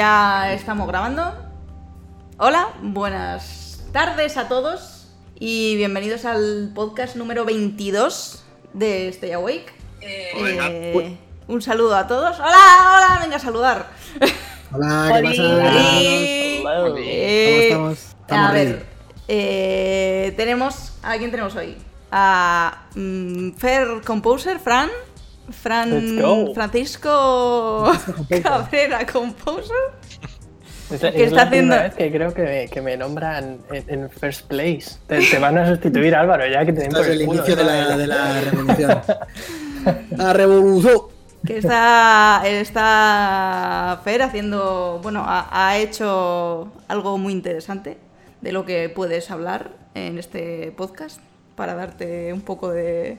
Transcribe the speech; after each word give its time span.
Ya 0.00 0.54
estamos 0.54 0.88
grabando. 0.88 1.30
Hola, 2.38 2.68
buenas 2.80 3.84
tardes 3.92 4.38
a 4.38 4.48
todos 4.48 5.08
y 5.38 5.76
bienvenidos 5.76 6.24
al 6.24 6.72
podcast 6.74 7.16
número 7.16 7.44
22 7.44 8.42
de 8.72 9.08
Stay 9.08 9.32
Awake. 9.32 9.66
Eh, 10.00 11.18
un 11.48 11.60
saludo 11.60 11.96
a 11.96 12.06
todos. 12.06 12.40
Hola, 12.40 12.48
hola, 12.96 13.18
venga 13.20 13.36
a 13.36 13.40
saludar. 13.40 13.90
Hola, 14.72 15.20
¿qué 15.20 15.22
pasa? 15.22 15.42
Oli. 15.42 16.62
¿Cómo 16.62 16.96
Eh, 16.96 17.64
estamos? 17.68 17.98
Estamos 17.98 18.48
a 18.48 18.52
ver, 18.52 18.86
eh, 19.28 20.32
tenemos. 20.34 20.94
¿A 21.02 21.18
quién 21.18 21.30
tenemos 21.30 21.54
hoy? 21.56 21.76
A 22.10 22.86
mm, 22.94 23.50
Fair 23.58 24.00
Composer, 24.02 24.60
Fran. 24.60 24.88
Fran. 25.52 26.52
Francisco. 26.54 27.92
Cabrera 28.42 29.06
Composer. 29.06 29.76
Es, 30.90 31.00
¿Qué 31.00 31.24
es 31.24 31.32
está 31.32 31.44
la 31.44 31.50
primera 31.50 31.76
haciendo? 31.76 31.76
vez 31.76 31.94
que 31.94 32.10
creo 32.10 32.34
que 32.34 32.42
me, 32.42 32.68
que 32.68 32.80
me 32.82 32.96
nombran 32.96 33.58
en, 33.70 33.84
en 33.88 34.10
first 34.10 34.46
place. 34.48 34.96
Te, 35.06 35.20
te 35.20 35.38
van 35.38 35.56
a 35.58 35.68
sustituir, 35.68 36.14
Álvaro, 36.16 36.44
ya 36.48 36.64
que 36.66 36.72
te 36.72 36.80
den 36.80 36.88
Esto 36.88 36.98
por 36.98 37.06
es 37.06 37.20
el 37.20 37.24
culo, 37.26 37.38
inicio 37.38 37.56
de 37.56 37.64
la, 37.64 37.82
¿sabes? 37.84 37.98
de 37.98 38.06
la 38.06 38.40
revolución. 38.40 39.00
La 40.10 40.32
revolución. 40.34 41.00
Que 41.46 41.56
está, 41.58 42.42
está 42.44 44.00
Fer 44.04 44.20
haciendo, 44.22 45.00
bueno, 45.02 45.24
ha, 45.26 45.48
ha 45.68 45.78
hecho 45.78 46.70
algo 46.86 47.16
muy 47.16 47.32
interesante 47.32 47.96
de 48.42 48.52
lo 48.52 48.66
que 48.66 48.90
puedes 48.90 49.30
hablar 49.30 49.70
en 49.94 50.18
este 50.18 50.72
podcast 50.76 51.20
para 51.56 51.74
darte 51.74 52.32
un 52.34 52.42
poco 52.42 52.70
de 52.70 53.16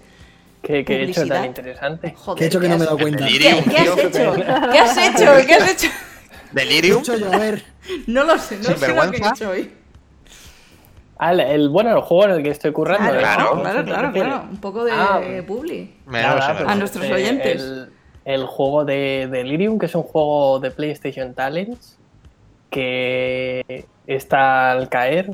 ¿Qué, 0.62 0.86
qué 0.86 0.96
he 0.98 1.04
hecho 1.04 1.26
tan 1.28 1.46
interesante? 1.46 2.14
Joder. 2.16 2.38
Que 2.38 2.44
he 2.44 2.48
hecho 2.48 2.60
que 2.60 2.68
¿qué 2.68 2.70
no 2.70 2.78
me 2.78 2.84
he 2.84 2.88
has- 2.88 2.90
dado 2.90 3.00
cuenta. 3.00 3.26
¿Qué, 3.26 3.32
Delirium, 3.34 3.64
qué 3.66 3.78
has 3.78 3.96
tío. 3.96 4.08
hecho? 4.08 4.34
¿Qué 4.72 4.80
has 4.80 4.98
hecho? 4.98 5.48
¿Qué 5.48 5.54
has 5.56 5.72
hecho? 5.72 5.88
Delirium. 6.52 6.98
Mucho 7.00 7.18
llover. 7.18 7.64
No 8.08 8.24
lo 8.24 8.38
sé, 8.38 8.58
no 8.58 8.64
sé 8.78 8.88
lo 8.94 9.12
que 9.12 9.18
he 9.18 9.28
hecho 9.28 9.50
hoy. 9.50 9.72
Ah, 11.18 11.34
el, 11.34 11.70
bueno, 11.70 11.96
el 11.96 12.02
juego 12.02 12.26
en 12.26 12.32
el 12.32 12.44
que 12.44 12.50
estoy 12.50 12.72
currando. 12.72 13.12
Claro, 13.18 13.56
¿no? 13.56 13.62
claro, 13.62 13.80
¿Cómo 13.80 13.86
claro, 13.86 14.12
claro. 14.12 14.44
Un 14.50 14.58
poco 14.58 14.84
de 14.84 14.92
Ah, 14.92 15.22
publi. 15.46 15.94
Me 16.08 16.22
Nada, 16.22 16.58
pues, 16.58 16.70
A 16.70 16.76
nuestros 16.76 17.06
eh, 17.06 17.14
oyentes. 17.14 17.62
El, 17.62 17.92
el 18.26 18.46
juego 18.46 18.86
de 18.86 19.28
Delirium, 19.32 19.78
que 19.80 19.86
es 19.86 19.96
un 19.96 20.04
juego 20.04 20.60
de 20.60 20.72
PlayStation 20.72 21.34
Talents, 21.36 21.98
que 22.72 23.86
está 24.08 24.72
al 24.72 24.90
caer. 24.90 25.32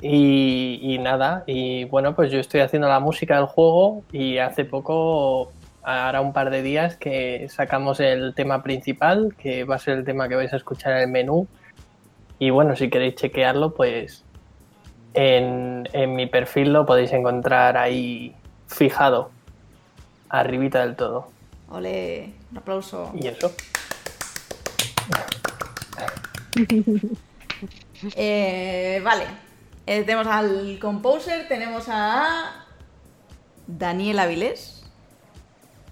Y, 0.00 0.78
y 0.82 0.98
nada, 0.98 1.42
y 1.46 1.84
bueno, 1.84 2.14
pues 2.14 2.30
yo 2.30 2.38
estoy 2.38 2.60
haciendo 2.60 2.88
la 2.88 3.00
música 3.00 3.36
del 3.36 3.46
juego 3.46 4.04
y 4.12 4.38
hace 4.38 4.66
poco, 4.66 5.52
ahora 5.82 6.20
un 6.20 6.34
par 6.34 6.50
de 6.50 6.62
días, 6.62 6.96
que 6.96 7.48
sacamos 7.48 8.00
el 8.00 8.34
tema 8.34 8.62
principal, 8.62 9.34
que 9.38 9.64
va 9.64 9.76
a 9.76 9.78
ser 9.78 9.98
el 9.98 10.04
tema 10.04 10.28
que 10.28 10.34
vais 10.34 10.52
a 10.52 10.56
escuchar 10.56 10.92
en 10.92 10.98
el 10.98 11.08
menú. 11.08 11.48
Y 12.38 12.50
bueno, 12.50 12.76
si 12.76 12.90
queréis 12.90 13.14
chequearlo, 13.14 13.72
pues 13.74 14.22
en, 15.14 15.88
en 15.94 16.14
mi 16.14 16.26
perfil 16.26 16.74
lo 16.74 16.84
podéis 16.84 17.12
encontrar 17.12 17.78
ahí 17.78 18.34
fijado, 18.66 19.30
arribita 20.28 20.80
del 20.80 20.94
todo. 20.94 21.28
Ole, 21.70 22.34
un 22.52 22.58
aplauso. 22.58 23.12
Y 23.14 23.28
eso. 23.28 23.52
Eh, 28.14 29.00
vale. 29.02 29.24
Eh, 29.86 30.02
tenemos 30.02 30.26
al 30.26 30.78
composer, 30.80 31.46
tenemos 31.48 31.86
a 31.88 32.64
Daniel 33.66 34.18
Avilés, 34.18 34.84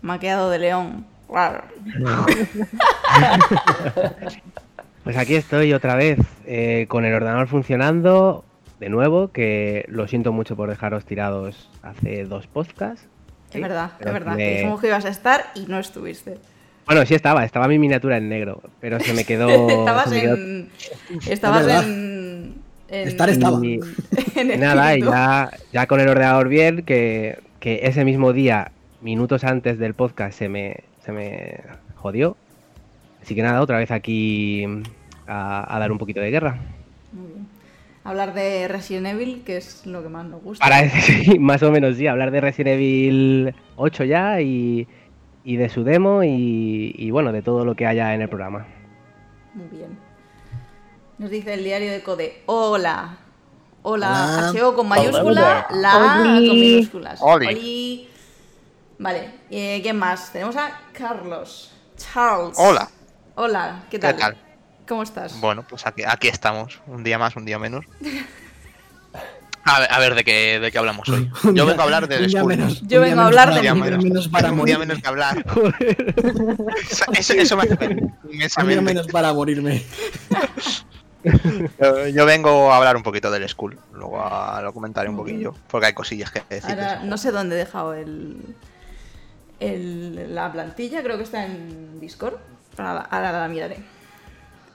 maqueado 0.03 0.51
de 0.51 0.59
león. 0.59 1.07
Pues 5.05 5.19
aquí 5.19 5.35
estoy 5.35 5.75
otra 5.75 5.97
vez 5.97 6.19
eh, 6.47 6.87
con 6.89 7.05
el 7.05 7.13
ordenador 7.13 7.47
funcionando 7.47 8.43
de 8.81 8.89
nuevo, 8.89 9.33
que 9.33 9.85
lo 9.89 10.09
siento 10.09 10.33
mucho 10.33 10.57
por 10.57 10.71
dejaros 10.71 11.05
tirados 11.05 11.69
hace 11.83 12.25
dos 12.25 12.47
podcasts. 12.47 13.03
Es 13.49 13.53
Sí, 13.53 13.61
verdad, 13.61 13.91
pero 13.99 14.11
es 14.11 14.15
verdad. 14.15 14.33
me- 14.37 14.45
Que 14.45 14.55
dijimos 14.57 14.81
que 14.81 14.87
ibas 14.87 15.05
a 15.05 15.11
estar 15.11 15.45
y 15.55 15.67
no 15.67 15.79
estuviste. 15.79 16.39
Bueno, 16.87 17.05
sí 17.05 17.15
estaba, 17.15 17.45
estaba 17.45 17.69
mi 17.69 17.79
miniatura 17.79 18.17
en 18.17 18.31
negro, 18.31 18.63
pero 18.81 18.99
se 18.99 19.13
me 19.13 19.25
quedó... 19.27 19.49
estabas 19.69 20.09
se 20.09 20.15
me 20.15 20.21
quedó- 20.23 20.35
en. 20.37 20.71
Estabas 21.29 21.85
en. 21.85 22.24
En- 22.89 23.09
Estar 23.09 23.29
estaba. 23.31 23.65
Y, 23.65 23.81
en 24.37 24.61
nada, 24.61 24.97
y 24.97 25.03
ya, 25.03 25.51
ya 25.73 25.87
con 25.87 26.01
el 26.01 26.09
ordenador 26.09 26.49
bien, 26.49 26.83
que, 26.85 27.39
que 27.61 27.81
ese 27.85 28.05
mismo 28.05 28.33
día, 28.33 28.73
minutos 29.01 29.45
antes 29.45 29.79
del 29.79 29.95
podcast, 29.95 30.37
se 30.39 30.49
me, 30.49 30.79
se 31.05 31.13
me 31.13 31.61
jodió. 31.97 32.37
Así 33.23 33.35
que 33.35 33.43
nada, 33.43 33.61
otra 33.63 33.79
vez 33.79 33.91
aquí 33.91 34.65
a, 35.27 35.75
a 35.75 35.79
dar 35.79 35.91
un 35.93 35.99
poquito 35.99 36.21
de 36.21 36.31
guerra. 36.31 36.59
Muy 37.13 37.27
bien. 37.29 37.47
Hablar 38.07 38.35
de 38.35 38.69
Resident 38.69 39.07
Evil, 39.07 39.43
que 39.47 39.57
es 39.57 39.87
lo 39.87 40.03
que 40.03 40.11
más 40.11 40.27
nos 40.27 40.43
gusta. 40.43 40.63
Para 40.63 40.87
sí, 41.01 41.39
más 41.39 41.63
o 41.63 41.73
menos 41.73 41.97
sí, 41.97 42.07
hablar 42.07 42.31
de 42.31 42.43
Resident 42.43 42.75
Evil 42.75 43.55
8 43.77 44.05
ya 44.05 44.43
y, 44.43 44.87
y 45.43 45.57
de 45.57 45.71
su 45.71 45.85
demo 45.85 46.23
y, 46.23 46.95
y, 46.99 47.11
bueno, 47.11 47.33
de 47.33 47.41
todo 47.41 47.65
lo 47.65 47.75
que 47.75 47.87
haya 47.87 48.15
en 48.15 48.21
el 48.21 48.29
programa. 48.29 48.67
Muy 49.55 49.69
bien. 49.69 49.97
Nos 51.19 51.31
dice 51.31 51.55
el 51.55 51.65
diario 51.65 51.93
de 51.93 52.03
Code. 52.03 52.43
Hola. 52.47 53.19
Hola. 53.83 54.51
Hola. 54.53 54.53
HO 54.69 54.75
con 54.75 54.89
mayúscula, 54.89 55.67
Hola. 55.71 55.81
la 55.81 55.93
A 55.95 56.17
con 56.19 56.27
Oli. 56.37 56.51
minúsculas. 56.61 57.19
Oli. 57.23 57.47
Oli. 57.47 58.09
Vale. 58.99 59.31
eh, 59.51 59.81
¿Quién 59.83 59.99
más? 59.99 60.33
Tenemos 60.33 60.57
a 60.57 60.81
Carlos. 60.93 61.71
Charles. 61.97 62.57
Hola. 62.59 62.89
Hola. 63.37 63.85
¿Qué 63.91 64.01
¿Qué 64.01 64.13
tal? 64.15 64.37
¿Cómo 64.89 65.03
estás? 65.03 65.39
Bueno, 65.41 65.65
pues 65.69 65.87
aquí, 65.87 66.03
aquí 66.07 66.29
estamos. 66.29 66.81
Un 66.87 67.05
día 67.05 67.19
más, 67.19 67.37
un 67.37 67.45
día 67.45 67.59
menos. 67.59 67.85
A 69.67 69.81
ver, 69.81 69.89
a 69.91 69.99
ver 69.99 70.15
de 70.15 70.25
qué, 70.25 70.61
de 70.61 70.71
qué 70.71 70.77
hablamos 70.77 71.09
hoy. 71.09 71.31
Un 71.45 71.55
Yo 71.57 71.65
vengo 71.65 71.81
a 71.81 71.85
hablar 71.85 72.07
de 72.07 72.23
un 72.23 72.29
Skull. 72.29 72.45
menos, 72.45 72.83
Yo 72.83 72.99
un 73.01 73.05
vengo 73.07 73.23
a 73.23 73.25
hablar 73.25 73.49
menos 73.49 73.63
de 73.63 73.71
para 73.71 73.73
un 73.73 73.79
morir, 73.79 73.97
día 73.97 74.05
menos 74.11 74.29
para 74.29 74.51
Un 74.51 74.57
morir. 74.59 74.75
día 74.77 74.79
menos 74.79 75.01
que 75.03 75.09
hablar. 75.09 75.45
Eso, 76.91 77.05
eso, 77.15 77.33
eso 77.33 77.57
me 77.57 77.63
hace 78.45 78.61
Un 78.61 78.69
día 78.69 78.81
menos 78.83 79.07
para 79.07 79.33
morirme. 79.33 79.83
Yo, 81.81 82.09
yo 82.09 82.27
vengo 82.27 82.73
a 82.73 82.77
hablar 82.77 82.97
un 82.97 83.03
poquito 83.03 83.31
del 83.31 83.49
Skull. 83.49 83.79
Luego 83.93 84.23
a, 84.23 84.61
lo 84.63 84.73
comentaré 84.73 85.09
un 85.09 85.17
poquillo. 85.17 85.55
Porque 85.69 85.87
hay 85.87 85.93
cosillas 85.95 86.31
que 86.31 86.43
decir. 86.49 86.71
Ahora 86.71 87.01
no 87.05 87.17
sé 87.19 87.31
dónde 87.31 87.57
he 87.57 87.59
dejado 87.59 87.95
el, 87.95 88.39
el- 89.61 90.35
la 90.35 90.53
plantilla, 90.53 91.03
creo 91.03 91.17
que 91.17 91.23
está 91.25 91.45
en 91.47 92.01
Discord. 92.01 92.35
Ahora, 92.77 93.07
ahora 93.11 93.33
la 93.33 93.49
miraré. 93.49 93.79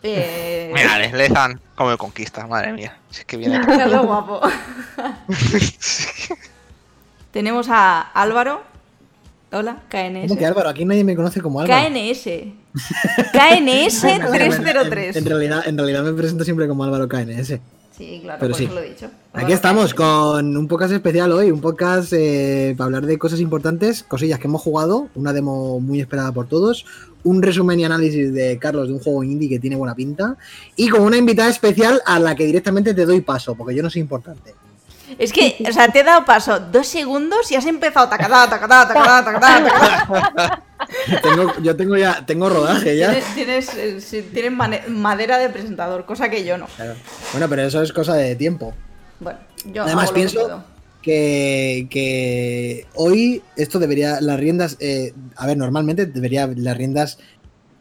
Eh. 0.01 0.71
Mira, 0.73 0.97
Le- 0.97 1.11
Lezan 1.11 1.59
como 1.75 1.97
conquista, 1.97 2.47
madre 2.47 2.71
mía. 2.73 2.97
Si 3.09 3.19
es 3.19 3.25
que 3.25 3.37
viene. 3.37 3.59
Qué 3.65 3.97
guapo. 3.97 4.41
Tenemos 7.31 7.67
a 7.69 8.01
Álvaro. 8.01 8.63
Hola, 9.51 9.81
KNS. 9.89 10.27
¿Cómo 10.27 10.37
que 10.37 10.45
Álvaro? 10.45 10.69
Aquí 10.69 10.85
nadie 10.85 11.03
me 11.03 11.15
conoce 11.15 11.41
como 11.41 11.59
Álvaro. 11.59 11.89
KNS. 11.89 12.23
KNS 13.33 14.03
En, 14.03 14.21
303. 14.31 15.15
en 15.17 15.25
realidad, 15.25 15.67
en 15.67 15.77
realidad 15.77 16.03
me 16.03 16.13
presento 16.13 16.43
siempre 16.43 16.67
como 16.67 16.83
Álvaro 16.83 17.07
KNS. 17.07 17.59
Sí, 17.97 18.19
claro, 18.23 18.39
Pero 18.39 18.51
por 18.51 18.57
sí. 18.57 18.65
eso 18.65 18.73
lo 18.75 18.81
he 18.81 18.89
dicho. 18.89 19.07
Aquí 19.33 19.51
estamos 19.51 19.93
KNS. 19.93 19.95
con 19.95 20.55
un 20.55 20.67
podcast 20.67 20.93
especial 20.93 21.31
hoy, 21.31 21.51
un 21.51 21.59
podcast 21.61 22.13
eh, 22.13 22.73
para 22.77 22.85
hablar 22.85 23.05
de 23.05 23.17
cosas 23.17 23.39
importantes, 23.41 24.03
cosillas 24.03 24.39
que 24.39 24.47
hemos 24.47 24.61
jugado, 24.61 25.09
una 25.15 25.33
demo 25.33 25.79
muy 25.79 25.99
esperada 25.99 26.31
por 26.31 26.47
todos, 26.47 26.85
un 27.23 27.41
resumen 27.41 27.79
y 27.79 27.85
análisis 27.85 28.31
de 28.31 28.57
Carlos 28.59 28.87
de 28.87 28.93
un 28.93 28.99
juego 28.99 29.23
indie 29.23 29.49
que 29.49 29.59
tiene 29.59 29.75
buena 29.75 29.95
pinta 29.95 30.37
y 30.77 30.87
con 30.89 31.01
una 31.01 31.17
invitada 31.17 31.49
especial 31.49 32.01
a 32.05 32.19
la 32.19 32.35
que 32.35 32.45
directamente 32.45 32.93
te 32.93 33.05
doy 33.05 33.19
paso, 33.21 33.55
porque 33.55 33.75
yo 33.75 33.83
no 33.83 33.89
soy 33.89 34.01
importante. 34.01 34.53
Es 35.17 35.33
que, 35.33 35.55
o 35.67 35.71
sea, 35.71 35.87
te 35.89 35.99
he 35.99 36.03
dado 36.03 36.25
paso 36.25 36.59
dos 36.59 36.87
segundos 36.87 37.51
y 37.51 37.55
has 37.55 37.65
empezado 37.65 38.07
tacatá, 38.07 38.49
tacatá, 38.49 38.87
tacatá, 38.87 39.25
tacatá. 39.25 40.63
Tengo, 41.21 41.53
yo 41.61 41.75
tengo 41.75 41.97
ya, 41.97 42.25
tengo 42.25 42.49
rodaje 42.49 42.97
ya. 42.97 43.11
Tienes, 43.11 43.75
tienes, 43.75 44.13
eh, 44.13 44.23
tienes 44.33 44.51
madera 44.87 45.37
de 45.37 45.49
presentador, 45.49 46.05
cosa 46.05 46.29
que 46.29 46.45
yo 46.45 46.57
no. 46.57 46.67
Claro. 46.67 46.95
Bueno, 47.31 47.49
pero 47.49 47.63
eso 47.63 47.81
es 47.81 47.91
cosa 47.91 48.13
de 48.13 48.35
tiempo. 48.35 48.73
Bueno, 49.19 49.39
yo 49.65 49.83
Además 49.83 50.11
pienso 50.11 50.63
que, 51.01 51.87
que 51.89 52.87
hoy 52.95 53.43
esto 53.55 53.79
debería, 53.79 54.21
las 54.21 54.39
riendas, 54.39 54.77
eh, 54.79 55.13
a 55.35 55.45
ver, 55.47 55.57
normalmente 55.57 56.05
debería, 56.05 56.47
las 56.47 56.77
riendas, 56.77 57.19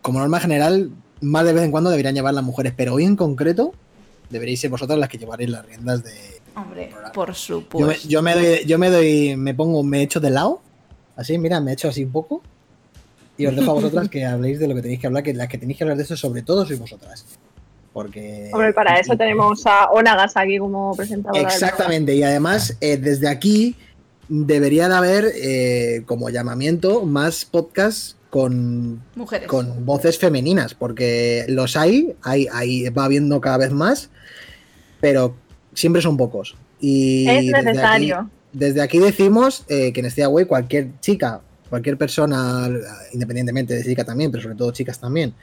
como 0.02 0.18
norma 0.18 0.40
general, 0.40 0.90
más 1.20 1.44
de 1.44 1.52
vez 1.52 1.64
en 1.64 1.70
cuando 1.70 1.90
deberían 1.90 2.14
llevar 2.14 2.34
las 2.34 2.44
mujeres, 2.44 2.72
pero 2.76 2.94
hoy 2.94 3.04
en 3.04 3.16
concreto 3.16 3.72
deberíais 4.30 4.60
ser 4.60 4.70
vosotras 4.70 4.98
las 4.98 5.08
que 5.08 5.18
llevaréis 5.18 5.50
las 5.50 5.64
riendas 5.64 6.02
de... 6.02 6.37
Hombre, 6.58 6.90
por 7.14 7.28
Yo 7.32 7.56
me, 7.56 7.62
supuesto. 7.62 8.08
yo 8.08 8.22
me 8.22 8.34
doy, 8.34 8.64
yo 8.66 8.78
me 8.78 8.90
doy, 8.90 9.36
me 9.36 9.54
pongo, 9.54 9.82
me 9.82 10.02
echo 10.02 10.18
de 10.18 10.30
lado, 10.30 10.60
así, 11.16 11.38
mira, 11.38 11.60
me 11.60 11.72
echo 11.72 11.88
así 11.88 12.04
un 12.04 12.12
poco 12.12 12.42
y 13.36 13.46
os 13.46 13.54
dejo 13.54 13.70
a 13.70 13.74
vosotras 13.74 14.08
que 14.08 14.26
habléis 14.26 14.58
de 14.58 14.66
lo 14.66 14.74
que 14.74 14.82
tenéis 14.82 15.00
que 15.00 15.06
hablar, 15.06 15.22
que 15.22 15.32
las 15.32 15.48
que 15.48 15.58
tenéis 15.58 15.78
que 15.78 15.84
hablar 15.84 15.96
de 15.96 16.02
eso 16.02 16.16
sobre 16.16 16.42
todo 16.42 16.66
sois 16.66 16.78
vosotras. 16.78 17.24
Porque... 17.92 18.50
Hombre, 18.52 18.72
para 18.72 18.98
eso 18.98 19.16
tenemos 19.16 19.64
a 19.66 19.90
Onagas 19.90 20.36
aquí 20.36 20.58
como 20.58 20.94
presentadora. 20.94 21.40
Exactamente, 21.40 22.14
y 22.14 22.22
además 22.24 22.76
eh, 22.80 22.96
desde 22.96 23.28
aquí 23.28 23.76
debería 24.28 24.88
de 24.88 24.94
haber 24.94 25.32
eh, 25.36 26.02
como 26.06 26.28
llamamiento 26.28 27.04
más 27.04 27.44
podcasts 27.44 28.16
con, 28.28 29.00
Mujeres. 29.14 29.46
con 29.46 29.86
voces 29.86 30.18
femeninas, 30.18 30.74
porque 30.74 31.46
los 31.48 31.76
hay, 31.76 32.16
hay, 32.22 32.48
hay, 32.52 32.88
va 32.90 33.04
habiendo 33.04 33.40
cada 33.40 33.58
vez 33.58 33.70
más, 33.70 34.10
pero 35.00 35.34
siempre 35.78 36.02
son 36.02 36.16
pocos. 36.16 36.56
Y 36.80 37.28
Es 37.28 37.46
desde 37.46 37.62
necesario. 37.62 38.16
aquí- 38.18 38.28
Desde 38.52 38.80
aquí 38.80 38.98
decimos 38.98 39.64
eh, 39.68 39.92
que 39.92 40.00
en 40.00 40.06
este 40.06 40.22
Away 40.24 40.46
cualquier 40.46 40.98
chica, 41.00 41.40
cualquier 41.68 41.98
persona, 41.98 42.68
independientemente 43.12 43.74
de 43.74 43.84
chica 43.84 44.04
también, 44.04 44.30
pero 44.30 44.42
sobre 44.42 44.56
todo 44.56 44.70
chicas 44.72 44.98
también, 44.98 45.34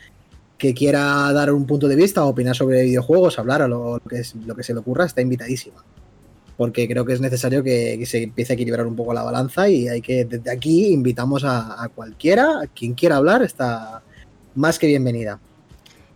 que 0.58 0.74
quiera 0.74 1.32
dar 1.32 1.54
un 1.54 1.66
punto 1.68 1.88
de 1.88 1.96
vista, 1.96 2.24
opinar 2.26 2.56
sobre 2.56 2.84
videojuegos, 2.84 3.38
hablar 3.38 3.62
o 3.62 3.68
lo, 3.68 3.94
lo 3.96 4.00
que, 4.10 4.20
es- 4.22 4.36
lo 4.36 4.56
que 4.56 4.64
se 4.64 4.74
le 4.74 4.80
ocurra, 4.80 5.06
está 5.06 5.22
invitadísima. 5.22 5.84
Porque 6.58 6.88
creo 6.88 7.06
que 7.06 7.14
es 7.14 7.22
necesario 7.22 7.62
que, 7.64 7.98
que 8.00 8.06
se 8.06 8.24
empiece 8.24 8.54
a 8.54 8.56
equilibrar 8.56 8.88
un 8.88 8.96
poco 8.96 9.14
la 9.14 9.24
balanza 9.24 9.70
y 9.70 9.88
hay 9.88 10.02
que, 10.02 10.26
desde 10.26 10.50
aquí, 10.50 10.88
invitamos 10.88 11.44
a, 11.44 11.84
a 11.84 11.90
cualquiera, 11.90 12.62
a 12.64 12.68
quien 12.68 12.94
quiera 12.94 13.18
hablar, 13.18 13.44
está 13.44 14.02
más 14.56 14.80
que 14.80 14.88
bienvenida. 14.88 15.40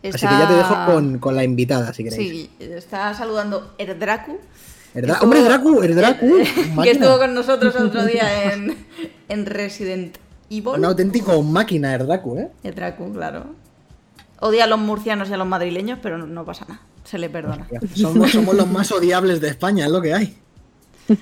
Así 0.03 0.25
que 0.25 0.33
ya 0.33 0.47
te 0.47 0.53
dejo 0.53 0.75
con, 0.85 1.19
con 1.19 1.35
la 1.35 1.43
invitada, 1.43 1.93
si 1.93 2.03
queréis. 2.03 2.29
Sí, 2.31 2.49
está 2.59 3.13
saludando 3.13 3.73
Erdraku. 3.77 4.37
Estuvo- 4.93 5.17
Hombre, 5.21 5.43
Dracu, 5.43 5.81
el 5.83 5.95
Dracu. 5.95 6.37
que 6.83 6.91
estuvo 6.91 7.17
con 7.19 7.33
nosotros 7.33 7.75
el 7.75 7.83
otro 7.87 8.05
día 8.05 8.53
en, 8.53 8.75
en 9.27 9.45
Resident 9.45 10.17
Evil. 10.49 10.67
Un 10.69 10.85
auténtico 10.85 11.41
máquina, 11.43 11.93
el 11.95 12.07
Dracu, 12.07 12.37
¿eh? 12.37 12.49
Erdraku, 12.63 13.13
claro. 13.13 13.45
Odia 14.39 14.63
a 14.63 14.67
los 14.67 14.79
murcianos 14.79 15.29
y 15.29 15.33
a 15.33 15.37
los 15.37 15.45
madrileños, 15.47 15.99
pero 16.01 16.17
no, 16.17 16.25
no 16.25 16.45
pasa 16.45 16.65
nada. 16.67 16.81
Se 17.03 17.17
le 17.17 17.29
perdona. 17.29 17.67
Somos, 17.93 18.31
somos 18.31 18.55
los 18.55 18.67
más 18.67 18.91
odiables 18.91 19.41
de 19.41 19.49
España, 19.49 19.85
es 19.85 19.91
lo 19.91 20.01
que 20.01 20.13
hay. 20.13 20.37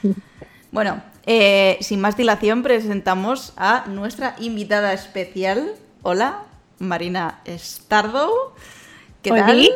Bueno, 0.69 1.01
eh, 1.25 1.77
sin 1.79 2.01
más 2.01 2.17
dilación, 2.17 2.61
presentamos 2.61 3.53
a 3.55 3.85
nuestra 3.87 4.35
invitada 4.39 4.91
especial. 4.93 5.71
Hola, 6.03 6.43
Marina 6.79 7.39
Stardow. 7.47 8.31
¿Qué 9.21 9.29
tal? 9.31 9.67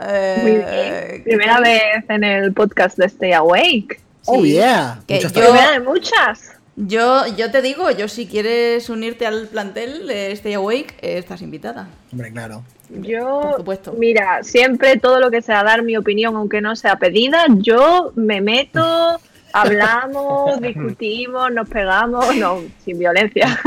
Eh, 0.00 0.38
Muy 0.42 0.50
bien. 0.52 0.64
¿qué 0.68 1.22
Primera 1.24 1.60
vez 1.60 2.04
en 2.08 2.24
el 2.24 2.52
podcast 2.52 2.98
de 2.98 3.06
Stay 3.06 3.32
Awake. 3.32 4.00
Oh, 4.26 4.42
Sí. 4.42 4.52
yeah. 4.52 5.00
Que 5.06 5.14
Muchas 5.14 5.32
yo- 5.32 5.40
Primera 5.42 5.70
de 5.72 5.80
muchas. 5.80 6.52
Yo, 6.76 7.26
yo 7.36 7.50
te 7.50 7.60
digo, 7.60 7.90
yo 7.90 8.06
si 8.06 8.26
quieres 8.28 8.88
unirte 8.88 9.26
al 9.26 9.48
plantel 9.48 10.06
de 10.06 10.30
Stay 10.32 10.54
Awake, 10.54 10.94
eh, 11.00 11.18
estás 11.18 11.42
invitada. 11.42 11.88
Hombre, 12.12 12.30
claro. 12.32 12.62
Yo, 12.90 13.40
Por 13.42 13.56
supuesto. 13.56 13.92
mira, 13.98 14.42
siempre 14.44 14.96
todo 14.96 15.18
lo 15.18 15.30
que 15.30 15.42
sea 15.42 15.64
dar 15.64 15.82
mi 15.82 15.96
opinión, 15.96 16.36
aunque 16.36 16.60
no 16.60 16.76
sea 16.76 16.96
pedida, 16.96 17.46
yo 17.56 18.12
me 18.14 18.40
meto, 18.40 19.18
hablamos, 19.52 20.60
discutimos, 20.62 21.50
nos 21.52 21.68
pegamos, 21.68 22.36
no, 22.36 22.62
sin 22.84 22.98
violencia. 22.98 23.58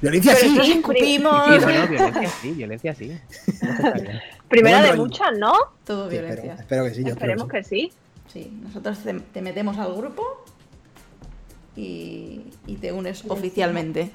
Violencia 0.00 0.34
Pero 0.40 0.54
sí. 0.54 0.60
sí. 0.62 0.72
Escupimos. 0.72 1.46
Sí, 1.46 1.58
bueno, 1.64 1.88
violencia 1.88 2.28
sí, 2.40 2.52
violencia 2.52 2.94
sí. 2.94 3.06
Bien. 3.06 4.20
Primera 4.48 4.82
de 4.82 4.94
muchas, 4.94 5.38
¿no? 5.38 5.54
Todo 5.84 6.10
Sí, 6.10 6.16
violencia. 6.16 6.54
espero, 6.58 6.60
espero 6.60 6.84
que 6.84 6.94
sí, 6.94 7.02
yo 7.04 7.08
Esperemos 7.10 7.48
que 7.48 7.64
sí. 7.64 7.92
Sí, 8.32 8.52
nosotros 8.62 8.98
te, 8.98 9.14
te 9.14 9.42
metemos 9.42 9.78
al 9.78 9.94
grupo 9.94 10.44
y, 11.76 12.42
y 12.66 12.76
te 12.76 12.92
unes 12.92 13.24
oficialmente. 13.28 14.10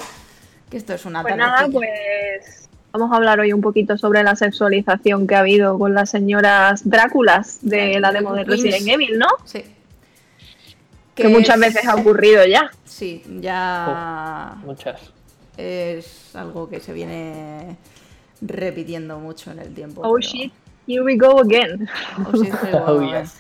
Que 0.70 0.78
esto 0.78 0.94
es 0.94 1.06
una 1.06 1.22
Pues 1.24 1.38
nada, 1.38 1.68
pues 1.72 2.68
vamos 2.92 3.12
a 3.12 3.16
hablar 3.16 3.40
hoy 3.40 3.54
un 3.54 3.62
poquito 3.62 3.98
sobre 3.98 4.24
la 4.24 4.36
sexualización 4.36 5.28
que 5.28 5.36
ha 5.36 5.40
habido 5.40 5.78
con 5.80 5.94
las 5.94 6.10
señoras 6.10 6.88
Dráculas 6.88 7.60
de 7.62 8.00
la 8.00 8.12
demo 8.12 8.34
de. 8.34 8.44
Resident 8.44 8.88
Evil, 8.88 9.18
¿no? 9.18 9.28
Sí. 9.46 9.64
Que 11.24 11.28
muchas 11.30 11.56
es- 11.56 11.62
veces 11.62 11.86
ha 11.88 11.96
ocurrido 11.96 12.46
ya. 12.46 12.72
Sí, 12.86 13.24
ya 13.42 14.56
Muchas. 14.64 15.00
es 15.58 16.36
algo 16.36 16.70
que 16.70 16.80
se 16.80 16.94
viene 16.94 17.78
repitiendo 18.42 19.20
mucho 19.20 19.52
en 19.52 19.60
el 19.60 19.74
tiempo. 19.74 20.02
Oh 20.02 20.16
pero- 20.16 20.18
shit, 20.20 20.54
here 20.88 21.02
we 21.04 21.16
go 21.18 21.40
again. 21.40 21.90
Oh, 22.20 22.32
shit, 22.44 22.54
here 22.54 22.60
we 22.64 22.72
go 22.72 22.86
Oh, 22.88 23.02
yes. 23.22 23.34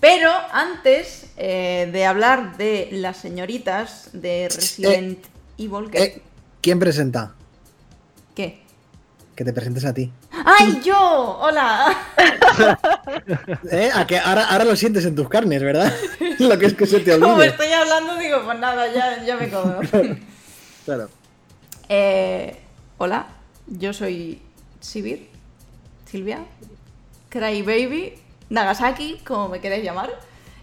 Pero 0.00 0.30
antes 0.52 1.30
eh, 1.36 1.88
de 1.92 2.04
hablar 2.04 2.56
de 2.58 2.88
las 2.92 3.16
señoritas 3.16 4.10
de 4.12 4.48
Resident 4.54 5.18
Evil, 5.56 5.90
¿qué? 5.90 6.02
Eh, 6.02 6.22
¿Quién 6.60 6.78
presenta? 6.78 7.34
¿Qué? 8.34 8.60
Que 9.34 9.44
te 9.44 9.52
presentes 9.52 9.84
a 9.84 9.94
ti. 9.94 10.12
¡Ay, 10.44 10.80
yo! 10.84 11.38
¡Hola! 11.40 11.96
¿Eh? 13.70 13.90
A 13.94 14.06
que 14.06 14.18
ahora, 14.18 14.46
ahora 14.48 14.64
lo 14.64 14.76
sientes 14.76 15.04
en 15.06 15.14
tus 15.14 15.28
carnes, 15.28 15.62
¿verdad? 15.62 15.92
lo 16.38 16.58
que 16.58 16.66
es 16.66 16.74
que 16.74 16.86
se 16.86 17.00
te 17.00 17.18
Como 17.18 17.34
olvide. 17.34 17.48
estoy 17.48 17.72
hablando, 17.72 18.16
digo, 18.16 18.42
pues 18.44 18.58
nada, 18.58 18.92
ya, 18.92 19.22
ya 19.24 19.36
me 19.36 19.48
como. 19.50 19.80
Claro. 20.84 21.08
Eh, 21.88 22.60
hola, 22.98 23.26
yo 23.66 23.94
soy 23.94 24.42
Sibir, 24.80 25.30
Silvia, 26.10 26.44
Crybaby, 27.30 28.12
Nagasaki, 28.50 29.20
como 29.26 29.48
me 29.48 29.60
queréis 29.62 29.82
llamar. 29.82 30.10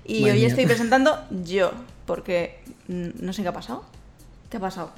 Y 0.06 0.22
Madre 0.22 0.34
hoy 0.34 0.40
mía. 0.40 0.48
estoy 0.50 0.66
presentando 0.68 1.20
yo, 1.44 1.72
porque 2.06 2.60
mm, 2.88 3.10
no 3.20 3.34
sé 3.34 3.42
qué 3.42 3.48
ha 3.48 3.54
pasado. 3.54 3.84
¿Qué 4.52 4.58
ha 4.58 4.60
pasado? 4.60 4.92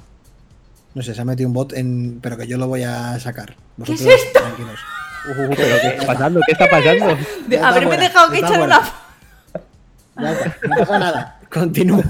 No 0.94 1.02
sé, 1.02 1.14
se 1.14 1.20
ha 1.20 1.24
metido 1.24 1.48
un 1.48 1.54
bot 1.54 1.72
en. 1.72 2.18
Pero 2.22 2.36
que 2.36 2.46
yo 2.46 2.56
lo 2.58 2.68
voy 2.68 2.82
a 2.84 3.18
sacar. 3.20 3.54
¿Qué 3.84 3.92
es 3.94 4.00
Vosotros, 4.04 4.14
esto? 4.26 4.40
Tranquilos. 4.40 4.80
Uh, 5.26 5.48
pero 5.56 5.76
¿qué 5.80 5.88
está 5.88 6.06
pasando? 6.06 6.40
¿Qué 6.46 6.52
está 6.52 6.66
pasando? 6.70 7.16
De 7.48 7.58
haberme 7.58 7.86
fuera, 7.86 8.02
dejado 8.02 8.30
que 8.30 8.38
echar 8.40 8.60
una. 8.60 8.80
Ya 10.20 10.32
está, 10.32 10.56
no 10.68 10.76
pasa 10.76 10.98
nada. 10.98 11.40
Continúa. 11.50 12.02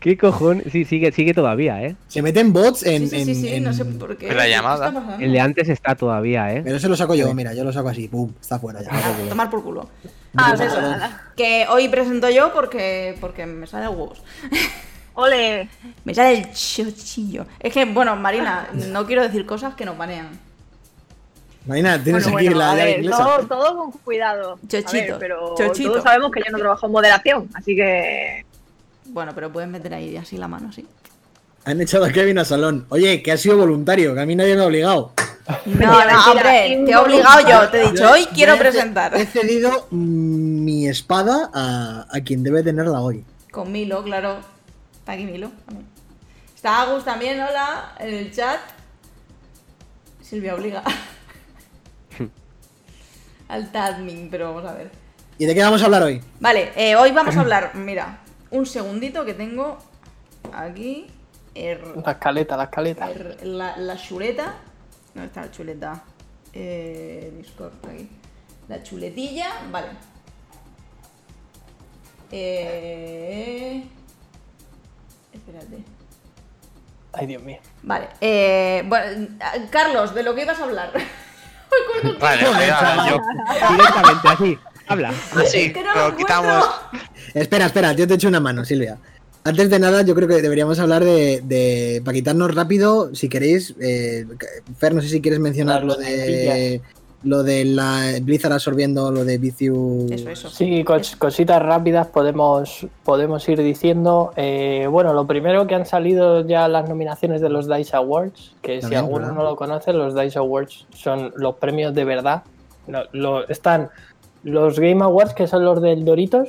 ¿Qué 0.00 0.16
cojones? 0.18 0.66
Sí, 0.70 0.84
sigue, 0.84 1.10
sigue 1.12 1.32
todavía, 1.34 1.82
¿eh? 1.82 1.96
Se 2.08 2.20
meten 2.20 2.52
bots 2.52 2.82
en. 2.84 3.08
Sí, 3.08 3.08
sí, 3.08 3.24
sí, 3.24 3.30
en- 3.30 3.36
sí, 3.40 3.48
en- 3.54 3.64
no 3.64 3.72
sé 3.72 3.84
por 3.86 4.16
qué. 4.18 4.28
En 4.28 4.36
la 4.36 4.44
¿Qué 4.44 4.50
llamada. 4.50 5.16
El 5.18 5.32
de 5.32 5.40
antes 5.40 5.68
está 5.70 5.94
todavía, 5.94 6.52
¿eh? 6.52 6.60
Pero 6.62 6.76
eso 6.76 6.88
lo 6.90 6.94
saco 6.96 7.14
yo, 7.14 7.32
mira, 7.34 7.54
yo 7.54 7.64
lo 7.64 7.72
saco 7.72 7.88
así. 7.88 8.06
Pum, 8.06 8.30
está 8.40 8.58
fuera 8.58 8.82
ya. 8.82 8.90
Ah, 8.92 9.12
tomar 9.30 9.48
por 9.50 9.62
culo. 9.64 9.88
Ah, 10.36 10.52
pues 10.56 10.70
eso, 10.70 10.76
pasa 10.80 11.22
que 11.36 11.66
hoy 11.70 11.88
presento 11.88 12.28
yo 12.28 12.52
porque, 12.52 13.16
porque 13.20 13.46
me 13.46 13.66
sale 13.66 13.86
a 13.86 13.90
huevos. 13.90 14.22
Ole, 15.14 15.68
Me 16.04 16.14
sale 16.14 16.38
el 16.38 16.52
chochillo. 16.52 17.46
Es 17.60 17.72
que, 17.72 17.84
bueno, 17.84 18.16
Marina, 18.16 18.68
no 18.88 19.06
quiero 19.06 19.22
decir 19.22 19.44
cosas 19.46 19.74
que 19.74 19.84
nos 19.84 19.96
banean. 19.98 20.28
Marina, 21.66 22.02
tienes 22.02 22.24
Bueno, 22.24 22.38
aquí 22.38 22.46
bueno, 22.46 22.58
la 22.58 22.70
a 22.72 22.74
llave 22.76 22.84
ver, 22.90 22.98
inglesa. 23.04 23.24
todo, 23.24 23.46
todo 23.46 23.76
con 23.76 23.92
cuidado. 23.92 24.52
A 24.54 24.66
Chochito, 24.66 24.92
ver, 25.12 25.16
pero 25.20 25.54
chochito. 25.56 25.90
todos 25.90 26.02
sabemos 26.02 26.30
que 26.32 26.40
yo 26.44 26.50
no 26.50 26.58
trabajo 26.58 26.86
en 26.86 26.92
moderación, 26.92 27.48
así 27.54 27.76
que 27.76 28.44
Bueno, 29.06 29.32
pero 29.34 29.52
puedes 29.52 29.70
meter 29.70 29.94
ahí 29.94 30.16
así 30.16 30.36
la 30.38 30.48
mano, 30.48 30.72
sí. 30.72 30.86
Han 31.64 31.80
echado 31.80 32.04
a 32.06 32.10
Kevin 32.10 32.38
a 32.38 32.44
salón. 32.44 32.86
Oye, 32.88 33.22
que 33.22 33.30
ha 33.30 33.36
sido 33.36 33.56
voluntario, 33.56 34.12
que 34.14 34.20
a 34.20 34.26
mí 34.26 34.34
nadie 34.34 34.56
me 34.56 34.62
ha 34.62 34.66
obligado. 34.66 35.12
No, 35.66 36.04
no, 36.04 36.30
hombre, 36.32 36.82
te 36.84 36.90
he 36.90 36.96
obligado 36.96 37.48
yo. 37.48 37.68
Te 37.68 37.82
he 37.84 37.90
dicho, 37.92 38.10
hoy 38.10 38.26
quiero 38.34 38.56
presentar. 38.56 39.14
He 39.16 39.26
cedido 39.26 39.86
mi 39.90 40.88
espada 40.88 41.50
a, 41.54 42.06
a 42.10 42.20
quien 42.22 42.42
debe 42.42 42.64
tenerla 42.64 43.00
hoy. 43.00 43.24
Con 43.52 43.70
Milo, 43.70 44.02
claro. 44.02 44.38
Está 45.02 45.12
aquí 45.12 45.24
Milo. 45.24 45.50
también. 45.66 45.86
Está 46.54 46.82
Agus 46.82 47.04
también, 47.04 47.40
hola, 47.40 47.94
en 47.98 48.14
el 48.14 48.32
chat. 48.32 48.60
Silvia 50.22 50.54
obliga. 50.54 50.82
Al 53.48 53.68
admin, 53.74 54.28
pero 54.30 54.54
vamos 54.54 54.70
a 54.70 54.74
ver. 54.74 54.90
¿Y 55.38 55.44
de 55.46 55.54
qué 55.54 55.60
vamos 55.62 55.82
a 55.82 55.86
hablar 55.86 56.04
hoy? 56.04 56.22
Vale, 56.40 56.72
eh, 56.76 56.94
hoy 56.96 57.10
vamos 57.10 57.36
a 57.36 57.40
hablar, 57.40 57.74
mira, 57.74 58.20
un 58.50 58.64
segundito 58.64 59.24
que 59.24 59.34
tengo 59.34 59.78
aquí. 60.52 61.08
er- 61.54 61.96
La 62.04 62.12
escaleta, 62.12 62.56
la 62.56 62.64
escaleta. 62.64 63.10
er- 63.10 63.42
la, 63.42 63.76
la 63.76 63.96
chuleta. 63.96 64.54
¿Dónde 65.14 65.26
está 65.26 65.40
la 65.42 65.50
chuleta? 65.50 66.04
Eh, 66.52 67.32
Discord, 67.38 67.72
aquí. 67.90 68.08
La 68.68 68.82
chuletilla, 68.84 69.50
vale. 69.72 69.88
Eh, 72.30 73.84
espérate. 75.32 75.84
Ay, 77.14 77.26
Dios 77.26 77.42
mío. 77.42 77.58
Vale, 77.82 78.08
eh, 78.20 78.82
bueno, 78.86 79.28
Carlos, 79.70 80.14
de 80.14 80.22
lo 80.22 80.34
que 80.34 80.42
ibas 80.42 80.58
a 80.60 80.64
hablar. 80.64 80.92
Vale, 82.20 82.44
voy 82.48 82.64
a- 82.64 83.06
yo. 83.10 83.18
Directamente, 83.76 84.28
así. 84.28 84.58
Habla. 84.88 85.12
Así, 85.36 85.72
Que 85.72 85.82
no 85.82 85.94
lo 85.94 86.08
lo 86.10 86.16
quitamos. 86.16 86.64
Espera, 87.34 87.66
espera, 87.66 87.92
yo 87.92 88.06
te 88.06 88.14
echo 88.14 88.28
una 88.28 88.40
mano, 88.40 88.64
Silvia. 88.64 88.98
Antes 89.44 89.70
de 89.70 89.78
nada, 89.78 90.02
yo 90.02 90.14
creo 90.14 90.28
que 90.28 90.40
deberíamos 90.42 90.78
hablar 90.78 91.02
de, 91.04 91.40
de 91.44 92.00
para 92.04 92.14
quitarnos 92.14 92.54
rápido, 92.54 93.12
si 93.14 93.28
queréis, 93.28 93.74
eh, 93.80 94.24
Fer, 94.78 94.94
no 94.94 95.02
sé 95.02 95.08
si 95.08 95.20
quieres 95.20 95.40
mencionar 95.40 95.82
lo 95.84 95.96
de 95.96 96.80
lo 97.24 97.42
de 97.42 97.64
la 97.64 98.14
Blizzard 98.22 98.52
absorbiendo 98.52 99.10
lo 99.12 99.24
de 99.24 99.38
Viciu. 99.38 100.06
Eso, 100.10 100.30
eso. 100.30 100.48
Sí, 100.50 100.82
cos- 100.84 101.14
cositas 101.16 101.62
rápidas 101.62 102.08
podemos, 102.08 102.86
podemos 103.04 103.48
ir 103.48 103.62
diciendo. 103.62 104.32
Eh, 104.36 104.88
bueno, 104.90 105.12
lo 105.12 105.26
primero 105.26 105.66
que 105.66 105.74
han 105.76 105.86
salido 105.86 106.44
ya 106.46 106.66
las 106.68 106.88
nominaciones 106.88 107.40
de 107.40 107.48
los 107.48 107.68
DICE 107.68 107.96
Awards, 107.96 108.54
que 108.60 108.80
si 108.82 108.94
alguno 108.96 109.26
no 109.32 109.42
lo 109.44 109.56
conoce, 109.56 109.92
los 109.92 110.14
DICE 110.14 110.38
Awards 110.40 110.86
son 110.94 111.32
los 111.36 111.54
premios 111.56 111.94
de 111.94 112.04
verdad. 112.04 112.42
No, 112.88 113.02
lo- 113.12 113.46
están 113.48 113.90
los 114.42 114.80
Game 114.80 115.04
Awards, 115.04 115.34
que 115.34 115.46
son 115.46 115.64
los 115.64 115.80
del 115.80 116.04
Doritos, 116.04 116.48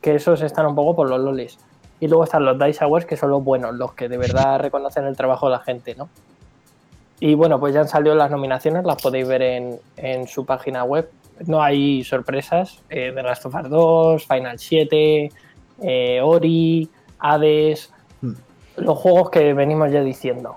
que 0.00 0.14
esos 0.14 0.40
están 0.40 0.64
un 0.66 0.74
poco 0.74 0.96
por 0.96 1.10
los 1.10 1.20
lolis. 1.20 1.58
Y 2.00 2.08
luego 2.08 2.24
están 2.24 2.46
los 2.46 2.58
DICE 2.58 2.84
Awards, 2.84 3.04
que 3.04 3.18
son 3.18 3.28
los 3.30 3.44
buenos, 3.44 3.74
los 3.74 3.92
que 3.92 4.08
de 4.08 4.16
verdad 4.16 4.58
reconocen 4.60 5.04
el 5.04 5.14
trabajo 5.14 5.46
de 5.46 5.52
la 5.52 5.58
gente, 5.60 5.94
¿no? 5.94 6.08
Y 7.20 7.34
bueno, 7.34 7.60
pues 7.60 7.74
ya 7.74 7.80
han 7.80 7.88
salido 7.88 8.14
las 8.14 8.30
nominaciones, 8.30 8.84
las 8.84 9.00
podéis 9.00 9.28
ver 9.28 9.42
en, 9.42 9.78
en 9.96 10.26
su 10.26 10.44
página 10.44 10.84
web. 10.84 11.10
No 11.46 11.62
hay 11.62 12.02
sorpresas. 12.02 12.82
Eh, 12.88 13.12
The 13.14 13.22
Last 13.22 13.46
of 13.46 13.54
Us 13.54 13.68
2, 13.70 14.26
Final 14.26 14.58
7, 14.58 15.30
eh, 15.82 16.20
Ori, 16.22 16.90
Hades, 17.18 17.92
Hmm. 18.20 18.34
los 18.76 18.98
juegos 18.98 19.30
que 19.30 19.54
venimos 19.54 19.90
ya 19.90 20.02
diciendo. 20.02 20.56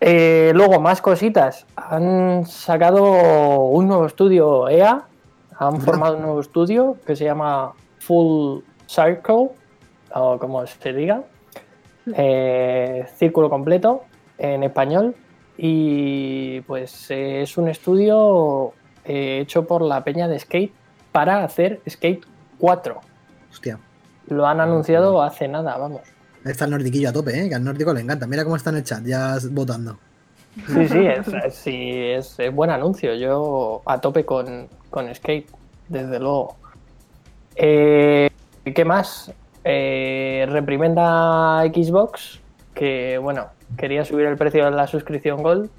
Eh, 0.00 0.52
luego, 0.54 0.80
más 0.80 1.02
cositas. 1.02 1.66
Han 1.76 2.46
sacado 2.46 3.60
un 3.60 3.88
nuevo 3.88 4.06
estudio 4.06 4.68
EA. 4.68 5.06
Han 5.58 5.80
formado 5.80 6.16
un 6.16 6.22
nuevo 6.22 6.40
estudio 6.40 6.96
que 7.04 7.16
se 7.16 7.24
llama 7.24 7.72
Full 7.98 8.60
Circle, 8.86 9.50
o 10.14 10.38
como 10.38 10.66
se 10.66 10.92
diga. 10.92 11.22
Eh, 12.14 13.04
círculo 13.16 13.50
completo 13.50 14.04
en 14.38 14.62
español. 14.62 15.14
Y 15.62 16.62
pues 16.62 17.10
eh, 17.10 17.42
es 17.42 17.58
un 17.58 17.68
estudio 17.68 18.72
eh, 19.04 19.40
hecho 19.42 19.66
por 19.66 19.82
la 19.82 20.02
peña 20.02 20.26
de 20.26 20.38
Skate 20.38 20.72
para 21.12 21.44
hacer 21.44 21.82
Skate 21.86 22.24
4. 22.58 22.98
Hostia. 23.50 23.78
Lo 24.28 24.46
han 24.46 24.58
anunciado 24.60 25.20
hace 25.22 25.48
nada, 25.48 25.76
vamos. 25.76 26.00
Está 26.46 26.64
el 26.64 26.70
nordiquillo 26.70 27.10
a 27.10 27.12
tope, 27.12 27.38
¿eh? 27.38 27.48
Que 27.50 27.54
al 27.56 27.62
nórdico 27.64 27.92
le 27.92 28.00
encanta. 28.00 28.26
Mira 28.26 28.42
cómo 28.44 28.56
está 28.56 28.70
en 28.70 28.76
el 28.76 28.84
chat, 28.84 29.04
ya 29.04 29.36
votando. 29.50 29.98
Sí, 30.66 30.88
sí, 30.88 31.06
es, 31.06 31.28
es- 31.28 31.54
sí, 31.54 31.90
es, 31.92 32.38
es 32.38 32.54
buen 32.54 32.70
anuncio. 32.70 33.14
Yo 33.14 33.82
a 33.84 34.00
tope 34.00 34.24
con, 34.24 34.66
con 34.88 35.14
Skate, 35.14 35.46
desde 35.88 36.18
luego. 36.18 36.56
Eh, 37.54 38.30
¿Qué 38.74 38.84
más? 38.86 39.30
Eh, 39.64 40.46
reprimenda 40.48 41.62
Xbox, 41.66 42.40
que 42.72 43.18
bueno, 43.18 43.48
quería 43.76 44.04
subir 44.04 44.26
el 44.26 44.36
precio 44.36 44.64
de 44.64 44.70
la 44.70 44.86
suscripción 44.86 45.42
Gold 45.42 45.70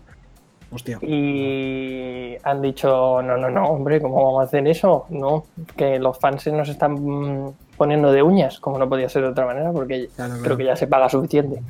Hostia. 0.74 0.98
y 1.02 2.36
han 2.44 2.62
dicho, 2.62 3.22
no, 3.22 3.38
no, 3.38 3.50
no, 3.50 3.66
hombre, 3.66 4.02
¿cómo 4.02 4.24
vamos 4.24 4.42
a 4.42 4.44
hacer 4.46 4.68
eso? 4.68 5.06
No, 5.10 5.44
que 5.76 6.00
los 6.00 6.18
fans 6.20 6.48
nos 6.48 6.70
están 6.70 7.54
poniendo 7.78 8.12
de 8.12 8.24
uñas, 8.24 8.60
como 8.60 8.78
no 8.78 8.88
podía 8.88 9.10
ser 9.10 9.24
de 9.24 9.30
otra 9.30 9.46
manera, 9.46 9.72
porque 9.72 10.08
Claro, 10.16 10.32
claro. 10.34 10.44
creo 10.44 10.58
que 10.58 10.66
ya 10.66 10.76
se 10.76 10.88
paga 10.88 11.10
suficiente 11.10 11.62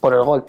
por 0.00 0.14
el 0.14 0.22
gol. 0.24 0.44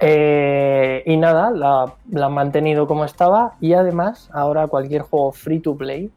Eh, 0.00 1.02
y 1.06 1.16
nada, 1.16 1.50
la, 1.52 1.94
la 2.10 2.26
han 2.26 2.32
mantenido 2.32 2.86
como 2.88 3.04
estaba 3.04 3.52
y 3.60 3.74
además 3.74 4.28
ahora 4.32 4.66
cualquier 4.66 5.02
juego 5.02 5.30
free 5.30 5.60
to 5.60 5.76
play 5.76 6.10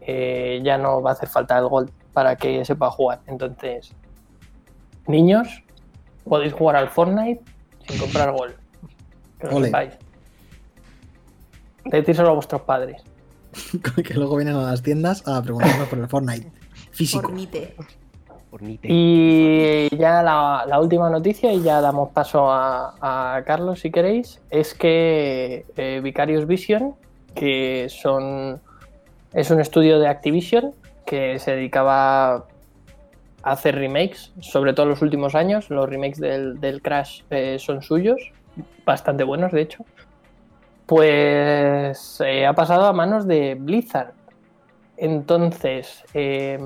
eh, 0.00 0.60
ya 0.62 0.78
no 0.78 1.02
va 1.02 1.10
a 1.10 1.12
hacer 1.14 1.28
falta 1.28 1.58
el 1.58 1.66
gol 1.66 1.90
para 2.12 2.36
que 2.36 2.64
se 2.64 2.76
pueda 2.76 2.92
jugar. 2.92 3.20
Entonces, 3.26 3.92
niños, 5.06 5.62
podéis 6.24 6.52
jugar 6.52 6.76
al 6.76 6.88
Fortnite 6.88 7.42
sin 7.86 7.98
comprar 7.98 8.32
gol. 8.36 8.54
Que 9.38 9.46
lo 9.48 9.56
Ole. 9.56 9.66
sepáis. 9.66 9.92
Decírselo 11.84 12.30
a 12.30 12.32
vuestros 12.34 12.62
padres. 12.62 13.02
que 14.04 14.14
luego 14.14 14.36
vienen 14.36 14.56
a 14.56 14.62
las 14.62 14.82
tiendas 14.82 15.26
a 15.26 15.42
preguntarnos 15.42 15.88
por 15.88 15.98
el 15.98 16.08
Fortnite. 16.08 16.50
Físico. 16.90 17.22
Fornite. 17.22 17.74
Fornite. 18.50 18.88
Y 18.90 19.88
ya 19.96 20.22
la, 20.22 20.64
la 20.66 20.80
última 20.80 21.10
noticia, 21.10 21.52
y 21.52 21.62
ya 21.62 21.80
damos 21.80 22.10
paso 22.10 22.50
a, 22.50 22.94
a 23.00 23.42
Carlos 23.44 23.80
si 23.80 23.90
queréis, 23.90 24.40
es 24.50 24.74
que 24.74 25.64
eh, 25.76 26.00
Vicarious 26.02 26.46
Vision, 26.46 26.94
que 27.34 27.88
son 27.88 28.60
es 29.32 29.50
un 29.50 29.60
estudio 29.60 29.98
de 29.98 30.08
Activision 30.08 30.74
que 31.06 31.38
se 31.38 31.52
dedicaba 31.52 32.44
a 33.42 33.52
hacer 33.52 33.74
remakes, 33.74 34.32
sobre 34.40 34.72
todo 34.72 34.84
en 34.84 34.90
los 34.90 35.02
últimos 35.02 35.34
años. 35.34 35.70
Los 35.70 35.88
remakes 35.88 36.18
del, 36.20 36.60
del 36.60 36.82
Crash 36.82 37.22
eh, 37.30 37.58
son 37.58 37.82
suyos, 37.82 38.20
bastante 38.84 39.24
buenos 39.24 39.52
de 39.52 39.62
hecho. 39.62 39.84
Pues 40.86 42.20
eh, 42.24 42.46
ha 42.46 42.52
pasado 42.54 42.86
a 42.86 42.92
manos 42.92 43.26
de 43.26 43.54
Blizzard. 43.54 44.12
Entonces, 44.96 46.04
eh, 46.14 46.58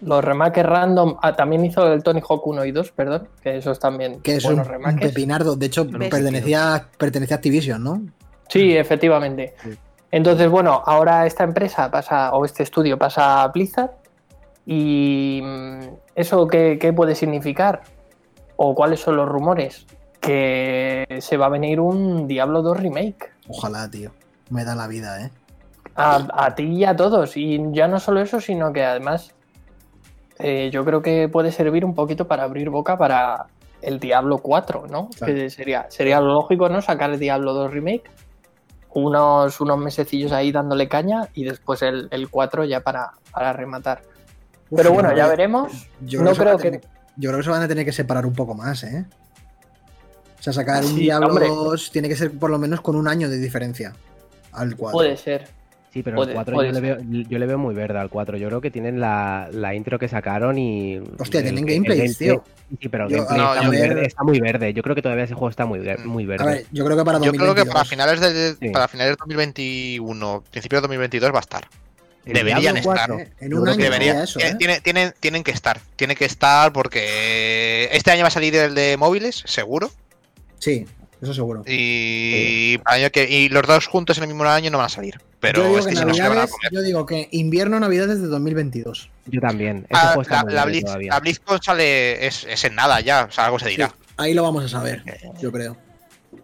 los 0.00 0.24
remakes 0.24 0.64
random. 0.64 1.16
Ah, 1.22 1.34
también 1.34 1.64
hizo 1.64 1.92
el 1.92 2.02
Tony 2.02 2.20
Hawk 2.26 2.46
1 2.46 2.64
y 2.64 2.72
2, 2.72 2.90
perdón. 2.92 3.28
Que 3.42 3.58
esos 3.58 3.78
también. 3.78 4.20
Que 4.20 4.36
es 4.36 4.44
un, 4.44 4.56
buenos 4.56 4.66
un 4.66 4.72
remakes. 4.72 5.08
pepinardo. 5.08 5.56
De 5.56 5.66
hecho, 5.66 5.88
pertenecía, 5.88 6.86
pertenecía 6.96 7.36
a 7.36 7.38
Activision, 7.38 7.82
¿no? 7.82 8.02
Sí, 8.48 8.76
efectivamente. 8.76 9.54
Sí. 9.62 9.70
Entonces, 10.10 10.48
bueno, 10.48 10.82
ahora 10.86 11.26
esta 11.26 11.44
empresa 11.44 11.90
pasa, 11.90 12.32
o 12.32 12.44
este 12.44 12.62
estudio 12.62 12.98
pasa 12.98 13.42
a 13.42 13.48
Blizzard. 13.48 13.90
¿Y 14.70 15.40
mm, 15.42 15.78
eso 16.14 16.46
qué, 16.46 16.78
qué 16.78 16.92
puede 16.92 17.14
significar? 17.14 17.80
¿O 18.56 18.74
cuáles 18.74 19.00
son 19.00 19.16
los 19.16 19.26
rumores? 19.26 19.86
Que 20.20 21.06
se 21.20 21.38
va 21.38 21.46
a 21.46 21.48
venir 21.48 21.80
un 21.80 22.26
Diablo 22.26 22.60
2 22.60 22.78
remake. 22.78 23.32
Ojalá, 23.48 23.90
tío. 23.90 24.10
Me 24.50 24.66
da 24.66 24.74
la 24.74 24.86
vida, 24.86 25.24
¿eh? 25.24 25.30
A, 25.94 26.26
a 26.34 26.54
ti 26.54 26.64
y 26.64 26.84
a 26.84 26.94
todos. 26.94 27.38
Y 27.38 27.58
ya 27.72 27.88
no 27.88 27.98
solo 27.98 28.20
eso, 28.20 28.42
sino 28.42 28.70
que 28.74 28.84
además 28.84 29.34
eh, 30.38 30.68
yo 30.70 30.84
creo 30.84 31.00
que 31.00 31.30
puede 31.30 31.50
servir 31.50 31.82
un 31.86 31.94
poquito 31.94 32.28
para 32.28 32.44
abrir 32.44 32.68
boca 32.68 32.98
para 32.98 33.46
el 33.80 33.98
Diablo 33.98 34.36
4, 34.36 34.86
¿no? 34.90 35.08
Claro. 35.16 35.32
Que 35.32 35.48
sería, 35.48 35.86
sería 35.88 36.20
lo 36.20 36.34
lógico, 36.34 36.68
¿no? 36.68 36.82
Sacar 36.82 37.10
el 37.10 37.18
Diablo 37.18 37.54
2 37.54 37.70
Remake, 37.70 38.04
unos, 38.90 39.62
unos 39.62 39.78
mesecillos 39.78 40.32
ahí 40.32 40.52
dándole 40.52 40.88
caña 40.88 41.28
y 41.32 41.44
después 41.44 41.80
el, 41.80 42.08
el 42.10 42.28
4 42.28 42.66
ya 42.66 42.80
para, 42.80 43.12
para 43.32 43.54
rematar. 43.54 44.02
Pero 44.74 44.92
bueno, 44.92 45.14
ya 45.16 45.26
veremos. 45.26 45.88
Yo 46.00 46.22
no 46.22 46.32
creo 46.34 46.56
tener- 46.56 46.80
que... 46.80 46.86
Yo 47.16 47.30
creo 47.30 47.38
que 47.38 47.44
se 47.44 47.50
van 47.50 47.62
a 47.62 47.68
tener 47.68 47.84
que 47.84 47.92
separar 47.92 48.24
un 48.26 48.34
poco 48.34 48.54
más, 48.54 48.84
¿eh? 48.84 49.04
O 50.38 50.42
sea, 50.42 50.52
sacar 50.52 50.84
un 50.84 50.90
Sí, 50.94 51.00
Diablo 51.00 51.28
hombre. 51.28 51.48
2 51.48 51.90
tiene 51.90 52.08
que 52.08 52.14
ser 52.16 52.30
por 52.30 52.48
lo 52.50 52.58
menos 52.58 52.80
con 52.80 52.94
un 52.94 53.08
año 53.08 53.28
de 53.28 53.38
diferencia 53.38 53.92
al 54.52 54.76
4. 54.76 54.96
Puede 54.96 55.16
ser. 55.16 55.48
Sí, 55.92 56.02
pero 56.04 56.16
Puede- 56.16 56.30
el 56.32 56.36
4 56.36 56.54
puede 56.54 56.68
yo 56.68 56.74
le, 56.74 56.80
veo, 56.80 56.98
yo 57.00 57.38
le 57.38 57.46
veo 57.46 57.58
muy 57.58 57.74
verde 57.74 57.98
al 57.98 58.08
4. 58.10 58.36
Yo 58.36 58.46
creo 58.48 58.60
que 58.60 58.70
tienen 58.70 59.00
la, 59.00 59.48
la 59.50 59.74
intro 59.74 59.98
que 59.98 60.06
sacaron 60.06 60.58
y. 60.58 60.98
Hostia, 61.18 61.40
el- 61.40 61.46
tienen 61.46 61.64
gameplays, 61.66 62.18
tío. 62.18 62.44
Sí, 62.80 62.88
pero 62.88 63.06
el 63.06 63.10
Yo- 63.10 63.24
gameplay 63.24 63.38
no, 63.40 63.52
está, 63.54 63.66
muy 63.66 63.76
ver- 63.76 63.88
verde, 63.88 64.06
está 64.06 64.22
muy 64.22 64.38
verde. 64.40 64.72
Yo 64.74 64.82
creo 64.84 64.94
que 64.94 65.02
todavía 65.02 65.24
ese 65.24 65.34
juego 65.34 65.48
está 65.48 65.66
muy, 65.66 65.80
ver- 65.80 66.04
muy 66.06 66.24
verde. 66.26 66.44
A 66.44 66.46
ver, 66.46 66.66
yo 66.70 66.84
creo 66.84 66.96
que 66.96 67.04
para 67.04 67.18
Yo 67.18 67.32
creo 67.32 67.54
que 67.54 67.64
2022. 67.64 67.74
para 67.74 67.84
finales 67.84 68.20
de, 68.20 68.54
Sí. 68.68 68.70
para 68.72 68.86
finales 68.86 69.12
de 69.12 69.16
2021, 69.18 70.44
principios 70.50 70.82
de 70.82 70.82
2022 70.82 71.32
va 71.32 71.38
a 71.38 71.40
estar. 71.40 71.64
Deberían 72.32 72.76
estar. 72.76 73.08
4, 73.08 73.26
en 73.40 73.54
un 73.54 73.68
año 73.68 73.76
que 73.76 73.82
debería 73.84 74.22
eso, 74.24 74.38
¿eh? 74.40 74.54
tiene- 74.58 74.80
tienen, 74.80 75.14
tienen 75.20 75.42
que 75.44 75.50
estar. 75.50 75.80
Tienen 75.96 76.16
que 76.16 76.24
estar 76.24 76.72
porque 76.72 77.88
este 77.92 78.10
año 78.10 78.22
va 78.22 78.28
a 78.28 78.30
salir 78.30 78.54
el 78.56 78.74
de 78.74 78.96
móviles, 78.96 79.42
seguro. 79.46 79.90
Sí, 80.58 80.86
eso 81.22 81.34
seguro. 81.34 81.62
Y, 81.66 82.78
para 82.78 82.96
el 82.96 83.02
año 83.04 83.10
que- 83.12 83.28
y 83.28 83.48
los 83.48 83.62
dos 83.66 83.86
juntos 83.86 84.16
en 84.18 84.24
el 84.24 84.28
mismo 84.28 84.44
año 84.44 84.70
no 84.70 84.78
van 84.78 84.86
a 84.86 84.90
salir. 84.90 85.20
Pero 85.40 85.62
yo 85.62 85.66
digo 85.68 85.78
este 85.78 85.90
que 85.90 85.96
sí 85.96 86.04
no 86.04 86.14
se 86.14 86.22
van 86.22 86.38
a 86.38 86.46
comer. 86.48 86.72
yo 86.72 86.82
digo 86.82 87.06
que 87.06 87.28
invierno 87.30 87.78
Navidades 87.78 88.20
de 88.20 88.26
2022. 88.26 89.08
Yo 89.26 89.40
también. 89.40 89.86
Ah, 89.90 90.06
juego 90.14 90.22
está 90.22 90.42
la, 90.44 90.52
la 90.52 90.64
Blitz, 90.64 90.90
BlizzCon 91.22 91.62
sale 91.62 92.26
es, 92.26 92.44
es 92.44 92.64
en 92.64 92.74
nada 92.74 93.00
ya, 93.00 93.26
o 93.28 93.32
sea, 93.32 93.44
algo 93.46 93.58
se 93.60 93.68
dirá. 93.68 93.88
Sí, 93.88 93.94
ahí 94.16 94.34
lo 94.34 94.42
vamos 94.42 94.64
a 94.64 94.68
saber, 94.68 95.02
yo 95.40 95.52
creo. 95.52 95.76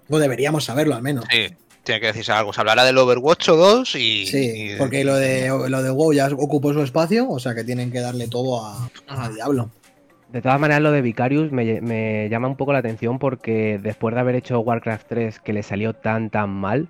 O 0.08 0.18
deberíamos 0.18 0.64
saberlo 0.64 0.94
al 0.94 1.02
menos. 1.02 1.24
Sí, 1.30 1.46
tiene 1.84 2.00
que 2.00 2.06
decirse 2.08 2.32
algo. 2.32 2.52
Se 2.52 2.60
hablará 2.60 2.84
del 2.84 2.98
Overwatch 2.98 3.46
2 3.48 3.94
y. 3.96 4.26
Sí, 4.26 4.72
y- 4.72 4.76
porque 4.76 5.04
lo 5.04 5.14
de, 5.14 5.48
lo 5.68 5.82
de 5.82 5.90
WoW 5.90 6.12
ya 6.12 6.28
ocupó 6.28 6.72
su 6.72 6.82
espacio, 6.82 7.28
o 7.28 7.38
sea 7.38 7.54
que 7.54 7.62
tienen 7.64 7.92
que 7.92 8.00
darle 8.00 8.26
todo 8.28 8.64
a, 8.64 8.88
a 9.06 9.28
Diablo. 9.30 9.70
De 10.32 10.42
todas 10.42 10.58
maneras, 10.58 10.82
lo 10.82 10.90
de 10.90 11.00
Vicarius 11.02 11.52
me, 11.52 11.80
me 11.80 12.28
llama 12.28 12.48
un 12.48 12.56
poco 12.56 12.72
la 12.72 12.80
atención 12.80 13.20
porque 13.20 13.78
después 13.80 14.14
de 14.14 14.20
haber 14.20 14.34
hecho 14.34 14.58
Warcraft 14.60 15.06
3 15.08 15.38
que 15.38 15.52
le 15.52 15.62
salió 15.62 15.92
tan 15.94 16.30
tan 16.30 16.50
mal, 16.50 16.88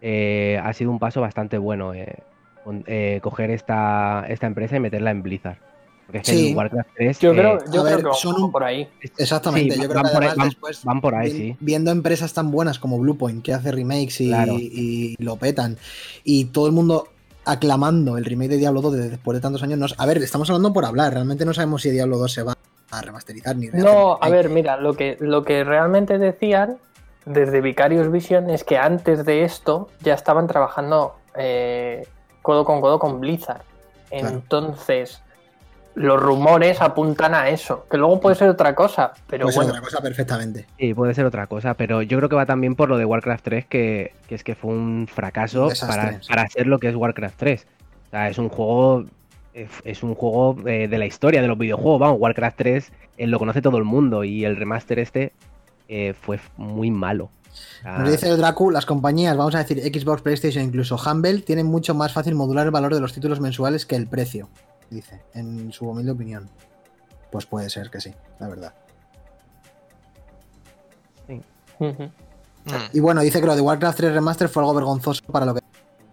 eh, 0.00 0.60
ha 0.64 0.72
sido 0.72 0.90
un 0.90 0.98
paso 0.98 1.20
bastante 1.20 1.56
bueno 1.58 1.94
eh, 1.94 2.16
con- 2.64 2.82
eh, 2.88 3.20
coger 3.22 3.50
esta, 3.50 4.24
esta 4.28 4.46
empresa 4.48 4.76
y 4.76 4.80
meterla 4.80 5.12
en 5.12 5.22
Blizzard. 5.22 5.58
Porque 6.10 6.18
es 6.18 6.24
que 6.24 6.32
Sí. 6.32 6.50
el 6.50 6.56
Warcraft 6.56 6.88
3 6.96 7.18
Yo 7.20 7.30
eh, 7.30 7.34
creo, 7.36 7.58
yo 7.58 7.64
a 7.82 7.84
creo 7.84 7.84
ver, 7.84 8.04
que 8.04 8.14
son 8.14 8.42
un 8.42 8.50
por 8.50 8.64
ahí. 8.64 8.88
Exactamente, 9.16 9.76
Sí, 9.76 9.80
yo 9.82 9.88
creo 9.88 10.02
van 10.02 10.10
que 10.10 10.14
por 10.14 10.22
ahí, 10.24 10.28
además 10.28 10.36
van- 10.38 10.48
después, 10.48 10.84
van 10.84 11.00
por 11.00 11.14
ahí, 11.14 11.30
sí. 11.30 11.56
viendo 11.60 11.92
empresas 11.92 12.32
tan 12.34 12.50
buenas 12.50 12.80
como 12.80 12.98
Bluepoint 12.98 13.44
que 13.44 13.54
hace 13.54 13.70
remakes 13.70 14.20
y, 14.20 14.28
Claro. 14.28 14.54
y 14.58 15.14
lo 15.22 15.36
petan, 15.36 15.76
y 16.24 16.46
todo 16.46 16.66
el 16.66 16.72
mundo 16.72 17.06
aclamando 17.44 18.18
el 18.18 18.24
remake 18.24 18.50
de 18.50 18.56
Diablo 18.56 18.80
2 18.80 18.92
de- 18.94 19.08
después 19.10 19.36
de 19.36 19.40
tantos 19.40 19.62
años, 19.62 19.78
no- 19.78 19.86
a 19.96 20.06
ver, 20.06 20.18
estamos 20.18 20.50
hablando 20.50 20.72
por 20.72 20.84
hablar, 20.84 21.12
realmente 21.14 21.44
no 21.44 21.54
sabemos 21.54 21.82
si 21.82 21.90
Diablo 21.90 22.18
2 22.18 22.32
se 22.32 22.42
va 22.42 22.56
a 22.90 23.00
remasterizar 23.02 23.54
ni 23.56 23.68
de 23.68 23.78
No, 23.78 24.18
a 24.20 24.28
ver, 24.30 24.48
mira, 24.50 24.76
lo 24.78 24.94
que, 24.94 25.16
lo 25.20 25.44
que 25.44 25.62
realmente 25.62 26.18
decían 26.18 26.78
desde 27.24 27.60
Vicarious 27.60 28.10
Vision 28.10 28.50
es 28.50 28.64
que 28.64 28.78
antes 28.78 29.24
de 29.24 29.44
esto 29.44 29.88
ya 30.02 30.14
estaban 30.14 30.48
trabajando 30.48 31.14
eh, 31.36 32.04
codo 32.42 32.64
con 32.64 32.80
codo 32.80 32.98
con 32.98 33.20
Blizzard. 33.20 33.62
Claro. 34.08 34.28
Entonces, 34.30 35.22
los 35.94 36.20
rumores 36.20 36.80
apuntan 36.80 37.34
a 37.34 37.48
eso, 37.48 37.86
que 37.90 37.96
luego 37.96 38.20
puede 38.20 38.36
ser 38.36 38.48
otra 38.48 38.74
cosa, 38.74 39.12
pero 39.26 39.44
Puede 39.44 39.54
ser 39.54 39.64
bueno, 39.64 39.70
otra 39.72 39.82
cosa 39.82 40.02
perfectamente. 40.02 40.66
Sí, 40.78 40.94
puede 40.94 41.14
ser 41.14 41.26
otra 41.26 41.46
cosa, 41.46 41.74
pero 41.74 42.02
yo 42.02 42.18
creo 42.18 42.28
que 42.28 42.36
va 42.36 42.46
también 42.46 42.74
por 42.74 42.88
lo 42.88 42.96
de 42.96 43.04
Warcraft 43.04 43.44
3, 43.44 43.66
que, 43.66 44.12
que 44.28 44.34
es 44.34 44.44
que 44.44 44.54
fue 44.54 44.72
un 44.72 45.08
fracaso 45.12 45.66
Un 45.66 45.88
para, 45.88 46.20
para 46.28 46.48
ser 46.48 46.66
lo 46.66 46.78
que 46.78 46.88
es 46.88 46.94
Warcraft 46.94 47.36
3. 47.36 47.66
O 48.06 48.10
sea, 48.10 48.28
es 48.28 48.38
un 48.38 48.48
juego. 48.48 49.04
Es, 49.84 50.04
un 50.04 50.14
juego 50.14 50.56
eh, 50.66 50.86
de 50.86 50.96
la 50.96 51.06
historia 51.06 51.42
de 51.42 51.48
los 51.48 51.58
videojuegos. 51.58 52.00
Vamos, 52.00 52.18
Warcraft 52.20 52.56
3 52.56 52.92
eh, 53.18 53.26
lo 53.26 53.38
conoce 53.38 53.60
todo 53.60 53.78
el 53.78 53.84
mundo 53.84 54.22
y 54.22 54.44
el 54.44 54.56
remaster 54.56 55.00
este 55.00 55.32
eh, 55.88 56.14
fue 56.18 56.38
muy 56.56 56.90
malo. 56.90 57.30
Ah, 57.84 57.98
Nos 57.98 58.12
dice 58.12 58.28
el 58.28 58.36
Dracu, 58.36 58.70
las 58.70 58.86
compañías, 58.86 59.36
vamos 59.36 59.56
a 59.56 59.58
decir 59.58 59.80
Xbox, 59.82 60.22
PlayStation, 60.22 60.64
incluso 60.64 60.96
Humble, 60.96 61.40
tienen 61.40 61.66
mucho 61.66 61.94
más 61.94 62.12
fácil 62.12 62.36
modular 62.36 62.66
el 62.66 62.70
valor 62.70 62.94
de 62.94 63.00
los 63.00 63.12
títulos 63.12 63.40
mensuales 63.40 63.86
que 63.86 63.96
el 63.96 64.06
precio, 64.06 64.48
dice, 64.90 65.22
en 65.34 65.72
su 65.72 65.88
humilde 65.88 66.12
opinión. 66.12 66.50
Pues 67.30 67.46
puede 67.46 67.70
ser 67.70 67.90
que 67.90 68.00
sí, 68.00 68.12
la 68.38 68.48
verdad. 68.48 68.74
Ujú. 71.80 72.04
Mm. 72.04 72.10
Y 72.92 73.00
bueno, 73.00 73.22
dice 73.22 73.40
que 73.40 73.46
lo 73.46 73.56
de 73.56 73.62
Warcraft 73.62 73.96
3 73.98 74.12
Remaster 74.12 74.48
fue 74.48 74.62
algo 74.62 74.74
vergonzoso 74.74 75.24
para 75.32 75.46
lo 75.46 75.54
que 75.54 75.60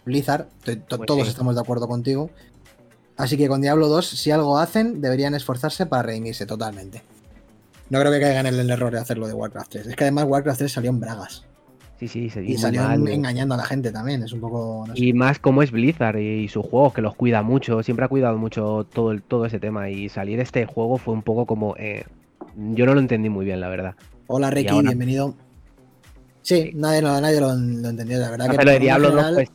Blizzard. 0.05 0.47
Pues 0.63 0.79
todos 1.05 1.23
sí. 1.23 1.29
estamos 1.29 1.55
de 1.55 1.61
acuerdo 1.61 1.87
contigo. 1.87 2.29
Así 3.17 3.35
que 3.35 3.47
con 3.47 3.61
Diablo 3.61 3.87
2, 3.87 4.07
si 4.07 4.31
algo 4.31 4.57
hacen, 4.57 5.01
deberían 5.01 5.35
esforzarse 5.35 5.85
para 5.85 6.03
redimirse 6.03 6.45
totalmente. 6.45 7.03
No 7.89 7.99
creo 7.99 8.11
que 8.11 8.21
caigan 8.21 8.45
en 8.45 8.55
el 8.55 8.69
error 8.69 8.91
de 8.91 8.99
hacerlo 8.99 9.27
de 9.27 9.33
Warcraft 9.33 9.71
3. 9.71 9.87
Es 9.87 9.95
que 9.95 10.03
además 10.03 10.25
Warcraft 10.27 10.59
3 10.59 10.71
salió 10.71 10.89
en 10.91 10.99
bragas. 10.99 11.46
Sí, 11.99 12.07
sí, 12.07 12.29
se 12.29 12.43
Y 12.45 12.57
salió 12.57 12.83
mal. 12.83 13.07
engañando 13.07 13.55
a 13.55 13.57
la 13.57 13.63
gente 13.65 13.91
también. 13.91 14.21
Es 14.23 14.31
un 14.31 14.39
poco. 14.39 14.85
no 14.87 14.95
sé. 14.95 15.03
Y 15.03 15.13
más 15.13 15.39
como 15.39 15.63
es 15.63 15.71
Blizzard 15.71 16.17
y 16.19 16.47
sus 16.47 16.65
juegos, 16.65 16.93
que 16.93 17.01
los 17.01 17.15
cuida 17.15 17.41
mucho, 17.41 17.81
siempre 17.81 18.05
ha 18.05 18.07
cuidado 18.07 18.37
mucho 18.37 18.85
todo, 18.93 19.11
el, 19.11 19.23
todo 19.23 19.45
ese 19.45 19.59
tema. 19.59 19.89
Y 19.89 20.07
salir 20.09 20.39
este 20.39 20.65
juego 20.65 20.97
fue 20.97 21.13
un 21.15 21.23
poco 21.23 21.45
como. 21.45 21.75
eh, 21.77 22.03
yo 22.55 22.85
no 22.85 22.93
lo 22.93 22.99
entendí 22.99 23.29
muy 23.29 23.45
bien, 23.45 23.59
la 23.61 23.67
verdad. 23.69 23.95
Hola 24.27 24.49
Ricky, 24.51 24.69
ahora- 24.69 24.89
bienvenido. 24.89 25.33
Sí, 26.41 26.71
nadie, 26.75 27.01
lo- 27.01 27.19
nadie 27.19 27.41
lo, 27.41 27.47
lo 27.55 27.89
entendió, 27.89 28.19
la 28.19 28.29
verdad. 28.31 28.45
que 28.49 28.57
Pero 28.57 28.65
lo 28.65 28.71
de 28.71 28.79
Diablo 28.79 29.07
2 29.11 29.15
general- 29.15 29.33
pues, 29.35 29.49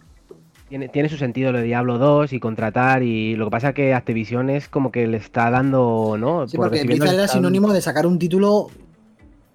tiene, 0.68 0.88
tiene 0.88 1.08
su 1.08 1.16
sentido 1.18 1.52
lo 1.52 1.58
de 1.58 1.64
Diablo 1.64 1.98
2 1.98 2.32
y 2.32 2.40
contratar. 2.40 3.02
Y 3.02 3.36
lo 3.36 3.46
que 3.46 3.50
pasa 3.50 3.68
es 3.70 3.74
que 3.74 3.94
Activision 3.94 4.50
es 4.50 4.68
como 4.68 4.90
que 4.90 5.06
le 5.06 5.16
está 5.18 5.50
dando, 5.50 6.16
¿no? 6.18 6.46
Sí, 6.48 6.56
Por 6.56 6.66
porque 6.70 6.84
Blizzard 6.84 7.14
era 7.14 7.28
sinónimo 7.28 7.72
de 7.72 7.80
sacar 7.80 8.06
un 8.06 8.18
título. 8.18 8.68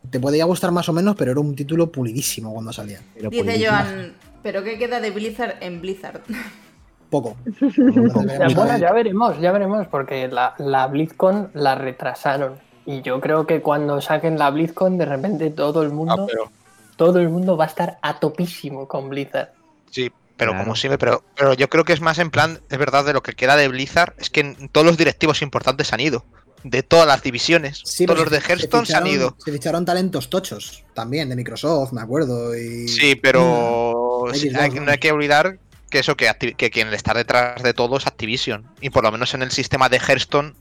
Te 0.09 0.19
podía 0.19 0.45
gustar 0.45 0.71
más 0.71 0.87
o 0.89 0.93
menos, 0.93 1.15
pero 1.15 1.31
era 1.31 1.39
un 1.39 1.55
título 1.55 1.91
pulidísimo 1.91 2.53
cuando 2.53 2.71
salía. 2.73 2.99
pero 3.15 3.29
Dice 3.29 3.43
pulidísimo. 3.43 3.71
Joan, 3.71 4.13
¿pero 4.43 4.63
qué 4.63 4.77
queda 4.77 4.99
de 4.99 5.11
Blizzard 5.11 5.55
en 5.61 5.81
Blizzard? 5.81 6.21
Poco. 7.09 7.37
Bueno, 7.75 8.77
ya 8.77 8.91
veremos, 8.93 9.39
ya 9.39 9.51
veremos, 9.51 9.87
porque 9.87 10.27
la, 10.27 10.53
la 10.57 10.87
BlizzCon 10.87 11.51
la 11.53 11.75
retrasaron. 11.75 12.55
Y 12.85 13.01
yo 13.01 13.19
creo 13.19 13.45
que 13.45 13.61
cuando 13.61 13.99
saquen 14.01 14.37
la 14.37 14.49
BlizzCon, 14.49 14.97
de 14.97 15.05
repente 15.05 15.49
todo 15.51 15.81
el 15.83 15.89
Ah, 15.89 15.93
mundo, 15.93 16.27
pero, 16.29 16.49
todo 16.95 17.19
el 17.19 17.29
mundo 17.29 17.57
va 17.57 17.65
a 17.65 17.67
estar 17.67 17.97
a 18.01 18.19
topísimo 18.19 18.87
con 18.87 19.09
Blizzard. 19.09 19.49
sí, 19.91 20.11
pero 20.37 20.51
Claro. 20.51 20.65
como 20.65 20.75
siempre, 20.75 20.97
pero, 20.99 21.23
pero 21.35 21.53
yo 21.53 21.67
creo 21.69 21.83
que 21.83 21.93
es 21.93 22.01
más 22.01 22.19
en 22.19 22.29
plan, 22.29 22.59
es 22.69 22.77
verdad, 22.77 23.03
de 23.05 23.13
lo 23.13 23.23
que 23.23 23.33
queda 23.33 23.55
de 23.55 23.67
Blizzard, 23.69 24.13
es 24.19 24.29
que 24.29 24.55
todos 24.71 24.85
los 24.85 24.95
directivos 24.97 25.41
importantes 25.41 25.91
han 25.93 25.99
ido. 25.99 26.23
De 26.69 26.83
todas 26.83 27.07
las 27.07 27.21
divisiones. 27.23 27.81
Sí, 27.85 28.05
todos 28.05 28.19
los 28.21 28.29
de 28.31 28.41
se- 28.41 28.47
Hearthstone 28.51 28.85
se 28.85 28.95
han 28.95 29.07
ido. 29.07 29.35
Se 29.43 29.51
ficharon 29.51 29.85
talentos 29.85 30.29
tochos 30.29 30.83
también, 30.93 31.29
de 31.29 31.35
Microsoft, 31.35 31.93
me 31.93 32.01
acuerdo. 32.01 32.55
Y... 32.57 32.87
Sí, 32.87 33.15
pero 33.15 34.25
Mm. 34.27 34.33
sí, 34.35 34.49
hay, 34.55 34.69
no 34.71 34.91
hay 34.91 34.97
que 34.97 35.11
olvidar 35.11 35.59
que 35.89 35.99
eso 35.99 36.17
que, 36.17 36.29
que 36.57 36.69
quien 36.69 36.93
está 36.93 37.13
detrás 37.13 37.63
de 37.63 37.73
todo 37.73 37.97
es 37.97 38.07
Activision. 38.07 38.67
Y 38.81 38.89
por 38.89 39.03
lo 39.03 39.11
menos 39.11 39.33
en 39.33 39.41
el 39.43 39.51
sistema 39.51 39.87
de 39.89 39.97
Hearthstone, 39.99 40.53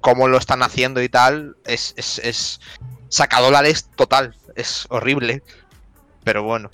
cómo 0.00 0.28
lo 0.28 0.36
están 0.38 0.62
haciendo 0.62 1.00
y 1.02 1.08
tal, 1.08 1.56
es, 1.64 1.94
es, 1.96 2.18
es 2.18 2.60
sacadólares 3.08 3.88
total. 3.96 4.36
Es 4.56 4.86
horrible. 4.90 5.42
Pero 6.24 6.42
bueno, 6.42 6.70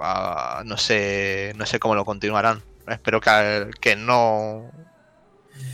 ah, 0.00 0.62
no 0.64 0.76
sé 0.76 1.52
no 1.56 1.66
sé 1.66 1.78
cómo 1.78 1.94
lo 1.94 2.04
continuarán. 2.04 2.62
Espero 2.88 3.20
que, 3.20 3.70
que 3.80 3.94
no 3.96 4.70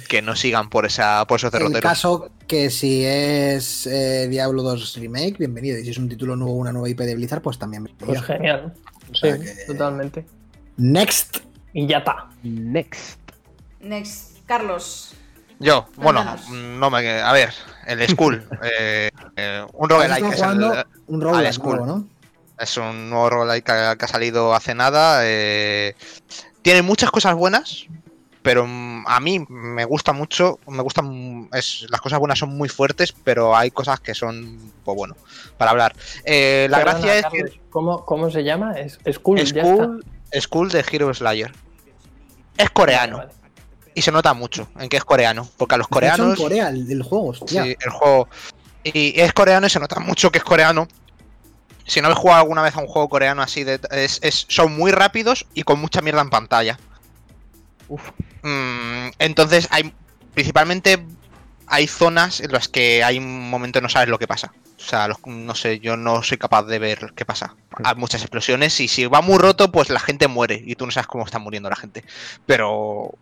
que 0.08 0.20
no 0.22 0.36
sigan 0.36 0.68
por 0.68 0.84
esa 0.86 1.24
por 1.26 1.38
esos 1.38 1.52
El 1.54 1.58
derroteros. 1.60 1.82
caso 1.82 2.30
que 2.46 2.70
si 2.70 3.04
es 3.04 3.86
eh, 3.86 4.28
Diablo 4.28 4.62
2 4.62 4.96
Remake, 4.96 5.36
bienvenido. 5.38 5.78
Y 5.78 5.84
si 5.84 5.90
es 5.90 5.98
un 5.98 6.08
título 6.08 6.36
nuevo, 6.36 6.54
una 6.54 6.72
nueva 6.72 6.88
IP 6.88 7.00
de 7.00 7.14
Blizzard, 7.14 7.40
pues 7.42 7.58
también 7.58 7.84
Pues 7.84 8.10
bienvenido. 8.20 8.26
genial. 8.26 8.74
O 9.10 9.14
sea 9.14 9.36
sí, 9.36 9.42
que- 9.42 9.64
totalmente. 9.66 10.26
Next. 10.76 11.38
Y 11.72 11.86
ya 11.86 11.98
está. 11.98 12.28
Next. 12.42 13.18
Next, 13.80 14.38
Carlos. 14.46 15.14
Yo, 15.58 15.86
bueno, 15.96 16.22
Cuéntanos. 16.24 16.50
no 16.50 16.90
me 16.90 17.08
a 17.20 17.32
ver, 17.32 17.52
el 17.86 18.08
Skull, 18.08 18.42
eh, 18.64 19.10
eh, 19.36 19.64
un 19.72 19.88
roguelike 19.88 20.32
es 20.32 20.40
el- 20.42 20.84
un 21.06 21.20
roguelike 21.20 21.58
nuevo, 21.62 21.86
¿no? 21.86 22.08
Es 22.58 22.76
un 22.76 23.10
nuevo 23.10 23.30
roguelike 23.30 23.64
que, 23.64 23.96
que 23.98 24.04
ha 24.04 24.08
salido 24.08 24.54
hace 24.54 24.74
nada. 24.74 25.20
eh, 25.24 25.94
tiene 26.62 26.82
muchas 26.82 27.10
cosas 27.10 27.34
buenas, 27.34 27.86
pero 28.42 28.66
mm, 28.66 29.04
a 29.06 29.20
mí 29.20 29.44
me 29.48 29.84
gusta 29.84 30.12
mucho. 30.12 30.58
Me 30.66 30.82
gustan. 30.82 31.48
Es, 31.52 31.86
las 31.88 32.00
cosas 32.00 32.18
buenas 32.18 32.38
son 32.38 32.56
muy 32.56 32.68
fuertes, 32.68 33.12
pero 33.12 33.56
hay 33.56 33.70
cosas 33.70 34.00
que 34.00 34.14
son, 34.14 34.72
pues 34.84 34.96
bueno, 34.96 35.16
para 35.58 35.70
hablar. 35.70 35.94
Eh, 36.24 36.66
la 36.70 36.78
Perdona, 36.78 36.98
gracia 36.98 37.16
es 37.16 37.22
Carlos, 37.22 37.60
¿Cómo, 37.70 38.04
¿Cómo 38.04 38.30
se 38.30 38.42
llama? 38.44 38.72
Es 38.78 38.98
Skull, 39.12 39.38
que 39.38 39.44
ya 39.46 39.62
Skull, 39.64 40.04
Skull 40.40 40.68
de 40.70 40.84
Hero 40.90 41.12
Slayer 41.14 41.52
es 42.58 42.70
coreano 42.70 43.18
Vale, 43.18 43.30
vale. 43.30 43.40
y 43.94 44.02
se 44.02 44.12
nota 44.12 44.34
mucho 44.34 44.68
en 44.78 44.88
que 44.88 44.96
es 44.98 45.04
coreano, 45.04 45.48
porque 45.56 45.74
a 45.76 45.78
los 45.78 45.88
coreanos. 45.88 46.38
Corea, 46.38 46.68
el, 46.68 46.90
el 46.90 47.02
juego, 47.02 47.28
hostia. 47.28 47.62
Sí, 47.64 47.76
el 47.80 47.90
juego. 47.90 48.28
Y 48.84 49.18
es 49.20 49.32
coreano 49.32 49.66
y 49.66 49.70
se 49.70 49.78
nota 49.80 50.00
mucho 50.00 50.30
que 50.30 50.38
es 50.38 50.44
coreano. 50.44 50.88
Si 51.86 52.00
no 52.00 52.06
habéis 52.08 52.18
jugado 52.20 52.40
alguna 52.40 52.62
vez 52.62 52.76
a 52.76 52.80
un 52.80 52.86
juego 52.86 53.08
coreano 53.08 53.42
así, 53.42 53.64
de, 53.64 53.80
es, 53.90 54.18
es- 54.22 54.44
son 54.48 54.76
muy 54.76 54.90
rápidos 54.92 55.46
y 55.54 55.62
con 55.62 55.80
mucha 55.80 56.00
mierda 56.00 56.20
en 56.22 56.30
pantalla. 56.30 56.78
Uf. 57.88 58.10
Mm, 58.42 59.10
entonces, 59.18 59.68
hay 59.70 59.92
principalmente 60.34 61.04
hay 61.66 61.86
zonas 61.86 62.40
en 62.40 62.52
las 62.52 62.68
que 62.68 63.02
hay 63.04 63.18
un 63.18 63.48
momento 63.48 63.78
que 63.78 63.82
no 63.84 63.88
sabes 63.88 64.08
lo 64.08 64.18
que 64.18 64.26
pasa. 64.26 64.52
O 64.78 64.80
sea, 64.84 65.08
los- 65.08 65.24
no 65.26 65.54
sé, 65.54 65.78
yo 65.78 65.96
no 65.96 66.22
soy 66.22 66.36
capaz 66.38 66.64
de 66.64 66.78
ver 66.78 67.12
qué 67.14 67.24
pasa. 67.24 67.54
Hay 67.84 67.94
muchas 67.94 68.20
explosiones 68.22 68.78
y 68.80 68.88
si 68.88 69.06
va 69.06 69.20
muy 69.22 69.38
roto, 69.38 69.70
pues 69.70 69.88
la 69.90 70.00
gente 70.00 70.26
muere 70.28 70.60
y 70.64 70.74
tú 70.74 70.84
no 70.86 70.92
sabes 70.92 71.06
cómo 71.06 71.24
está 71.24 71.38
muriendo 71.38 71.70
la 71.70 71.76
gente. 71.76 72.04
Pero. 72.46 73.12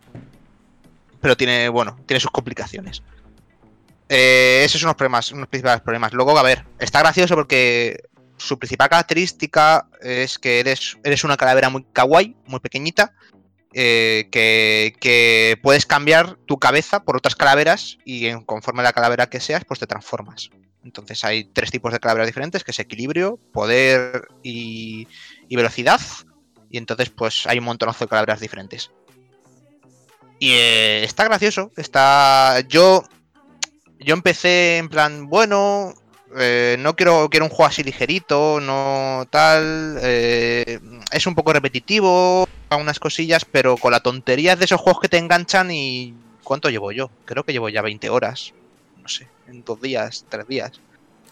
Pero 1.21 1.37
tiene, 1.37 1.69
bueno, 1.69 1.99
tiene 2.07 2.19
sus 2.21 2.31
complicaciones. 2.31 3.03
Eh, 4.09 4.63
esos 4.65 4.81
son 4.81 4.89
unos 4.89 4.97
problemas, 4.97 5.31
unos 5.33 5.49
principales 5.49 5.83
problemas. 5.83 6.13
Luego, 6.13 6.37
a 6.37 6.43
ver, 6.43 6.65
está 6.79 7.01
gracioso 7.01 7.35
porque 7.35 8.03
su 8.39 8.59
principal 8.59 8.89
característica 8.89 9.87
es 10.01 10.39
que 10.39 10.61
eres, 10.61 10.97
eres 11.05 11.23
una 11.25 11.37
calavera 11.37 11.69
muy 11.69 11.85
kawaii, 11.93 12.35
muy 12.47 12.59
pequeñita, 12.59 13.13
eh, 13.73 14.29
que, 14.31 15.59
puedes 15.63 15.87
cambiar 15.87 16.37
tu 16.47 16.59
cabeza 16.59 17.05
por 17.05 17.17
otras 17.17 17.37
calaveras 17.37 17.99
y 18.05 18.27
en, 18.27 18.43
conforme 18.43 18.81
a 18.81 18.85
la 18.85 18.93
calavera 18.93 19.31
que 19.31 19.41
seas, 19.41 19.65
pues 19.65 19.81
te 19.81 19.87
transformas. 19.87 20.51
Entonces 20.85 21.23
hay 21.25 21.45
tres 21.45 21.71
tipos 21.71 21.93
de 21.93 22.01
calaveras 22.01 22.27
diferentes, 22.27 22.65
que 22.65 22.71
es 22.71 22.79
equilibrio, 22.79 23.39
poder 23.53 24.29
y, 24.43 25.07
y 25.49 25.57
velocidad. 25.57 26.01
Y 26.71 26.79
entonces 26.79 27.11
pues 27.11 27.47
hay 27.47 27.59
un 27.59 27.65
montonazo 27.65 28.05
de 28.05 28.09
calaveras 28.09 28.41
diferentes. 28.41 28.91
Y 30.39 30.53
eh, 30.53 31.05
está 31.05 31.25
gracioso, 31.25 31.71
está... 31.77 32.61
Yo... 32.69 33.05
Yo 34.03 34.15
empecé 34.15 34.79
en 34.79 34.89
plan, 34.89 35.29
bueno, 35.29 35.93
eh, 36.37 36.77
no 36.79 36.95
quiero, 36.97 37.29
quiero 37.31 37.47
un 37.47 37.51
juego 37.51 37.67
así 37.67 37.83
ligerito, 37.83 38.61
no 38.61 39.27
tal. 39.31 39.99
eh, 40.03 40.79
es 41.13 41.27
un 41.27 41.35
poco 41.35 41.53
repetitivo, 41.53 42.49
algunas 42.69 42.99
cosillas, 43.01 43.45
pero 43.45 43.77
con 43.77 43.93
la 43.93 44.01
tontería 44.01 44.57
de 44.57 44.65
esos 44.65 44.81
juegos 44.81 45.01
que 45.01 45.09
te 45.09 45.19
enganchan 45.19 45.71
y... 45.71 46.15
¿Cuánto 46.45 46.69
llevo 46.69 46.91
yo? 46.91 47.11
Creo 47.27 47.45
que 47.45 47.53
llevo 47.53 47.69
ya 47.69 47.81
20 47.81 48.11
horas. 48.11 48.53
No 49.01 49.07
sé, 49.09 49.29
en 49.47 49.63
dos 49.63 49.81
días, 49.81 50.25
tres 50.29 50.49
días. 50.49 50.73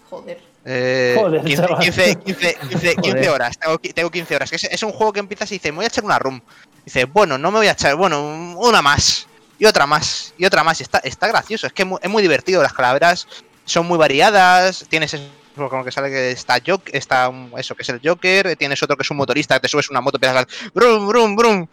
Joder. 0.08 0.40
Eh, 0.64 1.16
Joder, 1.18 1.42
15, 1.42 1.62
chaval. 1.62 1.78
15, 1.82 2.14
15, 2.16 2.54
15, 2.68 2.94
15 2.96 3.10
Joder. 3.10 3.28
horas, 3.30 3.58
tengo, 3.58 3.78
tengo 3.78 4.10
15 4.10 4.36
horas. 4.36 4.52
Es, 4.52 4.64
es 4.64 4.82
un 4.84 4.92
juego 4.92 5.12
que 5.12 5.20
empiezas 5.20 5.50
y 5.50 5.56
dices, 5.56 5.72
me 5.72 5.76
voy 5.76 5.84
a 5.86 5.88
echar 5.88 6.04
una 6.04 6.18
room. 6.20 6.40
Dices, 6.84 7.12
bueno, 7.12 7.36
no 7.36 7.50
me 7.50 7.58
voy 7.58 7.66
a 7.66 7.72
echar, 7.72 7.96
bueno, 7.96 8.54
una 8.58 8.80
más. 8.80 9.26
Y 9.58 9.64
otra 9.64 9.86
más, 9.86 10.34
y 10.38 10.44
otra 10.44 10.62
más. 10.62 10.78
Y 10.78 10.84
está, 10.84 10.98
está 10.98 11.26
gracioso, 11.26 11.66
es 11.66 11.72
que 11.72 11.82
es 11.82 11.88
muy, 11.88 11.98
es 12.00 12.08
muy 12.08 12.22
divertido. 12.22 12.62
Las 12.62 12.72
calaveras 12.72 13.26
son 13.68 13.86
muy 13.86 13.98
variadas. 13.98 14.84
Tienes 14.88 15.14
eso, 15.14 15.24
como 15.54 15.84
que 15.84 15.92
sale 15.92 16.10
que 16.10 16.30
está, 16.30 16.58
Joker, 16.64 16.94
está 16.96 17.30
eso 17.56 17.74
que 17.74 17.82
es 17.82 17.88
el 17.88 18.00
Joker. 18.02 18.56
Tienes 18.56 18.82
otro 18.82 18.96
que 18.96 19.02
es 19.02 19.10
un 19.10 19.16
motorista, 19.18 19.60
te 19.60 19.68
subes 19.68 19.90
una 19.90 20.00
moto, 20.00 20.16
empiezas 20.16 20.44
a 20.44 20.70
brum, 20.74 21.06
brum, 21.06 21.36
brum. 21.36 21.66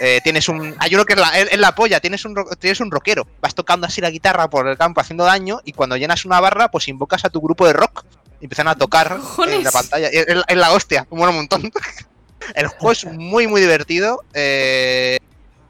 Eh, 0.00 0.20
tienes 0.24 0.48
un. 0.48 0.74
Hay 0.78 0.94
uno 0.94 1.04
que 1.04 1.12
es 1.12 1.18
la, 1.20 1.38
es- 1.38 1.52
es 1.52 1.58
la 1.58 1.74
polla, 1.74 2.00
tienes 2.00 2.24
un, 2.24 2.34
tienes 2.58 2.80
un 2.80 2.90
rockero. 2.90 3.26
Vas 3.42 3.54
tocando 3.54 3.86
así 3.86 4.00
la 4.00 4.10
guitarra 4.10 4.48
por 4.48 4.66
el 4.66 4.78
campo 4.78 5.00
haciendo 5.00 5.24
daño. 5.24 5.60
Y 5.64 5.72
cuando 5.72 5.96
llenas 5.96 6.24
una 6.24 6.40
barra, 6.40 6.70
pues 6.70 6.88
invocas 6.88 7.24
a 7.26 7.28
tu 7.30 7.40
grupo 7.40 7.66
de 7.66 7.74
rock. 7.74 8.04
Y 8.40 8.44
empiezan 8.44 8.68
a 8.68 8.76
tocar 8.76 9.18
en 9.46 9.64
la 9.64 9.70
pantalla. 9.72 10.08
Es, 10.08 10.56
la- 10.56 10.72
hostia, 10.72 11.06
un 11.10 11.18
montón. 11.34 11.70
El 12.54 12.68
juego 12.68 12.92
es 12.92 13.04
muy, 13.04 13.46
muy 13.46 13.60
divertido. 13.60 14.22
Eh, 14.32 15.18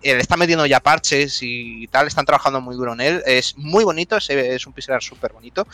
le 0.03 0.21
están 0.21 0.39
metiendo 0.39 0.67
ya 0.67 0.81
parches 0.81 1.39
y 1.43 1.87
tal. 1.89 2.07
Están 2.07 2.25
trabajando 2.27 2.61
muy 2.61 2.77
duro 2.77 2.93
en 2.95 3.01
él. 3.01 3.23
Es 3.27 3.57
muy 3.57 3.85
bonito, 3.85 4.17
es 4.19 4.67
un 4.67 4.73
pixel 4.73 4.95
art 4.95 5.03
súper 5.03 5.33
bonito. 5.33 5.67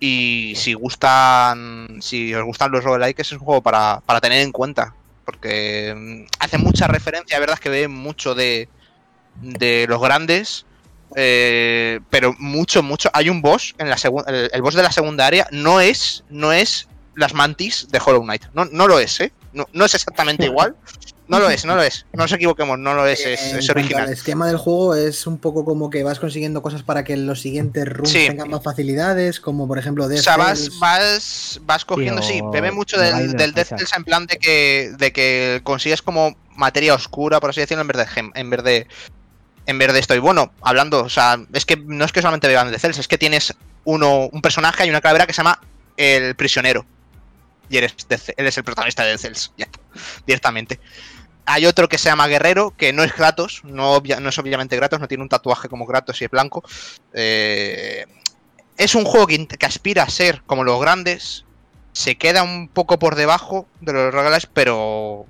Y 0.00 0.54
si 0.56 0.74
gustan, 0.74 1.98
si 2.00 2.32
os 2.34 2.44
gustan 2.44 2.70
los 2.70 2.84
roguelikes, 2.84 3.22
es 3.22 3.32
un 3.32 3.38
juego 3.40 3.62
para, 3.62 4.00
para 4.06 4.20
tener 4.20 4.42
en 4.42 4.52
cuenta. 4.52 4.94
Porque 5.24 5.94
mm, 5.96 6.24
hace 6.38 6.58
mucha 6.58 6.86
referencia, 6.86 7.36
la 7.36 7.40
verdad 7.40 7.54
es 7.54 7.60
que 7.60 7.68
ve 7.70 7.88
mucho 7.88 8.34
de, 8.34 8.68
de 9.34 9.86
los 9.88 10.00
grandes. 10.00 10.66
eh, 11.16 12.00
pero 12.10 12.34
mucho, 12.38 12.82
mucho. 12.82 13.10
Hay 13.12 13.30
un 13.30 13.42
boss 13.42 13.74
en 13.78 13.88
la 13.90 13.96
segunda. 13.98 14.30
El, 14.30 14.50
el 14.52 14.62
boss 14.62 14.74
de 14.74 14.82
la 14.82 14.92
segunda 14.92 15.26
área 15.26 15.48
no 15.52 15.80
es. 15.80 16.24
No 16.30 16.52
es 16.52 16.88
las 17.14 17.34
mantis 17.34 17.88
de 17.90 18.00
Hollow 18.04 18.22
Knight. 18.22 18.44
No, 18.54 18.66
no 18.66 18.86
lo 18.86 19.00
es, 19.00 19.20
¿eh? 19.20 19.32
No, 19.52 19.66
no 19.72 19.84
es 19.84 19.94
exactamente 19.94 20.44
igual. 20.46 20.76
No 21.28 21.38
lo 21.40 21.50
es, 21.50 21.64
no 21.66 21.76
lo 21.76 21.82
es. 21.82 22.06
No 22.14 22.22
nos 22.24 22.32
equivoquemos, 22.32 22.78
no 22.78 22.94
lo 22.94 23.06
es, 23.06 23.20
es, 23.20 23.26
En 23.52 23.58
es 23.58 23.66
cuanto 23.66 23.72
original. 23.80 24.02
al 24.06 24.12
esquema 24.12 24.46
del 24.46 24.56
juego 24.56 24.94
es 24.94 25.26
un 25.26 25.38
poco 25.38 25.64
como 25.64 25.90
que 25.90 26.02
vas 26.02 26.18
consiguiendo 26.18 26.62
cosas 26.62 26.82
para 26.82 27.04
que 27.04 27.16
los 27.18 27.40
siguientes 27.42 27.86
rooms 27.86 28.10
Sí. 28.10 28.26
tengan 28.28 28.48
más 28.48 28.62
facilidades, 28.62 29.38
como 29.38 29.68
por 29.68 29.78
ejemplo 29.78 30.04
O 30.04 30.08
Death 30.08 30.22
sea, 30.22 30.36
vas, 30.38 30.70
vas, 30.78 31.60
vas 31.64 31.84
cogiendo, 31.84 32.22
sí, 32.22 32.40
o 32.42 32.50
bebe 32.50 32.72
mucho 32.72 32.98
del, 32.98 33.32
del 33.34 33.52
Death. 33.52 33.68
Cells 33.68 33.92
en 33.96 34.04
plan 34.04 34.26
de 34.26 34.38
que, 34.38 34.92
de 34.96 35.12
que 35.12 35.60
consigues 35.64 36.00
como 36.02 36.34
materia 36.56 36.94
oscura, 36.94 37.40
por 37.40 37.50
así 37.50 37.60
decirlo, 37.60 37.82
en 37.82 37.88
vez 37.88 37.98
de 37.98 38.06
gem, 38.06 38.30
en 38.34 38.48
vez 38.50 38.62
de, 38.64 38.86
en 39.66 39.78
vez 39.78 39.92
de 39.92 39.98
esto. 39.98 40.14
Y 40.14 40.18
bueno, 40.18 40.52
hablando, 40.62 41.04
o 41.04 41.08
sea, 41.10 41.38
es 41.52 41.66
que 41.66 41.76
no 41.76 42.04
es 42.06 42.12
que 42.12 42.20
solamente 42.22 42.48
beban 42.48 42.70
de 42.72 42.78
Cells, 42.78 42.96
es 42.98 43.06
que 43.06 43.18
tienes 43.18 43.54
uno, 43.84 44.28
un 44.32 44.40
personaje 44.40 44.86
y 44.86 44.90
una 44.90 45.02
calavera 45.02 45.26
que 45.26 45.32
se 45.34 45.38
llama 45.38 45.60
el 45.98 46.34
prisionero. 46.36 46.86
Y 47.70 47.76
eres, 47.76 47.94
Ce- 48.08 48.32
eres 48.38 48.56
el 48.56 48.64
protagonista 48.64 49.02
de 49.02 49.10
Death 49.10 49.20
Cells, 49.20 49.52
ya, 49.58 49.68
directamente. 50.26 50.80
Hay 51.50 51.64
otro 51.66 51.88
que 51.88 51.96
se 51.98 52.08
llama 52.10 52.26
Guerrero, 52.28 52.74
que 52.76 52.92
no 52.92 53.02
es 53.02 53.12
Kratos, 53.12 53.62
no, 53.64 53.94
obvia- 53.96 54.20
no 54.20 54.28
es 54.28 54.38
obviamente 54.38 54.76
Kratos, 54.76 55.00
no 55.00 55.08
tiene 55.08 55.22
un 55.22 55.28
tatuaje 55.30 55.68
como 55.68 55.86
Kratos 55.86 56.20
y 56.20 56.26
es 56.26 56.30
blanco. 56.30 56.62
Eh, 57.14 58.04
es 58.76 58.94
un 58.94 59.04
juego 59.04 59.26
que, 59.26 59.48
aspira 59.66 60.02
a 60.02 60.08
ser 60.10 60.42
como 60.46 60.62
los 60.62 60.78
grandes. 60.80 61.44
Se 61.92 62.16
queda 62.16 62.42
un 62.42 62.68
poco 62.68 62.98
por 62.98 63.14
debajo 63.16 63.66
de 63.80 63.92
los 63.94 64.12
regales, 64.14 64.46
pero. 64.46 65.24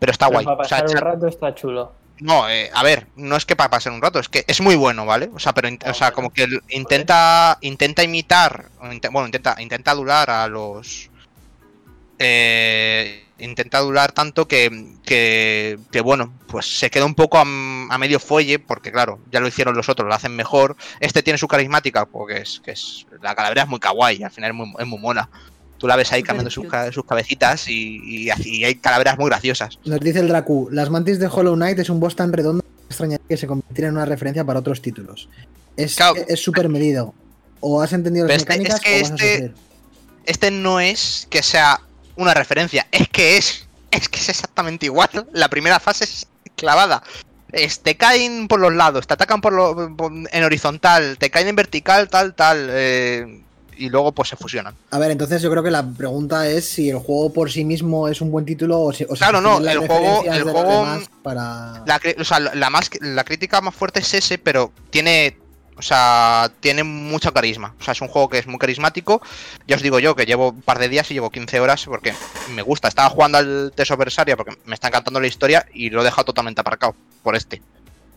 Pero 0.00 0.12
está 0.12 0.26
Pero 0.26 0.34
guay. 0.42 0.44
Para 0.44 0.56
O 0.62 0.64
sea, 0.64 0.78
pasar 0.82 0.96
un 0.96 1.02
rato 1.02 1.26
está 1.28 1.54
chulo. 1.54 1.92
no, 2.20 2.48
eh, 2.50 2.68
a 2.74 2.82
ver, 2.82 3.06
no 3.16 3.36
es 3.36 3.46
que 3.46 3.54
para 3.56 3.70
pasar 3.70 3.92
un 3.92 4.02
rato, 4.02 4.18
es 4.18 4.28
que 4.28 4.44
es 4.48 4.60
muy 4.60 4.74
bueno, 4.74 5.06
¿vale? 5.06 5.30
O 5.34 5.38
sea, 5.38 5.54
pero 5.54 5.68
Ah, 5.84 5.90
o 5.90 5.94
sea, 5.94 6.10
como 6.10 6.30
que 6.30 6.46
intenta 6.70 7.56
intenta 7.60 8.02
imitar, 8.02 8.68
bueno, 9.12 9.26
intenta 9.26 9.54
intenta 9.60 9.92
adular 9.92 10.28
a 10.28 10.48
los 10.48 11.08
eh, 12.18 13.24
intenta 13.38 13.78
adular 13.78 14.12
tanto 14.12 14.48
que, 14.48 14.94
que, 15.04 15.78
que, 15.90 16.00
bueno, 16.00 16.32
pues 16.48 16.78
se 16.78 16.90
queda 16.90 17.04
un 17.04 17.14
poco 17.14 17.38
a, 17.38 17.44
medio 17.98 18.18
fuelle, 18.20 18.58
porque 18.58 18.90
claro, 18.92 19.18
ya 19.30 19.40
lo 19.40 19.48
hicieron 19.48 19.76
los 19.76 19.88
otros, 19.88 20.08
lo 20.08 20.14
hacen 20.14 20.34
mejor. 20.34 20.76
Este 21.00 21.22
tiene 21.22 21.38
su 21.38 21.46
carismática, 21.48 22.06
porque 22.06 22.38
es 22.38 22.60
que 22.64 22.72
es 22.72 23.06
la 23.22 23.34
calavera 23.34 23.62
es 23.62 23.68
muy 23.68 23.78
kawaii, 23.80 24.22
al 24.24 24.30
final 24.30 24.50
es 24.50 24.56
muy, 24.56 24.72
es 24.78 24.86
muy 24.86 24.98
mona. 24.98 25.28
Tú 25.78 25.86
la 25.86 25.94
ves 25.94 26.12
ahí 26.12 26.22
cambiando 26.24 26.50
sus, 26.50 26.66
sus 26.92 27.04
cabecitas 27.04 27.68
y, 27.68 28.00
y, 28.04 28.30
así- 28.30 28.56
y 28.56 28.64
hay 28.64 28.74
calaveras 28.74 29.16
muy 29.16 29.26
graciosas. 29.30 29.78
Nos 29.84 30.00
dice 30.00 30.18
el 30.18 30.26
Dracu, 30.28 30.68
las 30.72 30.90
mantis 30.90 31.20
de 31.20 31.28
Hollow 31.28 31.54
Knight 31.54 31.78
es 31.78 31.88
un 31.90 32.00
boss 32.00 32.16
tan 32.16 32.32
redondo 32.32 32.62
que 32.64 32.86
extrañaría 32.88 33.24
que 33.28 33.36
se 33.36 33.46
convirtiera 33.46 33.88
en 33.88 33.94
una 33.94 34.04
referencia 34.04 34.44
para 34.44 34.58
otros 34.58 34.82
títulos. 34.82 35.28
Es 35.76 35.94
Claro. 35.94 36.16
es 36.26 36.42
súper 36.42 36.68
medido. 36.68 37.14
O 37.60 37.80
has 37.80 37.92
entendido 37.92 38.26
las 38.26 38.38
Este- 38.38 38.52
es 38.54 38.58
mecánicas 38.58 38.80
que 38.80 38.98
o 38.98 39.02
vas 39.02 39.10
a 39.10 39.14
este- 39.14 39.32
sufrir. 39.34 39.54
este 40.26 40.50
no 40.50 40.80
es 40.80 41.28
que 41.30 41.42
sea 41.44 41.80
una 42.18 42.34
referencia, 42.34 42.86
es 42.92 43.08
que 43.08 43.36
es, 43.38 43.66
es 43.90 44.08
que 44.08 44.18
es 44.18 44.28
exactamente 44.28 44.86
igual. 44.86 45.08
La 45.32 45.48
primera 45.48 45.80
fase 45.80 46.04
es 46.04 46.26
clavada. 46.56 47.02
Es- 47.52 47.80
te 47.80 47.96
caen 47.96 48.46
por 48.48 48.60
los 48.60 48.74
lados, 48.74 49.06
te 49.06 49.14
atacan 49.14 49.40
por 49.40 49.52
lo, 49.54 49.96
por- 49.96 50.12
en 50.12 50.44
horizontal, 50.44 51.16
te 51.18 51.30
caen 51.30 51.48
en 51.48 51.56
vertical, 51.56 52.08
tal, 52.10 52.34
tal, 52.34 52.68
eh, 52.70 53.42
y 53.78 53.88
luego 53.88 54.12
pues 54.12 54.28
se 54.28 54.36
fusionan. 54.36 54.74
A 54.90 54.98
ver, 54.98 55.12
entonces 55.12 55.40
yo 55.40 55.50
creo 55.50 55.62
que 55.62 55.70
la 55.70 55.86
pregunta 55.86 56.46
es 56.48 56.68
si 56.68 56.90
el 56.90 56.98
juego 56.98 57.32
por 57.32 57.50
sí 57.50 57.64
mismo 57.64 58.08
es 58.08 58.20
un 58.20 58.30
buen 58.30 58.44
título 58.44 58.80
o 58.80 58.92
si, 58.92 59.04
o 59.04 59.14
Claro, 59.14 59.40
no, 59.40 59.58
el 59.58 59.78
juego- 59.78 60.24
el 60.24 60.42
juego- 60.42 60.98
para... 61.22 61.84
La, 61.86 62.00
o 62.18 62.24
sea, 62.24 62.40
la 62.40 62.70
más, 62.70 62.90
la 63.00 63.24
crítica 63.24 63.60
más 63.60 63.74
fuerte 63.74 64.00
es 64.00 64.12
ese, 64.14 64.36
pero 64.38 64.72
tiene, 64.90 65.38
o 65.78 65.82
sea, 65.82 66.50
tiene 66.60 66.82
mucho 66.82 67.32
carisma. 67.32 67.74
O 67.80 67.84
sea, 67.84 67.92
es 67.92 68.00
un 68.00 68.08
juego 68.08 68.28
que 68.28 68.38
es 68.38 68.46
muy 68.46 68.58
carismático. 68.58 69.22
Ya 69.66 69.76
os 69.76 69.82
digo 69.82 70.00
yo 70.00 70.16
que 70.16 70.26
llevo 70.26 70.50
un 70.50 70.62
par 70.62 70.80
de 70.80 70.88
días 70.88 71.08
y 71.10 71.14
llevo 71.14 71.30
15 71.30 71.60
horas 71.60 71.84
porque 71.86 72.14
me 72.54 72.62
gusta. 72.62 72.88
Estaba 72.88 73.08
jugando 73.08 73.38
al 73.38 73.72
Teso 73.74 73.96
Versaria 73.96 74.36
porque 74.36 74.56
me 74.64 74.74
está 74.74 74.88
encantando 74.88 75.20
la 75.20 75.28
historia 75.28 75.66
y 75.72 75.90
lo 75.90 76.00
he 76.00 76.04
dejado 76.04 76.24
totalmente 76.24 76.60
aparcado 76.60 76.96
por 77.22 77.36
este. 77.36 77.62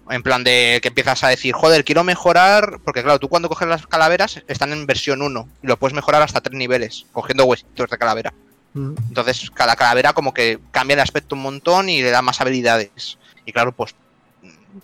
En 0.10 0.24
plan 0.24 0.44
de 0.44 0.80
que 0.82 0.88
empiezas 0.88 1.24
a 1.24 1.28
decir, 1.28 1.54
joder, 1.54 1.86
quiero 1.86 2.04
mejorar. 2.04 2.80
Porque 2.84 3.04
claro, 3.04 3.20
tú 3.20 3.30
cuando 3.30 3.48
coges 3.48 3.68
las 3.68 3.86
calaveras 3.86 4.42
están 4.48 4.74
en 4.74 4.88
versión 4.88 5.22
1 5.22 5.48
y 5.62 5.68
lo 5.68 5.78
puedes 5.78 5.94
mejorar 5.94 6.24
hasta 6.24 6.42
3 6.42 6.58
niveles, 6.58 7.06
cogiendo 7.12 7.46
huesitos 7.46 7.90
de 7.92 7.98
calavera. 7.98 8.34
Mm. 8.74 8.96
Entonces, 9.10 9.52
cada 9.52 9.76
calavera 9.76 10.14
como 10.14 10.34
que 10.34 10.60
cambia 10.72 10.96
el 10.96 11.02
aspecto 11.02 11.36
un 11.36 11.44
montón 11.44 11.90
y 11.90 12.02
le 12.02 12.10
da 12.10 12.24
más 12.24 12.42
habilidades. 12.42 13.20
Y 13.46 13.52
claro, 13.52 13.72
pues 13.72 13.94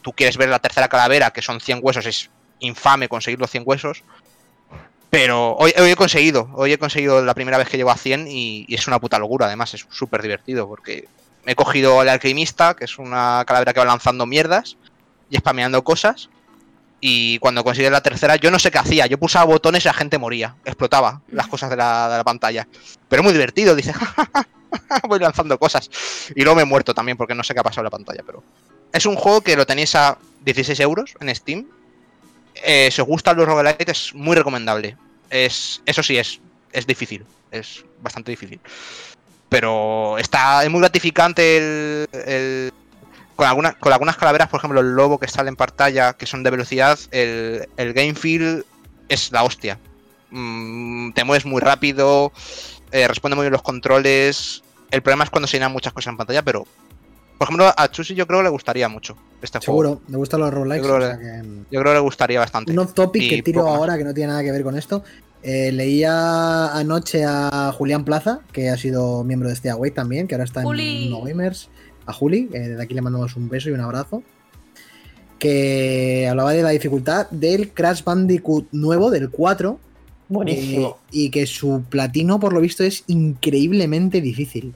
tú 0.04 0.14
quieres 0.14 0.38
ver 0.38 0.50
la 0.50 0.60
tercera 0.60 0.88
calavera, 0.88 1.32
que 1.32 1.42
son 1.42 1.60
100 1.60 1.80
huesos, 1.82 2.06
es 2.06 2.30
infame 2.60 3.10
conseguir 3.10 3.40
los 3.40 3.52
100 3.52 3.64
huesos. 3.66 4.04
Pero 5.10 5.56
hoy, 5.56 5.74
he 5.76 5.96
conseguido, 5.96 6.50
hoy 6.54 6.74
he 6.74 6.78
conseguido 6.78 7.24
la 7.24 7.34
primera 7.34 7.58
vez 7.58 7.70
que 7.70 7.78
llego 7.78 7.92
a 7.92 7.98
100 7.98 8.28
y, 8.28 8.66
es 8.70 8.88
una 8.88 9.00
puta 9.00 9.18
locura, 9.20 9.46
además 9.46 9.74
es 9.74 9.86
súper 9.90 10.22
divertido 10.22 10.68
porque 10.68 11.08
he 11.46 11.56
cogido 11.56 12.02
al 12.02 12.10
alquimista, 12.10 12.76
que 12.76 12.86
es 12.86 12.98
una 12.98 13.44
calavera 13.48 13.74
que 13.74 13.80
va 13.80 13.86
lanzando 13.86 14.26
mierdas 14.26 14.76
y 15.30 15.38
spameando 15.38 15.84
cosas. 15.84 16.30
Y 17.00 17.40
cuando 17.40 17.64
conseguí 17.64 17.90
la 17.90 18.02
tercera, 18.02 18.36
yo 18.38 18.52
no 18.52 18.60
sé 18.60 18.72
qué 18.72 18.80
hacía. 18.80 19.06
Yo 19.06 19.20
pulsaba 19.20 19.46
botones 19.46 19.86
y 19.86 19.88
la 19.88 19.94
gente 19.94 20.18
moría. 20.18 20.56
Explotaba 20.66 21.22
las 21.30 21.48
cosas 21.48 21.70
de 21.70 21.78
la, 21.78 22.22
pantalla. 22.26 22.68
Pero 23.08 23.24
muy 23.24 23.34
divertido, 23.34 23.76
dice. 23.76 23.94
Voy 25.08 25.20
lanzando 25.20 25.58
cosas. 25.60 25.90
Y 26.36 26.42
luego 26.42 26.56
me 26.56 26.62
he 26.64 26.66
muerto 26.66 26.94
también 26.94 27.16
porque 27.16 27.36
no 27.36 27.44
sé 27.44 27.54
qué 27.54 27.60
ha 27.60 27.64
pasado 27.64 27.82
en 27.82 27.86
la 27.86 27.92
pantalla. 27.92 28.24
Pero 28.26 28.44
es 28.92 29.06
un 29.06 29.16
juego 29.16 29.42
que 29.42 29.56
lo 29.56 29.66
tenéis 29.66 29.96
a 29.96 30.18
16 30.44 30.80
euros 30.80 31.14
en 31.20 31.34
Steam. 31.36 31.68
Eh, 32.64 32.90
si 32.92 33.02
os 33.02 33.08
gustan 33.08 33.38
los 33.38 33.48
roguelites, 33.48 34.08
es 34.08 34.16
muy 34.16 34.36
recomendable. 34.36 34.98
Es, 35.30 35.82
eso 35.86 36.04
sí, 36.04 36.18
es, 36.18 36.40
es 36.72 36.88
difícil. 36.88 37.26
Es 37.52 37.84
bastante 38.02 38.32
difícil. 38.32 38.60
Pero 39.50 40.18
está, 40.18 40.64
es 40.64 40.70
muy 40.70 40.82
gratificante 40.82 41.58
el, 42.12 42.74
con, 43.36 43.48
con 43.80 43.94
algunas 43.94 44.18
calaveras, 44.18 44.50
por 44.50 44.60
ejemplo, 44.60 44.82
el 44.82 44.94
lobo 44.94 45.20
que 45.20 45.28
sale 45.28 45.50
en 45.50 45.56
pantalla, 45.56 46.14
que 46.14 46.26
son 46.26 46.44
de 46.44 46.50
velocidad, 46.50 47.00
el, 47.12 47.68
el 47.78 47.94
game 47.94 48.14
feel 48.14 48.66
es 49.08 49.32
la 49.32 49.44
hostia. 49.44 49.80
Mm, 50.32 51.12
te 51.12 51.24
mueves 51.24 51.46
muy 51.46 51.62
rápido, 51.62 52.34
eh, 52.92 53.08
responde 53.08 53.36
muy 53.36 53.44
bien 53.44 53.54
los 53.54 53.62
controles. 53.62 54.64
El 54.92 55.02
problema 55.02 55.24
es 55.24 55.30
cuando 55.30 55.48
se 55.48 55.58
llenan 55.58 55.72
muchas 55.72 55.94
cosas 55.94 56.12
en 56.12 56.18
pantalla, 56.18 56.42
pero 56.42 56.66
por 57.38 57.46
ejemplo, 57.46 57.72
a 57.76 57.92
Chusi 57.92 58.16
yo 58.16 58.26
creo 58.28 58.40
que 58.40 58.44
le 58.46 58.50
gustaría 58.50 58.88
mucho 58.90 59.16
este 59.42 59.60
juego. 59.60 59.82
Seguro, 59.84 60.02
me 60.08 60.18
gustan 60.18 60.40
los 60.42 60.54
roguelikes. 60.54 60.88
Yo 60.88 60.96
creo 60.96 61.08
o 61.08 61.10
sea 61.12 61.20
que- 61.20 61.48
Yo 61.72 61.80
creo 61.82 61.84
que 61.84 61.94
le 61.94 62.00
gustaría 62.00 62.40
bastante. 62.40 62.72
Un 62.72 62.80
off 62.80 62.94
topic 62.94 63.22
Y 63.24 63.30
que 63.30 63.42
tiro 63.44 63.64
más. 63.66 63.76
ahora 63.76 63.98
que 63.98 64.04
no 64.04 64.14
tiene 64.14 64.30
nada 64.30 64.44
que 64.44 64.52
ver 64.52 64.64
con 64.64 64.78
esto. 64.78 65.04
Eh, 65.44 65.72
leía 65.72 66.74
anoche 66.76 67.24
a 67.26 67.72
Julián 67.78 68.04
Plaza, 68.04 68.40
que 68.52 68.70
ha 68.70 68.78
sido 68.78 69.24
miembro 69.24 69.48
de 69.50 69.54
este 69.54 69.70
Away 69.70 69.92
también, 69.92 70.28
que 70.28 70.36
ahora 70.36 70.46
está 70.46 70.64
Juli. 70.64 71.06
en 71.06 71.12
No 71.12 71.22
Gamers. 71.22 71.70
A 72.06 72.14
Juli, 72.14 72.48
que 72.48 72.60
desde 72.60 72.82
aquí 72.82 72.94
le 72.94 73.02
mandamos 73.02 73.36
un 73.36 73.48
beso 73.50 73.70
y 73.70 73.74
un 73.74 73.82
abrazo. 73.82 74.24
Que 75.40 76.28
hablaba 76.30 76.52
de 76.54 76.64
la 76.64 76.70
dificultad 76.72 77.30
del 77.30 77.70
Crash 77.72 78.04
Bandicoot 78.04 78.68
nuevo, 78.72 79.12
del 79.12 79.30
4. 79.30 79.80
Buenísimo. 80.30 80.88
eh, 80.90 81.08
y 81.12 81.30
que 81.30 81.46
su 81.46 81.84
platino, 81.88 82.40
por 82.40 82.52
lo 82.54 82.60
visto, 82.60 82.84
es 82.84 83.04
increíblemente 83.08 84.20
difícil. 84.20 84.74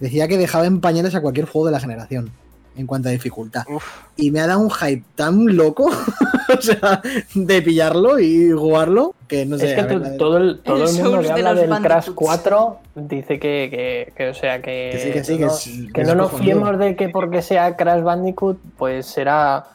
Decía 0.00 0.26
que 0.28 0.38
dejaba 0.38 0.66
en 0.66 0.80
pañales 0.80 1.14
a 1.14 1.20
cualquier 1.20 1.46
juego 1.46 1.66
de 1.66 1.72
la 1.72 1.80
generación 1.80 2.30
en 2.76 2.86
cuanto 2.86 3.08
a 3.08 3.12
dificultad. 3.12 3.64
Uf. 3.68 3.84
Y 4.16 4.30
me 4.30 4.40
ha 4.40 4.46
dado 4.46 4.60
un 4.60 4.70
hype 4.70 5.02
tan 5.14 5.44
loco, 5.56 5.90
o 6.58 6.62
sea, 6.62 7.02
de 7.34 7.62
pillarlo 7.62 8.18
y 8.18 8.50
jugarlo, 8.52 9.14
que 9.28 9.44
no 9.44 9.58
sé. 9.58 9.74
es 9.74 9.86
que 9.86 9.96
ver, 9.98 10.16
todo 10.16 10.38
el, 10.38 10.60
todo 10.60 10.84
El 10.84 10.88
el 10.96 11.02
mundo 11.02 11.18
que 11.20 11.26
de 11.26 11.32
habla 11.32 11.52
los 11.52 11.60
del 11.60 11.68
Crash 11.70 12.06
Bandicoots. 12.06 12.14
4 12.14 12.78
dice 12.94 13.38
que, 13.40 13.68
que, 13.70 14.12
que, 14.16 14.28
o 14.30 14.34
sea, 14.34 14.62
que, 14.62 14.90
Que 14.92 14.98
sí, 15.02 15.12
que 15.12 15.24
sí, 15.24 15.36
que 15.36 15.44
no, 15.44 15.52
es- 15.52 15.64
que 15.64 15.92
que 15.92 16.02
no 16.04 16.10
es 16.10 16.16
nos 16.16 16.32
fiemos 16.40 16.78
de 16.78 16.96
que 16.96 17.08
porque 17.10 17.42
sea 17.42 17.76
Crash 17.76 18.02
Bandicoot, 18.02 18.58
pues 18.78 19.04
será 19.06 19.66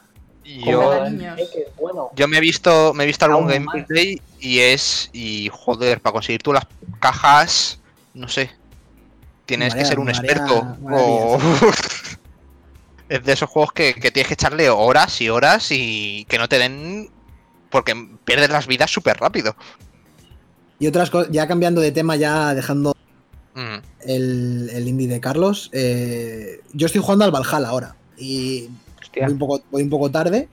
Yo, 0.44 0.92
bueno. 1.78 2.10
yo 2.16 2.28
me 2.28 2.38
he 2.38 2.40
visto, 2.40 2.92
me 2.94 3.04
he 3.04 3.06
visto 3.06 3.24
algún 3.26 3.46
gameplay 3.46 4.20
y 4.40 4.60
es. 4.60 5.10
Y 5.12 5.50
joder, 5.52 6.00
para 6.00 6.14
conseguir 6.14 6.42
tú 6.42 6.52
las 6.52 6.66
cajas, 6.98 7.78
no 8.14 8.26
sé. 8.28 8.50
Tienes 9.46 9.70
Marea, 9.70 9.82
que 9.84 9.88
ser 9.88 9.98
un 9.98 10.04
marea, 10.06 10.20
experto. 10.20 10.64
marea 10.82 11.00
o- 11.00 11.38
es 13.08 13.24
de 13.24 13.32
esos 13.32 13.48
juegos 13.48 13.72
que, 13.72 13.94
que 13.94 14.10
tienes 14.10 14.28
que 14.28 14.34
echarle 14.34 14.68
horas 14.70 15.20
y 15.20 15.28
horas 15.28 15.68
y 15.70 16.24
que 16.28 16.38
no 16.38 16.48
te 16.48 16.58
den. 16.58 17.10
Porque 17.70 17.94
pierdes 18.24 18.50
las 18.50 18.66
vidas 18.66 18.90
súper 18.90 19.16
rápido. 19.18 19.56
Y 20.78 20.86
otras 20.86 21.10
cosas, 21.10 21.30
ya 21.32 21.46
cambiando 21.48 21.80
de 21.80 21.92
tema, 21.92 22.16
ya 22.16 22.54
dejando 22.54 22.94
Mm. 23.54 23.78
el, 24.06 24.70
el 24.70 24.86
indie 24.88 25.08
de 25.08 25.18
Carlos, 25.18 25.70
eh, 25.72 26.60
yo 26.74 26.84
estoy 26.86 27.00
jugando 27.00 27.24
al 27.24 27.30
Valhalla 27.30 27.68
ahora. 27.68 27.96
Y 28.18 28.68
voy 29.18 29.32
un, 29.32 29.38
poco, 29.38 29.62
voy 29.70 29.82
un 29.82 29.88
poco 29.88 30.10
tarde, 30.10 30.50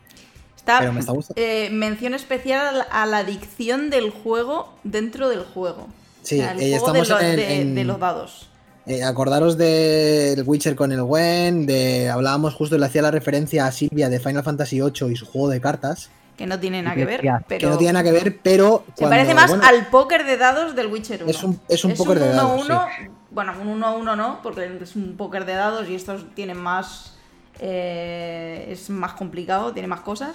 Está, 0.55 0.79
pero 0.79 0.93
me 0.93 1.01
está 1.01 1.11
gustando. 1.11 1.41
eh, 1.41 1.69
mención 1.69 2.13
especial 2.13 2.85
a 2.89 3.05
la 3.05 3.17
adicción 3.17 3.89
del 3.89 4.09
juego 4.09 4.73
dentro 4.85 5.27
del 5.27 5.43
juego. 5.43 5.89
Sí, 6.21 6.39
O 6.39 6.43
sea, 6.43 6.51
el 6.53 6.61
eh, 6.61 6.77
juego 6.79 6.93
de, 6.93 6.99
estamos 7.01 7.09
lo- 7.09 7.27
en- 7.29 7.35
de- 7.35 7.55
en- 7.61 7.75
de 7.75 7.83
los 7.83 7.99
dados. 7.99 8.49
Eh, 8.85 9.01
acordaros 9.03 9.57
del 9.57 10.43
Witcher 10.45 10.75
con 10.75 10.91
el 10.91 11.01
Gwen, 11.03 11.65
de 11.65 12.09
hablábamos 12.09 12.53
justo, 12.53 12.77
le 12.77 12.85
hacía 12.85 13.01
la 13.01 13.11
referencia 13.11 13.65
a 13.65 13.71
Silvia 13.71 14.09
de 14.09 14.19
Final 14.19 14.43
Fantasy 14.43 14.81
VIII 14.81 15.09
y 15.11 15.15
su 15.15 15.25
juego 15.25 15.47
de 15.47 15.61
cartas, 15.61 16.09
que 16.35 16.45
no 16.45 16.59
tiene 16.59 16.81
nada 16.81 16.95
que 16.95 17.05
ver, 17.05 17.21
pero 17.47 17.59
Que 17.59 17.65
no 17.67 17.77
tiene 17.77 17.93
nada 17.93 18.03
que 18.03 18.11
ver, 18.11 18.39
pero. 18.43 18.83
se 18.87 18.93
cuando- 19.03 19.15
parece 19.15 19.33
más 19.35 19.47
bueno, 19.49 19.63
al 19.65 19.87
póker 19.87 20.25
de 20.25 20.35
dados 20.35 20.75
del 20.75 20.87
Witcher 20.87 21.21
1. 21.23 21.31
Es 21.31 21.43
un- 21.43 21.61
es 21.69 21.85
un 21.85 21.93
póker 21.93 22.19
de 22.19 22.27
dados, 22.29 22.61
1-1, 22.67 22.87
Bueno, 23.31 23.53
un 23.61 23.67
1-1 23.69 24.15
no, 24.17 24.39
porque 24.43 24.69
es 24.81 24.95
un 24.97 25.15
póker 25.15 25.45
de 25.45 25.53
dados 25.53 25.87
y 25.89 25.95
estos 25.95 26.25
tienen 26.35 26.57
más. 26.57 27.11
eh, 27.59 28.65
es 28.69 28.89
más 28.89 29.13
complicado, 29.13 29.71
tiene 29.73 29.87
más 29.87 29.99
cosas. 30.01 30.31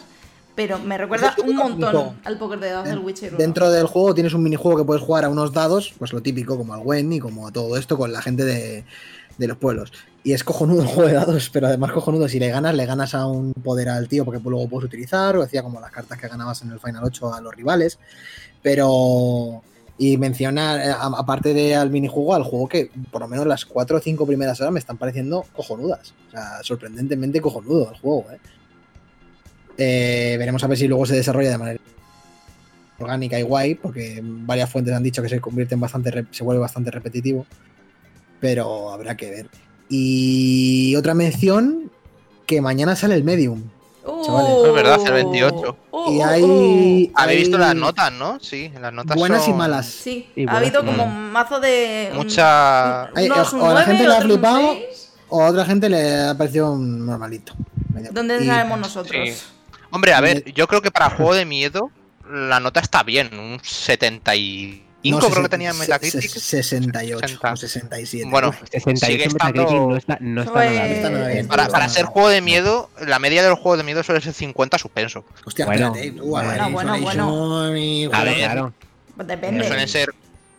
Pero 0.59 0.81
me 0.81 0.99
recuerda 0.99 1.37
un 1.47 1.55
montón 1.55 2.18
al 2.25 2.37
póker 2.37 2.59
de 2.59 2.71
dados 2.71 2.88
del 2.88 2.99
Witcher 2.99 3.29
1. 3.35 3.38
Dentro 3.38 3.71
del 3.71 3.87
juego 3.87 4.12
tienes 4.12 4.35
un 4.35 4.42
minijuego 4.42 4.79
que 4.79 4.85
puedes 4.85 5.05
jugar 5.05 5.25
a 5.25 5.29
unos 5.29 5.53
dados, 5.53 5.94
pues 5.97 6.12
lo 6.12 6.21
típico, 6.21 6.57
como 6.59 6.75
al 6.75 6.81
Gwen 6.81 7.12
y 7.12 7.21
como 7.21 7.47
a 7.47 7.53
todo 7.53 7.77
esto 7.77 7.97
con 7.97 8.12
la 8.12 8.21
gente 8.21 8.44
de, 8.44 8.85
de 9.38 9.47
los 9.47 9.57
pueblos. 9.57 9.92
Y 10.25 10.33
es 10.33 10.42
cojonudo 10.42 10.83
el 10.83 10.88
juego 10.88 11.07
de 11.07 11.14
dados, 11.14 11.49
pero 11.51 11.68
además 11.68 11.92
cojonudo, 11.92 12.27
si 12.27 12.40
le 12.40 12.49
ganas, 12.49 12.75
le 12.75 12.87
ganas 12.87 13.14
a 13.14 13.27
un 13.27 13.53
poder 13.53 13.88
al 13.88 14.09
tío 14.09 14.25
porque 14.25 14.40
luego 14.42 14.68
puedes 14.68 14.87
utilizar, 14.87 15.37
o 15.37 15.42
decía 15.42 15.62
como 15.62 15.81
las 15.81 15.92
cartas 15.92 16.18
que 16.18 16.27
ganabas 16.27 16.61
en 16.62 16.73
el 16.73 16.81
Final 16.81 17.05
8 17.05 17.35
a 17.35 17.40
los 17.40 17.55
rivales. 17.55 18.01
Pero. 18.61 19.62
Y 20.01 20.16
mencionar, 20.16 20.81
eh, 20.81 20.92
aparte 20.92 21.55
de 21.55 21.75
al 21.77 21.90
minijuego, 21.90 22.35
al 22.35 22.44
juego 22.44 22.68
que 22.68 22.90
por 23.12 23.21
lo 23.21 23.29
menos 23.29 23.47
las 23.47 23.64
cuatro 23.64 23.99
o 23.99 24.01
cinco 24.01 24.27
primeras 24.27 24.61
horas 24.61 24.73
me 24.73 24.79
están 24.81 24.97
pareciendo 24.97 25.44
cojonudas. 25.55 26.14
O 26.29 26.31
sea, 26.33 26.62
sorprendentemente 26.62 27.40
cojonudo 27.40 27.90
el 27.90 27.99
juego, 27.99 28.27
¿eh? 28.33 28.38
Eh, 29.79 30.35
veremos 30.38 30.62
a 30.64 30.67
ver 30.67 30.77
si 30.77 30.88
luego 30.88 31.07
se 31.07 31.14
desarrolla 31.14 31.51
de 31.51 31.59
manera 31.59 31.81
orgánica 32.99 33.38
y 33.38 33.43
guay, 33.43 33.75
porque 33.77 34.21
varias 34.23 34.69
fuentes 34.71 34.93
han 34.93 35.03
dicho 35.05 35.23
que 35.23 35.29
se 35.29 35.41
convierte 35.41 35.75
en 35.75 35.81
bastante, 35.81 36.11
re- 36.11 36.27
se 36.33 36.43
vuelve 36.43 36.61
bastante 36.61 36.91
repetitivo, 36.91 37.47
pero 38.41 38.91
habrá 38.93 39.17
que 39.17 39.31
ver. 39.31 39.47
Y 39.88 40.95
otra 40.97 41.14
mención, 41.14 41.91
que 42.45 42.61
mañana 42.61 42.97
sale 42.97 43.14
el 43.14 43.23
Medium. 43.25 43.62
Uh, 44.05 44.25
chavales. 44.25 44.51
Es 44.67 44.73
verdad, 44.75 45.01
el 45.07 45.12
28. 45.12 45.77
uh, 45.93 46.12
Y 46.12 46.19
uh, 46.19 46.25
hay, 46.25 46.43
uh. 46.43 47.11
Habéis 47.14 47.14
hay 47.14 47.37
visto 47.38 47.59
las 47.59 47.75
notas, 47.75 48.12
¿no? 48.12 48.41
Sí, 48.41 48.73
las 48.81 48.93
notas 48.93 49.17
buenas 49.17 49.47
y 49.47 49.53
malas. 49.53 49.87
Sí, 49.87 50.29
Y 50.35 50.49
ha 50.49 50.57
habido 50.57 50.85
como 50.85 51.05
un 51.05 51.31
mazo 51.31 51.61
de. 51.61 52.11
Mucha... 52.14 53.05
o- 53.12 53.75
la 53.75 53.83
gente 53.83 54.09
le 54.09 54.14
ha 54.17 54.21
flipado. 54.23 54.73
O 55.31 55.43
a 55.43 55.49
otra 55.51 55.64
gente 55.67 55.88
le 55.91 56.21
ha 56.21 56.35
parecido 56.37 56.73
un 56.73 57.05
normalito. 57.07 57.53
¿Dónde 58.12 58.43
y- 58.43 58.47
sabemos 58.47 58.79
nosotros? 58.81 59.29
sí. 59.29 59.35
Hombre, 59.90 60.12
a 60.12 60.20
ver, 60.20 60.44
yo 60.53 60.66
creo 60.68 60.83
que 60.83 60.90
para 60.90 61.11
juego 61.16 61.35
de 61.35 61.44
miedo 61.44 61.90
la 62.31 62.61
nota 62.61 62.81
está 62.81 63.03
bien, 63.03 63.38
un 63.38 63.59
75 63.62 65.18
no, 65.20 65.31
creo 65.31 65.42
que 65.44 65.48
tenía 65.48 65.70
en 65.70 65.79
Metacritic. 65.79 66.20
se- 66.20 66.62
68 66.62 67.20
60. 67.29 67.53
o 67.53 67.57
67. 67.57 68.31
Bueno, 68.31 68.53
68 68.53 69.07
Sigue 69.07 69.29
Metacritic 69.29 69.62
estando- 69.62 69.88
no 69.88 69.96
está, 69.96 70.18
no 70.20 70.40
está 70.42 70.53
Pues- 70.53 70.70
nada 70.70 70.83
bien. 70.85 70.96
Está 70.96 71.11
nada 71.11 71.29
bien. 71.29 71.48
para, 71.48 71.66
para 71.68 71.79
nada 71.85 71.88
ser 71.88 72.03
bien. 72.05 72.12
juego 72.12 72.29
de 72.29 72.40
miedo, 72.42 72.90
la 73.07 73.18
media 73.18 73.42
de 73.42 73.48
los 73.48 73.59
juegos 73.59 73.79
de 73.79 73.85
miedo 73.85 74.03
suele 74.03 74.20
ser 74.20 74.35
50 74.35 74.77
suspenso. 74.79 75.24
Hostia, 75.44 75.64
Bueno, 75.66 75.94
espérate. 75.94 76.20
uh, 76.20 76.27
bueno, 76.29 76.70
bueno, 76.70 76.98
bueno. 77.01 77.77
y- 77.77 78.09
Claro, 78.09 78.24
joder. 78.31 78.37
claro. 78.44 78.72
Pues 79.16 79.27
No 79.29 79.35
depende. 79.35 79.66
suelen 79.66 79.88
ser. 79.88 80.14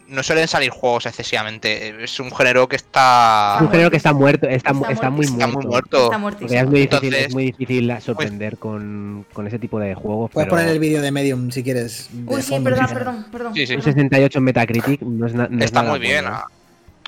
No 0.09 0.23
suelen 0.23 0.47
salir 0.47 0.69
juegos 0.71 1.05
excesivamente. 1.05 2.03
Es 2.03 2.19
un 2.19 2.31
género 2.31 2.67
que 2.67 2.75
está. 2.75 3.55
Es 3.57 3.61
un 3.61 3.71
género 3.71 3.91
que 3.91 3.97
está 3.97 4.13
muerto, 4.13 4.47
está, 4.47 4.71
Está 4.71 4.91
está 4.91 5.09
muy 5.09 5.25
está 5.25 5.47
muerto. 5.47 5.57
muy 5.59 5.65
muerto. 5.67 6.11
Está 6.41 6.47
ya 6.53 6.61
es 6.61 6.67
muy 6.67 6.79
difícil, 6.81 7.05
Entonces- 7.13 7.27
es 7.27 7.33
muy 7.33 7.45
difícil 7.45 8.01
sorprender 8.01 8.57
con, 8.57 9.25
con 9.33 9.47
ese 9.47 9.59
tipo 9.59 9.79
de 9.79 9.93
juegos. 9.95 10.31
Puedes 10.31 10.47
pero 10.47 10.57
poner 10.57 10.69
el 10.71 10.79
vídeo 10.79 11.01
de 11.01 11.11
Medium 11.11 11.51
si 11.51 11.63
quieres. 11.63 12.09
Uy, 12.25 12.41
sí, 12.41 12.59
perdón, 12.59 12.87
si 12.87 12.93
perdón, 12.93 13.25
perdón. 13.31 13.53
Sí, 13.53 13.67
sí. 13.67 13.75
Un 13.75 13.81
68 13.83 14.37
en 14.39 14.43
Metacritic 14.43 15.01
no 15.01 15.27
es, 15.27 15.33
no 15.33 15.43
es 15.45 15.65
Está 15.65 15.81
nada 15.81 15.91
muy 15.91 15.99
bien. 15.99 16.23
bueno, 16.25 16.37
¿eh? 16.37 16.41
ah. 16.43 16.47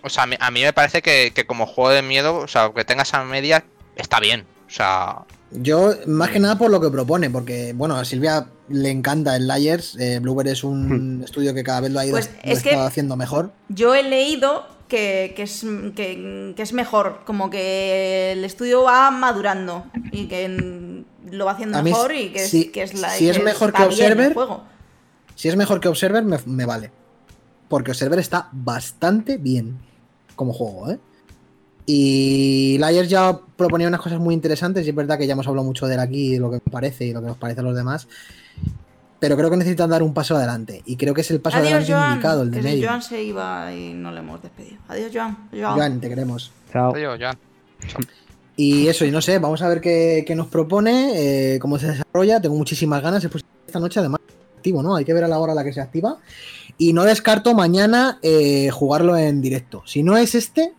O 0.04 0.10
sea, 0.10 0.24
a 0.24 0.28
mí, 0.28 0.36
a 0.40 0.50
mí 0.52 0.62
me 0.64 0.74
parece 0.74 1.02
que, 1.02 1.32
que 1.34 1.46
como 1.46 1.66
juego 1.68 1.92
de 1.92 2.02
miedo, 2.02 2.38
o 2.38 2.48
sea, 2.48 2.72
que 2.76 2.84
tenga 2.86 3.04
esa 3.04 3.24
media, 3.24 3.64
está 3.96 4.20
bien. 4.20 4.46
O 4.68 4.70
sea, 4.70 5.18
Yo, 5.54 5.94
más 6.08 6.30
que 6.30 6.40
nada 6.40 6.58
por 6.58 6.72
lo 6.72 6.80
que 6.80 6.90
propone, 6.90 7.30
porque, 7.30 7.74
bueno, 7.76 7.96
a 7.98 8.06
Silvia 8.06 8.48
le 8.70 8.90
encanta 8.90 9.36
el 9.36 9.48
Layers. 9.48 9.98
eh, 10.00 10.20
Bluebird 10.20 10.48
es 10.48 10.64
un 10.64 11.22
estudio 11.26 11.54
que 11.54 11.64
cada 11.64 11.82
vez 11.82 11.92
lo 11.92 12.00
ha 12.00 12.06
ido 12.06 12.14
Pues 12.16 12.30
lo 12.44 12.52
es 12.52 12.58
está 12.66 12.86
haciendo 12.86 13.18
mejor. 13.18 13.52
Yo 13.68 13.94
he 13.94 14.04
leído 14.04 14.66
que, 14.88 15.34
que 15.36 15.44
es, 15.44 15.66
que, 15.96 16.54
que 16.56 16.62
es 16.62 16.72
mejor, 16.74 17.22
como 17.26 17.50
que 17.50 18.32
el 18.32 18.46
estudio 18.46 18.84
va 18.84 19.12
madurando 19.12 19.86
y 20.12 20.28
que 20.28 21.04
lo 21.32 21.46
va 21.46 21.52
haciendo 21.52 21.78
A 21.78 21.82
mejor 21.84 22.14
y 22.16 22.30
que, 22.32 22.48
si- 22.48 22.62
es, 22.62 22.72
que 22.72 22.84
es 22.84 22.94
la 23.00 23.10
si 23.10 23.28
es 23.30 23.42
mejor 23.44 23.74
que 23.74 23.84
Observer, 23.84 24.34
juego. 24.34 24.64
Si 25.36 25.50
es 25.50 25.56
mejor 25.58 25.80
que 25.82 25.88
Observer, 25.90 26.24
me, 26.24 26.38
me 26.46 26.66
vale. 26.66 26.92
Porque 27.68 27.92
Observer 27.92 28.20
está 28.20 28.48
bastante 28.54 29.38
bien 29.38 29.80
como 30.36 30.54
juego, 30.54 30.92
¿eh? 30.92 31.00
Y 31.93 32.77
Layers 32.77 33.10
ya 33.10 33.38
proponía 33.58 33.89
unas 33.89 33.99
cosas 33.99 34.17
muy 34.17 34.34
interesantes, 34.34 34.86
y 34.86 34.91
es 34.91 34.95
verdad 34.95 35.17
que 35.17 35.27
ya 35.27 35.34
hemos 35.34 35.45
hablado 35.45 35.67
mucho 35.67 35.88
de 35.88 35.95
él 35.95 35.99
aquí, 35.99 36.38
lo 36.38 36.49
que 36.49 36.62
me 36.63 36.71
parece 36.71 37.04
y 37.04 37.12
lo 37.12 37.19
que 37.19 37.27
nos 37.27 37.38
parece 37.38 37.60
a 37.60 37.63
los 37.63 37.75
demás. 37.75 38.08
Pero 39.19 39.36
creo 39.36 39.49
que 39.49 39.58
necesitan 39.58 39.89
dar 39.89 40.01
un 40.01 40.13
paso 40.13 40.38
adelante. 40.38 40.82
Y 40.86 40.95
creo 40.95 41.13
que 41.13 41.19
es 41.19 41.30
el 41.32 41.41
paso 41.41 41.58
Adiós, 41.58 41.67
adelante 41.73 41.91
Joan. 41.91 42.12
indicado, 42.12 42.43
el 42.43 42.51
de 42.51 42.62
medio. 42.62 42.88
Joan 42.88 43.01
se 43.01 43.21
iba 43.21 43.73
y 43.73 43.93
no 43.93 44.10
le 44.13 44.19
hemos 44.19 44.41
despedido. 44.41 44.77
Adiós, 44.88 45.12
Joan. 45.13 45.49
Joan. 45.51 45.73
Joan, 45.75 45.99
te 45.99 46.08
queremos. 46.08 46.51
Chao. 46.71 46.95
yo, 46.95 47.17
ya. 47.17 47.38
Y 48.56 48.88
eso, 48.88 49.04
y 49.04 49.12
no 49.12 49.21
sé, 49.21 49.39
vamos 49.39 49.62
a 49.62 49.67
ver 49.67 49.82
qué, 49.82 50.23
qué 50.25 50.34
nos 50.34 50.47
propone, 50.47 51.56
eh, 51.56 51.60
cómo 51.60 51.77
se 51.77 51.88
desarrolla. 51.88 52.39
Tengo 52.39 52.56
muchísimas 52.56 53.04
ganas. 53.04 53.27
Esta 53.67 53.80
noche, 53.82 53.99
además, 53.99 54.21
activo, 54.56 54.82
¿no? 54.82 54.95
Hay 54.95 55.04
que 55.04 55.13
ver 55.13 55.25
a 55.25 55.27
la 55.27 55.39
hora 55.39 55.51
a 55.51 55.56
la 55.56 55.65
que 55.65 55.73
se 55.73 55.82
activa. 55.82 56.19
Y 56.77 56.93
no 56.93 57.04
descarto 57.04 57.54
mañana 57.54 58.17
eh, 58.21 58.69
jugarlo 58.71 59.17
en 59.17 59.41
directo. 59.41 59.84
Si 59.86 60.04
no 60.04 60.15
es 60.15 60.36
este, 60.36 60.73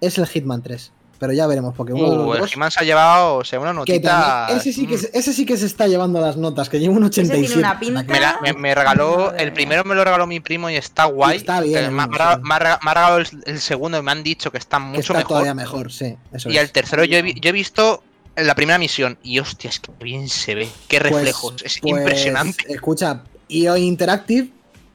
es 0.00 0.18
el 0.18 0.26
Hitman 0.26 0.62
3. 0.62 0.92
Pero 1.20 1.32
ya 1.32 1.48
veremos, 1.48 1.74
porque 1.74 1.92
uno 1.92 2.04
de 2.04 2.16
Uh, 2.16 2.26
los 2.26 2.34
el 2.36 2.40
dos. 2.42 2.54
He-Man 2.54 2.70
se 2.70 2.78
ha 2.78 2.84
llevado, 2.84 3.34
o 3.38 3.44
sea, 3.44 3.58
una 3.58 3.70
que 3.70 3.76
notita. 3.78 4.46
también- 4.46 4.58
ese, 4.60 4.72
sí 4.72 4.86
que, 4.86 4.94
mm. 4.94 4.98
se- 5.00 5.10
ese 5.18 5.32
sí 5.32 5.44
que 5.44 5.56
se 5.56 5.66
está 5.66 5.88
llevando 5.88 6.20
las 6.20 6.36
notas, 6.36 6.68
que 6.68 6.78
lleva 6.78 6.94
un 6.94 7.02
87. 7.02 7.44
tiene 7.48 7.60
una 7.60 7.80
pinta. 7.80 8.04
Me, 8.04 8.20
la- 8.20 8.38
me- 8.40 8.52
me 8.52 8.72
regaló, 8.72 9.34
el 9.34 9.52
primero 9.52 9.82
me 9.82 9.96
lo 9.96 10.04
regaló 10.04 10.28
mi 10.28 10.38
primo 10.38 10.70
y 10.70 10.76
está 10.76 11.06
guay. 11.06 11.38
está 11.38 11.60
bien, 11.60 11.86
Que 11.86 11.90
me, 11.90 12.02
ha- 12.02 12.04
sí. 12.04 12.10
me 12.10 12.22
ha- 12.22 12.36
me 12.38 12.54
ha 12.54 12.58
rega- 12.60 12.78
me 12.84 12.90
ha 12.92 12.94
regalado 12.94 13.18
el, 13.18 13.26
el 13.46 13.58
segundo 13.60 13.98
y 13.98 14.02
me 14.02 14.12
han 14.12 14.22
dicho 14.22 14.52
que 14.52 14.58
está 14.58 14.76
que 14.76 14.84
mucho 14.84 15.00
está 15.00 15.14
mejor. 15.14 15.28
todavía 15.28 15.54
mejor, 15.54 15.90
sí. 15.90 16.16
Eso 16.32 16.50
Y 16.50 16.56
es. 16.56 16.62
el 16.62 16.70
tercero 16.70 17.02
yo 17.02 17.18
he, 17.18 17.34
yo 17.34 17.48
he 17.48 17.52
visto 17.52 18.04
en 18.36 18.46
la 18.46 18.54
primera 18.54 18.78
misión 18.78 19.18
y 19.24 19.40
hostia, 19.40 19.70
es 19.70 19.80
que 19.80 19.90
bien 20.00 20.28
se 20.28 20.54
ve, 20.54 20.68
qué 20.86 21.00
Pues- 21.00 21.12
reflejos, 21.14 21.54
es 21.64 21.80
pues, 21.80 21.98
impresionante. 21.98 22.72
Escucha, 22.72 23.24
IO 23.48 23.76
Interactive, 23.76 24.50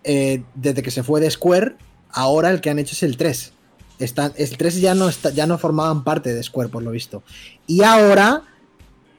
eh, 0.06 0.42
desde 0.56 0.82
que 0.82 0.90
se 0.92 1.04
fue 1.04 1.20
de 1.20 1.30
Square, 1.30 1.76
ahora 2.12 2.50
el 2.50 2.62
que 2.62 2.70
han 2.70 2.80
hecho 2.80 2.94
es 2.94 3.04
el 3.04 3.18
3. 3.18 3.52
Están, 4.00 4.34
el 4.38 4.58
3 4.58 4.82
ya 4.82 4.96
no, 4.96 5.08
está, 5.10 5.30
ya 5.32 5.46
no 5.48 5.58
formaban 5.58 6.04
parte 6.04 6.34
de 6.34 6.42
Square, 6.44 6.70
por 6.70 6.84
lo 6.84 6.92
visto. 6.92 7.24
Y 7.68 7.84
ahora, 7.84 8.42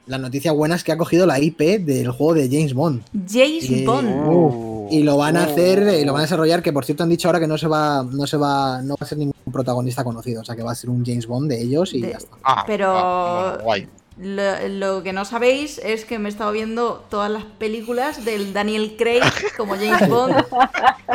la 0.07 0.17
noticia 0.17 0.51
buena 0.51 0.75
es 0.75 0.83
que 0.83 0.91
ha 0.91 0.97
cogido 0.97 1.25
la 1.25 1.39
IP 1.39 1.79
del 1.79 2.11
juego 2.11 2.33
de 2.35 2.47
James 2.49 2.73
Bond. 2.73 3.01
James 3.27 3.69
Y- 3.69 3.85
Bond. 3.85 4.07
Uh, 4.27 4.87
Y 4.91 5.01
lo 5.01 5.17
van 5.17 5.35
a 5.37 5.41
uh. 5.47 5.51
hacer, 5.51 5.79
eh, 5.87 6.05
lo 6.05 6.13
van 6.13 6.19
a 6.19 6.23
desarrollar, 6.25 6.61
que 6.61 6.71
por 6.71 6.85
cierto 6.85 7.01
han 7.03 7.09
dicho 7.09 7.27
ahora 7.27 7.39
que 7.39 7.47
no 7.47 7.57
se 7.57 7.67
va, 7.67 8.03
no 8.03 8.27
se 8.27 8.37
va, 8.37 8.81
no 8.83 8.93
va 8.93 9.03
a 9.03 9.05
ser 9.07 9.17
ningún 9.17 9.33
protagonista 9.51 10.03
conocido. 10.03 10.41
O 10.41 10.45
sea 10.45 10.55
que 10.55 10.61
va 10.61 10.73
a 10.73 10.75
ser 10.75 10.91
un 10.91 11.03
James 11.03 11.25
Bond 11.25 11.49
de 11.49 11.59
ellos 11.61 11.93
y 11.95 12.01
De- 12.01 12.11
ya 12.11 12.17
está. 12.17 12.37
Ah, 12.43 12.63
pero- 12.67 12.91
ah, 12.95 13.49
bueno, 13.53 13.63
guay. 13.63 13.87
Lo, 14.17 14.67
lo 14.69 15.03
que 15.03 15.11
no 15.11 15.25
sabéis 15.25 15.77
es 15.83 16.05
que 16.05 16.19
me 16.19 16.29
he 16.29 16.31
estado 16.31 16.53
viendo 16.53 17.05
todas 17.09 17.29
las 17.29 17.43
películas 17.43 18.23
del 18.23 18.53
Daniel 18.53 18.95
Craig 18.97 19.21
como 19.57 19.75
James 19.79 20.07
Bond, 20.07 20.35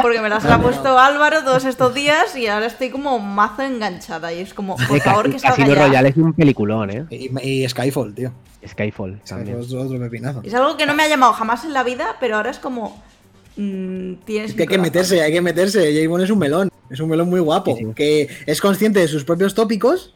porque 0.02 0.20
me 0.20 0.28
las 0.28 0.44
ha 0.44 0.60
puesto 0.60 0.98
Álvaro 0.98 1.42
todos 1.42 1.64
estos 1.64 1.94
días 1.94 2.36
y 2.36 2.46
ahora 2.46 2.66
estoy 2.66 2.90
como 2.90 3.18
mazo 3.18 3.62
enganchada 3.62 4.34
y 4.34 4.40
es 4.40 4.52
como, 4.52 4.76
por 4.76 5.00
favor, 5.00 5.30
que 5.32 5.38
salga 5.38 5.56
Casino 5.56 5.74
ya. 5.74 5.86
Royale 5.86 6.08
es 6.10 6.16
un 6.18 6.34
peliculón, 6.34 6.90
¿eh? 6.90 7.06
Y, 7.08 7.62
y 7.62 7.68
Skyfall, 7.68 8.14
tío. 8.14 8.32
Skyfall 8.68 9.18
también. 9.26 9.62
Skyfall 9.62 9.80
es 9.80 9.86
otro 9.86 9.98
pepinazo. 9.98 10.42
Es 10.44 10.52
algo 10.52 10.76
que 10.76 10.84
no 10.84 10.92
me 10.92 11.02
ha 11.04 11.08
llamado 11.08 11.32
jamás 11.32 11.64
en 11.64 11.72
la 11.72 11.82
vida, 11.82 12.16
pero 12.20 12.36
ahora 12.36 12.50
es 12.50 12.58
como... 12.58 13.02
mm, 13.56 14.16
tienes 14.26 14.50
Es 14.50 14.56
que 14.56 14.64
hay 14.64 14.68
que 14.68 14.76
meterse, 14.76 15.22
hay 15.22 15.32
que 15.32 15.40
meterse. 15.40 15.80
James 15.94 16.08
Bond 16.08 16.24
es 16.24 16.30
un 16.30 16.38
melón. 16.38 16.70
Es 16.90 17.00
un 17.00 17.08
melón 17.08 17.30
muy 17.30 17.40
guapo. 17.40 17.74
Sí, 17.76 17.84
sí. 17.86 17.92
Que 17.94 18.28
es 18.44 18.60
consciente 18.60 19.00
de 19.00 19.08
sus 19.08 19.24
propios 19.24 19.54
tópicos. 19.54 20.14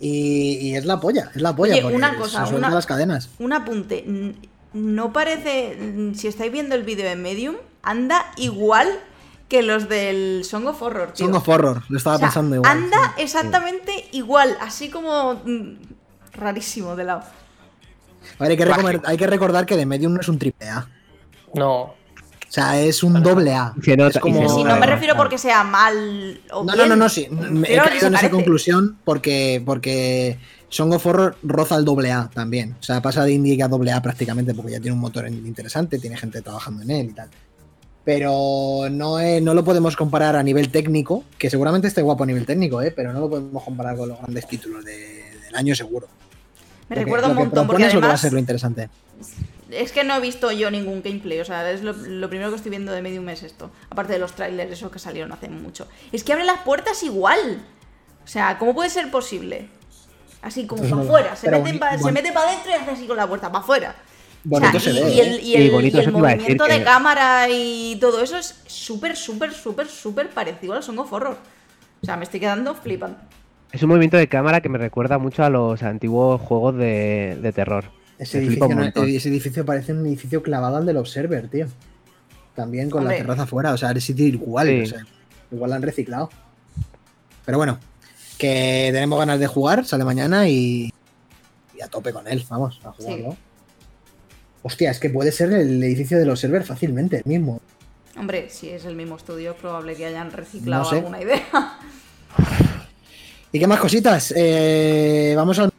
Y, 0.00 0.58
y 0.60 0.76
es 0.76 0.84
la 0.84 1.00
polla. 1.00 1.30
Es 1.34 1.42
la 1.42 1.54
polla. 1.56 1.74
Oye, 1.74 1.94
una 1.96 2.16
cosa, 2.16 2.46
se 2.46 2.54
una- 2.54 2.70
las 2.70 2.86
cadenas. 2.86 3.30
Un 3.38 3.52
apunte. 3.52 4.34
No 4.72 5.12
parece... 5.12 6.12
Si 6.14 6.28
estáis 6.28 6.52
viendo 6.52 6.74
el 6.74 6.82
vídeo 6.84 7.04
de 7.08 7.16
Medium, 7.16 7.56
anda 7.82 8.26
igual 8.36 8.88
que 9.48 9.62
los 9.62 9.88
del 9.88 10.44
Song 10.44 10.66
of 10.66 10.80
Horror, 10.82 11.12
tío. 11.12 11.26
Song 11.26 11.34
of 11.36 11.48
Horror. 11.48 11.82
Lo 11.88 11.96
estaba 11.96 12.16
O 12.16 12.18
sea, 12.18 12.28
pensando 12.28 12.56
igual. 12.56 12.70
Anda 12.70 13.14
exactamente 13.16 14.08
igual, 14.12 14.56
así 14.60 14.90
como 14.90 15.40
rarísimo 16.34 16.94
de 16.96 17.04
lado. 17.04 17.22
A 18.38 18.42
ver, 18.46 18.50
hay 18.50 18.56
que, 18.56 19.00
hay 19.04 19.16
que 19.16 19.26
recordar 19.26 19.64
que 19.64 19.76
The 19.76 19.86
Medium 19.86 20.12
no 20.14 20.20
es 20.20 20.28
un 20.28 20.38
triple 20.38 20.68
A. 20.68 20.86
No. 21.54 21.94
O 22.48 22.50
sea, 22.50 22.80
es 22.80 23.02
un 23.02 23.22
doble 23.22 23.52
A. 23.54 23.74
Se 23.82 23.94
nota- 23.96 24.10
es 24.18 24.18
como... 24.20 24.34
se 24.36 24.40
Pero 24.40 24.48
si 24.50 24.56
nota, 24.56 24.62
no 24.62 24.64
me 24.64 24.70
además, 24.72 24.88
refiero 24.90 25.16
porque 25.16 25.36
sea 25.36 25.64
mal 25.64 26.40
o 26.50 26.64
No, 26.64 26.72
no, 26.72 26.76
bien, 26.76 26.88
no, 26.88 26.96
no, 26.96 27.08
sí. 27.10 27.28
Me 27.30 27.68
he 27.68 27.72
pero 27.72 27.84
caído 27.84 28.06
en 28.06 28.14
esa 28.14 28.30
conclusión 28.30 28.98
porque, 29.04 29.62
porque 29.66 30.38
Song 30.70 30.92
of 30.94 31.04
Horror 31.04 31.36
roza 31.42 31.76
el 31.76 31.84
doble 31.84 32.10
A 32.10 32.30
también. 32.32 32.74
O 32.80 32.82
sea, 32.82 33.02
pasa 33.02 33.22
de 33.24 33.32
indie 33.32 33.62
a 33.62 33.68
doble 33.68 33.92
A 33.92 34.00
prácticamente 34.00 34.54
porque 34.54 34.72
ya 34.72 34.80
tiene 34.80 34.94
un 34.94 35.00
motor 35.00 35.28
interesante, 35.28 35.98
tiene 35.98 36.16
gente 36.16 36.40
trabajando 36.40 36.82
en 36.82 36.90
él 36.90 37.06
y 37.10 37.12
tal. 37.12 37.28
Pero 38.04 38.86
no, 38.90 39.18
no 39.42 39.54
lo 39.54 39.62
podemos 39.64 39.94
comparar 39.94 40.34
a 40.34 40.42
nivel 40.42 40.70
técnico, 40.70 41.24
que 41.36 41.50
seguramente 41.50 41.88
esté 41.88 42.00
guapo 42.00 42.24
a 42.24 42.26
nivel 42.26 42.46
técnico, 42.46 42.80
¿eh? 42.80 42.90
pero 42.96 43.12
no 43.12 43.20
lo 43.20 43.28
podemos 43.28 43.62
comparar 43.62 43.94
con 43.98 44.08
los 44.08 44.18
grandes 44.18 44.46
títulos 44.48 44.82
de- 44.86 45.24
del 45.44 45.54
año 45.54 45.74
seguro. 45.74 46.06
Me 46.88 46.96
recuerda 46.96 47.28
un 47.28 47.34
montón 47.34 47.66
porque 47.66 47.82
propone 47.84 47.86
es 47.88 47.94
lo 47.94 48.00
que 48.00 48.06
va 48.06 48.12
a 48.12 48.16
además 48.16 48.20
ser 48.22 48.32
lo 48.32 48.38
interesante. 48.38 48.88
Es 49.70 49.92
que 49.92 50.04
no 50.04 50.14
he 50.16 50.20
visto 50.20 50.50
yo 50.52 50.70
ningún 50.70 51.02
gameplay, 51.02 51.40
o 51.40 51.44
sea, 51.44 51.70
es 51.70 51.82
lo, 51.82 51.92
lo 51.92 52.28
primero 52.28 52.50
que 52.50 52.56
estoy 52.56 52.70
viendo 52.70 52.92
de 52.92 53.02
Medium 53.02 53.28
es 53.28 53.42
esto. 53.42 53.70
Aparte 53.90 54.12
de 54.14 54.18
los 54.18 54.32
trailers, 54.34 54.72
esos 54.72 54.90
que 54.90 54.98
salieron 54.98 55.32
hace 55.32 55.48
mucho. 55.48 55.86
Es 56.12 56.24
que 56.24 56.32
abre 56.32 56.44
las 56.44 56.60
puertas 56.60 57.02
igual. 57.02 57.60
O 58.24 58.26
sea, 58.28 58.58
¿cómo 58.58 58.74
puede 58.74 58.90
ser 58.90 59.10
posible? 59.10 59.68
Así 60.42 60.66
como 60.66 60.80
Pues 60.82 60.90
para 60.92 61.02
no, 61.02 61.08
afuera, 61.08 61.36
se 61.36 61.50
mete, 61.50 61.78
para 62.32 62.48
adentro 62.48 62.70
y 62.70 62.74
hace 62.74 62.90
así 62.92 63.06
con 63.06 63.16
la 63.16 63.26
puerta, 63.26 63.50
para 63.50 63.62
afuera. 63.64 63.94
Bonito 64.44 64.76
O 64.76 64.80
sea, 64.80 64.92
se 64.92 65.00
y, 65.00 65.02
ve. 65.02 65.10
y 65.12 65.20
¿eh? 65.20 65.22
el, 65.26 65.40
y 65.42 65.54
el- 65.56 65.70
bonito, 65.70 65.96
y 65.98 66.00
el 66.00 66.12
movimiento 66.12 66.64
de 66.64 66.78
que- 66.78 66.84
cámara 66.84 67.48
y 67.50 67.96
todo 68.00 68.22
eso 68.22 68.36
es 68.38 68.62
súper, 68.66 69.16
súper, 69.16 69.52
súper, 69.52 69.88
súper 69.88 70.30
parecido 70.30 70.74
a 70.74 70.76
los 70.76 70.84
Song 70.84 70.98
of 71.00 71.12
Horror. 71.12 71.36
O 72.02 72.06
sea, 72.06 72.16
me 72.16 72.22
estoy 72.24 72.38
quedando 72.38 72.74
flipando. 72.74 73.18
Es 73.72 73.82
un 73.82 73.88
movimiento 73.88 74.16
de 74.16 74.28
cámara 74.28 74.60
que 74.60 74.68
me 74.68 74.78
recuerda 74.78 75.18
mucho 75.18 75.42
a 75.44 75.50
los 75.50 75.82
antiguos 75.82 76.40
juegos 76.40 76.76
de, 76.76 77.36
de 77.42 77.52
terror. 77.52 77.84
Ese 78.18 78.38
edificio, 78.38 78.68
no- 78.68 78.84
ese 79.04 79.28
edificio 79.28 79.64
parece 79.64 79.92
un 79.92 80.04
edificio 80.06 80.42
clavado 80.42 80.76
al 80.76 80.86
del 80.86 80.96
Observer, 80.96 81.48
tío. 81.48 81.66
También 82.54 82.90
con 82.90 83.02
Hombre. 83.02 83.16
la 83.18 83.22
terraza 83.22 83.42
afuera, 83.44 83.72
o 83.72 83.76
sea, 83.78 83.92
es 83.92 84.02
sitio 84.04 84.26
igual, 84.26 84.66
Sí. 84.66 84.80
o 84.82 84.86
sea, 84.86 85.06
igual 85.52 85.70
la 85.70 85.76
han 85.76 85.82
reciclado. 85.82 86.28
Pero 87.46 87.58
bueno, 87.58 87.78
que 88.36 88.90
tenemos 88.92 89.18
ganas 89.18 89.38
de 89.38 89.46
jugar, 89.46 89.84
sale 89.86 90.04
mañana 90.04 90.48
y, 90.48 90.92
y 91.76 91.80
a 91.82 91.86
tope 91.88 92.12
con 92.12 92.26
él, 92.26 92.44
vamos, 92.50 92.80
a 92.84 92.90
jugarlo. 92.92 93.36
Hostia, 94.62 94.90
es 94.90 94.98
que 94.98 95.08
puede 95.10 95.30
ser 95.30 95.52
el 95.52 95.82
edificio 95.84 96.18
del 96.18 96.28
Observer 96.30 96.64
fácilmente, 96.64 97.18
el 97.18 97.24
mismo. 97.26 97.60
Hombre, 98.18 98.50
si 98.50 98.68
es 98.70 98.84
el 98.84 98.96
mismo 98.96 99.16
estudio, 99.16 99.52
es 99.52 99.56
probable 99.56 99.94
que 99.94 100.04
hayan 100.06 100.32
reciclado 100.32 100.82
No 100.82 100.90
sé. 100.90 100.96
alguna 100.96 101.22
idea. 101.22 101.44
¿Y 103.52 103.60
qué 103.60 103.66
más 103.68 103.78
cositas? 103.80 104.34
Eh, 104.36 105.32
vamos 105.36 105.58
al 105.60 105.72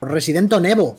Residente 0.00 0.60
Nevo. 0.60 0.98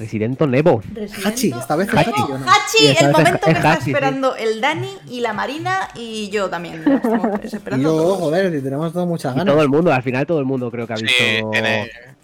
Residente 0.00 0.46
Nevo. 0.46 0.82
Hachi, 1.24 1.52
esta 1.52 1.76
vez 1.76 1.86
es 1.88 1.94
Hachi, 1.94 2.10
Hachi, 2.10 2.22
¿o 2.22 2.38
no? 2.38 2.46
Hachi, 2.46 2.78
Sí, 2.78 2.86
esta 2.88 3.06
el 3.06 3.12
vez 3.12 3.18
es- 3.18 3.24
momento 3.24 3.44
que 3.44 3.50
es 3.50 3.56
está 3.56 3.72
Hachi, 3.72 3.84
sí. 3.84 3.90
esperando 3.90 4.34
el 4.36 4.60
Dani 4.60 4.88
y 5.08 5.20
la 5.20 5.32
Marina 5.34 5.88
y 5.94 6.30
yo 6.30 6.48
también. 6.50 6.82
Y 7.42 7.46
esperando 7.54 7.82
yo, 7.90 7.96
todos. 8.02 8.18
joder, 8.18 8.62
tenemos 8.62 8.92
todas 8.92 9.06
muchas 9.06 9.34
Y 9.34 9.38
ganas. 9.38 9.52
todo 9.54 9.62
el 9.62 9.68
mundo, 9.68 9.92
al 9.92 10.02
final 10.02 10.26
todo 10.26 10.38
el 10.40 10.46
mundo 10.46 10.70
creo 10.70 10.86
que 10.86 10.94
ha 10.94 10.96
Sí, 10.96 11.04
visto 11.04 11.50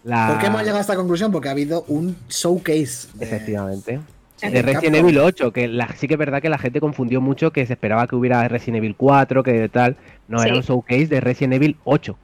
la... 0.04 0.28
¿Por 0.28 0.38
qué 0.38 0.46
hemos 0.46 0.60
llegado 0.60 0.78
a 0.78 0.80
esta 0.80 0.96
conclusión? 0.96 1.30
Porque 1.32 1.48
ha 1.48 1.52
habido 1.52 1.84
un 1.88 2.16
showcase. 2.28 3.08
de- 3.14 3.24
Efectivamente. 3.24 4.00
Sí, 4.36 4.48
De 4.48 4.62
Resident 4.62 4.94
Capcom. 4.94 5.08
Evil 5.08 5.18
8, 5.18 5.52
que 5.52 5.66
la- 5.68 5.88
sí 5.96 6.06
que 6.08 6.14
es 6.14 6.18
verdad 6.18 6.40
que 6.42 6.48
la 6.48 6.58
gente 6.58 6.80
confundió 6.80 7.20
mucho 7.20 7.52
que 7.52 7.64
se 7.66 7.72
esperaba 7.74 8.06
que 8.06 8.16
hubiera 8.16 8.46
Resident 8.48 8.76
Evil 8.78 8.94
4, 8.96 9.42
que 9.42 9.68
tal. 9.68 9.96
No, 10.28 10.38
Sí. 10.40 10.46
era 10.48 10.56
un 10.56 10.62
showcase 10.62 11.06
de 11.06 11.20
Resident 11.20 11.54
Evil 11.54 11.76
8. 11.84 12.16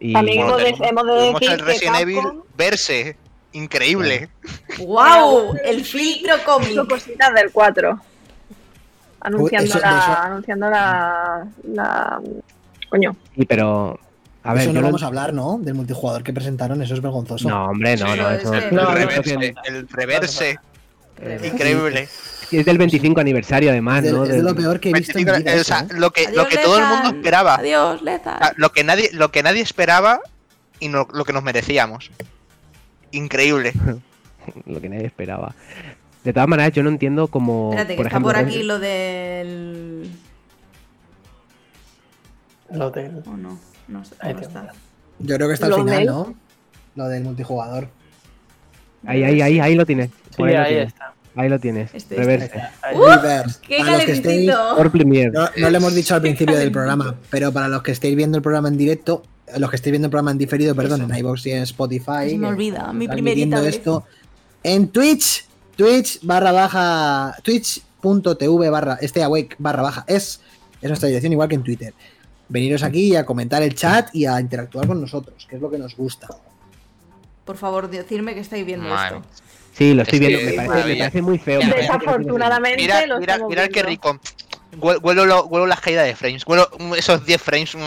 Y 0.00 0.12
También 0.12 0.38
Bueno, 0.46 0.58
hemos 0.58 0.78
de- 0.80 0.88
hemos 0.88 1.06
decir 1.40 1.50
el 1.52 1.56
que 1.58 1.64
Resident 1.64 1.96
Evil 2.00 2.18
verse. 2.58 3.16
Increíble. 3.54 4.28
¡Wow! 4.78 5.56
El 5.64 5.84
filtro 5.84 6.36
Hizo 6.36 6.44
cómic. 6.44 6.88
cositas 6.88 7.32
del 7.34 7.50
4. 7.52 7.98
Anunciando 9.20 9.70
eso- 9.70 9.78
la. 9.80 9.98
eso- 9.98 10.18
Anunciando 10.22 10.70
la. 10.70 11.46
la 11.72 12.20
coño. 12.90 13.16
Sí, 13.36 13.44
pero. 13.46 13.98
A 14.42 14.52
ver, 14.52 14.64
eso 14.64 14.72
no 14.74 14.82
vamos 14.82 15.02
a 15.02 15.06
hablar, 15.06 15.32
¿no? 15.32 15.58
Del 15.62 15.72
multijugador 15.74 16.22
que 16.22 16.32
presentaron, 16.34 16.82
eso 16.82 16.92
es 16.92 17.00
vergonzoso. 17.00 17.48
No, 17.48 17.64
hombre, 17.70 17.96
no, 17.96 18.12
Sí, 18.12 18.18
no, 18.20 18.30
eso 18.30 18.52
es 18.54 18.64
El 18.64 18.74
No, 18.74 18.90
reverse. 18.92 19.54
El 19.64 19.88
reverse. 19.88 20.58
Increíble. 21.44 22.08
Es 22.52 22.66
del 22.66 22.76
25 22.76 23.20
aniversario, 23.20 23.70
además, 23.70 24.04
es, 24.04 24.04
de, 24.04 24.12
¿no? 24.12 24.24
es 24.24 24.30
de 24.32 24.42
lo 24.42 24.54
peor 24.54 24.78
que 24.80 24.90
he 24.90 24.92
visto 24.92 25.16
en 25.18 25.24
25, 25.24 25.50
vida. 25.50 25.60
o 25.60 25.64
sea, 25.64 25.78
eso, 25.78 25.94
¿eh? 25.94 25.98
lo 25.98 26.10
que, 26.10 26.30
lo 26.32 26.46
que 26.46 26.58
todo 26.58 26.76
el 26.78 26.84
mundo 26.84 27.08
esperaba. 27.08 27.54
Adiós, 27.54 28.02
Leza. 28.02 28.38
Lo 28.56 28.70
que 28.72 28.84
nadie, 28.84 29.08
lo 29.14 29.30
que 29.30 29.42
nadie 29.42 29.62
esperaba 29.62 30.20
y 30.78 30.88
no- 30.88 31.08
lo 31.12 31.24
que 31.24 31.32
nos 31.32 31.42
merecíamos. 31.42 32.10
Increíble. 33.14 33.72
lo 34.66 34.80
que 34.80 34.88
nadie 34.88 35.06
esperaba. 35.06 35.54
De 36.24 36.32
todas 36.32 36.48
maneras, 36.48 36.72
yo 36.72 36.82
no 36.82 36.88
entiendo 36.88 37.28
cómo. 37.28 37.70
Espérate, 37.70 37.92
que 37.92 37.96
por 37.96 38.06
está 38.06 38.16
ejemplo, 38.16 38.32
por 38.32 38.36
aquí 38.36 38.62
lo 38.62 38.78
del. 38.78 40.10
Lo 42.70 42.90
del. 42.90 43.22
¿O 43.26 43.36
no? 43.36 43.58
No, 43.88 44.02
Ahí 44.20 44.34
te 44.34 44.42
está. 44.42 44.72
Yo 45.18 45.36
creo 45.36 45.48
que 45.48 45.54
está 45.54 45.66
al 45.66 45.72
¿Lo 45.72 45.78
final, 45.78 45.96
del? 45.98 46.06
¿no? 46.06 46.34
Lo 46.96 47.08
del 47.08 47.24
multijugador. 47.24 47.88
Ahí, 49.06 49.22
ahí, 49.22 49.42
ahí, 49.42 49.60
ahí 49.60 49.74
lo 49.74 49.84
tienes. 49.84 50.10
Sí, 50.34 50.42
ahí, 50.42 50.52
lo 50.54 50.60
ahí 50.60 50.68
tienes. 50.68 50.88
está. 50.88 51.14
Ahí 51.36 51.48
lo 51.48 51.58
tienes. 51.58 51.94
Este, 51.94 52.16
Reverse. 52.16 52.62
Ahí. 52.82 52.96
¡Uh! 52.96 53.04
Reverse. 53.04 53.58
¡Qué 53.60 53.78
Para 53.78 53.92
los 53.92 54.04
que 54.04 54.12
estéis-. 54.12 54.46
No, 54.46 55.48
no 55.56 55.70
lo 55.70 55.76
hemos 55.76 55.94
dicho 55.94 56.14
al 56.14 56.22
principio 56.22 56.56
del 56.56 56.72
programa, 56.72 57.16
pero 57.30 57.52
para 57.52 57.68
los 57.68 57.82
que 57.82 57.92
estéis 57.92 58.16
viendo 58.16 58.38
el 58.38 58.42
programa 58.42 58.68
en 58.68 58.78
directo, 58.78 59.22
los 59.58 59.70
que 59.70 59.76
estéis 59.76 59.92
viendo 59.92 60.06
el 60.06 60.10
programa 60.10 60.30
en 60.32 60.38
diferido, 60.38 60.74
perdón, 60.74 61.02
Eso. 61.02 61.12
en 61.12 61.18
iVoox 61.18 61.46
y 61.46 61.50
en 61.52 61.62
Spotify. 61.62 62.30
Se 62.30 62.38
me 62.38 62.46
que 62.48 62.52
olvida, 62.52 62.92
mi 62.92 63.06
primerita 63.08 63.34
viendo 63.46 63.62
vez. 63.62 63.76
esto 63.76 64.04
en 64.62 64.88
Twitch, 64.88 65.44
Twitch 65.76 66.20
barra 66.22 66.52
baja, 66.52 67.36
twitch.tv 67.42 68.70
barra, 68.70 68.98
stay 69.02 69.22
awake 69.22 69.56
barra 69.58 69.82
baja, 69.82 70.04
es, 70.06 70.40
es 70.80 70.88
nuestra 70.88 71.08
dirección 71.08 71.32
igual 71.32 71.48
que 71.48 71.54
en 71.56 71.62
Twitter. 71.62 71.94
Veniros 72.48 72.82
aquí 72.82 73.16
a 73.16 73.24
comentar 73.24 73.62
el 73.62 73.74
chat 73.74 74.14
y 74.14 74.26
a 74.26 74.38
interactuar 74.40 74.86
con 74.86 75.00
nosotros, 75.00 75.46
que 75.48 75.56
es 75.56 75.62
lo 75.62 75.70
que 75.70 75.78
nos 75.78 75.96
gusta. 75.96 76.28
Por 77.44 77.56
favor, 77.56 77.90
decirme 77.90 78.34
que 78.34 78.40
estáis 78.40 78.64
viendo 78.66 78.88
Madre. 78.88 79.16
esto. 79.18 79.28
Sí, 79.72 79.92
lo 79.92 80.02
estoy 80.02 80.18
Es 80.18 80.20
que 80.20 80.28
viendo. 80.28 80.44
Me 80.50 80.56
parece, 80.56 80.62
me 80.62 80.68
maravilla. 80.68 80.98
parece 81.04 81.22
muy 81.22 81.38
feo. 81.38 81.60
Desafortunadamente 81.60 82.82
Mira, 82.82 83.06
lo 83.06 83.18
mira, 83.18 83.32
estamos 83.34 83.50
mira 83.50 83.68
qué 83.68 83.82
rico. 83.82 84.18
Hue- 84.80 84.98
Huelo, 85.02 85.26
lo- 85.26 85.44
huelo 85.46 85.66
las 85.66 85.80
caídas 85.80 86.06
de 86.06 86.14
frames. 86.14 86.46
Huelo 86.46 86.68
mm, 86.78 86.94
esos 86.94 87.24
10 87.26 87.42
frames. 87.42 87.74
mm. 87.74 87.80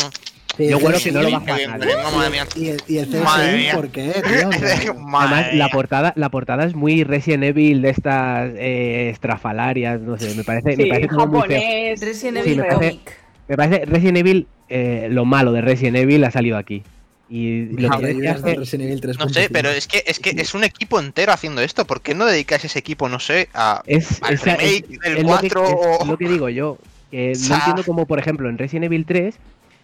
Sí, 0.57 0.67
Yo 0.69 0.79
CSI, 0.79 1.03
que 1.03 1.11
no 1.11 1.21
lo 1.21 1.31
va 1.31 1.37
a 1.37 1.41
nadie. 1.41 1.67
madre 1.67 2.29
mía. 2.31 2.47
Y 2.55 2.67
el, 2.69 2.81
y 2.87 2.97
el 2.97 3.07
CSI, 3.07 3.17
Madre 3.17 3.57
mía. 3.57 3.73
¿por 3.75 3.89
qué, 3.89 4.11
tío? 4.11 4.49
Además, 4.91 5.53
la 5.53 5.69
portada, 5.69 6.13
la 6.15 6.29
portada 6.29 6.65
es 6.65 6.73
muy 6.73 7.03
Resident 7.03 7.43
Evil 7.43 7.81
de 7.83 7.89
estas 7.91 8.51
eh, 8.55 9.09
estrafalarias, 9.11 10.01
no 10.01 10.17
sé, 10.17 10.33
me 10.35 10.43
parece, 10.43 10.75
me 10.75 10.83
Sí, 10.83 10.89
parece 10.89 11.07
como 11.09 11.27
muy 11.27 11.47
feo. 11.47 11.61
Resident 12.01 12.37
Sí, 12.43 12.49
Evil 12.49 12.57
me 12.57 12.63
parece-. 12.67 12.99
Me 13.47 13.55
parece 13.55 13.85
Resident 13.85 14.17
Evil, 14.17 14.47
eh, 14.69 15.07
lo 15.11 15.25
malo 15.25 15.51
de 15.51 15.61
Resident 15.61 15.97
Evil 15.97 16.23
ha 16.23 16.31
salido 16.31 16.57
aquí. 16.57 16.83
Y 17.29 17.65
lo 17.79 17.89
Las 17.89 17.97
que 17.99 18.09
Evil 18.11 18.23
3.5. 18.25 19.17
No 19.19 19.29
sé, 19.29 19.49
pero 19.51 19.69
es 19.69 19.85
que, 19.87 20.01
es 20.07 20.17
que 20.19 20.29
es 20.31 20.53
un 20.55 20.63
equipo 20.63 20.99
entero 20.99 21.33
haciendo 21.33 21.61
esto. 21.61 21.85
¿Por 21.85 22.01
qué 22.01 22.15
no 22.15 22.25
dedicáis 22.25 22.63
ese 22.65 22.79
equipo, 22.79 23.09
no 23.09 23.19
sé, 23.19 23.49
a. 23.53 23.83
es, 23.85 24.23
al 24.23 24.33
es- 24.35 24.41
remake 24.43 24.85
es- 24.91 24.99
del 25.01 25.17
es 25.17 25.23
lo 25.23 25.37
que- 25.39 25.49
4 25.49 25.65
es 25.65 26.01
o- 26.01 26.05
lo 26.05 26.17
que 26.17 26.27
digo 26.29 26.49
yo. 26.49 26.77
Que 27.11 27.27
O 27.31 27.31
no 27.31 27.35
sea- 27.35 27.57
entiendo 27.57 27.83
como, 27.83 28.05
por 28.05 28.17
ejemplo, 28.19 28.49
en 28.49 28.57
Resident 28.57 28.85
Evil 28.85 29.05
3, 29.05 29.35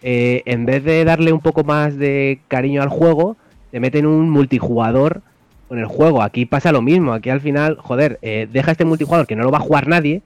eh, 0.06 0.42
en 0.44 0.66
vez 0.66 0.84
de 0.84 1.02
darle 1.06 1.32
un 1.32 1.40
poco 1.40 1.64
más 1.64 1.96
de 1.96 2.38
cariño 2.48 2.82
al 2.82 2.90
juego, 2.90 3.38
te 3.70 3.80
meten 3.80 4.04
un 4.04 4.28
multijugador 4.28 5.22
con 5.66 5.78
el 5.78 5.86
juego. 5.86 6.20
Aquí 6.20 6.44
pasa 6.44 6.72
lo 6.72 6.82
mismo. 6.82 7.14
Aquí 7.14 7.30
al 7.30 7.40
final, 7.40 7.78
joder, 7.80 8.18
eh, 8.20 8.46
deja 8.52 8.72
este 8.72 8.84
multijugador 8.84 9.26
que 9.26 9.34
no 9.34 9.44
lo 9.44 9.50
va 9.50 9.58
a 9.58 9.62
jugar 9.62 9.88
nadie 9.88 10.20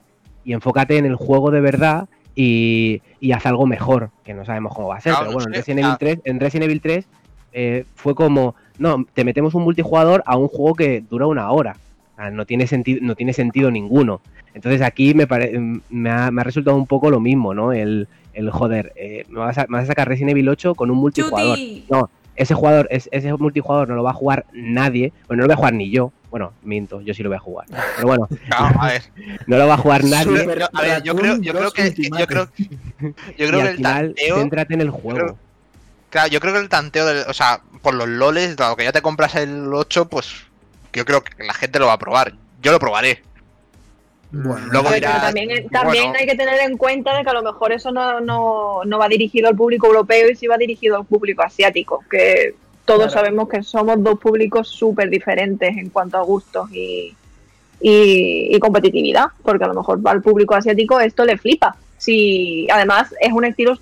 y 0.44 0.52
enfócate 0.52 0.98
en 0.98 1.06
el 1.06 1.14
juego 1.14 1.52
de 1.52 1.60
verdad 1.60 2.08
y, 2.34 3.02
y 3.20 3.30
haz 3.30 3.46
algo 3.46 3.66
mejor, 3.66 4.10
que 4.24 4.34
no 4.34 4.44
sabemos 4.44 4.74
cómo 4.74 4.88
va 4.88 4.96
a 4.96 5.00
ser. 5.00 5.12
Claro, 5.12 5.26
pero 5.26 5.30
no 5.30 5.34
bueno, 5.36 5.48
en 5.50 5.54
Resident 5.54 5.78
Evil 5.78 5.92
ah. 5.92 5.96
3, 6.00 6.18
en 6.24 6.40
Resident 6.40 6.64
Evil 6.64 6.80
3 6.80 7.06
eh, 7.52 7.84
fue 7.94 8.16
como, 8.16 8.56
no, 8.78 9.06
te 9.14 9.22
metemos 9.22 9.54
un 9.54 9.62
multijugador 9.62 10.24
a 10.26 10.36
un 10.36 10.48
juego 10.48 10.74
que 10.74 11.04
dura 11.08 11.28
una 11.28 11.48
hora. 11.52 11.76
Sea, 12.18 12.30
no 12.30 12.44
tiene 12.46 12.66
sentido, 12.66 13.00
no 13.02 13.14
tiene 13.14 13.32
sentido 13.32 13.70
ninguno. 13.70 14.20
Entonces 14.54 14.82
aquí 14.82 15.14
me, 15.14 15.26
pare- 15.26 15.58
me, 15.88 16.10
ha, 16.10 16.30
me 16.30 16.40
ha 16.40 16.44
resultado 16.44 16.76
un 16.76 16.86
poco 16.86 17.10
lo 17.10 17.20
mismo, 17.20 17.54
¿no? 17.54 17.72
El, 17.72 18.08
el 18.34 18.50
joder, 18.50 18.92
eh, 18.96 19.24
me, 19.28 19.38
vas 19.38 19.56
a, 19.58 19.66
me 19.68 19.76
vas 19.78 19.84
a 19.84 19.88
sacar 19.88 20.08
Resident 20.08 20.30
Evil 20.32 20.48
8 20.48 20.74
con 20.74 20.90
un 20.90 20.98
multijugador. 20.98 21.56
Chuti. 21.56 21.84
No, 21.90 22.10
ese 22.36 22.54
jugador, 22.54 22.88
es- 22.90 23.08
ese 23.12 23.32
multijugador 23.34 23.88
no 23.88 23.94
lo 23.94 24.02
va 24.02 24.10
a 24.10 24.14
jugar 24.14 24.46
nadie. 24.52 25.12
Bueno, 25.28 25.42
no 25.42 25.46
lo 25.46 25.48
voy 25.48 25.54
a 25.54 25.56
jugar 25.58 25.74
ni 25.74 25.90
yo. 25.90 26.12
Bueno, 26.30 26.52
minto, 26.62 27.00
yo 27.00 27.14
sí 27.14 27.22
lo 27.22 27.30
voy 27.30 27.36
a 27.36 27.40
jugar. 27.40 27.66
Pero 27.96 28.08
bueno, 28.08 28.28
Claro, 28.48 28.80
a 28.82 28.86
ver. 28.88 29.02
no 29.46 29.56
lo 29.58 29.66
va 29.68 29.74
a 29.74 29.78
jugar 29.78 30.04
nadie. 30.04 30.38
Super 30.40 30.62
a 30.72 30.82
ver, 30.82 31.02
yo 31.02 31.14
creo, 31.14 31.36
yo 31.40 31.52
creo 31.54 31.70
que. 31.70 31.84
2 31.90 31.94
Yo 32.18 32.26
creo, 32.26 32.48
yo 33.00 33.46
creo 33.46 33.46
y 33.46 33.46
que 33.48 33.60
al 33.60 33.66
el 33.68 33.76
final, 33.76 34.06
tanteo. 34.14 34.36
céntrate 34.38 34.74
en 34.74 34.80
el 34.80 34.90
juego. 34.90 35.18
creo- 35.18 35.38
Claro, 36.10 36.28
yo 36.30 36.40
creo 36.40 36.54
que 36.54 36.60
el 36.60 36.68
tanteo, 36.70 37.04
del, 37.06 37.24
o 37.28 37.34
sea, 37.34 37.60
por 37.82 37.94
los 37.94 38.08
loles, 38.08 38.56
dado 38.56 38.76
que 38.76 38.84
ya 38.84 38.92
te 38.92 39.02
compras 39.02 39.34
el 39.36 39.72
8, 39.74 40.08
pues 40.08 40.46
yo 40.92 41.04
creo 41.04 41.22
que 41.22 41.42
la 41.44 41.54
gente 41.54 41.78
lo 41.78 41.86
va 41.86 41.94
a 41.94 41.98
probar. 41.98 42.34
Yo 42.62 42.72
lo 42.72 42.78
probaré. 42.78 43.22
Bueno, 44.30 44.66
Luego 44.70 44.88
A 44.88 44.90
ver, 44.90 45.00
pero 45.00 45.12
dirás, 45.12 45.22
también, 45.34 45.68
también 45.70 46.04
bueno. 46.04 46.18
hay 46.20 46.26
que 46.26 46.36
tener 46.36 46.60
en 46.60 46.76
cuenta 46.76 47.16
de 47.16 47.24
que 47.24 47.30
a 47.30 47.34
lo 47.34 47.42
mejor 47.42 47.72
eso 47.72 47.90
no, 47.92 48.20
no, 48.20 48.84
no 48.84 48.98
va 48.98 49.08
dirigido 49.08 49.48
al 49.48 49.56
público 49.56 49.86
europeo 49.86 50.28
y 50.30 50.36
sí 50.36 50.46
va 50.46 50.58
dirigido 50.58 50.96
al 50.96 51.06
público 51.06 51.42
asiático, 51.42 52.04
que 52.10 52.54
todos 52.84 53.06
Claro. 53.06 53.12
sabemos 53.12 53.48
que 53.48 53.62
somos 53.62 54.02
dos 54.02 54.18
públicos 54.18 54.68
súper 54.68 55.08
diferentes 55.08 55.76
en 55.76 55.88
cuanto 55.90 56.18
a 56.18 56.22
gustos 56.22 56.70
y, 56.72 57.14
y, 57.80 58.54
y 58.54 58.58
competitividad, 58.58 59.26
porque 59.42 59.64
a 59.64 59.68
lo 59.68 59.74
mejor 59.74 60.00
al 60.04 60.20
público 60.20 60.54
asiático 60.54 61.00
esto 61.00 61.24
le 61.24 61.38
flipa. 61.38 61.76
Si, 61.96 62.68
además, 62.70 63.14
es 63.20 63.32
un 63.32 63.44
estilo 63.44 63.72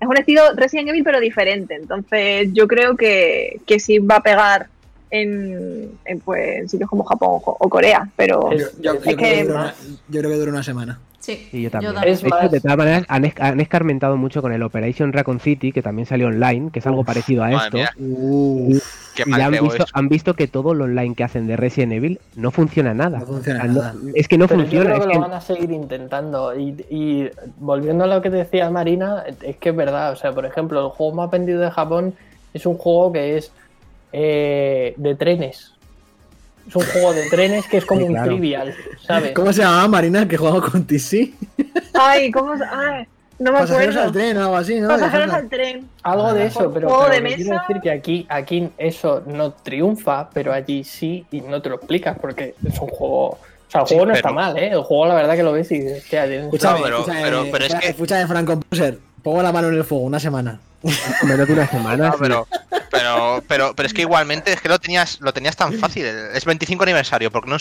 es 0.00 0.06
un 0.06 0.16
estilo 0.16 0.42
Resident 0.54 0.90
Evil 0.90 1.02
pero 1.02 1.18
diferente, 1.18 1.74
entonces 1.74 2.50
yo 2.52 2.68
creo 2.68 2.96
que, 2.96 3.60
que 3.66 3.80
sí 3.80 3.98
va 3.98 4.16
a 4.16 4.22
pegar 4.22 4.68
en, 5.10 5.90
en, 6.04 6.20
pues, 6.20 6.58
en 6.60 6.68
sitios 6.68 6.88
como 6.90 7.04
Japón 7.04 7.40
o 7.44 7.56
o 7.60 7.68
Corea, 7.68 8.08
pero 8.16 8.50
Es- 8.52 8.72
Yo, 8.78 8.80
yo 8.82 8.92
Es 8.94 9.00
creo 9.02 9.16
que 9.16 9.24
que 9.24 9.42
dura 9.44 9.54
una, 9.54 9.64
más- 9.64 9.74
yo 10.08 10.20
creo 10.20 10.30
que 10.30 10.36
dura 10.38 10.50
una 10.52 10.62
semana. 10.62 11.00
Sí, 11.20 11.46
Sí, 11.50 11.60
yo 11.62 11.70
también. 11.70 11.94
De 11.94 12.10
hecho, 12.10 12.26
más- 12.28 12.50
de 12.50 12.58
todas 12.60 12.76
maneras, 12.78 13.04
han, 13.08 13.30
han 13.38 13.60
escarmentado 13.60 14.16
mucho 14.16 14.40
con 14.40 14.50
el 14.52 14.62
Operation 14.62 15.12
Raccoon 15.12 15.40
City, 15.40 15.72
que 15.72 15.82
también 15.82 16.06
salió 16.06 16.28
online, 16.28 16.70
que 16.72 16.78
es 16.78 16.86
algo 16.86 17.04
parecido 17.04 17.42
a 17.44 17.52
esto. 17.52 17.76
Qué 19.14 19.24
Y 19.26 19.32
han 19.40 19.50
visto, 19.50 19.84
han 19.92 20.08
visto 20.08 20.34
que 20.34 20.46
todo 20.46 20.74
lo 20.74 20.84
online 20.84 21.14
que 21.14 21.24
hacen 21.24 21.46
de 21.46 21.56
Resident 21.56 21.92
Evil 21.92 22.20
no 22.36 22.50
funciona 22.50 22.94
nada. 22.94 23.18
No 23.18 23.26
funciona 23.26 23.58
O 23.58 23.62
sea, 23.62 23.72
no- 23.72 23.80
nada. 23.82 23.94
es 24.14 24.28
que 24.28 24.38
no 24.38 24.46
Pero 24.46 24.60
yo 24.60 24.64
funciona. 24.64 24.84
creo 24.86 24.96
es 24.96 25.02
que 25.02 25.08
que- 25.08 25.14
lo 25.16 25.20
van 25.20 25.32
a 25.34 25.40
seguir 25.40 25.70
intentando. 25.72 26.56
Y, 26.58 26.68
y 26.88 27.30
volviendo 27.58 28.04
a 28.04 28.06
lo 28.06 28.22
que 28.22 28.30
decía 28.30 28.70
Marina, 28.70 29.24
es 29.42 29.56
que 29.56 29.70
es 29.70 29.76
verdad. 29.76 30.12
O 30.12 30.16
sea, 30.16 30.32
por 30.32 30.46
ejemplo, 30.46 30.84
el 30.86 30.90
juego 30.92 31.14
más 31.14 31.30
vendido 31.30 31.60
de 31.60 31.70
Japón 31.70 32.14
es 32.54 32.64
un 32.64 32.78
juego 32.78 33.12
que 33.12 33.36
es 33.36 33.52
eh, 34.12 34.94
de 34.96 35.14
trenes. 35.14 35.72
Es 36.68 36.76
un 36.76 36.84
juego 36.84 37.14
de 37.14 37.28
trenes 37.30 37.66
que 37.66 37.78
es 37.78 37.84
como 37.86 38.00
Sí, 38.02 38.06
un 38.08 38.12
claro. 38.12 38.28
trivial, 38.30 38.74
¿sabes? 39.06 39.32
¿Cómo 39.32 39.52
se 39.52 39.62
llamaba 39.62 39.88
Marina 39.88 40.28
que 40.28 40.36
jugaba 40.36 40.60
con 40.60 40.84
TC? 40.86 41.32
ay, 41.94 42.30
¿cómo 42.30 42.56
se- 42.58 42.64
ay, 42.64 43.06
no 43.38 43.52
me 43.52 43.58
Pasajeros 43.60 43.96
al 43.96 44.02
acuerdo. 44.08 44.12
tren 44.18 44.36
o 44.36 44.40
algo 44.42 44.56
así, 44.56 44.80
¿no? 44.80 44.88
Pasajeros 44.88 45.32
al 45.32 45.48
tren. 45.48 45.88
Algo 46.02 46.34
de 46.34 46.46
eso, 46.46 46.70
pero, 46.74 46.88
Juego 46.90 47.08
de 47.08 47.22
quiero 47.22 47.58
decir 47.58 47.80
que 47.82 47.90
aquí, 47.90 48.26
aquí 48.28 48.68
eso 48.76 49.22
no 49.26 49.52
triunfa, 49.52 50.28
pero 50.30 50.52
allí 50.52 50.84
sí 50.84 51.24
y 51.30 51.40
no 51.40 51.62
te 51.62 51.68
lo 51.70 51.76
explicas 51.76 52.18
porque 52.20 52.54
es 52.66 52.78
un 52.80 52.88
juego. 52.88 53.28
O 53.30 53.38
sea, 53.70 53.82
el 53.82 53.86
Sí, 53.86 53.94
juego 53.94 54.06
no 54.06 54.12
pero- 54.14 54.28
está 54.28 54.32
mal, 54.32 54.58
¿eh? 54.58 54.68
El 54.72 54.82
juego 54.82 55.06
la 55.06 55.14
verdad 55.14 55.36
que 55.36 55.42
lo 55.42 55.52
ves 55.52 55.70
y 55.72 55.78
dices, 55.78 56.02
hostia, 56.02 56.26
No, 56.26 56.50
pero- 56.82 57.46
pero 57.50 57.64
es 57.64 57.74
que- 57.76 57.88
escúchame, 57.88 58.26
Franco 58.26 58.52
Composer, 58.52 58.98
pongo 59.28 59.42
la 59.42 59.52
mano 59.52 59.68
en 59.68 59.74
el 59.74 59.84
fuego, 59.84 60.04
una 60.04 60.20
semana. 60.20 60.60
menos 61.24 61.46
de 61.46 61.52
una 61.52 61.66
semana. 61.68 62.08
No, 62.08 62.16
pero, 62.18 62.46
pero, 62.90 63.42
pero, 63.46 63.74
pero 63.74 63.86
es 63.86 63.92
que 63.92 64.02
igualmente 64.02 64.52
es 64.52 64.60
que 64.60 64.68
lo 64.68 64.78
tenías, 64.78 65.20
lo 65.20 65.32
tenías 65.32 65.56
tan 65.56 65.72
fácil. 65.74 66.04
Es 66.06 66.44
25 66.44 66.82
aniversario, 66.84 67.30
porque 67.30 67.50
no 67.50 67.56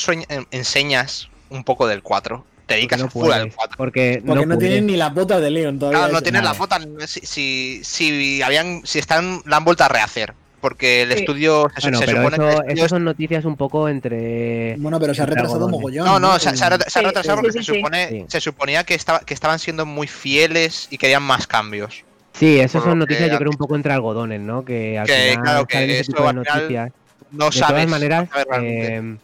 enseñas 0.51 1.29
un 1.49 1.63
poco 1.63 1.87
del 1.87 2.01
4. 2.03 2.45
Te 2.67 2.75
dedicas 2.75 2.99
no 2.99 3.05
a 3.05 3.09
full 3.09 3.31
al 3.31 3.39
puedes, 3.39 3.55
4. 3.55 3.77
porque, 3.77 4.23
Porque 4.25 4.45
no, 4.45 4.55
puedes. 4.55 4.59
tienen 4.69 4.87
ni 4.87 4.97
las 4.97 5.13
botas 5.13 5.41
de 5.41 5.49
Leon 5.49 5.79
todavía. 5.79 5.99
Claro, 5.99 6.11
no 6.11 6.17
eso. 6.19 6.23
tienes 6.23 6.43
la 6.43 6.49
nada. 6.49 6.59
bota. 6.59 6.79
Si, 7.07 7.21
si, 7.25 7.81
si 7.83 8.41
habían, 8.41 8.81
si 8.85 8.99
están, 8.99 9.41
la 9.45 9.57
han 9.57 9.63
vuelto 9.65 9.83
a 9.83 9.87
rehacer. 9.87 10.33
Porque 10.59 11.03
el 11.03 11.13
Sí. 11.13 11.19
estudio 11.19 11.69
se, 11.75 11.81
Bueno, 11.83 11.99
se 11.99 12.05
pero 12.05 12.17
supone 12.17 12.37
que 12.37 12.43
el 12.43 12.49
eso, 12.49 12.61
estudio 12.61 12.85
eso 12.85 12.89
son 12.95 13.03
noticias 13.05 13.45
un 13.45 13.55
poco 13.57 13.87
entre. 13.89 14.75
Bueno, 14.77 14.99
pero 14.99 15.13
se 15.13 15.21
ha 15.21 15.25
retrasado 15.27 15.69
mogollón. 15.69 16.05
No, 16.05 16.19
no, 16.19 16.39
se, 16.39 16.55
se 16.57 16.65
ha, 16.65 16.77
se 16.87 17.01
retrasado 17.01 17.37
sí, 17.37 17.41
porque 17.43 17.51
sí, 17.51 17.63
se, 17.63 17.71
sí. 17.73 17.77
supone, 17.79 18.09
Sí. 18.09 18.25
se 18.27 18.41
suponía 18.41 18.83
que, 18.83 18.95
estaba, 18.95 19.19
que 19.19 19.33
estaban 19.35 19.59
siendo 19.59 19.85
muy 19.85 20.07
fieles 20.07 20.87
y 20.89 20.97
querían 20.97 21.21
más 21.23 21.45
cambios. 21.45 22.03
Sí, 22.33 22.59
eso 22.59 22.79
lo 22.79 22.85
son 22.85 22.99
noticias, 22.99 23.31
yo 23.31 23.37
creo, 23.37 23.51
un 23.51 23.57
poco 23.57 23.75
entre 23.75 23.93
algodones, 23.93 24.41
¿no? 24.41 24.65
Que 24.65 24.97
al 24.97 25.05
Que, 25.07 25.13
final 25.31 25.41
claro, 25.43 25.65
que 25.67 25.73
salen 25.73 25.89
ese 25.91 25.99
esto 26.01 26.11
tipo 26.13 26.23
de 26.23 26.29
al 26.29 26.35
final 26.43 26.57
noticias. 26.61 26.91
No 27.31 27.45
de 27.45 27.51
sabes. 27.51 27.73
todas 27.85 27.87
maneras, 27.89 28.23
no 28.23 28.31
sabes 28.31 28.47
realmente. 28.49 28.95
eh, 28.95 29.17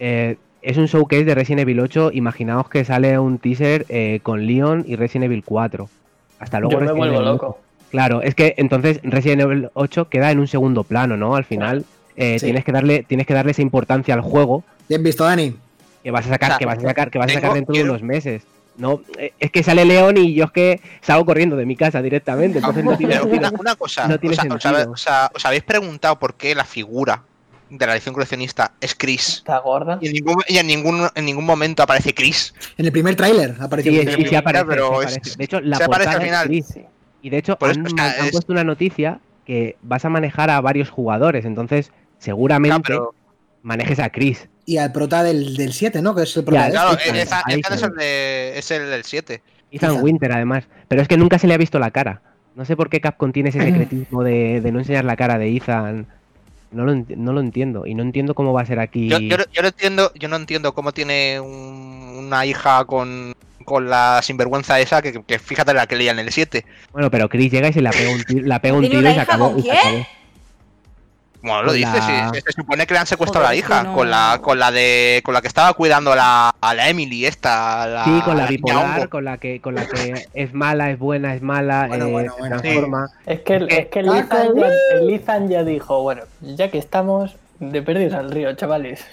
eh, 0.00 0.36
es 0.62 0.76
un 0.76 0.86
showcase 0.86 1.24
de 1.24 1.34
Resident 1.34 1.60
Evil 1.60 1.80
8. 1.80 2.10
Imaginaos 2.12 2.68
que 2.68 2.84
sale 2.84 3.18
un 3.18 3.38
teaser 3.38 3.86
eh, 3.88 4.20
con 4.22 4.46
Leon 4.46 4.84
y 4.86 4.96
Resident 4.96 5.24
Evil 5.26 5.42
4. 5.44 5.88
Hasta 6.40 6.60
luego. 6.60 6.78
Yo 6.78 6.84
me 6.86 6.92
vuelvo 6.92 7.20
loco. 7.22 7.58
8. 7.88 7.90
Claro, 7.90 8.22
es 8.22 8.34
que 8.34 8.54
entonces 8.58 9.00
Resident 9.02 9.42
Evil 9.42 9.70
8 9.74 10.08
queda 10.08 10.30
en 10.30 10.38
un 10.38 10.46
segundo 10.48 10.84
plano, 10.84 11.16
¿no? 11.16 11.34
Al 11.36 11.44
final 11.44 11.84
eh, 12.16 12.38
Sí. 12.38 12.46
tienes 12.46 12.64
que 12.64 12.72
darle 12.72 13.02
tienes 13.04 13.26
que 13.26 13.34
darle 13.34 13.52
esa 13.52 13.62
importancia 13.62 14.12
al 14.14 14.20
juego 14.22 14.64
Bien 14.88 15.02
visto, 15.02 15.24
Dani. 15.24 15.54
que 16.02 16.10
vas 16.10 16.26
a 16.26 16.30
sacar, 16.30 16.48
O 16.48 16.52
sea, 16.52 16.58
que 16.58 16.66
vas 16.66 16.78
a 16.78 16.80
sacar, 16.82 17.10
que 17.10 17.18
vas 17.18 17.30
a 17.30 17.34
sacar 17.34 17.52
dentro 17.54 17.72
quiero- 17.72 17.86
de 17.86 17.90
unos 17.92 18.02
meses. 18.02 18.42
No, 18.76 19.02
eh, 19.18 19.32
es 19.40 19.50
que 19.50 19.62
sale 19.64 19.84
León 19.84 20.16
y 20.18 20.34
yo 20.34 20.44
es 20.44 20.50
que 20.52 20.80
salgo 21.00 21.24
corriendo 21.26 21.56
de 21.56 21.66
mi 21.66 21.74
casa 21.74 22.00
directamente, 22.00 22.58
entonces 22.58 22.84
no 22.84 22.96
tiene 22.96 23.20
una, 23.20 23.50
una 23.50 23.74
cosa, 23.74 24.06
no 24.06 24.18
tiene 24.20 24.34
o 24.34 24.36
sea, 24.40 24.44
os, 24.44 24.62
sentido. 24.62 24.82
habe- 24.82 24.92
o 24.92 24.96
sea, 24.96 25.30
¿os 25.34 25.44
habéis 25.46 25.64
preguntado 25.64 26.16
por 26.18 26.34
qué 26.34 26.54
la 26.54 26.64
figura 26.64 27.22
de 27.70 27.86
la 27.86 27.92
edición 27.94 28.14
coleccionista 28.14 28.72
es 28.80 28.94
Chris? 28.94 29.38
Está 29.38 29.58
gorda. 29.58 29.98
Y 30.00 30.06
en 30.06 30.12
ningún, 30.12 30.36
y 30.46 30.58
en 30.58 30.66
ningún, 30.68 31.08
en 31.12 31.24
ningún 31.24 31.44
momento 31.44 31.82
aparece 31.82 32.14
Chris. 32.14 32.54
En 32.76 32.86
el 32.86 32.92
primer 32.92 33.16
tráiler 33.16 33.56
apareció. 33.60 33.90
Sí, 33.92 33.98
Chris. 34.00 34.14
sí, 34.14 34.24
sí 34.26 34.34
aparece, 34.36 34.64
pero 34.66 35.02
es- 35.02 35.08
aparece. 35.16 35.36
De 35.38 35.44
hecho, 35.44 35.60
la 35.60 35.76
se 35.78 35.84
aparece 35.84 36.04
portada 36.10 36.16
al 36.16 36.22
es 36.22 36.28
final. 36.28 36.46
Chris. 36.46 36.74
Y 37.22 37.30
de 37.30 37.38
hecho 37.38 37.56
Por 37.58 37.70
eso, 37.70 37.80
han, 37.80 37.86
o 37.86 37.90
sea, 37.90 38.04
han 38.20 38.26
es- 38.26 38.32
puesto 38.32 38.52
una 38.52 38.64
noticia 38.64 39.20
que 39.44 39.76
vas 39.82 40.04
a 40.04 40.08
manejar 40.08 40.50
a 40.50 40.60
varios 40.60 40.90
jugadores, 40.90 41.44
entonces 41.44 41.90
seguramente 42.18 42.82
pero, 42.86 43.14
manejes 43.62 43.98
a 43.98 44.10
Chris. 44.10 44.48
Y 44.66 44.76
al 44.76 44.92
prota 44.92 45.22
del, 45.22 45.56
del 45.56 45.72
7, 45.72 46.02
¿no? 46.02 46.14
Que 46.14 46.22
es 46.24 46.36
el 46.36 46.44
prota 46.44 46.60
Ya, 46.60 46.66
de 46.66 46.70
claro, 46.72 46.90
este. 46.98 47.20
Ethan, 47.22 47.42
Ethan, 47.48 47.72
es, 47.74 47.82
el 47.82 47.94
de, 47.94 48.58
es 48.58 48.70
el 48.70 48.90
del 48.90 49.04
7. 49.04 49.42
Ethan 49.70 49.90
Ethan. 49.92 50.02
Winter, 50.04 50.32
además. 50.32 50.64
Pero 50.88 51.00
es 51.02 51.08
que 51.08 51.16
nunca 51.16 51.38
se 51.38 51.46
le 51.46 51.54
ha 51.54 51.58
visto 51.58 51.78
la 51.78 51.90
cara. 51.90 52.20
No 52.54 52.64
sé 52.66 52.76
por 52.76 52.90
qué 52.90 53.00
Capcom 53.00 53.32
tiene 53.32 53.48
ese 53.48 53.60
secretismo 53.64 54.22
de, 54.22 54.60
de 54.60 54.72
no 54.72 54.78
enseñar 54.80 55.04
la 55.06 55.16
cara 55.16 55.38
de 55.38 55.56
Ethan. 55.56 56.06
No 56.70 56.84
lo, 56.84 56.94
no 56.94 57.32
lo 57.32 57.40
entiendo. 57.40 57.86
Y 57.86 57.94
no 57.94 58.02
entiendo 58.02 58.34
cómo 58.34 58.52
va 58.52 58.60
a 58.60 58.66
ser 58.66 58.78
aquí. 58.78 59.08
Yo, 59.08 59.18
yo, 59.20 59.38
no- 59.38 59.44
yo 59.50 59.62
no 59.62 59.68
entiendo, 59.68 60.12
yo 60.14 60.28
no 60.28 60.36
entiendo 60.36 60.74
cómo 60.74 60.92
tiene 60.92 61.40
un- 61.40 62.16
una 62.26 62.44
hija 62.44 62.84
con, 62.84 63.34
con 63.68 63.88
la 63.90 64.20
sinvergüenza 64.22 64.80
esa, 64.80 65.02
que, 65.02 65.22
que 65.22 65.38
fíjate 65.38 65.74
la 65.74 65.86
que 65.86 65.96
leía 65.96 66.10
en 66.12 66.18
el 66.18 66.32
7. 66.32 66.64
Bueno, 66.92 67.10
pero 67.10 67.28
Chris 67.28 67.52
llega 67.52 67.68
y 67.68 67.72
se 67.74 67.82
la 67.82 67.90
pega 67.90 68.10
un 68.10 68.24
tiro, 68.24 68.46
la 68.46 68.60
pega 68.60 68.74
un 68.74 68.80
¿Tiene 68.80 68.96
tiro 68.96 69.00
una 69.02 69.10
y 69.10 69.14
se 69.14 69.20
hija 69.22 69.32
acabó. 69.34 69.52
con 69.52 69.62
se 69.62 69.68
quién? 69.68 69.78
acabó. 69.78 70.06
Bueno, 71.40 71.62
lo 71.62 71.72
dice, 71.72 71.96
la- 71.98 72.30
sí, 72.34 72.40
se 72.44 72.52
supone 72.52 72.84
que 72.84 72.94
le 72.94 73.00
han 73.00 73.06
secuestrado 73.06 73.46
Joder, 73.46 73.62
a 73.64 73.68
la 73.68 73.76
hija, 73.76 73.82
no- 73.84 73.94
con 73.94 74.10
la, 74.10 74.40
con 74.42 74.58
la 74.58 74.72
de, 74.72 75.20
con 75.24 75.34
la 75.34 75.40
que 75.40 75.46
estaba 75.46 75.72
cuidando 75.74 76.12
a 76.12 76.16
la, 76.16 76.54
a 76.60 76.74
la 76.74 76.88
Emily 76.88 77.26
esta, 77.26 77.86
la, 77.86 78.04
Sí, 78.04 78.20
con 78.24 78.36
la 78.36 78.46
bipolar, 78.46 79.08
con 79.08 79.24
la 79.24 79.38
que, 79.38 79.60
con 79.60 79.76
la 79.76 79.86
que 79.86 80.26
es 80.34 80.52
mala, 80.52 80.90
es 80.90 80.98
buena, 80.98 81.34
es 81.36 81.42
mala, 81.42 81.86
Bueno, 81.86 82.06
eh, 82.06 82.10
bueno, 82.10 82.34
sí. 82.60 82.68
Es 83.26 83.40
que, 83.42 83.54
es 83.68 83.86
que 83.86 84.00
el, 84.00 84.08
Ethan 84.16 85.46
que- 85.48 85.48
ya, 85.48 85.58
ya 85.60 85.64
dijo, 85.64 86.02
bueno, 86.02 86.22
ya 86.40 86.72
que 86.72 86.78
estamos, 86.78 87.36
de 87.60 87.82
perdidos 87.82 88.14
al 88.14 88.32
río, 88.32 88.52
chavales. 88.54 89.04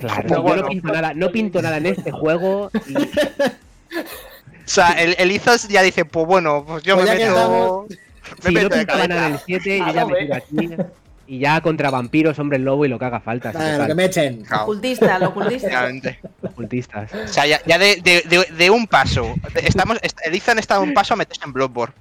Claro, 0.00 0.22
No, 0.28 0.34
yo 0.36 0.42
bueno. 0.42 0.62
no 0.62 0.68
pinto 0.68 0.88
nada, 0.92 1.14
no 1.14 1.30
pinto 1.30 1.60
nada 1.62 1.76
en 1.76 1.86
este 1.86 2.10
juego. 2.12 2.70
y- 2.88 2.94
O 4.64 4.68
sea, 4.68 4.92
el, 4.92 5.14
el 5.18 5.30
Izos 5.32 5.68
ya 5.68 5.82
dice, 5.82 6.04
pues 6.04 6.26
bueno, 6.26 6.64
pues 6.66 6.82
yo 6.82 6.94
Pues 6.96 7.08
me 7.10 7.16
meto, 7.16 7.86
me 7.88 8.48
Sí, 8.50 8.54
no 8.54 8.60
meto 8.70 8.76
de 8.76 8.84
nada 8.86 9.04
en 9.04 9.10
el 9.12 9.18
cabeza. 9.38 9.42
7 9.46 9.76
y 9.76 9.80
Ah, 9.80 9.92
ya 9.92 10.00
no, 10.00 10.08
me 10.08 10.18
tiro 10.18 10.34
aquí. 10.34 10.70
Y 11.26 11.38
ya 11.38 11.60
contra 11.62 11.88
vampiros, 11.90 12.38
hombres 12.38 12.60
lobo 12.60 12.84
y 12.84 12.88
lo 12.88 12.98
que 12.98 13.04
haga 13.06 13.20
falta. 13.20 13.50
Vale, 13.52 13.72
que 13.72 13.78
lo 13.78 13.86
que 13.86 13.94
me 13.94 14.04
echen. 14.06 14.42
Claro, 14.44 14.62
Ocultista, 14.64 15.18
lo 15.18 15.28
ocultista. 15.30 15.66
efectivamente. 15.68 16.20
ocultistas. 16.42 17.10
O 17.14 17.28
sea, 17.28 17.46
ya, 17.46 17.60
ya 17.64 17.78
de, 17.78 17.96
de, 18.02 18.22
de, 18.28 18.46
de 18.54 18.70
un 18.70 18.86
paso. 18.86 19.34
Estamos, 19.54 19.98
est- 20.02 20.18
el 20.24 20.34
Ethan 20.34 20.58
está 20.58 20.74
a 20.76 20.80
un 20.80 20.92
paso 20.92 21.14
a 21.14 21.16
meterse 21.16 21.42
en 21.44 21.52
Bloodborne. 21.52 21.94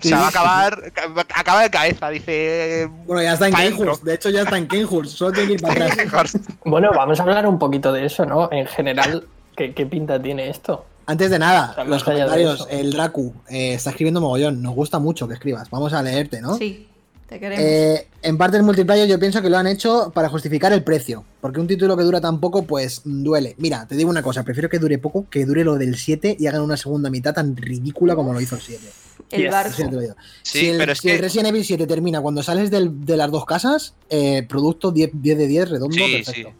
O 0.00 0.02
sea, 0.08 0.18
va 0.18 0.24
a 0.26 0.28
acabar, 0.28 0.92
ca- 0.92 1.26
acaba 1.34 1.62
de 1.62 1.70
cabeza, 1.70 2.08
dice. 2.10 2.88
Bueno, 3.06 3.22
ya 3.22 3.32
está 3.34 3.48
en 3.48 3.54
Kenhurst. 3.54 4.02
De 4.04 4.14
hecho, 4.14 4.30
ya 4.30 4.42
está 4.42 4.56
en 4.58 4.66
Kenhurst. 4.68 5.16
Solo 5.16 5.32
tiene 5.32 5.48
que 5.48 5.52
ir 5.54 5.60
para 5.60 5.86
atrás. 5.86 6.38
Bueno, 6.64 6.90
vamos 6.94 7.18
a 7.18 7.22
hablar 7.24 7.46
un 7.46 7.58
poquito 7.58 7.92
de 7.92 8.06
eso, 8.06 8.24
¿no? 8.24 8.48
En 8.52 8.66
general, 8.66 9.24
¿qué, 9.56 9.72
qué 9.74 9.86
pinta 9.86 10.20
tiene 10.20 10.50
esto? 10.50 10.84
Antes 11.08 11.30
de 11.30 11.38
nada, 11.38 11.74
los 11.86 12.04
comentarios. 12.04 12.68
El 12.70 12.92
Dracu 12.92 13.32
eh, 13.48 13.72
está 13.72 13.88
escribiendo 13.90 14.20
mogollón. 14.20 14.60
Nos 14.62 14.74
gusta 14.74 14.98
mucho 14.98 15.26
que 15.26 15.32
escribas. 15.34 15.70
Vamos 15.70 15.94
a 15.94 16.02
leerte, 16.02 16.42
¿no? 16.42 16.58
Sí, 16.58 16.86
te 17.26 17.40
queremos. 17.40 17.64
Eh, 17.64 18.08
en 18.20 18.36
parte 18.36 18.58
del 18.58 18.66
multiplayer 18.66 19.08
yo 19.08 19.18
pienso 19.18 19.40
que 19.40 19.48
lo 19.48 19.56
han 19.56 19.66
hecho 19.66 20.12
para 20.14 20.28
justificar 20.28 20.70
el 20.74 20.84
precio, 20.84 21.24
porque 21.40 21.60
un 21.60 21.66
título 21.66 21.96
que 21.96 22.02
dura 22.04 22.20
tan 22.20 22.40
poco 22.40 22.64
pues 22.64 23.00
duele. 23.06 23.54
Mira, 23.56 23.86
te 23.88 23.96
digo 23.96 24.10
una 24.10 24.22
cosa, 24.22 24.42
prefiero 24.42 24.68
que 24.68 24.78
dure 24.78 24.98
poco 24.98 25.26
que 25.30 25.46
dure 25.46 25.64
lo 25.64 25.76
del 25.76 25.96
7 25.96 26.36
y 26.38 26.46
hagan 26.46 26.60
una 26.60 26.76
segunda 26.76 27.08
mitad 27.08 27.32
tan 27.32 27.56
ridícula 27.56 28.14
como 28.14 28.34
lo 28.34 28.40
hizo 28.42 28.56
el 28.56 28.60
7. 28.60 28.86
el 29.30 29.42
yes, 29.44 29.50
barco. 29.50 29.70
Así 29.72 29.84
te 29.84 29.90
lo 29.92 30.00
digo. 30.02 30.14
Sí, 30.42 30.58
si 30.60 30.68
el, 30.68 30.76
pero 30.76 30.92
es 30.92 30.98
si 30.98 31.08
el 31.08 31.16
que. 31.16 31.22
Resident 31.22 31.48
Evil 31.48 31.64
7 31.64 31.86
termina 31.86 32.20
cuando 32.20 32.42
sales 32.42 32.70
del- 32.70 33.06
de 33.06 33.16
las 33.16 33.30
dos 33.30 33.46
casas, 33.46 33.94
eh, 34.10 34.44
producto 34.46 34.90
10, 34.90 35.10
10 35.14 35.38
de 35.38 35.46
10 35.46 35.70
redondo, 35.70 35.96
Sí, 35.96 36.12
perfecto. 36.22 36.52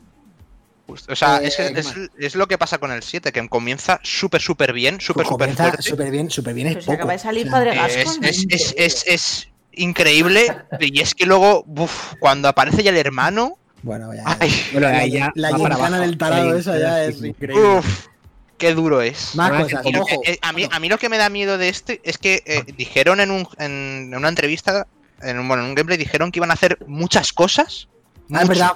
Justo, 0.89 1.13
O 1.13 1.17
sea, 1.17 1.37
Eh, 1.43 1.49
es, 1.49 1.57
¿qué 1.57 1.67
es, 1.79 1.95
es 2.19 2.35
lo 2.35 2.49
que 2.49 2.57
pasa 2.57 2.79
con 2.79 2.91
el 2.91 3.03
7, 3.03 3.31
que 3.31 3.47
comienza 3.49 4.01
súper, 4.03 4.41
súper 4.41 4.73
bien, 4.73 5.01
súper, 5.03 5.27
súper 5.27 5.39
Comienza 5.49 5.65
fuerte. 5.65 5.83
súper 5.83 6.11
bien, 6.11 6.31
súper 6.31 6.55
bien 6.55 6.69
Pero 6.69 6.79
es 6.81 6.85
se 6.87 6.91
poco. 6.91 6.97
acaba 6.97 7.13
de 7.13 7.19
salir 7.19 7.51
Padre 7.51 7.73
Eh, 7.73 7.77
Gascon. 7.77 8.25
Es, 8.25 8.47
es, 8.49 8.75
es, 8.75 8.75
es, 8.79 9.05
es 9.07 9.49
increíble. 9.75 10.47
Y 10.81 11.01
es 11.01 11.15
que 11.15 11.27
luego, 11.27 11.63
uf, 11.67 12.15
cuando 12.19 12.49
aparece 12.49 12.83
ya 12.83 12.91
el 12.91 12.97
hermano. 12.97 13.59
Bueno, 13.83 14.13
ya. 14.15 14.23
Ay, 14.41 14.51
Bueno, 14.73 14.89
ahí 14.89 15.11
ya 15.13 15.31
la 15.35 15.55
gincana 15.55 16.01
del 16.01 16.17
tarado 16.19 16.57
esa 16.57 16.79
ya 16.79 17.05
es 17.05 17.23
increíble. 17.23 17.79
uf, 17.79 18.07
qué 18.57 18.73
duro 18.75 19.03
es. 19.03 19.35
Más 19.35 19.51
cosas, 19.63 19.83
que- 19.83 20.33
eh, 20.33 20.39
a, 20.41 20.53
mí, 20.55 20.67
a 20.71 20.81
mí 20.81 20.89
lo 20.89 20.97
que 20.99 21.11
me 21.11 21.19
da 21.19 21.29
miedo 21.29 21.59
de 21.59 21.69
este 21.69 22.01
es 22.03 22.17
que 22.17 22.43
eh, 22.47 22.65
dijeron 22.79 23.21
en, 23.21 23.31
un, 23.31 23.47
en 23.59 24.13
una 24.17 24.29
entrevista, 24.31 24.87
en 25.21 25.39
un, 25.39 25.47
bueno, 25.49 25.63
en 25.65 25.69
un 25.69 25.75
gameplay, 25.75 25.99
dijeron 25.99 26.33
que 26.33 26.39
iban 26.39 26.51
a 26.51 26.55
hacer 26.55 26.79
muchas 26.87 27.33
cosas. 27.35 27.89
Ah, 28.33 28.43
es 28.43 28.49
verdad. 28.49 28.73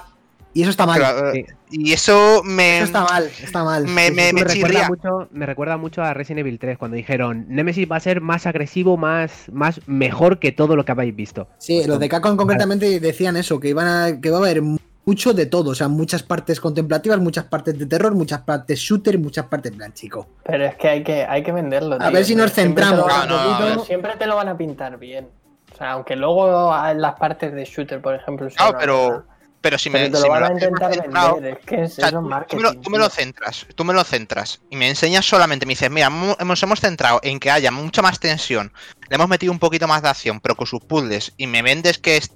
Y 0.53 0.61
eso 0.61 0.69
está 0.71 0.85
mal. 0.85 1.01
pero, 1.01 1.31
eh, 1.33 1.45
Sí. 1.69 1.77
y 1.87 1.93
eso 1.93 2.41
me. 2.43 2.77
Eso 2.77 2.85
está 2.85 3.03
mal, 3.03 3.23
está 3.41 3.63
mal. 3.63 3.83
me- 3.87 4.11
me- 4.11 4.33
me, 4.33 4.43
recuerda 4.43 4.87
mucho, 4.87 5.27
me 5.31 5.45
recuerda 5.45 5.77
mucho 5.77 6.01
a 6.03 6.13
Resident 6.13 6.39
Evil 6.41 6.59
3 6.59 6.77
cuando 6.77 6.95
dijeron 6.95 7.45
Nemesis 7.49 7.87
va 7.91 7.95
a 7.95 7.99
ser 7.99 8.21
más 8.21 8.45
agresivo, 8.45 8.95
más, 8.97 9.45
más 9.51 9.81
mejor 9.87 10.39
que 10.39 10.51
todo 10.51 10.75
lo 10.75 10.85
que 10.85 10.91
habéis 10.91 11.15
visto. 11.15 11.47
Sí, 11.57 11.77
Pues 11.77 11.87
los 11.87 11.99
de 11.99 12.09
Capcom 12.09 12.37
concretamente 12.37 12.99
decían 12.99 13.35
eso, 13.37 13.59
que 13.59 13.69
iban 13.69 13.87
a, 13.87 14.21
que 14.21 14.29
va 14.29 14.37
a 14.37 14.41
haber 14.41 14.61
mucho 15.05 15.33
de 15.33 15.47
todo, 15.47 15.71
o 15.71 15.75
sea, 15.75 15.87
muchas 15.89 16.23
partes 16.23 16.61
contemplativas, 16.61 17.19
muchas 17.19 17.45
partes 17.45 17.77
de 17.77 17.85
terror, 17.87 18.13
muchas 18.13 18.41
partes 18.41 18.79
shooter, 18.79 19.17
muchas 19.19 19.47
partes 19.47 19.71
en 19.71 19.77
plan, 19.79 19.91
chico. 19.93 20.27
Pero 20.45 20.65
es 20.65 20.75
que 20.75 20.87
hay 20.87 21.03
que, 21.03 21.25
hay 21.25 21.43
que 21.43 21.51
venderlo. 21.51 21.95
A 21.95 21.99
tío. 21.99 22.11
ver 22.11 22.23
si 22.25 22.35
nos 22.35 22.51
Siempre 22.51 22.83
te 22.83 22.89
centramos 22.89 23.11
a- 23.11 23.23
un 23.23 23.27
poquito. 23.29 23.69
pero 23.73 23.85
Siempre 23.85 24.11
te 24.17 24.27
lo 24.27 24.35
van 24.35 24.47
a 24.49 24.55
pintar 24.57 24.97
bien. 24.99 25.27
O 25.73 25.75
sea, 25.75 25.93
aunque 25.93 26.15
luego 26.15 26.71
a- 26.71 26.93
las 26.93 27.15
partes 27.15 27.51
de 27.51 27.65
shooter, 27.65 27.99
por 27.99 28.13
ejemplo. 28.15 28.47
Claro, 28.55 28.77
pero-. 28.79 29.25
Pero 29.63 29.77
si 29.77 29.89
Pero 29.89 30.03
me, 30.03 30.09
te 30.11 30.17
si 30.17 30.23
lo 30.23 30.27
me 30.33 30.39
van 30.39 30.43
a 30.43 30.47
lo- 30.49 30.53
intentar 30.55 30.93
centrado, 30.93 31.33
vender, 31.35 31.57
es 31.57 31.65
que 31.65 31.83
es 31.83 31.91
o 31.93 31.95
sea, 31.95 32.07
eso 32.09 32.17
es 32.17 32.21
tú, 32.23 32.29
marketing. 32.29 32.57
tú 32.57 32.61
me 32.61 32.63
lo, 32.75 32.81
tú 32.81 32.89
me 32.91 32.97
lo 32.99 33.07
tío. 33.09 33.15
centras, 33.15 33.65
tú 33.75 33.83
me 33.85 33.93
lo 33.93 34.03
centras 34.03 34.59
y 34.69 34.75
me 34.75 34.89
enseñas 34.89 35.25
solamente, 35.25 35.65
me 35.65 35.71
dices, 35.71 35.89
mira, 35.89 36.09
nos 36.09 36.61
hemos 36.63 36.81
centrado 36.81 37.21
en 37.23 37.39
que 37.39 37.49
haya 37.49 37.71
mucha 37.71 38.01
más 38.01 38.19
tensión, 38.19 38.73
le 39.09 39.15
hemos 39.15 39.29
metido 39.29 39.53
un 39.53 39.59
poquito 39.59 39.87
más 39.87 40.01
de 40.01 40.09
acción, 40.09 40.41
pero 40.41 40.55
con 40.55 40.67
sus 40.67 40.81
puzzles, 40.81 41.31
y 41.37 41.47
me 41.47 41.61
vendes 41.61 41.97
que 41.97 42.17
es 42.17 42.31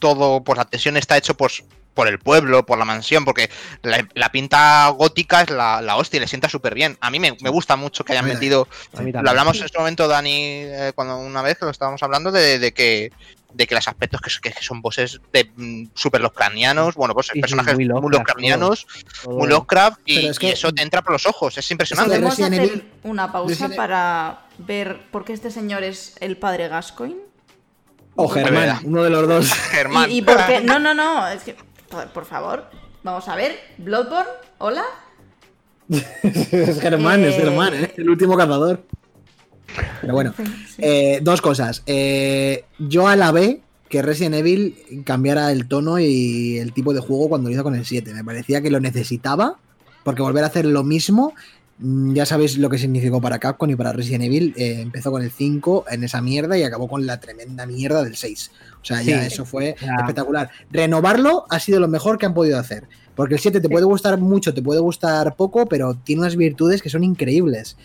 todo, 0.00 0.42
pues 0.42 0.58
la 0.58 0.64
tensión 0.64 0.96
está 0.96 1.16
hecho 1.16 1.34
pues 1.36 1.62
por 1.94 2.08
el 2.08 2.18
pueblo, 2.18 2.66
por 2.66 2.78
la 2.78 2.84
mansión, 2.84 3.24
porque 3.24 3.48
la, 3.82 4.04
la 4.14 4.32
pinta 4.32 4.88
gótica 4.88 5.42
es 5.42 5.50
la, 5.50 5.80
la 5.82 5.94
hostia, 5.96 6.16
y 6.16 6.20
le 6.22 6.26
sienta 6.26 6.48
súper 6.48 6.74
bien. 6.74 6.96
A 7.02 7.10
mí 7.10 7.20
me, 7.20 7.36
me 7.42 7.50
gusta 7.50 7.76
mucho 7.76 8.02
que 8.02 8.12
hayan 8.12 8.24
metido 8.26 8.66
A 8.96 9.02
mí 9.02 9.12
lo 9.12 9.18
hablamos 9.28 9.58
en 9.58 9.66
este 9.66 9.78
momento, 9.78 10.08
Dani, 10.08 10.32
eh, 10.40 10.92
cuando 10.94 11.18
una 11.18 11.42
vez 11.42 11.58
que 11.58 11.66
lo 11.66 11.70
estábamos 11.70 12.02
hablando, 12.02 12.32
de, 12.32 12.58
de 12.58 12.72
que 12.72 13.12
de 13.54 13.66
que 13.66 13.74
los 13.74 13.86
aspectos 13.88 14.20
que, 14.20 14.50
que 14.50 14.62
son 14.62 14.80
bosses 14.80 15.20
de 15.32 15.50
mm, 15.56 15.88
super 15.94 16.20
Lovecraftianos, 16.20 16.94
bueno, 16.94 17.14
pues 17.14 17.28
Sí, 17.32 17.40
personajes 17.40 17.74
muy 17.74 17.84
muy 17.84 17.92
Lovecraft, 17.92 18.12
Lovecraftianos, 18.40 18.86
Todo- 19.24 19.34
muy 19.38 19.48
Lovecraft, 19.48 20.00
y, 20.06 20.26
es 20.26 20.38
que- 20.38 20.46
y 20.48 20.50
eso 20.50 20.72
te 20.72 20.82
entra 20.82 21.02
por 21.02 21.12
los 21.12 21.26
ojos, 21.26 21.56
es 21.58 21.70
impresionante. 21.70 22.10
de 22.14 22.16
¿Podemos 22.20 22.40
hacer 22.40 22.52
Evil- 22.70 22.84
una 23.04 23.30
pausa 23.32 23.66
Resident- 23.68 23.76
para 23.76 24.46
ver 24.58 25.10
por 25.10 25.24
qué 25.24 25.32
este 25.32 25.50
señor 25.50 25.82
es 25.84 26.14
el 26.20 26.36
padre 26.36 26.68
Gascoigne? 26.68 27.20
O 28.14 28.28
Germán, 28.28 28.80
uno 28.84 29.02
de 29.04 29.10
los 29.10 29.26
dos. 29.28 29.52
Germán. 29.70 30.10
¿Y, 30.10 30.18
y 30.18 30.22
por 30.22 30.44
qué? 30.46 30.60
No, 30.60 30.78
no, 30.78 30.92
no. 30.94 31.26
Es 31.28 31.42
que, 31.44 31.56
por, 31.88 32.08
por 32.08 32.26
favor, 32.26 32.70
vamos 33.02 33.26
a 33.28 33.34
ver. 33.36 33.58
Bloodborne, 33.78 34.28
hola. 34.58 34.84
es 35.88 36.80
Germán, 36.80 37.24
es 37.24 37.34
Eh. 37.34 37.40
Germán, 37.40 37.74
¿eh? 37.74 37.94
el 37.96 38.08
último 38.10 38.36
cazador. 38.36 38.84
Pero 40.00 40.14
bueno, 40.14 40.34
Sí, 40.36 40.42
sí. 40.44 40.74
eh, 40.78 41.20
dos 41.22 41.40
cosas. 41.40 41.82
Eh, 41.86 42.64
yo 42.78 43.08
alabé 43.08 43.60
que 43.88 44.02
Resident 44.02 44.34
Evil 44.36 45.02
cambiara 45.04 45.52
el 45.52 45.68
tono 45.68 45.98
y 45.98 46.58
el 46.58 46.72
tipo 46.72 46.94
de 46.94 47.00
juego 47.00 47.28
cuando 47.28 47.48
lo 47.48 47.54
hizo 47.54 47.62
con 47.62 47.74
el 47.74 47.84
7. 47.84 48.14
Me 48.14 48.24
parecía 48.24 48.60
que 48.62 48.70
lo 48.70 48.80
necesitaba, 48.80 49.58
porque 50.04 50.22
volver 50.22 50.44
a 50.44 50.46
hacer 50.46 50.64
lo 50.64 50.82
mismo, 50.82 51.34
mm, 51.78 52.14
ya 52.14 52.24
sabéis 52.24 52.56
lo 52.56 52.70
que 52.70 52.78
significó 52.78 53.20
para 53.20 53.38
Capcom 53.38 53.68
y 53.70 53.76
para 53.76 53.92
Resident 53.92 54.24
Evil. 54.24 54.54
eh, 54.56 54.80
empezó 54.80 55.10
con 55.10 55.22
el 55.22 55.30
5 55.30 55.84
en 55.90 56.04
esa 56.04 56.22
mierda 56.22 56.56
y 56.56 56.62
acabó 56.62 56.88
con 56.88 57.06
la 57.06 57.20
tremenda 57.20 57.66
mierda 57.66 58.02
del 58.02 58.16
6. 58.16 58.50
O 58.80 58.84
sea, 58.84 59.02
ya 59.02 59.20
Sí. 59.20 59.26
eso 59.34 59.44
fue 59.44 59.76
Ya. 59.80 59.94
espectacular. 60.00 60.50
Renovarlo 60.70 61.44
ha 61.50 61.60
sido 61.60 61.78
lo 61.78 61.86
mejor 61.88 62.18
que 62.18 62.26
han 62.26 62.34
podido 62.34 62.58
hacer. 62.58 62.88
Porque 63.14 63.34
el 63.34 63.40
7 63.40 63.60
te 63.60 63.68
puede 63.68 63.84
gustar 63.84 64.18
mucho, 64.18 64.54
te 64.54 64.62
puede 64.62 64.80
gustar 64.80 65.36
poco, 65.36 65.66
pero 65.66 65.94
tiene 66.02 66.22
unas 66.22 66.34
virtudes 66.34 66.80
que 66.80 66.88
son 66.88 67.04
increíbles. 67.04 67.76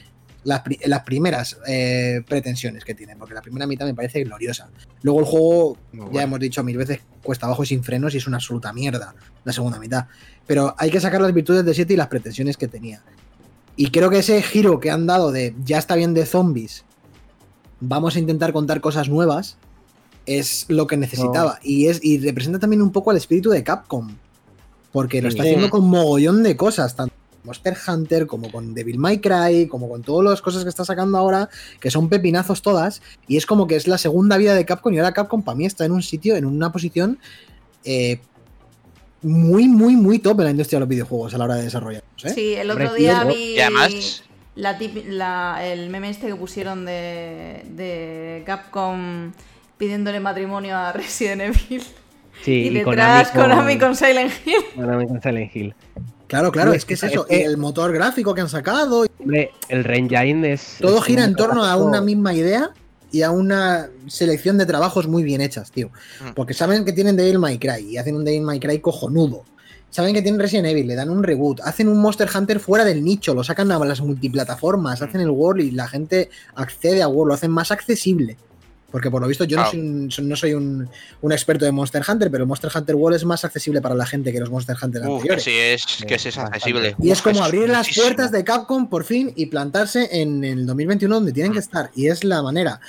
Las, 0.48 0.62
pri- 0.62 0.80
las 0.86 1.02
primeras 1.04 1.58
eh, 1.68 2.22
pretensiones 2.26 2.86
que 2.86 2.96
tiene, 2.96 3.18
porque 3.18 3.34
la 3.34 3.42
primera 3.42 3.68
mitad 3.68 3.86
me 3.86 3.94
parece 3.94 4.24
gloriosa. 4.24 4.70
Luego 5.02 5.20
el 5.20 5.26
juego, 5.26 5.78
Muy 5.92 6.06
ya 6.06 6.12
bueno. 6.12 6.20
hemos 6.22 6.40
dicho 6.40 6.64
mil 6.64 6.78
veces, 6.78 7.02
cuesta 7.22 7.48
abajo 7.48 7.64
y 7.64 7.66
sin 7.66 7.84
frenos 7.84 8.14
y 8.14 8.18
es 8.18 8.28
una 8.28 8.38
absoluta 8.38 8.72
mierda 8.72 9.14
la 9.44 9.52
segunda 9.52 9.78
mitad. 9.78 10.06
Pero 10.46 10.74
hay 10.78 10.90
que 10.90 11.02
sacar 11.02 11.20
las 11.20 11.34
virtudes 11.34 11.66
de 11.66 11.74
7 11.74 11.94
y 11.94 11.98
las 11.98 12.08
pretensiones 12.08 12.56
que 12.56 12.70
tenía. 12.70 13.02
Y 13.76 13.92
creo 13.92 14.10
que 14.10 14.20
ese 14.20 14.42
giro 14.42 14.80
que 14.80 14.90
han 14.90 15.06
dado 15.06 15.34
de 15.34 15.54
ya 15.66 15.80
está 15.80 15.96
bien 15.98 16.14
de 16.14 16.26
zombies, 16.26 16.86
vamos 17.82 18.16
a 18.16 18.20
intentar 18.20 18.54
contar 18.54 18.80
cosas 18.80 19.10
nuevas, 19.10 19.58
es 20.26 20.66
lo 20.70 20.88
que 20.88 20.96
necesitaba. 20.96 21.60
Y, 21.62 21.88
es, 21.88 22.00
y 22.02 22.20
representa 22.20 22.58
también 22.60 22.82
un 22.82 22.94
poco 22.94 23.12
al 23.12 23.18
espíritu 23.18 23.50
de 23.50 23.64
Capcom. 23.66 24.16
Porque 24.94 25.22
lo 25.22 25.28
está 25.28 25.44
Sí. 25.44 25.50
haciendo 25.50 25.70
con 25.70 25.88
mogollón 25.90 26.42
de 26.42 26.56
cosas, 26.56 26.96
tanto 26.96 27.14
Monster 27.48 27.76
Hunter 27.88 28.28
como 28.28 28.52
con 28.52 28.76
Devil 28.76 29.00
May 29.00 29.18
Cry, 29.20 29.68
como 29.68 29.90
con 29.90 30.04
todas 30.04 30.30
las 30.30 30.42
cosas 30.44 30.62
que 30.64 30.70
está 30.70 30.86
sacando 30.86 31.18
ahora, 31.18 31.50
que 31.80 31.90
son 31.90 32.08
pepinazos 32.10 32.62
todas. 32.62 33.02
Y 33.28 33.38
es 33.38 33.48
como 33.48 33.66
que 33.66 33.76
es 33.76 33.88
la 33.88 33.98
segunda 33.98 34.38
vida 34.38 34.54
de 34.54 34.64
Capcom. 34.66 34.94
Y 34.94 35.00
ahora 35.00 35.14
Capcom 35.14 35.42
para 35.42 35.56
mí 35.58 35.66
está 35.66 35.84
en 35.86 35.92
un 35.94 36.04
sitio, 36.04 36.36
en 36.36 36.46
una 36.46 36.72
posición 36.72 37.18
eh, 37.84 38.20
muy, 39.24 39.68
muy, 39.68 39.96
muy 39.96 40.20
top 40.20 40.40
en 40.42 40.46
la 40.46 40.52
industria 40.52 40.78
de 40.78 40.82
los 40.82 40.90
videojuegos 40.90 41.34
a 41.34 41.38
la 41.40 41.46
hora 41.46 41.56
de 41.56 41.64
desarrollarlos. 41.64 42.26
¿eh? 42.26 42.30
Sí, 42.30 42.54
el 42.54 42.70
otro 42.70 42.94
día 42.94 43.24
vi 43.24 43.56
Y 43.56 43.60
además- 43.60 44.24
la 44.56 44.78
tipi- 44.80 45.06
la- 45.06 45.60
el 45.66 45.90
meme 45.90 46.10
este 46.10 46.28
que 46.28 46.36
pusieron 46.36 46.86
de, 46.86 47.64
de 47.76 48.44
Capcom 48.46 49.32
pidiéndole 49.78 50.20
matrimonio 50.20 50.76
a 50.76 50.92
Resident 50.92 51.42
Evil. 51.56 51.84
Sí, 52.44 52.52
y 52.64 52.68
y 52.68 52.70
detrás 52.74 53.30
Konami 53.30 53.78
con 53.78 53.96
Silent 53.96 54.32
Hill. 54.46 54.56
Konami 54.76 55.08
con 55.08 55.22
Silent 55.22 55.56
Hill. 55.56 55.76
Claro, 56.28 56.52
claro, 56.52 56.74
es 56.74 56.84
que 56.86 56.96
es 56.96 57.04
es 57.04 57.12
eso. 57.12 57.26
El 57.30 57.58
motor 57.58 57.92
gráfico 57.94 58.34
que 58.34 58.42
han 58.42 58.50
sacado, 58.50 59.06
Hombre, 59.20 59.52
el 59.70 59.84
Rainjine 59.84 60.54
es. 60.54 60.76
todo 60.80 60.98
es 61.00 61.04
gira 61.06 61.24
en 61.24 61.36
torno 61.36 61.64
a 61.64 61.78
una 61.78 62.02
misma 62.02 62.34
idea 62.34 62.72
y 63.12 63.22
a 63.22 63.32
una 63.32 63.90
selección 64.08 64.58
de 64.58 64.66
trabajos 64.66 65.08
muy 65.08 65.24
bien 65.24 65.40
hechas, 65.40 65.72
tío. 65.72 65.88
Mm. 66.22 66.34
Porque 66.36 66.54
saben 66.54 66.84
que 66.84 66.92
tienen 66.92 67.16
Devil 67.16 67.40
May 67.40 67.58
Cry 67.58 67.92
y 67.92 67.98
hacen 67.98 68.16
un 68.16 68.26
Devil 68.26 68.42
May 68.42 68.60
Cry 68.60 68.80
cojonudo. 68.80 69.46
Saben 69.90 70.14
que 70.14 70.22
tienen 70.22 70.40
Resident 70.42 70.68
Evil, 70.68 70.86
le 70.86 70.96
dan 70.96 71.10
un 71.10 71.24
reboot, 71.24 71.62
hacen 71.62 71.88
un 71.88 71.98
Monster 72.00 72.28
Hunter 72.36 72.60
fuera 72.60 72.84
del 72.84 73.02
nicho, 73.06 73.34
lo 73.34 73.42
sacan 73.46 73.72
a 73.72 73.80
las 73.80 74.02
multiplataformas, 74.02 75.00
Mm. 75.00 75.04
hacen 75.06 75.22
el 75.22 75.30
World 75.30 75.62
y 75.64 75.72
la 75.72 75.88
gente 75.88 76.30
accede 76.56 77.02
a 77.02 77.08
World, 77.08 77.30
lo 77.30 77.34
hacen 77.36 77.52
más 77.52 77.72
accesible. 77.72 78.38
Porque 78.90 79.12
por 79.12 79.22
lo 79.22 79.28
visto 79.28 79.44
yo 79.44 79.58
no 79.58 79.64
Claro. 79.64 79.72
soy, 79.72 79.80
un, 79.82 80.12
so- 80.12 80.22
no 80.22 80.36
soy 80.38 80.54
un, 80.54 80.90
un 81.22 81.32
experto 81.34 81.66
de 81.66 81.74
Monster 81.74 82.02
Hunter, 82.08 82.32
pero 82.32 82.46
Monster 82.48 82.72
Hunter 82.74 82.96
World 82.96 83.18
es 83.18 83.26
más 83.26 83.44
accesible 83.44 83.82
para 83.82 83.96
la 83.96 84.06
gente 84.06 84.32
que 84.32 84.40
los 84.40 84.50
Monster 84.50 84.78
Hunter 84.82 85.02
Uf, 85.02 85.16
anteriores. 85.16 85.44
sí 85.44 85.52
es, 85.58 85.86
que 86.08 86.16
es 86.16 86.38
accesible. 86.38 86.96
Y 87.02 87.12
es 87.12 87.22
como 87.22 87.44
abrir 87.44 87.68
las 87.68 87.80
muchísimo. 87.88 88.06
puertas 88.06 88.32
de 88.32 88.44
Capcom 88.46 88.90
por 88.90 89.04
fin 89.04 89.34
y 89.36 89.48
plantarse 89.48 90.08
en 90.22 90.42
el 90.46 90.66
2021 90.66 91.16
donde 91.16 91.34
tienen 91.34 91.52
que 91.52 91.60
estar. 91.60 91.92
Y 91.96 92.08
es 92.08 92.24
la 92.24 92.42
manera. 92.42 92.80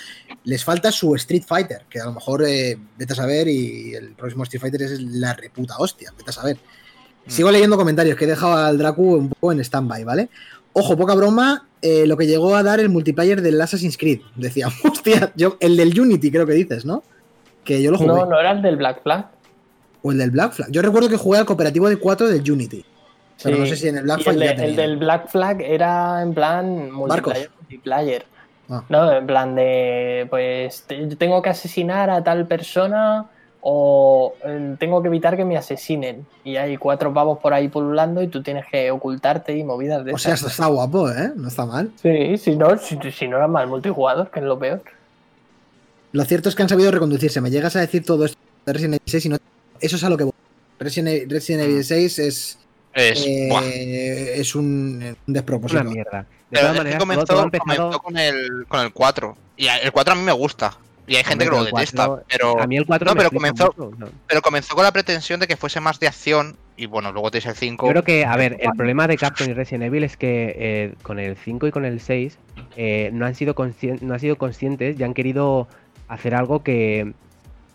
Les 0.45 0.63
falta 0.63 0.93
su 0.93 1.17
Street 1.17 1.43
Fighter, 1.45 1.83
que 1.91 2.01
a 2.01 2.05
lo 2.05 2.13
mejor 2.13 2.45
eh, 2.47 2.79
vete 2.97 3.15
a 3.15 3.17
saber 3.17 3.49
y 3.49 3.95
el 3.95 4.11
próximo 4.13 4.45
Street 4.45 4.61
Fighter 4.61 4.83
es 4.83 5.01
la 5.01 5.35
reputa 5.35 5.75
hostia, 5.79 6.13
vete 6.17 6.31
a 6.31 6.33
saber. 6.33 6.59
Sigo 7.27 7.51
leyendo 7.51 7.77
comentarios 7.77 8.17
que 8.17 8.25
he 8.25 8.29
dejado 8.29 8.57
al 8.57 8.79
Dracu 8.79 9.15
un 9.17 9.29
poco 9.29 9.53
en 9.53 9.61
stand-by, 9.61 10.03
¿vale? 10.05 10.31
Ojo, 10.79 10.97
poca 10.97 11.15
broma, 11.15 11.67
eh, 11.83 12.07
lo 12.07 12.17
que 12.17 12.27
llegó 12.27 12.55
a 12.57 12.63
dar 12.63 12.81
el 12.81 12.89
multiplayer 12.89 13.41
del 13.43 13.61
Assassin's 13.61 13.97
Creed. 13.99 14.21
Decía, 14.37 14.69
hostia, 14.85 15.33
yo, 15.37 15.57
el 15.61 15.77
del 15.77 15.99
Unity 15.99 16.31
creo 16.31 16.47
que 16.47 16.53
dices, 16.55 16.85
¿no? 16.85 17.03
Que 17.65 17.83
yo 17.83 17.91
lo 17.91 17.99
jugué. 17.99 18.09
No, 18.09 18.27
no 18.27 18.39
era 18.41 18.53
el 18.53 18.63
del 18.63 18.77
Black 18.77 19.03
Flag. 19.03 19.27
O 20.03 20.13
el 20.13 20.19
del 20.19 20.31
Black 20.31 20.53
Flag. 20.53 20.71
Yo 20.71 20.81
recuerdo 20.83 21.09
que 21.09 21.17
jugué 21.17 21.39
al 21.39 21.47
cooperativo 21.47 21.89
de 21.89 21.97
4 21.97 22.29
del 22.29 22.51
Unity. 22.51 22.85
Pero 23.43 23.57
Sí. 23.57 23.61
no 23.63 23.67
sé 23.69 23.77
si 23.77 23.89
en 23.89 23.99
el 23.99 24.03
Black 24.05 24.23
Flag 24.23 24.35
el, 24.37 24.41
ya 24.43 24.65
el 24.65 24.77
del 24.77 24.97
Black 24.97 25.29
Flag 25.29 25.61
era 25.61 26.23
en 26.23 26.35
plan 26.35 26.91
multiplayer. 26.91 27.51
multiplayer. 27.61 28.27
Ah. 28.71 28.85
No, 28.89 29.13
en 29.13 29.27
plan 29.27 29.55
de, 29.55 30.27
pues 30.29 30.83
te- 30.87 31.07
tengo 31.17 31.41
que 31.41 31.51
asesinar 31.51 32.11
a 32.11 32.23
tal 32.23 32.47
persona 32.47 33.27
o 33.61 34.35
eh, 34.45 34.77
tengo 34.79 35.03
que 35.03 35.09
evitar 35.09 35.37
que 35.37 35.45
me 35.45 35.57
asesinen. 35.57 36.27
Y 36.45 36.57
hay 36.57 36.77
cuatro 36.77 37.13
pavos 37.13 37.39
por 37.39 37.53
ahí 37.53 37.69
pululando 37.69 38.23
y 38.23 38.29
tú 38.29 38.43
tienes 38.43 38.67
que 38.71 38.91
ocultarte 38.91 39.57
y 39.57 39.65
movidas 39.65 40.05
de 40.05 40.15
O 40.15 40.19
sea, 40.19 40.35
esto 40.35 40.49
está 40.49 40.67
guapo, 40.67 41.11
¿eh? 41.11 41.33
No 41.35 41.49
está 41.49 41.67
mal. 41.67 41.91
Sí, 42.01 42.39
si 42.39 42.57
no, 42.57 42.79
si, 42.79 42.99
si 43.11 43.29
no 43.29 43.37
era 43.37 43.49
mal 43.49 43.67
multijugador, 43.67 44.31
que 44.31 44.41
es 44.41 44.47
lo 44.47 44.59
peor. 44.59 44.83
Lo 46.13 46.25
cierto 46.25 46.49
es 46.49 46.55
que 46.55 46.63
han 46.63 46.69
sabido 46.69 46.91
reconducirse. 46.91 47.41
Me 47.41 47.51
llegas 47.51 47.77
a 47.77 47.81
decir 47.81 48.05
todo 48.05 48.25
esto 48.25 48.39
de 48.65 48.73
Resident 48.73 48.95
Evil 48.95 49.11
6 49.11 49.27
y 49.27 49.29
no... 49.29 49.37
Eso 49.81 49.97
es 49.97 50.05
a 50.05 50.11
lo 50.11 50.17
que 50.17 50.25
voy. 50.25 50.33
Resident 50.79 51.09
Evil, 51.09 51.31
Resident 51.31 51.65
Evil 51.65 51.85
6 51.85 52.19
es, 52.21 52.59
Es, 52.95 53.27
eh, 53.27 54.33
es 54.37 54.55
un, 54.55 55.17
un 55.27 55.35
despropósito. 55.35 55.83
Una 55.83 55.91
mierda. 55.91 56.21
De 56.21 56.27
Pero 56.51 56.63
todas 56.63 56.73
es 56.73 56.77
que 56.77 56.79
maneras, 56.79 57.01
comenzó, 57.01 57.25
todo, 57.25 57.37
todo 57.37 57.41
ha 57.41 57.45
empezado. 57.45 57.77
comenzó 57.77 57.99
con, 58.01 58.17
el, 58.17 58.67
con 58.67 58.81
el 58.81 58.93
4. 58.93 59.37
Y 59.59 59.67
el 59.67 59.93
4 59.93 60.13
a 60.13 60.17
mí 60.17 60.23
me 60.23 60.33
gusta. 60.33 60.79
Y 61.09 61.17
hay 61.17 61.25
gente 61.25 61.45
que 61.47 61.51
lo 61.51 61.65
detesta. 61.65 62.07
4 62.07 62.25
pero, 62.29 62.61
A 62.61 62.67
mí 62.67 62.77
el 62.77 62.87
4 62.87 63.07
no, 63.07 63.17
pero 63.17 63.31
comenzó, 63.31 63.75
mucho, 63.77 63.97
no. 63.99 64.09
pero 64.27 64.43
comenzó 64.43 64.75
con 64.75 64.85
la 64.85 64.93
pretensión 64.93 65.41
de 65.41 65.47
que 65.47 65.57
fuese 65.57 65.81
más 65.81 65.99
de 65.99 66.07
acción. 66.07 66.57
Y 66.77 66.87
bueno, 66.87 67.11
luego 67.11 67.31
tienes 67.31 67.47
el 67.47 67.57
5. 67.57 67.87
Yo 67.87 67.91
creo 67.91 68.05
que, 68.05 68.25
a 68.25 68.37
ver, 68.37 68.59
el 68.61 68.71
problema 68.77 69.09
de 69.09 69.17
Capcom 69.17 69.49
y 69.49 69.55
Resident 69.55 69.85
Evil 69.85 70.05
es 70.05 70.17
que 70.17 70.55
eh, 70.57 70.95
con 71.03 71.19
el 71.19 71.37
5 71.37 71.67
y 71.67 71.71
con 71.73 71.85
el 71.85 72.01
6 72.01 72.39
eh, 72.77 73.11
no, 73.13 73.27
han 73.27 73.35
sido 73.35 73.55
no 74.01 74.15
han 74.15 74.21
sido 74.21 74.37
conscientes 74.37 75.01
y 75.01 75.03
han 75.03 75.15
querido 75.15 75.67
hacer 76.07 76.35
algo 76.35 76.63
que, 76.63 77.15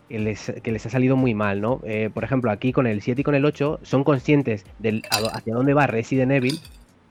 que 0.08 0.20
les, 0.20 0.54
que 0.62 0.72
les 0.72 0.86
ha 0.86 0.90
salido 0.90 1.16
muy 1.16 1.34
mal, 1.34 1.60
¿no? 1.60 1.82
Eh, 1.84 2.12
por 2.14 2.24
ejemplo, 2.24 2.52
aquí 2.52 2.72
con 2.72 2.88
el 2.88 3.02
7 3.02 3.22
y 3.22 3.24
con 3.24 3.36
el 3.36 3.46
8 3.46 3.80
son 3.84 4.04
conscientes 4.04 4.66
del, 4.80 5.04
hacia 5.10 5.54
dónde 5.54 5.74
va 5.74 5.88
Resident 5.88 6.32
Evil 6.32 6.60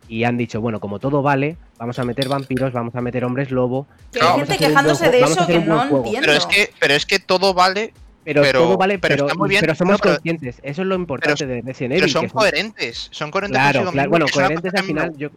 y 0.08 0.24
han 0.24 0.36
dicho, 0.36 0.60
bueno, 0.60 0.78
como 0.78 0.98
todo 0.98 1.22
vale, 1.22 1.56
vamos 1.82 1.98
a 1.98 2.04
meter 2.04 2.28
vampiros, 2.28 2.72
vamos 2.72 2.94
a 2.94 3.00
meter 3.00 3.24
hombres 3.24 3.50
lobo, 3.50 3.88
Que 4.12 4.20
hay 4.22 4.38
gente 4.38 4.56
quejándose 4.56 5.10
de 5.10 5.20
eso 5.20 5.46
que 5.48 5.58
no 5.58 5.82
entiendo. 5.82 6.20
pero 6.20 6.32
es 6.34 6.46
que, 6.46 6.72
pero 6.78 6.94
es 6.94 7.04
que 7.06 7.18
todo 7.18 7.54
vale, 7.54 7.92
pero, 8.24 8.40
Pero- 8.40 8.60
todo 8.60 8.76
vale, 8.76 9.00
pero 9.00 9.14
pero, 9.16 9.26
está 9.26 9.36
muy 9.36 9.48
bien, 9.48 9.60
pero 9.62 9.74
somos 9.74 9.94
no, 9.94 9.98
pero- 9.98 10.14
conscientes, 10.14 10.56
eso 10.62 10.82
es 10.82 10.86
lo 10.88 10.94
importante 10.94 11.44
de 11.44 11.60
Resident 11.60 11.94
pero 11.94 12.04
Evil. 12.04 12.12
son 12.12 12.26
que 12.26 12.30
coherentes. 12.32 13.08
Son 13.10 13.30
coherentes 13.32 13.60
Claro, 13.60 14.08
bueno, 14.08 14.26
coherentes 14.32 14.72
al 14.76 14.84
final, 14.84 15.12
yo, 15.16 15.28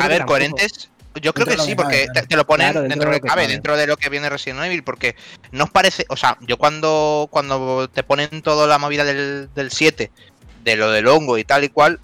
A 0.00 0.08
ver, 0.08 0.24
coherentes. 0.24 0.90
Yo 1.22 1.32
creo 1.32 1.46
Dentro 1.46 1.62
que 1.64 1.70
sí, 1.70 1.76
que 1.76 1.76
porque 1.76 1.94
cabe, 1.94 2.06
claro. 2.06 2.20
te, 2.22 2.26
te 2.26 2.36
lo 2.36 2.44
ponen 2.44 2.66
Claro, 2.72 2.80
dentro, 2.80 2.94
dentro 2.96 3.10
de 3.10 3.16
lo 3.16 3.22
que 3.22 3.28
cabe, 3.28 3.42
cabe. 3.42 3.52
dentro 3.52 3.76
de 3.76 3.86
lo 3.86 3.96
que 3.96 4.08
viene 4.08 4.28
Resident 4.28 4.64
Evil, 4.64 4.82
porque 4.82 5.14
no 5.52 5.62
os 5.62 5.70
parece, 5.70 6.04
o 6.08 6.16
sea, 6.16 6.36
yo 6.40 6.56
cuando, 6.56 7.28
cuando 7.30 7.88
te 7.88 8.02
ponen 8.02 8.42
toda 8.42 8.66
la 8.66 8.78
movida 8.78 9.04
del, 9.04 9.48
del 9.54 9.70
7, 9.70 10.10
de 10.64 10.76
lo 10.76 10.90
del 10.90 11.06
hongo 11.06 11.38
y 11.38 11.44
tal 11.44 11.62
y 11.62 11.68
cual, 11.68 12.00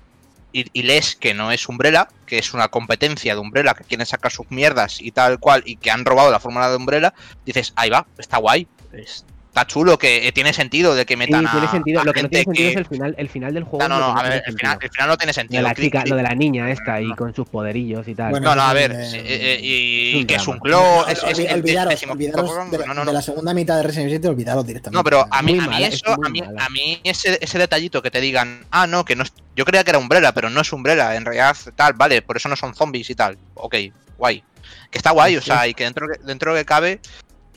y, 0.52 0.66
y 0.72 0.82
lees 0.82 1.16
que 1.16 1.34
no 1.34 1.52
es 1.52 1.68
Umbrella, 1.68 2.08
que 2.26 2.38
es 2.38 2.54
una 2.54 2.68
competencia 2.68 3.34
de 3.34 3.40
Umbrella, 3.40 3.74
que 3.74 3.84
quieren 3.84 4.06
sacar 4.06 4.32
sus 4.32 4.50
mierdas 4.50 5.00
y 5.00 5.10
tal 5.12 5.38
cual, 5.38 5.62
y 5.66 5.76
que 5.76 5.90
han 5.90 6.04
robado 6.04 6.30
la 6.30 6.40
fórmula 6.40 6.70
de 6.70 6.76
Umbrella, 6.76 7.14
dices, 7.44 7.72
ahí 7.76 7.90
va, 7.90 8.06
está 8.18 8.38
guay, 8.38 8.66
es- 8.92 9.24
está 9.60 9.66
chulo, 9.66 9.98
que 9.98 10.26
eh, 10.26 10.32
tiene 10.32 10.52
sentido 10.52 10.94
de 10.94 11.04
que 11.06 11.16
metan 11.16 11.46
a, 11.46 11.50
tiene 11.52 11.68
sentido. 11.68 12.00
a 12.00 12.04
Lo 12.04 12.12
que 12.12 12.22
no 12.22 12.28
tiene 12.28 12.44
sentido 12.44 12.66
que- 12.68 12.72
es 12.72 12.76
el 12.78 12.86
final, 12.86 13.14
el 13.18 13.28
final 13.28 13.54
del 13.54 13.64
juego. 13.64 13.88
No, 13.88 13.88
no, 13.88 13.98
no, 14.12 14.18
a 14.18 14.22
ver, 14.22 14.42
el 14.46 14.56
final, 14.56 14.72
sentido. 14.72 14.78
el 14.80 14.90
final 14.90 15.08
no 15.08 15.16
tiene 15.16 15.30
Lo 15.30 15.34
de 15.34 15.40
sentido. 15.40 15.62
la 15.62 15.74
chica, 15.74 16.04
lo 16.06 16.16
de 16.16 16.22
la 16.22 16.34
niña 16.34 16.70
esta 16.70 16.94
ahí 16.94 17.10
con 17.14 17.34
sus 17.34 17.48
poderillos 17.48 18.06
y 18.08 18.14
tal. 18.14 18.30
Bueno, 18.30 18.48
No, 18.50 18.56
no, 18.56 18.62
a 18.62 18.72
ver, 18.72 18.92
eh, 18.92 19.10
eh, 19.24 19.60
y, 19.62 20.24
que 20.24 20.34
es 20.36 20.46
un 20.48 20.58
clon, 20.58 21.08
es, 21.08 21.18
es, 21.18 21.24
Olvi- 21.38 21.46
es- 21.46 21.52
olvidaros, 21.54 22.02
olvidaros 22.08 22.70
de, 22.70 22.86
no, 22.86 22.94
no, 22.94 23.04
de 23.04 23.12
la 23.12 23.22
segunda 23.22 23.52
mitad 23.54 23.76
de 23.76 23.82
Resident 23.82 24.06
Evil 24.08 24.12
7, 24.20 24.28
olvidaros 24.28 24.66
directamente. 24.66 24.96
No, 24.96 25.04
pero 25.04 25.26
a 25.30 25.42
mí, 25.42 25.58
a 25.60 25.66
mí 25.68 25.84
eso, 25.84 26.12
a 26.24 26.28
mí, 26.28 26.40
mala. 26.40 26.64
a 26.64 26.68
mí 26.70 27.00
ese, 27.04 27.38
ese 27.40 27.58
detallito 27.58 28.02
que 28.02 28.10
te 28.10 28.20
digan, 28.20 28.64
ah, 28.70 28.86
no, 28.86 29.04
que 29.04 29.16
no 29.16 29.22
es, 29.24 29.32
yo 29.56 29.64
creía 29.64 29.84
que 29.84 29.90
era 29.90 29.98
Umbrella, 29.98 30.32
pero 30.32 30.50
no 30.50 30.60
es 30.60 30.72
Umbrella, 30.72 31.14
en 31.16 31.24
realidad 31.24 31.56
tal, 31.76 31.92
vale, 31.94 32.22
por 32.22 32.36
eso 32.36 32.48
no 32.48 32.56
son 32.56 32.74
zombies 32.74 33.10
y 33.10 33.14
tal, 33.14 33.36
ok, 33.54 33.76
guay. 34.16 34.42
Que 34.90 34.98
está 34.98 35.10
guay, 35.12 35.36
o 35.36 35.40
sea, 35.42 35.66
y 35.68 35.74
que 35.74 35.84
dentro, 35.84 36.06
que- 36.08 36.18
dentro 36.24 36.54
que 36.54 36.64
cabe, 36.64 37.00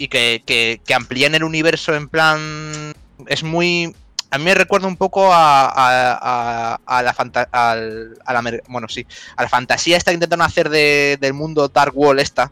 y 0.03 0.07
que, 0.09 0.43
que, 0.45 0.81
que 0.85 0.93
amplíen 0.93 1.33
el 1.33 1.43
universo 1.45 1.95
en 1.95 2.09
plan, 2.09 2.93
es 3.27 3.41
muy, 3.43 3.95
a 4.31 4.37
mí 4.37 4.43
me 4.43 4.53
recuerda 4.53 4.85
un 4.87 4.97
poco 4.97 5.31
a, 5.33 5.65
a, 5.65 6.73
a, 6.75 6.79
a 6.85 7.01
la 7.03 7.13
fanta- 7.13 7.47
al- 7.51 8.17
a 8.25 8.33
la 8.33 8.41
mer- 8.41 8.63
bueno, 8.67 8.89
sí, 8.89 9.05
a 9.37 9.43
la 9.43 9.47
fantasía 9.49 9.95
esta 9.95 10.11
que 10.11 10.15
intentan 10.15 10.41
hacer 10.41 10.69
de, 10.69 11.17
del 11.21 11.33
mundo 11.33 11.69
Dark 11.69 11.93
Wall 11.95 12.19
esta, 12.19 12.51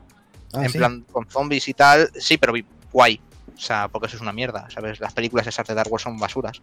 Ah, 0.54 0.64
en 0.66 0.70
sí. 0.70 0.78
plan 0.78 1.06
con 1.12 1.30
zombies 1.30 1.68
y 1.68 1.74
tal, 1.74 2.10
sí, 2.20 2.38
pero 2.38 2.54
guay. 2.92 3.20
O 3.56 3.60
sea, 3.60 3.88
porque 3.90 4.08
eso 4.08 4.16
es 4.18 4.22
una 4.22 4.34
mierda, 4.34 4.70
¿sabes? 4.70 5.00
Las 5.00 5.14
películas 5.14 5.48
esas 5.48 5.66
de 5.68 5.74
Dark 5.74 5.92
Wars 5.92 6.04
son 6.04 6.18
basuras. 6.20 6.62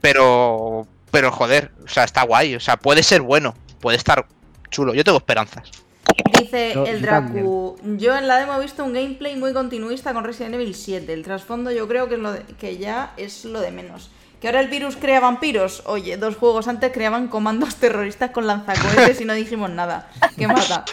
Pero, 0.00 0.86
pero 1.10 1.30
joder, 1.30 1.72
o 1.84 1.88
sea, 1.88 2.04
está 2.04 2.22
guay. 2.22 2.54
O 2.54 2.60
sea, 2.60 2.76
puede 2.76 3.02
ser 3.02 3.20
bueno, 3.22 3.54
puede 3.80 3.96
estar 3.96 4.26
chulo. 4.70 4.94
Yo 4.94 5.04
tengo 5.04 5.18
esperanzas. 5.18 5.70
Dice 6.42 6.72
Yo- 6.74 6.86
el 6.86 7.00
yo 7.00 7.06
Dracu, 7.06 7.76
yo 7.98 8.16
en 8.16 8.28
la 8.28 8.38
demo 8.38 8.54
he 8.54 8.60
visto 8.62 8.84
un 8.84 8.92
gameplay 8.92 9.36
muy 9.36 9.52
continuista 9.52 10.12
con 10.12 10.24
Resident 10.24 10.54
Evil 10.54 10.74
7. 10.74 11.12
El 11.12 11.22
trasfondo 11.22 11.70
yo 11.70 11.86
creo 11.88 12.08
que, 12.08 12.14
es 12.16 12.20
lo 12.20 12.32
de- 12.32 12.42
que 12.58 12.76
ya 12.78 13.12
es 13.16 13.44
lo 13.44 13.60
de 13.60 13.70
menos. 13.70 14.10
Que 14.40 14.48
ahora 14.48 14.60
el 14.60 14.68
virus 14.68 14.96
crea 14.96 15.20
vampiros. 15.20 15.82
Oye, 15.86 16.16
dos 16.16 16.36
juegos 16.36 16.66
antes 16.66 16.90
creaban 16.92 17.28
comandos 17.28 17.76
terroristas 17.76 18.30
con 18.30 18.46
lanzacohetes 18.46 19.20
y 19.20 19.24
no 19.24 19.34
dijimos 19.34 19.70
nada. 19.70 20.10
¿Qué 20.36 20.46
mata? 20.48 20.84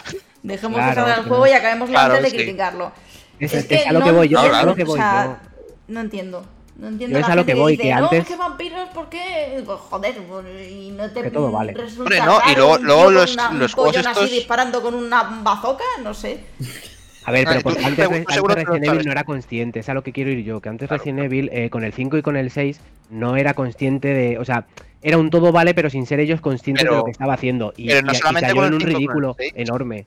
Dejemos 0.42 0.76
que 0.78 0.82
Claro, 0.84 1.00
salga 1.02 1.14
el 1.16 1.24
juego 1.28 1.46
y 1.46 1.50
acabemos 1.50 1.90
Claro, 1.90 2.14
antes 2.14 2.32
de 2.32 2.38
sí. 2.38 2.44
criticarlo. 2.44 2.92
Es, 3.40 3.52
es 3.54 3.86
a 3.86 3.92
lo 3.92 4.02
que 4.02 4.12
voy 4.12 4.28
yo, 4.28 4.38
no, 4.40 4.46
es 4.46 4.52
a 4.54 4.62
lo 4.62 4.74
que 4.74 4.84
voy 4.84 4.98
o 4.98 5.02
sea, 5.02 5.24
yo. 5.42 5.48
no 5.88 6.00
entiendo. 6.00 6.46
No 6.80 6.88
entiendo 6.88 7.18
Yo 7.18 7.24
es 7.24 7.30
a 7.30 7.36
lo 7.36 7.44
que 7.44 7.54
voy, 7.54 7.72
dice, 7.72 7.82
que 7.84 7.94
no, 7.94 8.04
antes- 8.04 8.26
que 8.26 8.36
vampiros, 8.36 8.88
¿por 8.94 9.08
qué? 9.10 9.62
Pues, 9.66 9.78
joder, 9.78 10.14
pues, 10.26 10.70
y 10.70 10.90
no 10.92 11.10
te 11.10 11.22
Que 11.22 11.30
todo 11.30 11.50
vale. 11.52 11.74
resulta 11.74 12.00
Hombre, 12.02 12.18
no, 12.20 12.40
y 12.50 12.54
luego- 12.54 13.10
los- 13.10 13.34
una- 13.34 13.52
los 13.52 13.74
juegos 13.74 13.96
así 13.98 14.08
estos- 14.08 14.30
disparando 14.30 14.80
con 14.82 14.94
una 14.94 15.22
bazooka, 15.42 15.84
no 16.02 16.14
sé. 16.14 16.40
A 17.26 17.32
ver, 17.32 17.44
pero 17.46 17.60
porque 17.60 17.80
tú 17.80 17.86
antes, 17.86 18.06
antes 18.08 18.42
Resident 18.42 18.84
Evil 18.86 19.04
no 19.04 19.12
era 19.12 19.24
consciente, 19.24 19.80
es 19.80 19.88
a 19.90 19.94
lo 19.94 20.02
que 20.02 20.12
quiero 20.12 20.30
ir 20.30 20.42
yo, 20.42 20.60
que 20.60 20.70
antes 20.70 20.88
Claro, 20.88 21.02
Resident 21.04 21.24
Evil 21.26 21.50
eh, 21.52 21.68
con 21.68 21.84
el 21.84 21.92
5 21.92 22.16
y 22.16 22.22
con 22.22 22.36
el 22.36 22.50
6 22.50 22.80
no 23.10 23.36
era 23.36 23.52
consciente 23.52 24.08
de, 24.08 24.38
o 24.38 24.44
sea, 24.46 24.64
era 25.02 25.18
un 25.18 25.28
todo 25.28 25.52
vale, 25.52 25.74
pero 25.74 25.90
sin 25.90 26.06
ser 26.06 26.18
ellos 26.20 26.40
conscientes 26.40 26.84
de 26.84 26.90
lo 26.90 27.04
que 27.04 27.10
estaba 27.10 27.34
haciendo. 27.34 27.74
Y, 27.76 27.88
pero 27.88 28.02
no 28.06 28.12
y- 28.12 28.16
y 28.16 28.18
solamente 28.18 28.48
cayó 28.48 28.56
con 28.62 28.64
en 28.68 28.74
un 28.74 28.80
5 28.80 28.84
con 28.86 28.90
el 28.90 28.96
ridículo 28.96 29.34
6. 29.38 29.52
enorme. 29.54 30.06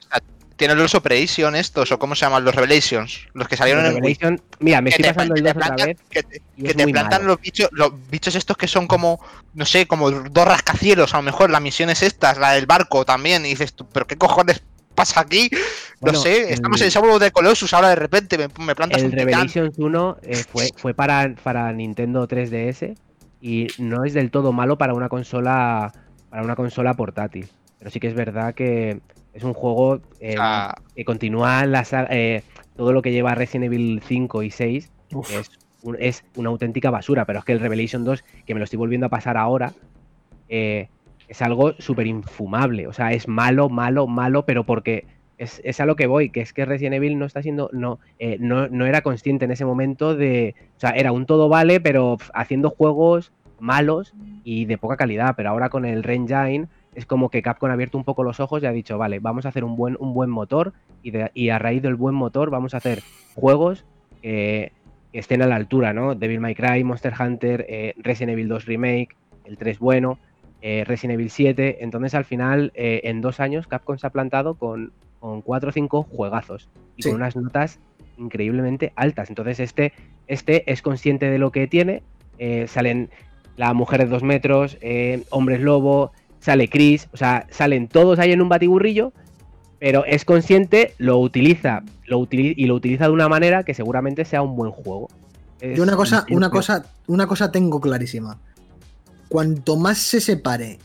Tienen 0.55 0.77
los 0.77 0.93
Operation 0.93 1.55
estos, 1.55 1.91
o 1.91 1.99
cómo 1.99 2.15
se 2.15 2.25
llaman, 2.25 2.45
los 2.45 2.53
Revelations, 2.53 3.27
los 3.33 3.47
que 3.47 3.57
salieron 3.57 3.85
en 3.85 4.03
Wii. 4.03 4.17
Mira, 4.59 4.81
me 4.81 4.91
estoy 4.91 5.05
pasando 5.05 5.35
el 5.35 5.43
te 5.43 5.53
2 5.53 5.63
otra 5.71 5.85
vez 5.85 5.97
que 6.09 6.23
te, 6.23 6.39
que 6.39 6.67
es 6.67 6.75
te 6.75 6.87
plantan 6.87 7.21
malo. 7.21 7.33
los 7.33 7.41
bichos, 7.41 7.69
los 7.71 7.91
bichos 8.09 8.35
estos 8.35 8.55
que 8.55 8.67
son 8.67 8.85
como, 8.87 9.19
no 9.55 9.65
sé, 9.65 9.87
como 9.87 10.11
dos 10.11 10.45
rascacielos, 10.47 11.13
a 11.13 11.17
lo 11.17 11.23
mejor, 11.23 11.49
las 11.49 11.61
misiones 11.61 12.03
estas, 12.03 12.37
la 12.37 12.51
del 12.51 12.65
barco 12.67 13.03
también, 13.03 13.45
y 13.45 13.49
dices 13.49 13.73
tú, 13.73 13.87
pero 13.91 14.05
qué 14.05 14.15
cojones 14.15 14.61
pasa 14.93 15.21
aquí, 15.21 15.49
Bueno, 16.01 16.19
no 16.19 16.23
sé, 16.23 16.53
estamos 16.53 16.79
el- 16.81 16.91
en 16.95 17.09
of 17.09 17.19
the 17.19 17.31
Colossus, 17.31 17.73
ahora 17.73 17.89
de 17.89 17.95
repente 17.95 18.37
me, 18.37 18.47
me 18.63 18.75
plantas 18.75 18.99
El 18.99 19.05
un 19.05 19.11
titán. 19.11 19.25
Revelations 19.27 19.73
1 19.79 20.17
eh, 20.21 20.43
fue, 20.51 20.69
fue 20.77 20.93
para, 20.93 21.33
para 21.41 21.73
Nintendo 21.73 22.27
3DS 22.27 22.95
y 23.41 23.67
no 23.79 24.05
es 24.05 24.13
del 24.13 24.29
todo 24.29 24.51
malo 24.53 24.77
para 24.77 24.93
una 24.93 25.09
consola 25.09 25.91
para 26.29 26.43
una 26.43 26.55
consola 26.55 26.93
portátil. 26.93 27.47
Pero 27.79 27.91
sí 27.91 27.99
que 27.99 28.07
es 28.07 28.13
verdad 28.13 28.53
que 28.55 29.01
es 29.33 29.43
un 29.43 29.53
juego 29.53 29.99
eh, 30.19 30.37
que 30.95 31.05
continúa 31.05 31.65
la 31.65 31.85
eh, 32.09 32.43
todo 32.75 32.93
lo 32.93 33.01
que 33.01 33.11
lleva 33.11 33.35
Resident 33.35 33.65
Evil 33.65 34.01
5 34.05 34.43
y 34.43 34.51
6 34.51 34.91
Uf. 35.13 35.31
es, 35.31 35.51
un- 35.81 35.97
es 35.99 36.23
una 36.35 36.49
auténtica 36.49 36.89
basura, 36.89 37.25
pero 37.25 37.39
es 37.39 37.45
que 37.45 37.51
el 37.53 37.59
Revelation 37.59 38.03
2, 38.03 38.23
que 38.45 38.53
me 38.53 38.59
lo 38.59 38.63
estoy 38.63 38.77
volviendo 38.77 39.07
a 39.07 39.09
pasar 39.09 39.37
ahora, 39.37 39.73
eh, 40.49 40.87
es 41.27 41.41
algo 41.41 41.73
súper 41.79 42.07
infumable. 42.07 42.87
O 42.87 42.93
sea, 42.93 43.11
es 43.11 43.27
malo, 43.27 43.69
malo, 43.69 44.07
malo, 44.07 44.45
pero 44.45 44.65
porque 44.65 45.05
es, 45.37 45.61
es 45.63 45.79
a 45.79 45.85
lo 45.85 45.95
que 45.95 46.07
voy, 46.07 46.29
que 46.29 46.41
es 46.41 46.53
que 46.53 46.65
Resident 46.65 46.95
Evil 46.95 47.17
no 47.17 47.25
está 47.25 47.41
siendo, 47.41 47.69
no, 47.73 47.99
eh, 48.19 48.37
no, 48.39 48.67
no 48.67 48.85
era 48.85 49.01
consciente 49.01 49.45
en 49.45 49.51
ese 49.51 49.65
momento 49.65 50.15
de, 50.15 50.55
o 50.77 50.79
sea, 50.79 50.91
era 50.91 51.11
un 51.11 51.25
todo 51.25 51.49
vale, 51.49 51.79
pero 51.79 52.17
haciendo 52.33 52.69
juegos 52.69 53.31
malos 53.59 54.13
y 54.43 54.65
de 54.65 54.77
poca 54.77 54.97
calidad, 54.97 55.33
pero 55.37 55.49
ahora 55.49 55.69
con 55.69 55.85
el 55.85 56.07
Engine 56.07 56.67
es 56.95 57.05
como 57.05 57.29
que 57.29 57.41
Capcom 57.41 57.69
ha 57.69 57.73
abierto 57.73 57.97
un 57.97 58.03
poco 58.03 58.23
los 58.23 58.39
ojos 58.39 58.61
y 58.63 58.65
ha 58.65 58.71
dicho, 58.71 58.97
vale, 58.97 59.19
vamos 59.19 59.45
a 59.45 59.49
hacer 59.49 59.63
un 59.63 59.75
buen, 59.75 59.97
un 59.99 60.13
buen 60.13 60.29
motor 60.29 60.73
y, 61.01 61.11
de- 61.11 61.31
y 61.33 61.49
a 61.49 61.59
raíz 61.59 61.81
del 61.81 61.95
buen 61.95 62.15
motor 62.15 62.49
vamos 62.49 62.73
a 62.73 62.77
hacer 62.77 63.01
juegos 63.35 63.85
que, 64.21 64.71
que 65.11 65.19
estén 65.19 65.41
a 65.41 65.47
la 65.47 65.55
altura, 65.55 65.93
¿no? 65.93 66.15
Devil 66.15 66.39
May 66.39 66.55
Cry, 66.55 66.83
Monster 66.83 67.13
Hunter, 67.19 67.65
eh, 67.69 67.93
Resident 67.97 68.31
Evil 68.33 68.47
2 68.47 68.65
Remake, 68.65 69.09
el 69.45 69.57
3 69.57 69.79
bueno, 69.79 70.17
eh, 70.61 70.83
Resident 70.87 71.15
Evil 71.19 71.29
7. 71.29 71.83
Entonces, 71.83 72.13
al 72.15 72.25
final, 72.25 72.71
eh, 72.75 73.01
en 73.03 73.21
dos 73.21 73.39
años, 73.39 73.67
Capcom 73.67 73.97
se 73.97 74.07
ha 74.07 74.11
plantado 74.11 74.55
con, 74.55 74.93
con 75.19 75.41
4 75.41 75.69
o 75.69 75.71
5 75.73 76.03
juegazos 76.03 76.69
y 76.95 77.03
Sí. 77.03 77.09
con 77.09 77.17
unas 77.17 77.35
notas 77.35 77.79
increíblemente 78.17 78.93
altas. 78.95 79.29
Entonces, 79.29 79.59
este, 79.59 79.93
este 80.27 80.71
es 80.71 80.81
consciente 80.81 81.29
de 81.29 81.37
lo 81.39 81.51
que 81.51 81.67
tiene. 81.67 82.03
salen 82.67 83.09
la 83.57 83.73
mujer 83.73 83.99
de 83.99 84.05
2 84.07 84.23
metros, 84.23 84.77
hombres 85.29 85.61
lobo, 85.61 86.11
sale 86.43 86.67
Chris, 86.69 87.07
o 87.13 87.17
sea, 87.17 87.47
salen 87.49 87.87
todos 87.87 88.19
ahí 88.19 88.31
en 88.33 88.41
un 88.41 88.49
batiburrillo, 88.49 89.13
pero 89.79 90.03
es 90.05 90.25
consciente, 90.25 90.93
lo 90.97 91.17
utiliza, 91.19 91.83
lo 92.05 92.19
utili- 92.19 92.53
y 92.55 92.65
lo 92.65 92.75
utiliza 92.75 93.05
de 93.05 93.11
una 93.11 93.29
manera 93.29 93.63
que 93.63 93.73
seguramente 93.73 94.25
sea 94.25 94.41
un 94.41 94.55
buen 94.55 94.71
juego. 94.71 95.07
Es- 95.61 95.77
Yo 95.77 95.83
una 95.83 95.95
cosa, 95.95 96.25
una 96.29 96.49
cosa, 96.49 96.85
una 97.07 97.27
cosa 97.27 97.51
tengo 97.51 97.79
clarísima. 97.79 98.39
Cuanto 99.29 99.77
más 99.77 99.97
se 99.97 100.19
separe 100.21 100.79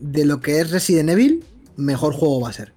de 0.00 0.24
lo 0.26 0.40
que 0.40 0.60
es 0.60 0.70
Resident 0.70 1.10
Evil, 1.10 1.44
mejor 1.76 2.12
juego 2.12 2.40
va 2.40 2.50
a 2.50 2.52
ser. 2.52 2.72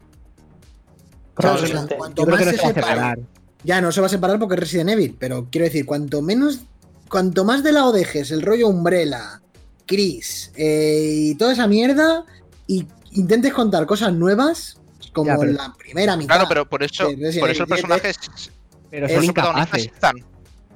Claro, 1.34 1.56
O 1.56 1.58
sea, 1.58 1.66
Probablemente. 1.68 1.96
cuanto 1.98 2.22
yo 2.22 2.26
creo 2.26 2.38
que 2.38 2.46
más 2.46 2.46
no 2.46 2.52
se 2.52 2.58
se 2.58 2.64
va 2.64 2.70
a 2.70 2.74
separe- 2.74 2.90
separar. 2.96 3.20
Ya 3.64 3.82
no 3.82 3.92
se 3.92 4.00
va 4.02 4.08
a 4.08 4.10
separar 4.10 4.40
porque 4.40 4.54
es 4.56 4.60
Resident 4.62 4.90
Evil, 4.92 5.16
pero 5.20 5.48
quiero 5.52 5.66
decir, 5.66 5.86
cuanto 5.86 6.22
menos, 6.22 6.62
cuanto 7.10 7.44
más 7.44 7.64
de 7.64 7.74
lado 7.74 7.92
dejes 7.92 8.32
el 8.32 8.42
rollo 8.42 8.68
Umbrella, 8.70 9.42
Chris 9.90 10.52
eh, 10.56 11.14
y 11.32 11.36
toda 11.36 11.54
esa 11.54 11.66
mierda, 11.68 12.24
y 12.68 12.86
intentes 13.14 13.52
contar 13.52 13.88
cosas 13.88 14.14
nuevas, 14.14 14.80
como 15.14 15.32
Ya, 15.32 15.38
pero- 15.38 15.52
la 15.54 15.74
primera 15.78 16.16
mitad. 16.16 16.36
Claro, 16.36 16.46
pero 16.48 16.70
por 16.70 16.84
eso, 16.84 17.10
de 17.10 17.16
Resident 17.16 17.40
por 17.40 17.50
eso 17.50 17.64
el 17.64 17.72
Evil 17.72 17.78
7, 17.82 17.98
personaje 17.98 18.10
es, 18.12 18.52
Pero 18.92 19.10
son 19.10 19.24
incapaces. 19.24 19.86
es 19.86 19.92
Ethan. 19.98 20.16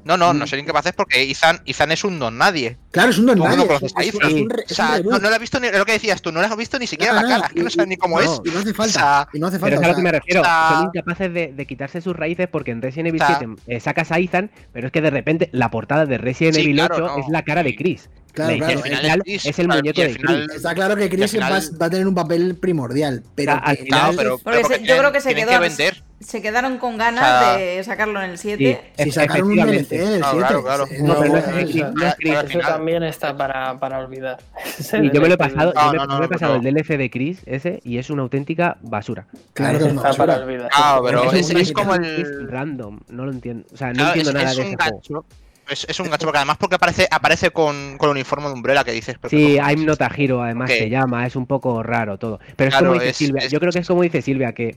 No, 0.06 0.18
no, 0.18 0.34
no 0.34 0.44
Mm. 0.46 0.48
ser 0.48 0.60
incapaces 0.60 0.92
porque 0.94 1.22
Ethan, 1.32 1.62
Ethan 1.66 1.92
es 1.92 2.04
un 2.04 2.20
don 2.20 2.38
nadie. 2.38 2.78
Claro, 2.92 3.10
es 3.12 3.18
un 3.18 3.26
don 3.26 3.38
¿Cómo 3.38 3.50
no 3.50 3.56
nadie, 3.56 3.68
conoces 3.68 3.94
a 3.96 4.28
un, 4.28 4.52
O 4.52 4.74
sea, 4.74 5.00
no, 5.04 5.18
lo 5.20 5.30
has 5.30 5.40
visto 5.40 5.60
ni 5.60 5.70
lo 5.72 5.86
que 5.86 5.94
decías 5.94 6.22
tú, 6.22 6.32
no 6.32 6.42
lo 6.42 6.46
has 6.48 6.58
visto 6.58 6.78
ni 6.78 6.88
siquiera 6.88 7.14
No, 7.14 7.22
la 7.22 7.28
cara, 7.28 7.48
es 7.48 7.54
que 7.54 7.60
y- 7.60 7.64
no 7.64 7.70
sabes 7.70 7.88
ni 7.88 7.98
cómo 7.98 8.20
es. 8.20 8.30
Y 8.44 8.50
no 8.50 8.60
hace 8.60 8.74
falta. 8.74 9.00
O 9.00 9.02
sea, 9.02 9.28
y 9.34 9.40
no 9.40 9.48
hace 9.48 9.60
Pero 9.60 9.76
falta. 9.78 9.82
es 9.82 9.84
a 9.86 9.88
lo 9.92 9.96
que 9.96 10.02
me 10.02 10.12
refiero. 10.12 10.44
Son 10.44 10.86
incapaces 10.94 11.34
de, 11.34 11.54
de 11.54 11.66
quitarse 11.66 12.02
sus 12.02 12.16
raíces 12.16 12.48
porque 12.52 12.72
en 12.72 12.82
Resident 12.82 13.08
Evil 13.10 13.22
Está- 13.22 13.38
7 13.40 13.56
eh, 13.68 13.80
sacas 13.80 14.12
a 14.12 14.20
Ethan, 14.20 14.52
pero 14.74 14.88
es 14.88 14.94
que 14.94 15.02
de 15.02 15.10
repente 15.10 15.50
la 15.54 15.72
portada 15.72 16.06
de 16.06 16.18
Resident 16.18 16.56
Sí, 16.56 16.62
Evil 16.62 16.76
claro, 16.76 16.96
8 16.96 17.06
no. 17.08 17.18
es 17.24 17.26
la 17.30 17.44
cara 17.44 17.64
de 17.64 17.76
Chris. 17.76 18.10
Claro, 18.34 18.58
claro. 18.58 18.82
final 18.82 19.06
es 19.06 19.24
Chris, 19.24 19.46
es 19.46 19.60
el 19.60 19.68
muñeco 19.68 20.02
de 20.02 20.10
final- 20.10 20.46
Chris. 20.48 20.56
Está 20.58 20.74
claro 20.74 20.96
que 20.96 21.08
Chris 21.08 21.40
va, 21.40 21.86
a 21.86 21.90
tener 21.90 22.08
un 22.08 22.16
papel 22.16 22.56
primordial, 22.58 23.24
pero 23.36 23.54
al 23.64 23.78
final- 23.78 24.16
pero, 24.18 24.40
pero 24.44 24.62
porque 24.62 24.84
yo 24.84 24.98
creo 24.98 25.12
que 25.12 25.22
se 25.22 25.36
quedó- 25.36 25.50
que 25.52 25.60
vender. 25.60 26.04
Se 26.26 26.42
quedaron 26.42 26.78
con 26.78 26.98
ganas 26.98 27.24
O 27.24 27.56
sea, 27.56 27.58
de 27.58 27.84
sacarlo 27.84 28.22
en 28.22 28.32
el 28.32 28.38
Sí, 28.38 28.56
7. 28.58 28.92
si 28.98 29.04
efe- 29.04 29.12
sacaron 29.12 29.50
un. 29.52 29.56
DLC 29.58 29.92
en 29.92 30.08
el 30.14 30.20
Claro, 30.20 30.32
7. 30.32 30.48
claro, 30.48 30.64
claro. 30.64 30.86
No, 31.02 31.20
pero 31.20 31.34
no 31.34 31.38
es 31.38 31.48
eso- 31.70 31.92
no 31.94 32.06
es 32.08 32.16
Chris. 32.16 32.60
también 32.62 33.04
está 33.04 33.36
para, 33.38 33.80
para 33.80 34.00
olvidar. 34.00 34.38
Y 35.02 35.12
yo 35.12 35.22
me 35.22 35.28
lo 35.28 35.34
he 35.34 35.38
pasado, 35.38 35.74
No, 35.76 35.86
yo 35.86 35.92
me, 35.92 35.98
no, 35.98 36.06
no, 36.08 36.14
me 36.20 36.26
he 36.26 36.28
no, 36.28 36.30
pasado 36.30 36.54
no. 36.60 36.68
el 36.68 36.74
DLC 36.76 36.98
de 36.98 37.10
Chris 37.10 37.42
ese 37.46 37.80
y 37.84 37.98
es 37.98 38.10
una 38.10 38.22
auténtica 38.24 38.78
basura. 38.82 39.26
Claro 39.54 39.80
que 39.80 39.86
Está 39.86 40.14
para 40.14 40.38
olvidar. 40.38 40.70
Ah, 40.74 41.00
pero 41.04 41.24
Es 41.32 41.34
es, 41.34 41.50
una 41.52 41.60
es 41.62 41.72
como 41.74 41.96
Es 41.96 42.02
el. 42.02 42.48
random, 42.48 43.00
no 43.10 43.26
lo 43.26 43.32
entiendo. 43.32 43.66
O 43.74 43.78
sea, 43.78 43.88
no 43.90 43.94
Claro, 43.96 44.10
entiendo 44.10 44.30
es, 44.32 44.36
nada 44.36 44.50
es 44.52 44.56
de 44.58 44.64
ese 44.64 44.76
juego. 44.76 44.92
gancho. 44.92 45.26
Es, 45.70 45.86
es 45.88 46.00
un 46.02 46.10
gancho, 46.10 46.26
porque 46.26 46.38
además 46.40 46.58
porque 46.60 46.76
aparece, 46.76 47.08
aparece 47.10 47.52
con, 47.52 47.98
con 47.98 48.10
el 48.10 48.16
uniforme 48.16 48.48
de 48.48 48.54
Umbrella 48.54 48.84
que 48.84 48.92
dices. 48.92 49.16
Sí, 49.30 49.38
¿qué 49.38 49.58
cojones? 49.58 49.78
I'm 49.78 49.86
Not 49.86 50.02
a 50.02 50.12
Hero, 50.16 50.44
además 50.44 50.70
se 50.70 50.90
llama, 50.90 51.26
es 51.26 51.36
un 51.38 51.46
poco 51.48 51.82
raro 51.84 52.18
todo. 52.18 52.40
Pero 52.58 52.68
es 52.70 52.74
Claro, 52.76 52.88
como 52.88 53.00
dice 53.00 53.12
es- 53.12 53.18
Silvia, 53.18 53.46
es- 53.46 53.52
yo 53.52 53.60
creo 53.60 53.72
que 53.72 53.80
es 53.80 53.88
como 53.88 54.02
dice 54.04 54.22
Silvia, 54.22 54.52
que 54.54 54.76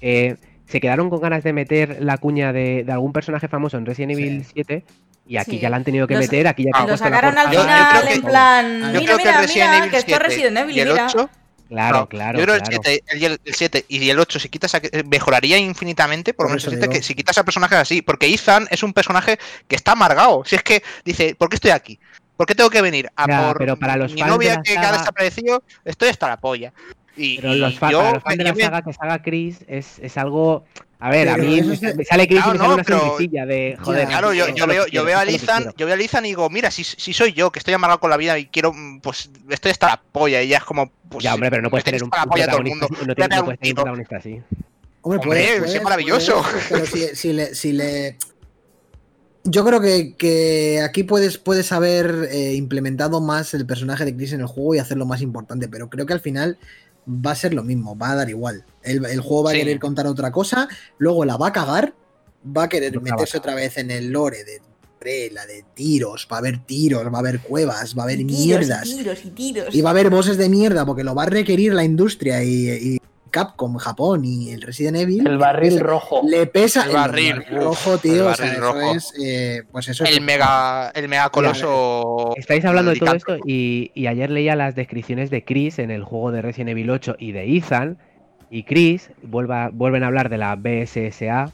eh, 0.00 0.36
se 0.66 0.80
quedaron 0.80 1.10
con 1.10 1.20
ganas 1.20 1.42
de 1.44 1.52
meter 1.52 1.98
la 2.00 2.18
cuña 2.18 2.52
de, 2.52 2.84
de 2.84 2.92
algún 2.92 3.12
personaje 3.12 3.48
famoso 3.48 3.76
en 3.76 3.86
Resident 3.86 4.12
Evil 4.12 4.44
7 4.52 4.84
y 5.26 5.36
aquí 5.38 5.52
Sí. 5.52 5.58
ya 5.60 5.70
la 5.70 5.76
han 5.76 5.84
tenido 5.84 6.06
que 6.06 6.16
meter, 6.16 6.46
aquí 6.46 6.64
ya 6.64 6.70
Ah, 6.74 6.86
Lo 6.86 6.96
sacaron 6.96 7.36
al 7.38 7.48
final 7.48 8.08
en 8.08 8.22
plan. 8.22 8.92
Yo 8.92 9.00
Mira, 9.00 9.04
creo 9.04 9.16
que 9.18 9.24
mira, 9.24 9.40
Resident 9.40 9.70
mira, 9.70 9.78
Evil 9.78 9.90
que 9.90 9.96
esto 9.98 10.10
es 10.10 10.16
7 10.18 10.24
Resident 10.28 10.56
Evil, 10.58 10.76
y 10.76 10.80
el 10.80 10.88
mira. 10.90 11.06
8 11.06 11.30
Claro, 11.66 12.00
No, 12.00 12.08
claro. 12.10 12.38
Yo 12.38 12.44
creo 12.44 12.56
claro. 12.58 12.70
que 12.70 12.76
el 12.76 13.00
7, 13.02 13.18
y 13.18 13.24
el, 13.24 13.40
el 13.42 13.54
7 13.54 13.84
y 13.88 14.10
el 14.10 14.20
8, 14.20 14.38
si 14.38 14.48
quitas 14.50 14.74
a- 14.74 14.82
mejoraría 15.08 15.56
infinitamente, 15.56 16.34
por 16.34 16.44
Por 16.44 16.46
lo 16.46 16.50
menos 16.50 16.62
eso 16.64 16.70
el 16.70 16.76
7, 16.76 16.88
digo. 16.88 17.00
que 17.00 17.02
si 17.02 17.14
quitas 17.14 17.38
a 17.38 17.42
personajes 17.44 17.78
así, 17.78 18.02
porque 18.02 18.26
Ethan 18.32 18.66
es 18.70 18.82
un 18.82 18.92
personaje 18.92 19.38
que 19.66 19.74
está 19.74 19.92
amargado. 19.92 20.44
Si 20.44 20.56
es 20.56 20.62
que 20.62 20.82
dice, 21.06 21.34
¿por 21.34 21.48
qué 21.48 21.56
estoy 21.56 21.70
aquí? 21.70 21.98
¿Por 22.36 22.46
qué 22.46 22.54
tengo 22.54 22.68
que 22.68 22.82
venir? 22.82 23.10
A 23.16 23.26
por 23.46 23.58
pero 23.58 23.76
para 23.78 23.96
los 23.96 24.12
mi 24.12 24.20
novia 24.20 24.60
que, 24.62 24.76
ha 24.76 24.92
desaparecido, 24.92 25.62
estoy 25.86 26.10
hasta 26.10 26.28
la 26.28 26.36
polla. 26.36 26.72
Y, 27.16 27.36
Pero 27.40 27.54
y 27.54 27.58
los, 27.58 27.78
fa- 27.78 27.90
yo, 27.92 27.98
para 27.98 28.12
los 28.14 28.22
fans 28.22 28.38
de 28.38 28.44
la 28.44 28.54
saga 28.54 28.82
que 28.82 28.92
saga 28.92 29.22
Chris 29.22 29.58
es, 29.68 29.98
es 30.00 30.16
algo. 30.18 30.64
A 30.98 31.10
ver, 31.10 31.28
a 31.28 31.36
mí 31.36 31.60
me, 31.60 31.74
es- 31.74 31.96
me 31.96 32.04
sale 32.04 32.26
Chris 32.26 32.40
Claro, 32.42 32.54
y 32.54 32.58
me 32.58 32.58
sale 32.58 32.68
no, 32.68 32.74
una 32.74 32.82
pero- 32.82 33.46
de 33.46 33.76
joder. 33.80 34.08
Claro, 34.08 34.32
yo, 34.32 34.48
yo 34.48 34.64
es 34.64 34.68
veo, 34.68 34.86
yo 34.88 35.04
veo 35.04 35.18
a 35.18 35.22
es 35.24 35.32
Lizan, 35.32 35.72
yo 35.76 35.86
veo 35.86 35.94
a 35.94 35.98
Lizan 35.98 36.24
y 36.24 36.28
digo, 36.30 36.48
mira, 36.50 36.70
si, 36.70 36.82
si 36.82 37.12
soy 37.12 37.32
yo, 37.32 37.52
que 37.52 37.58
estoy 37.58 37.74
amargado 37.74 38.00
con 38.00 38.10
la 38.10 38.16
vida 38.16 38.38
y 38.38 38.46
quiero, 38.46 38.72
pues 39.02 39.30
estoy 39.50 39.70
hasta 39.70 39.86
la 39.88 40.02
polla. 40.10 40.42
Y 40.42 40.48
ya 40.48 40.58
es 40.58 40.64
como, 40.64 40.90
pues. 41.08 41.22
Ya, 41.22 41.34
hombre, 41.34 41.50
pero 41.50 41.62
no 41.62 41.70
puedes 41.70 41.84
tener 41.84 42.02
un, 42.02 42.10
un 42.10 42.28
polla 42.30 42.46
todo 42.48 42.58
el 42.58 42.64
protagonista 42.64 42.86
mundo. 42.88 42.96
así, 42.96 43.06
no, 43.06 43.14
tienes- 43.14 43.36
no 43.36 43.40
un 43.40 43.44
puedes 43.44 43.60
tener 43.60 43.72
un 43.72 43.76
protagonista 43.76 44.16
así. 44.16 44.30
Hombre, 45.02 45.18
Hombre, 45.18 45.26
puedes, 45.26 45.58
puedes, 45.60 45.82
maravilloso. 45.82 46.42
puedes, 46.42 46.66
pero 46.70 46.86
si, 46.86 47.06
si 47.16 47.32
le, 47.34 47.54
si 47.54 47.72
le- 47.74 48.16
Yo 49.44 49.62
creo 49.66 49.80
que, 49.82 50.14
que 50.16 50.80
aquí 50.82 51.02
puedes, 51.04 51.36
puedes 51.36 51.70
haber 51.72 52.28
eh, 52.30 52.54
implementado 52.54 53.20
más 53.20 53.52
el 53.52 53.66
personaje 53.66 54.06
de 54.06 54.16
Chris 54.16 54.32
en 54.32 54.40
el 54.40 54.46
juego 54.46 54.74
y 54.74 54.78
hacerlo 54.78 55.04
más 55.04 55.20
importante, 55.20 55.68
pero 55.68 55.90
creo 55.90 56.06
que 56.06 56.14
al 56.14 56.20
final 56.20 56.56
va 57.06 57.32
a 57.32 57.34
ser 57.34 57.54
lo 57.54 57.62
mismo, 57.62 57.96
va 57.96 58.10
a 58.12 58.14
dar 58.16 58.30
igual. 58.30 58.64
El, 58.82 59.04
el 59.06 59.20
juego 59.20 59.44
va 59.44 59.50
Sí. 59.52 59.56
a 59.56 59.60
querer 59.60 59.78
contar 59.78 60.06
otra 60.06 60.30
cosa, 60.32 60.68
luego 60.98 61.24
la 61.24 61.36
va 61.36 61.48
a 61.48 61.52
cagar, 61.52 61.94
va 62.44 62.64
a 62.64 62.68
querer 62.68 63.00
meterse 63.00 63.38
otra 63.38 63.54
vez 63.54 63.76
en 63.78 63.90
el 63.90 64.10
lore 64.10 64.44
de 64.44 64.60
la 65.32 65.44
de 65.44 65.62
tiros, 65.74 66.26
va 66.32 66.36
a 66.36 66.38
haber 66.38 66.64
tiros, 66.64 67.04
va 67.12 67.16
a 67.16 67.20
haber 67.20 67.40
cuevas, 67.40 67.94
va 67.94 68.02
a 68.02 68.06
haber 68.06 68.20
Y 68.20 68.24
tiros, 68.24 68.60
mierdas. 68.60 68.86
y 68.86 68.96
tiros, 68.96 69.24
y 69.26 69.30
tiros. 69.32 69.74
Y 69.74 69.82
va 69.82 69.90
a 69.90 69.92
haber 69.92 70.08
bosses 70.08 70.38
de 70.38 70.48
mierda 70.48 70.86
porque 70.86 71.04
lo 71.04 71.14
va 71.14 71.24
a 71.24 71.26
requerir 71.26 71.74
la 71.74 71.84
industria 71.84 72.42
y, 72.42 72.70
y 72.70 72.98
Capcom, 73.34 73.76
Japón 73.78 74.24
y 74.24 74.50
el 74.50 74.62
Resident 74.62 74.96
Evil. 74.96 75.26
El 75.26 75.38
barril 75.38 75.70
Pues, 75.72 75.82
rojo. 75.82 76.22
Le 76.24 76.46
pesa 76.46 76.84
El 76.86 76.92
barril, 76.92 77.44
rojo, 77.50 77.98
tío. 77.98 78.14
el 78.28 78.32
o 78.32 78.34
sea, 78.36 78.52
eso 78.52 78.60
rojo. 78.60 78.94
es. 78.94 79.12
eh, 79.20 79.62
pues 79.72 79.88
eso 79.88 80.04
es. 80.04 80.10
El 80.16 80.20
mega, 80.22 80.90
el 80.94 81.08
mega 81.08 81.28
coloso. 81.30 82.32
Estáis 82.36 82.64
hablando 82.64 82.92
de 82.92 83.00
todo 83.00 83.12
esto 83.12 83.36
y, 83.44 83.90
y 83.94 84.06
ayer 84.06 84.30
leía 84.30 84.54
las 84.54 84.76
descripciones 84.76 85.30
de 85.30 85.44
Chris 85.44 85.80
en 85.80 85.90
el 85.90 86.04
juego 86.04 86.30
de 86.30 86.42
Resident 86.42 86.70
Evil 86.70 86.90
8 86.90 87.16
y 87.18 87.32
de 87.32 87.56
Ethan. 87.56 87.98
Y 88.50 88.62
Chris 88.62 89.10
vuelva- 89.22 89.70
vuelven 89.72 90.04
a 90.04 90.06
hablar 90.06 90.28
de 90.28 90.38
la 90.38 90.54
BSSA. 90.54 91.50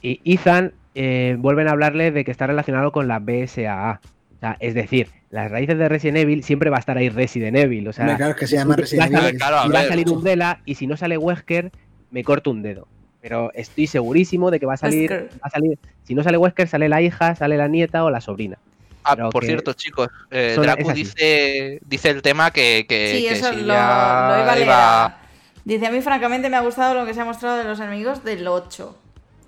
Y 0.00 0.20
Ethan 0.24 0.74
eh, 0.94 1.34
vuelven 1.40 1.66
a 1.66 1.72
hablarle 1.72 2.12
de 2.12 2.24
que 2.24 2.30
está 2.30 2.46
relacionado 2.46 2.92
con 2.92 3.08
la 3.08 3.18
BSAA. 3.18 4.00
O 4.38 4.40
sea, 4.40 4.56
es 4.60 4.72
decir, 4.74 5.08
las 5.30 5.50
raíces 5.50 5.76
de 5.78 5.88
Resident 5.88 6.18
Evil 6.18 6.44
siempre 6.44 6.70
va 6.70 6.76
a 6.76 6.80
estar 6.80 6.96
ahí 6.96 7.08
Resident 7.08 7.56
Evil. 7.56 7.88
O 7.88 7.92
sea, 7.92 8.16
claro, 8.16 8.32
es 8.32 8.36
que 8.38 8.46
se 8.46 8.56
llama 8.56 8.70
va 8.70 8.74
a 8.74 8.76
Resident 8.78 9.12
salir- 9.12 9.28
Evil. 9.28 9.38
Claro, 9.38 9.56
y 9.68 9.72
va 9.72 9.80
a 9.80 9.88
salir 9.88 10.08
un 10.10 10.22
Dela 10.24 10.60
y 10.64 10.74
si 10.76 10.86
no 10.86 10.96
sale 10.96 11.18
Wesker, 11.18 11.72
me 12.10 12.22
corto 12.24 12.50
un 12.50 12.62
dedo. 12.62 12.86
Pero 13.20 13.50
estoy 13.54 13.88
segurísimo 13.88 14.50
de 14.52 14.60
que 14.60 14.66
va 14.66 14.74
a 14.74 14.76
salir, 14.76 15.10
va 15.12 15.38
a 15.42 15.50
salir 15.50 15.76
si 16.04 16.14
no 16.14 16.22
sale 16.22 16.36
Wesker, 16.38 16.68
sale 16.68 16.88
la 16.88 17.02
hija, 17.02 17.34
sale 17.34 17.56
la 17.56 17.66
nieta 17.66 18.04
o 18.04 18.10
la 18.10 18.20
sobrina. 18.20 18.58
Ah, 19.02 19.16
Pero 19.16 19.30
por 19.30 19.44
cierto, 19.44 19.72
chicos, 19.72 20.08
eh, 20.30 20.52
son- 20.54 20.62
Dracu 20.64 20.92
dice, 20.92 21.80
dice 21.86 22.10
el 22.10 22.22
tema 22.22 22.50
que, 22.52 22.86
que, 22.88 23.14
Sí, 23.16 23.22
que 23.26 23.32
eso 23.34 23.50
si 23.52 23.60
lo, 23.62 23.66
ya 23.74 24.34
lo 24.36 24.42
iba 24.42 24.52
a 24.52 24.54
leer. 24.54 24.66
iba- 24.66 25.18
Dice, 25.64 25.86
a 25.86 25.90
mí 25.90 26.00
francamente 26.00 26.48
me 26.48 26.56
ha 26.56 26.60
gustado 26.60 26.94
lo 26.94 27.04
que 27.04 27.12
se 27.12 27.20
ha 27.20 27.24
mostrado 27.24 27.56
de 27.58 27.64
los 27.64 27.78
enemigos 27.80 28.22
del 28.24 28.46
8. 28.46 28.96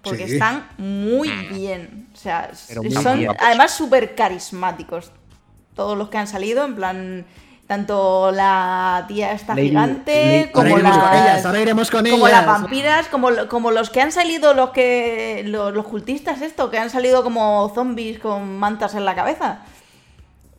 Porque 0.03 0.27
Sí. 0.27 0.33
están 0.35 0.67
muy 0.79 1.29
Mm. 1.29 1.55
bien. 1.55 2.09
O 2.15 2.17
sea, 2.17 2.51
muy 2.77 2.91
son 2.91 3.19
bien. 3.19 3.33
además 3.39 3.73
súper 3.73 4.15
carismáticos. 4.15 5.13
Todos 5.75 5.97
los 5.97 6.09
que 6.09 6.19
han 6.19 6.27
salido, 6.27 6.65
en 6.65 6.75
plan, 6.75 7.27
tanto 7.67 8.33
la 8.33 9.05
tía 9.07 9.33
esta 9.33 9.55
Lady- 9.55 9.69
gigante, 9.69 10.13
Lady- 10.13 10.51
Ahora 10.53 10.53
como 10.53 10.79
iremos 10.79 10.99
con 10.99 11.13
ellas, 11.15 11.25
las, 11.37 11.47
ahora 11.47 11.61
iremos 11.61 11.91
con 11.91 12.05
como 12.11 12.27
ellas. 12.29 12.47
las 12.47 12.47
vampiras, 12.61 13.07
como, 13.09 13.29
como 13.49 13.71
los 13.71 13.91
que 13.91 14.01
han 14.01 14.11
salido, 14.11 14.55
los 14.55 14.71
que 14.71 15.43
los, 15.47 15.73
los 15.75 15.87
cultistas 15.87 16.43
esto, 16.43 16.71
que 16.71 16.79
han 16.79 16.91
salido 16.91 17.23
como 17.23 17.71
zombies 17.75 18.19
con 18.19 18.59
mantas 18.59 18.95
en 18.95 19.05
la 19.05 19.15
cabeza. 19.15 19.61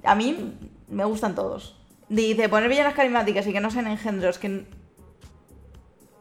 A 0.03 0.15
mí 0.15 0.53
me 0.87 1.03
gustan 1.05 1.35
todos. 1.35 1.75
Dice, 2.09 2.47
poner 2.49 2.69
villanas 2.69 2.93
carismáticas 2.93 3.45
y 3.47 3.53
que 3.53 3.59
no 3.59 3.71
sean 3.71 3.87
engendros, 3.87 4.37
que... 4.37 4.65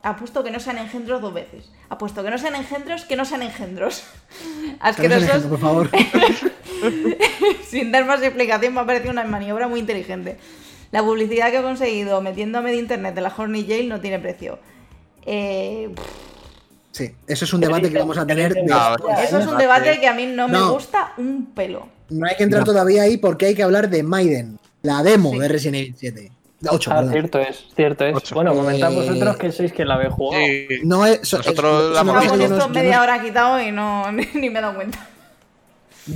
Apuesto 0.03 0.43
que 0.43 0.51
no 0.51 0.61
sean 0.61 0.79
engendros 0.79 1.21
dos 1.21 1.35
veces. 1.35 1.71
Apuesto 1.91 2.23
que 2.25 2.31
no 2.31 2.39
sean 2.39 2.55
engendros, 2.55 3.05
que 3.05 3.17
no 3.17 3.25
sean 3.25 3.43
engendros. 3.43 4.03
Asquerosos. 4.81 5.43
por 5.45 5.59
favor. 5.61 5.91
Sin 7.69 7.93
dar 7.93 8.05
más 8.07 8.23
explicación, 8.23 8.75
me 8.75 8.81
ha 8.81 8.87
parecido 8.87 9.13
una 9.13 9.25
maniobra 9.25 9.69
muy 9.69 9.81
inteligente. 9.81 10.39
La 10.91 11.03
publicidad 11.03 11.51
que 11.51 11.59
he 11.59 11.63
conseguido 11.63 12.21
metiéndome 12.21 12.71
de 12.73 12.79
internet 12.79 13.15
de 13.15 13.21
la 13.21 13.33
Horny 13.37 13.65
Jail 13.67 13.89
no 13.89 14.01
tiene 14.01 14.19
precio. 14.19 14.59
Eh, 15.27 15.91
Sí, 16.93 17.09
eso 17.29 17.45
es 17.45 17.53
un 17.53 17.61
debate 17.61 17.89
que 17.89 17.99
vamos 17.99 18.19
a 18.19 18.27
tener. 18.27 18.53
No, 18.67 18.91
después. 18.91 19.19
eso 19.21 19.39
es 19.39 19.47
un 19.47 19.57
debate 19.59 20.01
que 20.01 20.09
a 20.09 20.13
mí 20.15 20.27
no 20.27 20.49
me 20.49 20.55
No. 20.59 20.73
gusta 20.73 21.13
un 21.19 21.47
pelo. 21.55 21.87
No 22.09 22.27
hay 22.27 22.35
que 22.37 22.43
entrar 22.43 22.63
No. 22.63 22.67
todavía 22.67 23.03
ahí 23.03 23.17
porque 23.17 23.47
hay 23.47 23.55
que 23.55 23.63
hablar 23.63 23.89
de 23.91 24.03
Maiden, 24.03 24.59
la 24.83 25.03
demo 25.05 25.31
Sí. 25.31 25.39
de 25.39 25.49
Resident 25.49 25.77
Evil 25.77 25.95
7. 25.97 26.33
8, 26.69 26.91
Ah, 26.91 26.95
perdón. 26.97 27.13
cierto 27.13 27.39
es, 27.39 27.65
cierto 27.75 28.05
es. 28.05 28.17
Ocho. 28.17 28.35
Bueno, 28.35 28.55
comentad 28.55 28.93
Eh, 28.93 28.95
vosotros 28.97 29.37
que 29.39 29.51
sois 29.53 29.73
que 29.73 29.85
la 29.85 29.95
habéis 29.95 30.13
jugado. 30.13 30.45
Sí. 30.45 30.67
No 30.85 31.07
es. 31.07 31.21
so- 31.27 31.39
Nosotros 31.39 31.85
es- 31.85 31.91
la 31.95 32.01
es 32.01 32.03
una 32.03 32.13
hemos 32.13 32.41
esto 32.43 32.59
yo 32.59 32.69
media 32.69 32.97
no- 32.97 33.03
hora 33.03 33.23
quitado 33.23 33.61
y 33.61 33.73
no 33.73 34.11
ni, 34.13 34.27
ni 34.35 34.51
me 34.51 34.59
he 34.59 34.63
dado 34.63 34.75
cuenta. 34.75 34.99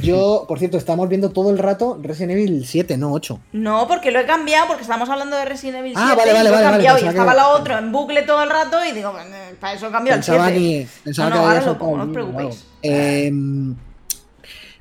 Yo, 0.01 0.47
por 0.49 0.59
cierto, 0.59 0.77
estamos 0.77 1.09
viendo 1.09 1.31
todo 1.31 1.51
el 1.51 1.59
rato 1.59 1.99
Resident 2.03 2.33
Evil 2.33 2.67
7, 2.67 2.97
no 2.97 3.13
8. 3.13 3.39
No, 3.53 3.87
porque 3.87 4.11
lo 4.11 4.19
he 4.19 4.25
cambiado, 4.27 4.67
porque 4.67 4.83
estamos 4.83 5.09
hablando 5.09 5.37
de 5.37 5.45
Resident 5.45 5.79
Evil 5.81 5.93
7 5.95 6.09
Ah, 6.11 6.15
vale, 6.17 6.31
y 6.31 6.35
vale, 6.35 6.49
lo 6.49 6.49
he 6.49 6.53
vale, 6.53 6.65
vale, 6.65 6.77
cambiado 6.77 6.99
y 6.99 7.09
estaba 7.09 7.31
que- 7.33 7.37
la 7.37 7.49
otra 7.49 7.79
en 7.79 7.93
bucle 7.93 8.23
todo 8.23 8.43
el 8.43 8.51
rato 8.51 8.79
y 8.85 8.93
digo, 8.93 9.13
"Bueno, 9.13 9.29
para 9.61 9.75
eso 9.75 9.87
he 9.89 9.91
cambiado 9.91 10.19
el 10.19 10.25
7. 10.25 10.39
Pensaba 10.39 10.53
que, 10.59 10.89
pensaba 11.05 11.29
No, 11.29 11.35
que 11.35 11.39
no, 11.39 11.47
había 11.47 11.59
ahora 11.59 11.61
lo 11.61 11.73
saltado 11.73 11.79
pongo, 11.85 11.97
no 11.99 12.05
os 12.05 12.11
preocupéis. 12.11 12.65
Eh, 12.83 13.31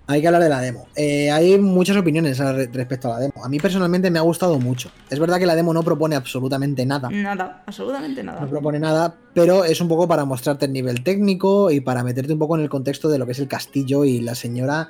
hay 0.05 0.21
que 0.21 0.27
hablar 0.27 0.43
de 0.43 0.49
la 0.49 0.59
demo. 0.61 0.87
Eh, 0.95 1.31
hay 1.31 1.57
muchas 1.57 1.95
opiniones 1.97 2.39
al 2.41 2.55
re- 2.55 2.69
respecto 2.71 3.07
a 3.07 3.15
la 3.15 3.19
demo. 3.19 3.33
A 3.43 3.47
mí 3.49 3.59
personalmente 3.59 4.11
me 4.11 4.19
ha 4.19 4.21
gustado 4.21 4.59
mucho. 4.59 4.91
Es 5.09 5.17
verdad 5.19 5.39
que 5.39 5.45
la 5.45 5.55
demo 5.55 5.73
no 5.73 5.81
propone 5.83 6.15
absolutamente 6.15 6.85
nada. 6.85 7.09
Nada, 7.09 7.63
absolutamente 7.65 8.21
nada. 8.23 8.41
No 8.41 8.49
propone 8.49 8.79
nada, 8.79 9.15
pero 9.33 9.63
es 9.63 9.79
un 9.79 9.87
poco 9.87 10.07
para 10.07 10.25
mostrarte 10.25 10.65
el 10.65 10.73
nivel 10.73 11.03
técnico 11.03 11.71
y 11.71 11.79
para 11.79 12.03
meterte 12.03 12.33
un 12.33 12.39
poco 12.39 12.55
en 12.57 12.63
el 12.63 12.69
contexto 12.69 13.07
de 13.09 13.17
lo 13.17 13.25
que 13.25 13.31
es 13.31 13.39
el 13.39 13.47
castillo 13.47 14.03
y 14.03 14.19
la 14.21 14.35
señora 14.35 14.89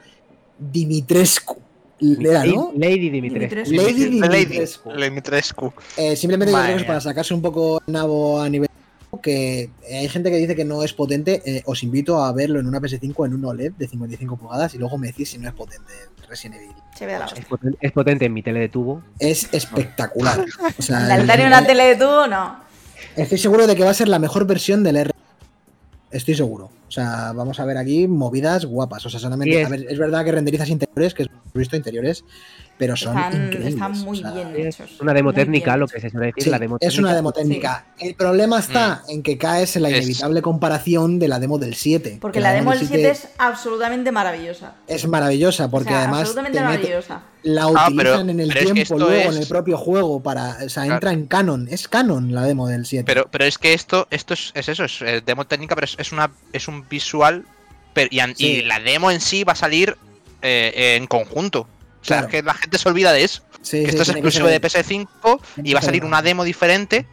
Dimitrescu. 0.59 1.57
Era, 2.01 2.43
¿no? 2.45 2.72
Lady 2.76 3.09
Dimitrescu. 3.09 3.70
Dimitrescu. 3.70 3.76
Lady 3.76 4.05
Dimitrescu. 4.09 4.89
Lady 4.91 5.03
Dimitrescu. 5.09 5.74
Eh, 5.95 6.16
simplemente 6.16 6.53
creo 6.53 6.66
que 6.76 6.82
es 6.82 6.84
para 6.84 6.99
sacarse 6.99 7.34
un 7.34 7.41
poco 7.41 7.82
el 7.86 7.93
nabo 7.93 8.41
a 8.41 8.49
nivel 8.49 8.68
que 9.24 9.71
hay 9.91 10.07
gente 10.09 10.30
que 10.30 10.38
dice 10.38 10.55
que 10.55 10.65
no 10.65 10.84
es 10.84 10.93
potente, 10.93 11.41
eh, 11.45 11.63
os 11.65 11.82
invito 11.82 12.24
a 12.24 12.32
verlo 12.32 12.59
en 12.59 12.67
una 12.67 12.80
PS5 12.80 13.26
en 13.26 13.34
un 13.34 13.45
OLED 13.45 13.71
de 13.74 13.88
55 13.88 14.38
pulgadas 14.38 14.76
y 14.76 14.78
luego 14.78 14.99
me 14.99 15.07
decís 15.07 15.32
si 15.32 15.39
no 15.39 15.47
es 15.47 15.55
potente 15.55 15.91
Resident 16.30 16.61
Evil. 16.61 16.76
Se 16.95 17.07
ve 17.07 17.13
de 17.13 17.19
la 17.19 17.26
Es 17.26 17.45
potente, 17.45 17.78
es 17.82 17.91
potente 17.91 18.26
en 18.26 18.34
mi 18.34 18.43
tele 18.43 18.59
de 18.59 18.69
tubo. 18.69 19.01
Es 19.17 19.49
espectacular. 19.51 20.45
O 20.78 20.82
sea, 20.84 21.05
¿El 21.05 21.11
altario 21.21 21.45
en 21.45 21.47
una 21.53 21.65
tele 21.65 21.86
de 21.86 21.95
tubo? 21.95 22.28
No. 22.28 22.59
Estoy 23.15 23.39
seguro 23.39 23.65
de 23.65 23.76
que 23.76 23.84
va 23.84 23.89
a 23.89 23.95
ser 23.95 24.07
la 24.09 24.19
mejor 24.19 24.45
versión 24.45 24.84
del 24.84 24.97
R. 24.97 25.11
Estoy 26.11 26.36
seguro. 26.36 26.69
O 26.88 26.91
sea, 26.91 27.32
vamos 27.34 27.59
a 27.59 27.65
ver 27.65 27.78
aquí 27.78 28.07
movidas 28.07 28.65
guapas. 28.65 29.03
O 29.05 29.09
sea, 29.09 29.19
solamente. 29.19 29.61
Es- 29.61 29.65
a 29.65 29.69
ver, 29.69 29.86
es 29.89 29.97
verdad 29.97 30.24
que 30.24 30.32
renderizas 30.32 30.69
interiores, 30.69 31.13
que 31.15 31.24
es 31.24 31.30
visto 31.55 31.76
interiores, 31.76 32.24
pero 32.78 32.95
son 32.95 33.17
Están, 33.17 33.34
increíbles. 33.45 33.74
están 33.74 33.91
muy 33.99 34.17
o 34.17 34.21
sea, 34.21 34.32
bien 34.32 34.53
Es 34.55 34.80
hechos. 34.80 34.99
una 34.99 35.13
demo 35.13 35.30
muy 35.30 35.36
técnica, 35.36 35.71
bien 35.71 35.80
lo 35.82 35.88
que 35.88 36.01
se 36.01 36.09
suele 36.09 36.28
decir, 36.28 36.43
Sí, 36.43 36.49
la 36.49 36.59
demo 36.59 36.78
es 36.82 36.97
una 36.97 37.13
demo 37.13 37.32
técnica. 37.32 37.86
El 37.99 38.15
problema 38.15 38.59
está 38.59 39.03
en 39.07 39.21
que 39.24 39.38
caes 39.38 39.76
en 39.76 39.84
la 39.84 39.89
Es- 39.89 39.97
inevitable 39.97 40.41
comparación 40.41 41.19
de 41.19 41.28
la 41.28 41.39
demo 41.39 41.59
del 41.59 41.76
7. 41.76 42.17
Porque 42.19 42.38
Que 42.39 42.43
la 42.43 42.51
demo 42.53 42.71
del 42.71 42.80
del 42.80 42.88
7 42.89 43.09
es 43.11 43.28
absolutamente 43.38 44.11
maravillosa. 44.11 44.74
es 44.88 45.07
maravillosa, 45.07 45.69
porque 45.69 45.89
o 45.89 45.91
sea, 45.91 45.99
además 46.01 46.19
absolutamente 46.21 46.57
te 46.57 46.63
mete- 46.65 46.78
maravillosa. 46.78 47.21
la 47.43 47.63
Ah, 47.63 47.67
utilizan 47.67 47.95
pero- 47.97 48.19
en 48.19 48.39
el 48.39 48.49
es 48.49 48.55
que 48.65 48.71
tiempo, 48.74 48.97
luego 48.99 49.11
es- 49.30 49.36
en 49.36 49.41
el 49.41 49.47
propio 49.47 49.78
juego, 49.78 50.21
para, 50.24 50.57
o 50.65 50.69
sea, 50.69 50.84
Claro. 50.84 50.93
entra 50.95 51.11
en 51.13 51.28
canon. 51.28 51.67
Es 51.69 51.88
canon 51.88 52.34
la 52.34 52.43
demo 52.43 52.67
del 52.67 52.86
7. 52.86 53.03
Pero, 53.05 53.28
pero 53.30 53.45
es 53.45 53.57
que 53.57 53.74
esto, 53.74 54.07
esto 54.11 54.34
es, 54.34 54.51
es 54.55 54.67
eso, 54.69 54.84
es 54.86 55.01
eh, 55.01 55.21
demo 55.26 55.45
técnica, 55.45 55.76
pero 55.76 55.86
es, 55.86 55.95
es 55.99 56.11
una, 56.11 56.32
es 56.51 56.67
un 56.67 56.88
visual. 56.89 57.45
pero- 57.93 58.07
y, 58.11 58.19
an- 58.21 58.34
Sí. 58.36 58.45
y 58.47 58.61
la 58.63 58.80
demo 58.80 59.11
en 59.11 59.21
sí 59.21 59.43
va 59.43 59.53
a 59.53 59.55
salir 59.55 59.95
eh, 60.41 60.95
en 60.97 61.05
conjunto. 61.07 61.67
O 62.04 62.06
sea, 62.06 62.18
Claro. 62.18 62.28
es 62.28 62.32
que 62.32 62.43
la 62.43 62.54
gente 62.54 62.78
se 62.78 62.88
olvida 62.89 63.12
de 63.14 63.24
eso. 63.24 63.41
Sí, 63.62 63.80
que 63.80 63.84
sí, 63.86 63.89
esto 63.91 64.01
es 64.04 64.10
exclusivo 64.10 64.47
de 64.47 64.62
PS5 64.62 65.39
tiene 65.56 65.70
y 65.70 65.74
va 65.74 65.80
a 65.80 65.84
salir 65.84 66.04
una 66.06 66.22
demo 66.22 66.43
diferente 66.43 67.08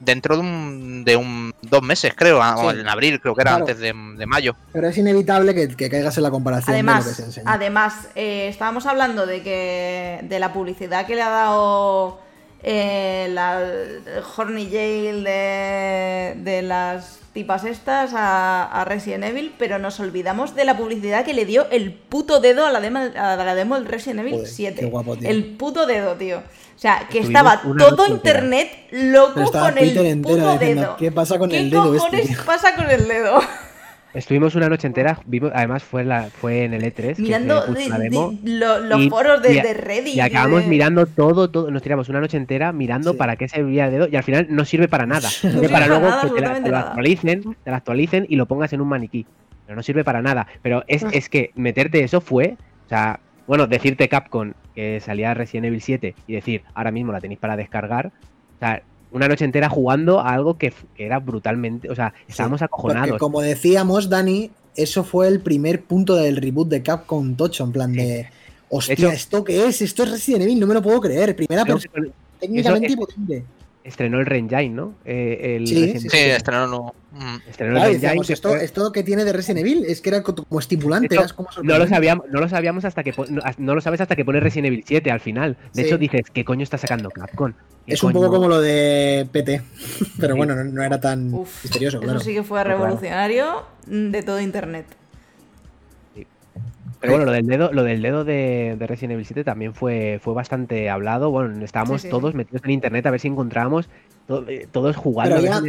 dentro 0.00 0.36
de 0.36 0.42
un, 0.42 1.04
de 1.04 1.16
un 1.16 1.52
dos 1.60 1.82
meses, 1.82 2.12
creo, 2.16 2.40
a- 2.40 2.54
o 2.56 2.70
en 2.70 2.88
abril, 2.88 3.20
creo 3.20 3.34
que 3.34 3.40
era 3.42 3.50
Claro. 3.56 3.64
antes 3.64 3.78
de, 3.80 3.92
de 4.16 4.26
mayo. 4.26 4.54
Pero 4.72 4.86
es 4.88 4.96
inevitable 4.96 5.56
que, 5.56 5.74
que 5.76 5.90
caigas 5.90 6.16
en 6.16 6.22
la 6.22 6.30
comparación 6.30 6.76
de 6.76 6.82
lo 6.82 6.86
que 6.86 6.92
Además, 6.92 7.16
se 7.16 7.22
enseña. 7.24 7.52
además 7.52 7.94
eh, 8.14 8.46
estábamos 8.48 8.86
hablando 8.86 9.26
de 9.26 9.42
que 9.42 10.20
de 10.22 10.38
la 10.38 10.52
publicidad 10.52 11.04
que 11.04 11.16
le 11.16 11.22
ha 11.22 11.30
dado 11.30 12.20
eh, 12.62 13.28
la 13.32 13.60
Horny 14.36 14.70
Jail 14.70 15.24
de, 15.24 16.34
de 16.36 16.62
las 16.62 17.18
tipas 17.38 17.62
estas 17.62 18.14
a, 18.14 18.64
a 18.64 18.84
Resident 18.84 19.22
Evil, 19.22 19.54
pero 19.56 19.78
nos 19.78 20.00
olvidamos 20.00 20.56
de 20.56 20.64
la 20.64 20.76
publicidad 20.76 21.24
que 21.24 21.34
le 21.34 21.44
dio 21.46 21.68
el 21.70 21.92
puto 21.92 22.40
dedo 22.40 22.66
a 22.66 22.72
la 22.72 22.80
demo, 22.80 22.98
a 22.98 23.36
la 23.36 23.54
demo 23.54 23.76
del 23.76 23.86
Resident 23.86 24.18
Evil 24.22 24.32
Joder, 24.32 24.48
7. 24.48 24.80
qué 24.80 24.86
guapo, 24.86 25.16
tío. 25.16 25.28
El 25.30 25.44
puto 25.56 25.86
dedo, 25.86 26.16
tío. 26.16 26.38
O 26.38 26.80
sea, 26.80 27.06
que 27.08 27.20
Estuvimos 27.20 27.52
estaba 27.54 27.62
todo 27.78 28.08
internet 28.08 28.70
loco 28.90 29.52
con 29.52 29.78
el 29.78 30.20
puto 30.20 30.52
diciendo, 30.58 30.58
dedo. 30.58 30.96
¿qué 30.96 31.12
pasa 31.12 31.38
con 31.38 31.50
¿Qué 31.50 31.58
el 31.58 31.70
dedo 31.70 31.94
este, 31.94 32.06
cojones 32.06 32.26
tío? 32.26 32.44
pasa 32.44 32.74
con 32.74 32.90
el 32.90 33.06
dedo? 33.06 33.40
Estuvimos 34.14 34.54
una 34.54 34.68
noche 34.68 34.86
entera, 34.86 35.18
vimos, 35.26 35.52
además 35.54 35.82
fue 35.82 36.02
la, 36.04 36.24
fue 36.30 36.64
en 36.64 36.72
el 36.72 36.82
E3. 36.82 37.16
que 37.16 37.22
Mirando 37.22 37.66
de- 37.66 37.74
de- 38.08 38.58
lo- 38.58 38.78
los 38.80 39.00
y- 39.00 39.10
foros 39.10 39.42
de, 39.42 39.52
y 39.52 39.60
de 39.60 39.74
Reddit. 39.74 40.14
Y 40.16 40.20
acabamos 40.20 40.66
mirando 40.66 41.06
todo, 41.06 41.50
todo, 41.50 41.70
nos 41.70 41.82
tiramos 41.82 42.08
una 42.08 42.20
noche 42.20 42.36
entera 42.38 42.72
mirando 42.72 43.12
Sí. 43.12 43.18
para 43.18 43.36
qué 43.36 43.48
servía 43.48 43.84
el 43.86 43.92
dedo 43.92 44.08
y 44.10 44.16
al 44.16 44.22
final 44.22 44.46
no 44.48 44.64
sirve 44.64 44.88
para 44.88 45.04
nada. 45.06 45.28
Sirve 45.28 45.52
sirve 45.54 45.68
para 45.68 45.86
para 45.86 45.98
luego 46.00 46.08
nada, 46.08 46.22
que 46.22 46.30
te, 46.30 46.40
la- 46.40 46.62
te 46.62 46.70
lo 46.70 46.76
actualicen, 46.78 47.56
te 47.64 47.70
lo 47.70 47.76
actualicen 47.76 48.26
y 48.28 48.36
lo 48.36 48.46
pongas 48.46 48.72
en 48.72 48.80
un 48.80 48.88
maniquí. 48.88 49.26
Pero 49.66 49.76
no 49.76 49.82
sirve 49.82 50.02
para 50.04 50.22
nada. 50.22 50.46
Pero 50.62 50.84
es, 50.88 51.04
Ah. 51.04 51.10
es 51.12 51.28
que 51.28 51.50
meterte 51.54 52.02
eso 52.02 52.22
fue, 52.22 52.56
o 52.86 52.88
sea, 52.88 53.20
bueno, 53.46 53.66
decirte 53.66 54.08
Capcom 54.08 54.52
que 54.74 55.00
salía 55.00 55.34
Resident 55.34 55.66
Evil 55.66 55.82
7 55.82 56.14
y 56.26 56.32
decir, 56.32 56.62
ahora 56.74 56.90
mismo 56.92 57.12
la 57.12 57.20
tenéis 57.20 57.40
para 57.40 57.56
descargar, 57.56 58.06
o 58.06 58.58
sea, 58.58 58.82
una 59.10 59.28
noche 59.28 59.44
entera 59.44 59.68
jugando 59.68 60.20
a 60.20 60.32
algo 60.34 60.58
que, 60.58 60.72
era 60.96 61.18
brutalmente, 61.18 61.90
o 61.90 61.94
sea, 61.94 62.12
estábamos 62.26 62.62
acojonados. 62.62 63.18
como 63.18 63.40
decíamos, 63.40 64.08
Dani, 64.08 64.50
eso 64.76 65.04
fue 65.04 65.28
el 65.28 65.40
primer 65.40 65.82
punto 65.82 66.14
del 66.14 66.36
reboot 66.36 66.68
de 66.68 66.82
Capcom 66.82 67.34
Tocho, 67.34 67.64
en 67.64 67.72
plan 67.72 67.92
de. 67.92 68.28
Hostia, 68.70 68.92
hecho- 68.92 69.10
¿esto 69.10 69.44
qué 69.44 69.66
es? 69.66 69.80
Esto 69.80 70.02
es 70.02 70.10
Resident 70.10 70.42
Evil, 70.42 70.60
no 70.60 70.66
me 70.66 70.74
lo 70.74 70.82
puedo 70.82 71.00
creer. 71.00 71.34
Primera 71.34 71.64
persona, 71.64 72.08
técnicamente 72.38 72.88
es-. 72.88 73.42
Estrenó 73.84 74.18
el 74.20 74.26
Renjine, 74.26 74.68
¿no? 74.70 74.94
Eh, 75.04 75.56
el 75.56 75.66
Sí, 75.66 75.74
Resident- 75.92 76.10
Sí, 76.10 76.18
estrenó 76.18 76.66
no. 76.66 76.94
mm. 77.12 77.48
estrenó 77.48 77.74
Claro, 77.74 77.88
el 77.88 77.94
decíamos, 77.94 78.02
Renjine. 78.02 78.26
que 78.26 78.32
esto, 78.34 78.48
fue- 78.50 78.64
esto 78.64 78.92
que 78.92 79.02
tiene 79.02 79.24
de 79.24 79.32
Resident 79.32 79.60
Evil 79.66 79.84
es 79.86 80.00
que 80.00 80.10
era 80.10 80.22
co- 80.22 80.34
como 80.34 80.60
estimulante, 80.60 81.14
hecho, 81.14 81.34
como 81.34 81.48
No 81.62 81.78
lo 81.78 81.86
sabíamos, 81.88 82.26
no 82.30 82.40
lo 82.40 82.48
sabíamos 82.48 82.84
hasta 82.84 83.02
que 83.02 83.12
no, 83.30 83.40
no 83.56 83.74
lo 83.74 83.80
sabes 83.80 84.00
hasta 84.02 84.14
que 84.16 84.24
pone 84.24 84.40
Resident 84.40 84.66
Evil 84.66 84.84
7 84.86 85.10
al 85.10 85.20
final. 85.20 85.56
De 85.72 85.82
Sí. 85.82 85.88
hecho 85.88 85.96
dices, 85.98 86.22
¿qué 86.32 86.44
coño 86.44 86.62
está 86.64 86.76
sacando 86.78 87.08
Capcom? 87.10 87.52
¿Qué 87.86 87.94
Es 87.94 88.02
un 88.02 88.12
coño? 88.12 88.26
poco 88.26 88.34
como 88.36 88.48
lo 88.48 88.60
de 88.60 89.26
PT, 89.32 89.62
pero 90.20 90.34
Sí. 90.34 90.36
bueno, 90.38 90.54
no, 90.54 90.64
no 90.64 90.82
era 90.82 91.00
tan 91.00 91.32
Uf, 91.32 91.64
misterioso, 91.64 91.96
Eso 91.98 92.04
claro. 92.04 92.20
sí 92.20 92.34
que 92.34 92.42
fue 92.42 92.62
revolucionario 92.64 93.64
mm, 93.86 94.10
de 94.10 94.22
todo 94.22 94.40
internet. 94.40 94.84
Pero 97.00 97.12
bueno, 97.12 97.26
lo 97.26 97.32
del 97.32 97.46
dedo, 97.46 97.72
lo 97.72 97.84
del 97.84 98.02
dedo 98.02 98.24
de, 98.24 98.76
de 98.78 98.86
Resident 98.86 99.12
Evil 99.12 99.24
7 99.26 99.44
también 99.44 99.74
fue, 99.74 100.18
fue 100.22 100.34
bastante 100.34 100.90
hablado. 100.90 101.30
Bueno, 101.30 101.64
estábamos 101.64 102.00
Sí, 102.02 102.08
sí, 102.08 102.10
todos 102.10 102.34
metidos 102.34 102.62
en 102.64 102.70
internet 102.72 103.06
a 103.06 103.10
ver 103.12 103.20
si 103.20 103.28
encontrábamos 103.28 103.88
to- 104.26 104.48
eh, 104.48 104.66
todos 104.70 104.96
jugando. 104.96 105.40
Ya- 105.40 105.62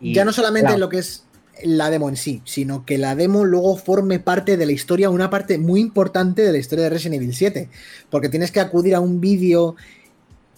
y- 0.00 0.12
no 0.24 0.32
solamente 0.32 0.64
claro, 0.66 0.74
en 0.74 0.80
lo 0.80 0.88
que 0.88 0.98
es 0.98 1.26
la 1.64 1.90
demo 1.90 2.08
en 2.08 2.16
sí, 2.16 2.42
sino 2.44 2.84
que 2.84 2.96
la 2.98 3.14
demo 3.14 3.44
luego 3.44 3.76
forme 3.76 4.18
parte 4.20 4.56
de 4.56 4.66
la 4.66 4.72
historia, 4.72 5.10
una 5.10 5.30
parte 5.30 5.58
muy 5.58 5.80
importante 5.80 6.42
de 6.42 6.52
la 6.52 6.58
historia 6.58 6.84
de 6.84 6.90
Resident 6.90 7.22
Evil 7.22 7.34
7, 7.34 7.68
porque 8.10 8.28
tienes 8.28 8.50
que 8.52 8.60
acudir 8.60 8.94
a 8.94 9.00
un 9.00 9.20
vídeo 9.20 9.76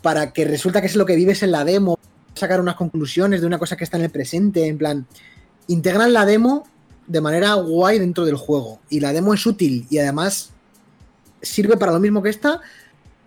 para 0.02 0.32
que 0.32 0.44
resulta 0.44 0.80
que 0.80 0.86
es 0.86 0.96
lo 0.96 1.06
que 1.06 1.16
vives 1.16 1.42
en 1.42 1.50
la 1.52 1.64
demo, 1.64 1.98
sacar 2.34 2.60
unas 2.60 2.74
conclusiones 2.76 3.40
de 3.40 3.46
una 3.46 3.58
cosa 3.58 3.76
que 3.76 3.84
está 3.84 3.96
en 3.96 4.04
el 4.04 4.10
presente, 4.10 4.66
en 4.66 4.76
plan, 4.78 5.06
integran 5.66 6.12
la 6.12 6.26
demo 6.26 6.64
de 7.06 7.20
manera 7.20 7.54
guay 7.54 7.98
dentro 7.98 8.24
del 8.24 8.36
juego, 8.36 8.80
y 8.90 9.00
la 9.00 9.12
demo 9.12 9.34
es 9.34 9.44
útil 9.46 9.86
y 9.90 9.98
además 9.98 10.50
sirve 11.42 11.76
para 11.76 11.92
lo 11.92 12.00
mismo 12.00 12.22
que 12.22 12.30
esta, 12.30 12.60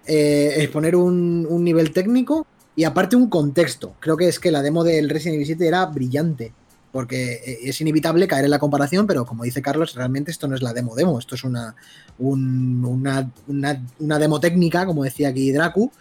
eh, 0.06 0.54
exponer 0.58 0.96
un, 0.96 1.46
un 1.50 1.64
nivel 1.64 1.92
técnico 1.92 2.46
y 2.76 2.84
aparte 2.84 3.16
un 3.16 3.30
contexto. 3.30 3.96
Creo 4.00 4.18
que 4.18 4.28
es 4.28 4.40
que 4.40 4.52
la 4.52 4.62
demo 4.62 4.84
del 4.84 5.10
Resident 5.10 5.36
Evil 5.36 5.46
7 5.48 5.68
era 5.68 5.86
brillante. 5.86 6.54
Porque 6.92 7.34
eh, 7.46 7.60
es 7.64 7.82
inevitable 7.82 8.28
caer 8.28 8.46
en 8.46 8.52
la 8.52 8.60
comparación, 8.60 9.06
pero 9.06 9.26
como 9.26 9.44
dice 9.44 9.62
Carlos, 9.62 9.94
realmente 9.94 10.32
esto 10.32 10.48
no 10.48 10.56
es 10.56 10.62
la 10.64 10.74
demo 10.74 10.96
demo, 10.96 11.20
esto 11.20 11.36
es 11.36 11.44
una, 11.44 11.76
un- 12.18 12.84
una, 12.86 13.30
una- 13.48 13.84
una 14.00 14.18
demo 14.18 14.40
técnica, 14.40 14.86
como 14.86 15.04
decía 15.04 15.28
aquí 15.30 15.52
Dracu, 15.52 15.92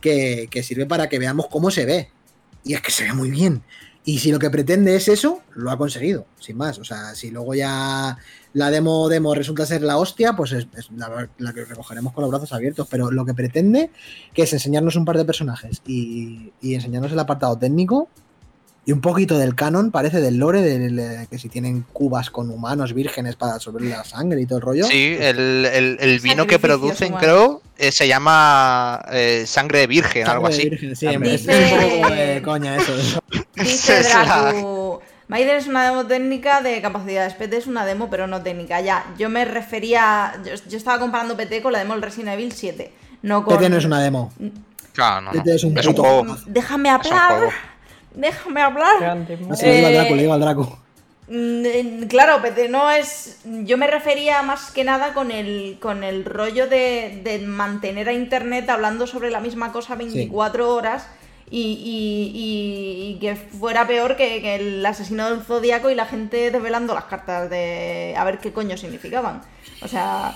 que, 0.00 0.48
que 0.50 0.62
sirve 0.62 0.86
para 0.86 1.08
que 1.08 1.18
veamos 1.18 1.48
cómo 1.50 1.70
se 1.70 1.84
ve. 1.84 2.10
Y 2.62 2.74
es 2.74 2.80
que 2.80 2.92
se 2.92 3.04
ve 3.04 3.12
muy 3.12 3.30
bien. 3.30 3.62
Y 4.06 4.18
si 4.18 4.30
lo 4.30 4.38
que 4.38 4.50
pretende 4.50 4.94
es 4.96 5.08
eso, 5.08 5.40
lo 5.54 5.70
ha 5.70 5.78
conseguido, 5.78 6.26
sin 6.38 6.58
más. 6.58 6.78
O 6.78 6.84
sea, 6.84 7.14
si 7.14 7.30
luego 7.30 7.54
ya 7.54 8.18
la 8.52 8.70
demo 8.70 9.08
demo 9.08 9.34
resulta 9.34 9.64
ser 9.64 9.80
la 9.82 9.96
hostia, 9.96 10.34
pues 10.34 10.52
es, 10.52 10.66
la, 10.94 11.28
la 11.38 11.52
que 11.54 11.64
recogeremos 11.64 12.12
con 12.12 12.22
los 12.22 12.30
brazos 12.30 12.52
abiertos. 12.52 12.86
Pero 12.90 13.10
lo 13.10 13.24
que 13.24 13.32
pretende, 13.32 13.90
que 14.34 14.42
es 14.42 14.52
enseñarnos 14.52 14.96
un 14.96 15.06
par 15.06 15.16
de 15.16 15.24
personajes 15.24 15.80
y 15.86 16.52
enseñarnos 16.62 17.12
el 17.12 17.18
apartado 17.18 17.56
técnico 17.56 18.08
y 18.86 18.92
un 18.92 19.00
poquito 19.00 19.38
del 19.38 19.54
canon, 19.54 19.90
parece 19.90 20.20
del 20.20 20.36
lore, 20.36 20.60
del, 20.62 21.26
que 21.30 21.38
si 21.38 21.48
tienen 21.48 21.84
cubas 21.92 22.30
con 22.30 22.50
humanos 22.50 22.92
vírgenes 22.92 23.34
para 23.36 23.54
absorber 23.54 23.82
la 23.82 24.04
sangre 24.04 24.40
y 24.42 24.46
todo 24.46 24.58
el 24.58 24.62
rollo. 24.64 24.84
Sí, 24.86 25.16
el, 25.18 25.64
el- 25.66 25.96
el 26.00 26.20
vino 26.20 26.46
que 26.46 26.58
producen, 26.58 27.08
humanos. 27.14 27.22
creo, 27.22 27.62
eh, 27.78 27.92
se 27.92 28.06
llama 28.06 29.02
eh, 29.10 29.44
sangre 29.46 29.78
de 29.80 29.86
virgen, 29.86 30.26
algo 30.28 30.46
Sangre 30.46 30.58
así. 30.60 30.68
virgen, 30.70 30.96
sí, 30.96 31.06
Hombre, 31.06 31.34
es, 31.34 31.48
es 31.48 31.72
un 31.72 31.80
poco 32.00 32.08
Dice- 32.10 32.26
de 32.26 32.42
coña 32.42 32.76
eso. 32.76 32.92
Dice 33.56 34.00
Es 34.00 34.12
la- 34.14 34.24
Dracu. 34.52 35.00
Maider 35.26 35.56
es 35.56 35.66
una 35.66 35.86
demo 35.88 36.04
técnica 36.06 36.60
de 36.60 36.82
capacidades. 36.82 37.32
PT 37.32 37.56
es 37.56 37.66
una 37.66 37.86
demo, 37.86 38.10
pero 38.10 38.26
no 38.26 38.42
técnica. 38.42 38.82
Ya, 38.82 39.06
yo 39.18 39.30
me 39.30 39.46
refería. 39.46 40.34
Yo, 40.44 40.52
yo 40.68 40.76
estaba 40.76 40.98
comparando 40.98 41.34
PT 41.34 41.62
con 41.62 41.72
la 41.72 41.78
demo 41.78 41.94
del 41.94 42.02
Resident 42.02 42.34
Evil 42.34 42.52
7. 42.52 42.92
No 43.22 43.42
con. 43.42 43.56
PT 43.56 43.70
no 43.70 43.78
es 43.78 43.86
una 43.86 44.02
demo. 44.02 44.30
Claro, 44.92 45.22
no, 45.22 45.32
no. 45.32 45.42
Es 45.50 45.64
un 45.64 45.78
Es 45.78 45.86
un 45.86 45.94
puto 45.94 46.02
juego. 46.08 46.36
Déjame 46.46 46.90
Es 46.90 46.94
un 47.10 47.12
hablar. 47.16 47.48
Déjame 48.14 48.60
hablar. 48.62 48.94
No 49.48 49.54
al 49.54 49.90
Eh, 49.90 49.94
Draco, 49.94 50.14
le 50.14 50.22
digo 50.22 50.34
al 50.34 50.40
Draco. 50.40 50.78
Mm, 51.28 51.64
eh, 51.66 52.06
Claro, 52.08 52.40
PT 52.42 52.68
no 52.68 52.90
es. 52.90 53.40
Yo 53.44 53.76
me 53.78 53.86
refería 53.86 54.42
más 54.42 54.70
que 54.70 54.84
nada 54.84 55.14
con 55.14 55.30
el, 55.30 55.78
con 55.80 56.04
el 56.04 56.24
rollo 56.24 56.68
de, 56.68 57.20
de 57.24 57.38
mantener 57.40 58.08
a 58.08 58.12
internet 58.12 58.68
hablando 58.70 59.06
sobre 59.06 59.30
la 59.30 59.40
misma 59.40 59.72
cosa 59.72 59.94
24 59.96 60.74
horas 60.74 61.06
y, 61.50 61.60
y- 61.60 62.32
y- 62.34 63.10
y 63.14 63.18
que 63.20 63.36
fuera 63.36 63.86
peor 63.86 64.16
que, 64.16 64.40
que 64.42 64.54
el 64.56 64.84
asesino 64.86 65.30
del 65.30 65.42
zodiaco 65.42 65.90
y 65.90 65.94
la 65.94 66.06
gente 66.06 66.50
desvelando 66.50 66.94
las 66.94 67.04
cartas 67.04 67.48
de 67.50 68.14
a 68.16 68.24
ver 68.24 68.38
qué 68.38 68.52
coño 68.52 68.76
significaban. 68.76 69.40
O 69.82 69.88
sea. 69.88 70.34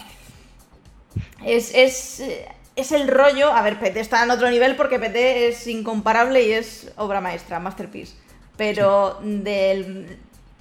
Es, 1.45 1.73
es, 1.75 2.21
eh, 2.21 2.47
es 2.81 2.93
el 2.93 3.09
rollo. 3.09 3.53
A 3.53 3.63
ver, 3.63 3.79
PT 3.79 4.01
está 4.01 4.23
en 4.23 4.31
otro 4.31 4.51
nivel 4.51 4.77
porque 4.77 4.99
PT 4.99 5.49
es 5.49 5.67
incomparable 5.67 6.43
y 6.43 6.53
es 6.53 6.93
obra 6.97 7.21
maestra, 7.21 7.59
masterpiece. 7.59 8.15
Pero 8.57 9.19
del 9.23 10.19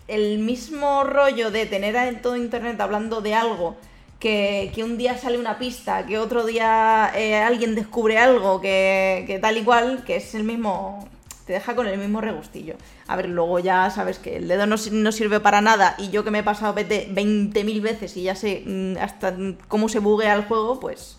el 0.08 0.40
mismo 0.40 1.04
rollo 1.04 1.52
de 1.52 1.66
tener 1.66 1.96
en 1.96 2.22
todo 2.22 2.38
internet 2.38 2.80
hablando 2.80 3.22
de 3.22 3.34
algo 3.34 3.76
que, 4.20 4.72
que 4.74 4.84
un 4.84 4.98
día 4.98 5.18
sale 5.18 5.38
una 5.38 5.60
pista, 5.60 6.06
que 6.06 6.18
otro 6.18 6.46
día 6.46 7.12
eh, 7.16 7.36
alguien 7.36 7.76
descubre 7.76 8.18
algo, 8.18 8.62
que, 8.62 9.26
que 9.28 9.38
tal 9.40 9.58
y 9.58 9.64
cual, 9.64 10.04
que 10.06 10.16
es 10.18 10.34
el 10.36 10.44
mismo. 10.44 11.08
Te 11.46 11.54
deja 11.54 11.76
con 11.76 11.88
el 11.88 11.98
mismo 11.98 12.20
regustillo. 12.20 12.76
A 13.08 13.16
ver, 13.16 13.30
luego 13.30 13.60
ya 13.60 13.90
sabes 13.90 14.20
que 14.20 14.36
el 14.36 14.50
dedo 14.50 14.66
no, 14.66 14.76
no 14.92 15.12
sirve 15.14 15.40
para 15.40 15.62
nada 15.62 15.96
y 15.98 16.10
yo 16.10 16.26
que 16.26 16.32
me 16.32 16.40
he 16.40 16.44
pasado 16.44 16.76
PT 16.76 17.14
20.000 17.14 17.82
veces 17.82 18.18
y 18.18 18.24
ya 18.24 18.36
sé 18.36 18.64
mm, 18.66 18.98
hasta 18.98 19.34
cómo 19.70 19.88
se 19.88 20.00
buguea 20.00 20.34
el 20.34 20.44
juego, 20.44 20.80
pues. 20.80 21.18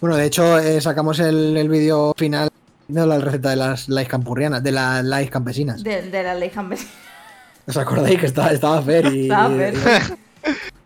Bueno, 0.00 0.16
de 0.16 0.26
hecho, 0.26 0.58
eh, 0.58 0.80
sacamos 0.80 1.18
el, 1.20 1.56
el 1.56 1.68
vídeo 1.68 2.14
final 2.16 2.48
de 2.88 3.06
la 3.06 3.18
receta 3.18 3.50
de 3.50 3.56
las 3.56 3.88
lais 3.88 4.08
campurrianas, 4.08 4.62
de 4.62 4.72
las 4.72 5.04
lais 5.04 5.30
campesinas. 5.30 5.82
De, 5.82 6.02
de 6.02 6.22
la 6.22 6.34
ley 6.34 6.50
Campesina. 6.50 6.90
¿Os 7.66 7.76
acordáis 7.76 8.20
que 8.20 8.26
estaba, 8.26 8.50
estaba 8.50 8.80
Fer 8.82 9.06
y, 9.06 9.22
Estaba 9.24 9.50
Fer. 9.50 9.74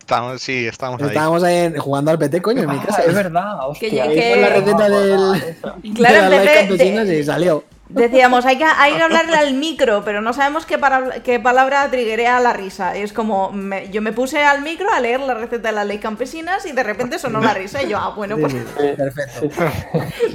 Estamos, 0.01 0.41
sí, 0.41 0.65
estamos 0.67 0.99
y 0.99 1.03
ahí. 1.03 1.09
estábamos 1.09 1.41
ahí 1.43 1.55
en- 1.57 1.77
jugando 1.77 2.11
al 2.11 2.19
PT, 2.19 2.41
coño, 2.41 2.63
en 2.63 2.69
mi 2.69 2.75
Ah, 2.79 2.83
casa? 2.85 3.03
es 3.03 3.13
verdad, 3.13 3.65
hostia. 3.69 4.07
Que 4.09 4.13
que- 4.15 4.35
la 4.41 4.49
receta 4.49 4.89
no, 4.89 4.99
del-. 4.99 5.55
Claro, 5.95 6.23
de 6.23 6.29
las 6.29 6.45
lais 6.45 6.59
campesinas 6.59 7.07
de- 7.07 7.19
y 7.19 7.23
salió. 7.23 7.63
Decíamos, 7.93 8.45
hay 8.45 8.57
que, 8.57 8.63
hay 8.63 8.93
que 8.95 9.01
hablarle 9.03 9.35
al 9.35 9.53
micro, 9.53 10.03
pero 10.03 10.21
no 10.21 10.33
sabemos 10.33 10.65
qué, 10.65 10.77
para- 10.77 11.21
qué 11.23 11.39
palabra 11.39 11.89
triguea 11.91 12.39
la 12.39 12.53
risa. 12.53 12.97
Y 12.97 13.01
es 13.01 13.13
como, 13.13 13.51
me- 13.51 13.89
yo 13.91 14.01
me 14.01 14.13
puse 14.13 14.43
al 14.43 14.61
micro 14.61 14.87
a 14.91 14.99
leer 14.99 15.19
la 15.19 15.33
receta 15.33 15.69
de 15.69 15.75
las 15.75 15.85
ley 15.87 15.97
campesinas 15.99 16.65
y 16.65 16.71
de 16.71 16.83
repente 16.83 17.19
sonó 17.19 17.39
la 17.41 17.53
risa. 17.53 17.83
Y 17.83 17.89
yo, 17.89 17.97
ah, 17.97 18.13
bueno, 18.15 18.37
pues 18.37 18.53
sí, 18.53 18.59
Sí. 18.59 18.87
perfecto. 18.97 19.49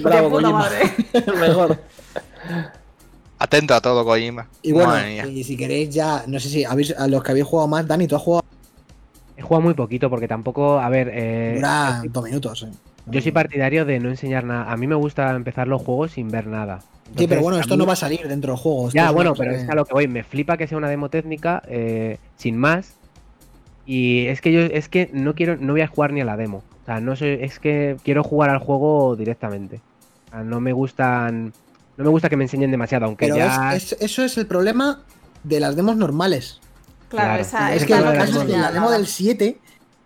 Bravo, 0.03 0.31
puta 0.31 0.51
madre. 0.51 0.79
Mejor. 1.39 1.79
Atento 3.39 3.75
a 3.75 3.81
todo, 3.81 4.05
Kojima. 4.05 4.49
Y 4.63 4.73
bueno, 4.73 4.95
y 5.29 5.45
si 5.45 5.57
queréis 5.57 5.91
ya, 5.91 6.25
no 6.27 6.41
sé 6.41 6.49
si 6.49 6.65
habéis, 6.65 6.97
a 6.99 7.07
los 7.07 7.23
que 7.23 7.33
habéis 7.33 7.47
jugado 7.47 7.69
más, 7.69 7.87
Dani, 7.87 8.07
tú 8.07 8.17
has 8.17 8.23
jugado 8.23 8.45
He 9.37 9.43
jugado 9.43 9.61
muy 9.63 9.75
poquito 9.75 10.09
porque 10.09 10.27
tampoco, 10.27 10.79
a 10.81 10.89
ver, 10.89 11.11
eh, 11.13 11.53
dura 11.57 12.03
dos 12.09 12.25
minutos. 12.25 12.63
eh. 12.63 12.73
yo 13.05 13.21
soy 13.21 13.33
partidario 13.33 13.85
de 13.85 14.01
no 14.01 14.09
enseñar 14.09 14.45
nada. 14.45 14.73
A 14.73 14.77
mí 14.79 14.87
me 14.87 14.95
gusta 14.95 15.31
empezar 15.33 15.69
los 15.69 15.83
juegos 15.83 16.13
sin 16.13 16.31
ver 16.31 16.47
nada. 16.47 16.81
Sí, 17.17 17.27
pero 17.27 17.41
bueno, 17.43 17.59
esto 17.59 17.75
mí- 17.75 17.79
no 17.79 17.87
va 17.87 17.93
a 17.93 17.97
salir 17.97 18.27
dentro 18.29 18.53
del 18.53 18.61
juego. 18.61 18.91
Ya, 18.91 19.11
bueno, 19.11 19.35
pero 19.35 19.53
que- 19.53 19.63
es 19.63 19.69
a 19.69 19.75
lo 19.75 19.85
que 19.85 19.93
voy. 19.95 20.09
Me 20.09 20.23
flipa 20.25 20.57
que 20.57 20.67
sea 20.67 20.77
una 20.79 20.89
demo 20.89 21.09
técnica 21.09 21.63
eh, 21.69 22.19
sin 22.37 22.57
más. 22.57 22.95
Y 23.87 24.27
es 24.27 24.41
que 24.41 24.53
yo 24.53 24.61
es 24.61 24.89
que 24.89 25.11
no 25.13 25.35
quiero, 25.35 25.57
no 25.57 25.73
voy 25.73 25.83
a 25.83 25.87
jugar 25.87 26.13
ni 26.13 26.21
a 26.21 26.25
la 26.25 26.37
demo. 26.37 26.63
O 26.83 26.87
sea, 26.87 27.01
no 27.01 27.15
soy, 27.17 27.39
es 27.41 27.59
que 27.59 27.97
quiero 28.03 28.23
jugar 28.25 28.51
al 28.51 28.59
juego 28.59 29.15
directamente. 29.17 29.81
O 30.27 30.31
sea, 30.31 30.43
no 30.43 30.61
me 30.61 30.73
gustan, 30.73 31.53
no 31.97 32.05
me 32.05 32.11
gusta 32.11 32.29
que 32.29 32.37
me 32.37 32.45
enseñen 32.45 32.71
demasiado, 32.71 33.07
aunque 33.07 33.27
Pero 33.27 33.37
ya. 33.37 33.75
es- 33.77 33.93
es- 33.93 34.03
eso 34.03 34.25
es 34.25 34.37
el 34.39 34.47
problema 34.47 35.03
de 35.45 35.61
las 35.61 35.77
demos 35.77 35.97
normales. 35.97 36.61
Claro, 37.09 37.29
Claro. 37.29 37.43
esa 37.43 37.75
es 37.75 37.85
que 37.85 37.93
el 37.93 38.03
caso 38.03 38.41
es 38.43 38.47
que 38.49 38.57
la 38.59 38.73
demo 38.73 38.91
del 38.91 39.07
7 39.07 39.59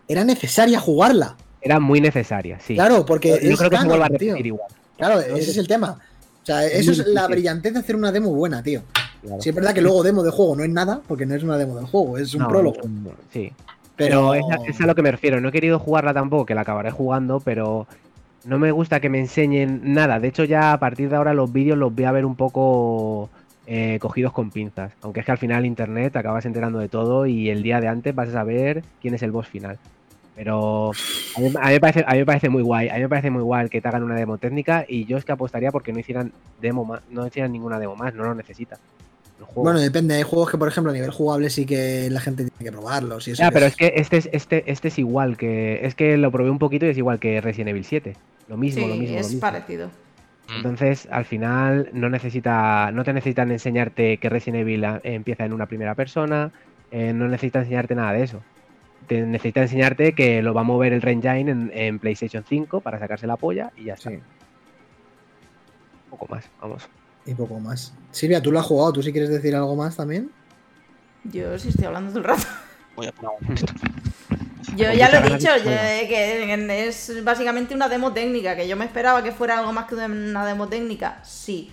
era 0.07 0.25
necesaria 0.25 0.79
jugarla. 0.79 1.37
Era 1.63 1.81
muy 1.81 2.01
necesaria, 2.01 2.59
sí. 2.61 2.75
Claro, 2.75 3.07
porque 3.07 3.29
Yo 3.43 3.51
es 3.53 3.59
creo 3.59 3.71
que 3.71 3.79
se 3.79 3.87
vuelva 3.87 4.07
a 4.07 4.09
tío. 4.11 4.19
repetir 4.33 4.47
igual. 4.47 4.69
Claro, 4.99 5.21
ese 5.21 5.51
es 5.51 5.57
el 5.57 5.67
tema. 5.67 5.99
O 6.43 6.47
sea, 6.47 6.67
eso 6.67 6.93
es 6.93 7.07
la 7.07 7.27
brillantez 7.29 7.73
de 7.75 7.79
hacer 7.81 7.97
una 7.97 8.11
demo 8.13 8.31
buena, 8.35 8.63
tío. 8.63 8.83
claro. 9.23 9.41
Sí, 9.43 9.51
es 9.51 9.55
verdad 9.55 9.75
que 9.75 9.83
luego 9.83 10.03
demo 10.03 10.23
de 10.23 10.31
juego 10.31 10.57
no 10.57 10.63
es 10.65 10.71
nada, 10.71 11.01
porque 11.07 11.27
no 11.27 11.35
es 11.35 11.43
una 11.43 11.59
demo 11.59 11.77
del 11.77 11.87
juego, 11.87 12.17
es 12.19 12.35
un 12.35 12.43
No, 12.43 12.49
prólogo. 12.49 12.79
Sí. 13.33 13.53
Pero, 13.97 14.31
Pero 14.31 14.35
es 14.35 14.45
a, 14.51 14.71
es 14.71 14.81
a 14.81 14.87
lo 14.87 14.95
que 14.95 15.03
me 15.03 15.11
refiero. 15.11 15.41
No 15.41 15.51
he 15.51 15.53
querido 15.53 15.79
jugarla 15.79 16.15
tampoco, 16.15 16.47
que 16.47 16.55
la 16.55 16.63
acabaré 16.63 16.91
jugando, 16.91 17.41
pero 17.41 17.87
no 18.47 18.59
me 18.59 18.73
gusta 18.73 19.01
que 19.01 19.11
me 19.11 19.19
enseñen 19.19 19.93
nada. 19.93 20.19
De 20.19 20.29
hecho, 20.29 20.45
ya 20.45 20.73
a 20.73 20.81
partir 20.81 21.11
de 21.11 21.17
ahora 21.17 21.35
los 21.35 21.53
vídeos 21.53 21.77
los 21.77 21.95
voy 21.95 22.05
a 22.05 22.13
ver 22.13 22.25
un 22.25 22.35
poco 22.37 23.29
eh, 23.67 23.99
cogidos 24.01 24.33
con 24.33 24.51
pinzas. 24.51 24.93
Aunque 25.03 25.21
es 25.21 25.27
que 25.27 25.33
al 25.33 25.39
final 25.39 25.67
internet 25.67 26.15
te 26.15 26.19
acabas 26.19 26.47
enterando 26.47 26.79
de 26.79 26.89
todo 26.89 27.27
y 27.27 27.51
el 27.51 27.63
día 27.63 27.81
de 27.83 27.89
antes 27.89 28.15
vas 28.15 28.31
a 28.31 28.33
saber 28.33 28.83
quién 29.03 29.13
es 29.15 29.23
el 29.23 29.33
boss 29.33 29.47
final. 29.49 29.79
Pero 30.37 30.93
a 31.37 31.41
mí, 31.41 31.47
a 31.61 31.67
mí 31.67 31.73
me 31.73 31.81
parece, 31.81 32.05
a 32.07 32.13
mí 32.13 32.19
me 32.19 32.27
parece 32.27 32.49
muy 32.49 32.63
guay. 32.63 32.89
A 32.89 32.95
mí 32.95 33.01
me 33.01 33.09
parece 33.09 33.31
muy 33.31 33.43
guay 33.43 33.69
que 33.69 33.81
te 33.81 33.89
hagan 33.89 34.03
una 34.03 34.15
demo 34.15 34.39
técnica 34.39 34.85
y 34.89 35.05
yo 35.05 35.17
es 35.19 35.25
que 35.25 35.33
apostaría 35.33 35.71
porque 35.71 35.93
no 35.93 35.99
hicieran 35.99 36.33
demo 36.61 36.85
más, 36.85 37.03
no 37.11 37.27
hicieran 37.27 37.53
ninguna 37.53 37.79
demo 37.79 37.97
más, 37.97 38.15
no 38.15 38.23
lo 38.25 39.47
juego. 39.47 39.63
bueno, 39.63 39.81
depende. 39.81 40.15
Hay 40.15 40.23
juegos 40.23 40.51
que, 40.51 40.59
por 40.59 40.69
ejemplo, 40.69 40.91
a 40.91 40.95
nivel 40.95 41.11
jugable 41.11 41.51
sí 41.51 41.67
que 41.67 42.09
la 42.11 42.21
gente 42.21 42.45
tiene 42.45 42.71
que 42.71 42.73
probarlos. 42.73 43.27
Y 43.27 43.33
eso 43.33 43.43
Ya, 43.43 43.49
que 43.49 43.55
pero 43.55 43.67
es 43.67 43.77
que 43.77 43.93
este 43.97 44.17
es, 44.19 44.29
este, 44.33 44.71
este 44.71 44.89
es 44.89 44.99
igual 44.99 45.37
que. 45.37 45.85
Es 45.87 45.95
que 45.95 46.17
lo 46.17 46.31
probé 46.31 46.51
un 46.51 46.59
poquito 46.59 46.87
y 46.87 46.91
es 46.91 46.99
igual 46.99 47.19
que 47.19 47.41
Resident 47.41 47.71
Evil 47.71 47.85
7. 47.85 48.17
Lo 48.49 48.57
mismo, 48.57 48.83
Sí, 48.83 48.89
lo 48.89 48.95
mismo. 48.97 49.15
lo 49.15 49.21
es 49.21 49.27
mismo. 49.29 49.41
parecido. 49.41 49.89
Mm. 49.89 50.57
Entonces, 50.57 51.09
al 51.11 51.25
final, 51.25 51.89
no 51.93 52.09
necesita. 52.11 52.91
No 52.93 53.05
te 53.05 53.13
necesitan 53.13 53.51
enseñarte 53.51 54.19
que 54.19 54.29
Resident 54.29 54.61
Evil 54.63 54.85
ah, 54.85 55.01
empieza 55.05 55.45
en 55.45 55.53
una 55.53 55.67
primera 55.67 55.95
persona. 55.95 56.51
eh, 56.91 57.13
no 57.13 57.29
necesita 57.29 57.61
enseñarte 57.61 57.95
nada 57.95 58.13
de 58.13 58.25
eso. 58.25 58.43
Te 59.11 59.23
necesita 59.23 59.63
enseñarte 59.63 60.13
que 60.15 60.41
lo 60.41 60.55
va 60.55 60.61
a 60.61 60.63
mover 60.63 60.93
el 60.93 61.05
Engine 61.09 61.51
en, 61.51 61.73
en 61.75 61.99
PlayStation 61.99 62.45
5 62.49 62.81
para 62.81 63.01
sacarse 63.01 63.27
la 63.27 63.37
polla 63.37 63.73
y 63.77 63.87
ya 63.87 63.95
está. 63.95 64.11
Sí. 64.11 64.17
Un 66.05 66.11
poco 66.11 66.29
más, 66.29 66.45
vamos. 66.61 66.89
Y 67.27 67.35
poco 67.35 67.59
más. 67.59 67.93
Silvia, 68.13 68.41
tú 68.41 68.53
lo 68.53 68.61
has 68.61 68.67
jugado, 68.67 68.93
¿tú 68.93 69.03
sí 69.03 69.11
quieres 69.11 69.31
decir 69.31 69.57
algo 69.57 69.75
más 69.75 69.97
también? 69.97 70.31
Yo 71.25 71.59
sí 71.59 71.71
estoy 71.71 71.87
hablando 71.87 72.11
todo 72.11 72.21
el 72.21 72.25
rato. 72.25 72.45
Voy 72.95 73.09
a 73.09 73.13
poner 73.13 73.33
un. 73.49 73.57
Yo 74.77 74.93
ya 74.93 75.11
lo 75.11 75.27
he 75.27 75.31
dicho, 75.37 75.57
yo- 75.57 75.65
que 75.65 76.87
es 76.87 77.25
básicamente 77.25 77.75
una 77.75 77.89
demo 77.89 78.13
técnica, 78.13 78.55
que 78.55 78.69
yo 78.69 78.77
me 78.77 78.85
esperaba 78.85 79.25
que 79.25 79.33
fuera 79.33 79.59
algo 79.59 79.73
más 79.73 79.87
que 79.87 79.97
una 79.97 80.47
demo 80.47 80.69
técnica, 80.69 81.19
sí. 81.25 81.73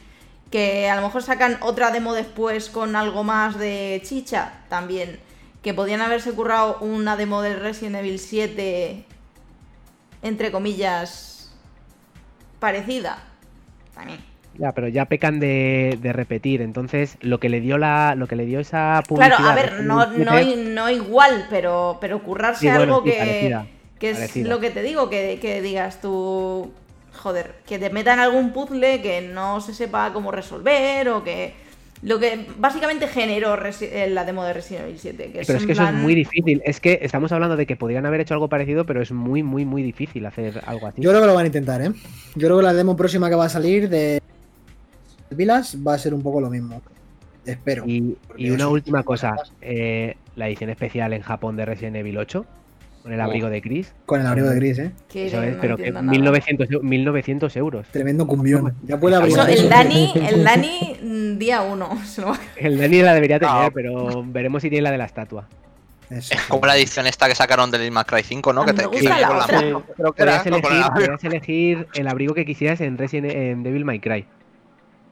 Que 0.49 0.89
a 0.89 0.95
lo 0.95 1.03
mejor 1.03 1.21
sacan 1.21 1.57
otra 1.61 1.91
demo 1.91 2.15
después 2.15 2.71
con 2.71 2.95
algo 2.95 3.23
más 3.23 3.59
de 3.59 4.01
chicha, 4.03 4.53
también. 4.69 5.19
Que 5.61 5.73
podían 5.73 6.01
haberse 6.01 6.31
currado 6.33 6.77
una 6.79 7.17
demo 7.17 7.41
del 7.41 7.59
Resident 7.59 7.95
Evil 7.97 8.19
7, 8.19 9.05
entre 10.21 10.51
comillas, 10.51 11.51
parecida. 12.59 13.23
También. 13.93 14.19
Ya, 14.57 14.71
pero 14.71 14.87
ya 14.87 15.05
pecan 15.05 15.39
de, 15.39 15.97
de 16.01 16.13
repetir. 16.13 16.61
Entonces, 16.61 17.17
lo 17.21 17.39
que 17.39 17.49
le 17.49 17.59
dio 17.61 17.77
la, 17.77 18.15
lo 18.15 18.27
que 18.27 18.35
le 18.35 18.45
dio 18.45 18.59
esa 18.59 19.03
publicidad. 19.07 19.37
Claro, 19.37 19.51
a 19.51 19.55
ver, 19.55 19.83
no, 19.83 20.05
no, 20.07 20.31
7, 20.37 20.41
i- 20.43 20.55
no 20.73 20.89
igual, 20.89 21.47
pero, 21.49 21.97
pero 22.01 22.23
currarse 22.23 22.61
Sí, 22.61 22.67
bueno, 22.67 22.81
algo 22.95 23.03
sí, 23.03 23.11
que, 23.11 23.17
parecida, 23.17 23.67
que 23.99 24.09
es 24.11 24.17
parecida. 24.17 24.49
lo 24.49 24.59
que 24.59 24.69
te 24.71 24.81
digo, 24.81 25.09
que, 25.09 25.37
que 25.39 25.61
digas 25.61 26.01
tú, 26.01 26.71
joder, 27.21 27.55
que 27.67 27.77
te 27.77 27.89
metan 27.91 28.19
algún 28.19 28.51
puzzle 28.51 29.01
que 29.01 29.21
no 29.21 29.61
se 29.61 29.73
sepa 29.73 30.11
cómo 30.13 30.31
resolver 30.31 31.09
o 31.09 31.23
que... 31.23 31.66
Lo 32.03 32.19
que 32.19 32.45
básicamente 32.59 33.07
generó 33.07 33.55
Resi- 33.57 33.89
eh, 33.91 34.09
la 34.09 34.23
demo 34.23 34.43
de 34.43 34.53
Resident 34.53 34.85
Evil 34.85 34.99
7. 34.99 35.31
Que 35.31 35.41
Pero 35.45 35.59
es 35.59 35.65
que 35.65 35.71
eso 35.71 35.83
es 35.83 35.93
muy 35.93 36.13
difícil. 36.13 36.61
Es 36.63 36.79
que 36.79 36.99
estamos 37.01 37.31
hablando 37.31 37.55
de 37.57 37.65
que 37.65 37.75
podrían 37.75 38.05
haber 38.05 38.21
hecho 38.21 38.35
algo 38.35 38.47
parecido, 38.49 38.85
pero 38.85 39.01
es 39.01 39.11
muy, 39.11 39.41
muy, 39.41 39.65
muy 39.65 39.81
difícil 39.81 40.25
hacer 40.25 40.61
algo 40.65 40.87
así. 40.87 41.01
Yo 41.01 41.09
creo 41.09 41.21
que 41.21 41.27
lo 41.27 41.33
van 41.33 41.45
a 41.45 41.47
intentar, 41.47 41.81
¿eh? 41.81 41.91
Yo 42.35 42.47
creo 42.47 42.57
que 42.57 42.63
la 42.63 42.73
demo 42.73 42.95
próxima 42.95 43.29
que 43.29 43.35
va 43.35 43.45
a 43.45 43.49
salir 43.49 43.89
de 43.89 44.21
Vilas 45.31 45.77
va 45.85 45.95
a 45.95 45.97
ser 45.97 46.13
un 46.13 46.21
poco 46.21 46.39
lo 46.39 46.49
mismo. 46.49 46.81
Espero. 47.45 47.83
Y, 47.87 48.17
una 48.49 48.67
última 48.67 49.03
cosa, 49.03 49.35
eh, 49.61 50.17
la 50.35 50.47
edición 50.47 50.69
especial 50.69 51.13
en 51.13 51.21
Japón 51.21 51.55
de 51.55 51.65
Resident 51.65 51.95
Evil 51.95 52.17
8, 52.17 52.45
con 53.07 53.13
el 53.13 53.21
Oh. 53.21 53.23
abrigo 53.23 53.49
de 53.49 53.61
Chris, 53.61 53.93
Con 54.05 54.19
el 54.19 54.27
abrigo 54.27 54.49
de 54.49 54.55
gris, 54.57 54.79
¿eh? 54.79 54.91
eso 55.13 55.41
es, 55.41 55.55
no 55.55 55.61
pero 55.61 55.77
que 55.77 55.83
entiendo 55.87 56.01
nada. 56.01 56.11
1900, 56.11 56.69
eu- 56.69 56.81
1900 56.81 57.55
euros. 57.55 57.87
Tremendo 57.89 58.27
cumbión. 58.27 58.75
Ya 58.83 58.99
puede 58.99 59.15
abrir. 59.15 59.31
Eso, 59.31 59.47
el 59.47 59.69
Dani, 59.69 60.11
el 60.13 60.43
Dani, 60.43 60.97
mm, 61.01 61.37
día 61.37 61.61
uno. 61.61 61.89
El 62.57 62.77
Dani 62.77 63.01
la 63.01 63.13
debería 63.13 63.39
tener, 63.39 63.55
No. 63.55 63.71
pero 63.71 64.23
veremos 64.27 64.61
si 64.61 64.69
tiene 64.69 64.81
la 64.83 64.91
de 64.91 64.97
la 64.97 65.05
estatua. 65.05 65.47
Eso. 66.09 66.33
Es 66.35 66.41
como 66.43 66.65
la 66.65 66.75
edición 66.77 67.07
esta 67.07 67.27
que 67.27 67.35
sacaron 67.35 67.71
del 67.71 67.81
Devil 67.81 67.97
Cry 68.05 68.23
5, 68.23 68.51
¿no? 68.53 68.61
A 68.61 68.65
que 68.65 68.73
te 68.73 68.89
que 68.89 69.01
la 69.03 69.17
elegir, 70.45 70.91
podrías 70.93 71.23
elegir 71.23 71.87
el 71.95 72.07
abrigo 72.07 72.33
que 72.33 72.45
quisieras 72.45 72.81
en, 72.81 72.97
Resident, 72.97 73.31
en 73.33 73.63
Devil 73.63 73.85
May 73.85 73.99
Cry. 73.99 74.25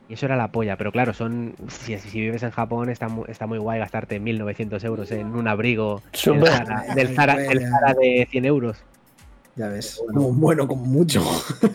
Y 0.08 0.14
eso 0.14 0.28
era 0.28 0.36
la 0.36 0.49
polla, 0.51 0.78
pero 0.78 0.91
claro, 0.91 1.14
son 1.14 1.56
si, 1.68 1.97
si 1.97 2.20
vives 2.22 2.43
en 2.43 2.51
Japón 2.51 2.89
está 2.89 3.08
muy, 3.08 3.26
está 3.28 3.47
muy 3.47 3.58
guay 3.58 3.80
gastarte 3.80 4.20
1900 4.20 4.84
euros 4.84 5.10
en 5.12 5.36
un 5.36 5.47
abrigo 5.47 6.03
del. 6.24 6.45
Zara, 6.45 6.84
del 6.93 7.16
Zara- 7.16 7.36
del 7.38 7.62
Zara 7.68 7.93
de 7.99 8.28
100 8.30 8.45
euros. 8.45 8.78
Ya 9.56 9.70
ves. 9.70 9.99
Como 10.14 10.32
bueno, 10.34 10.68
como 10.68 10.86
mucho. 10.86 11.24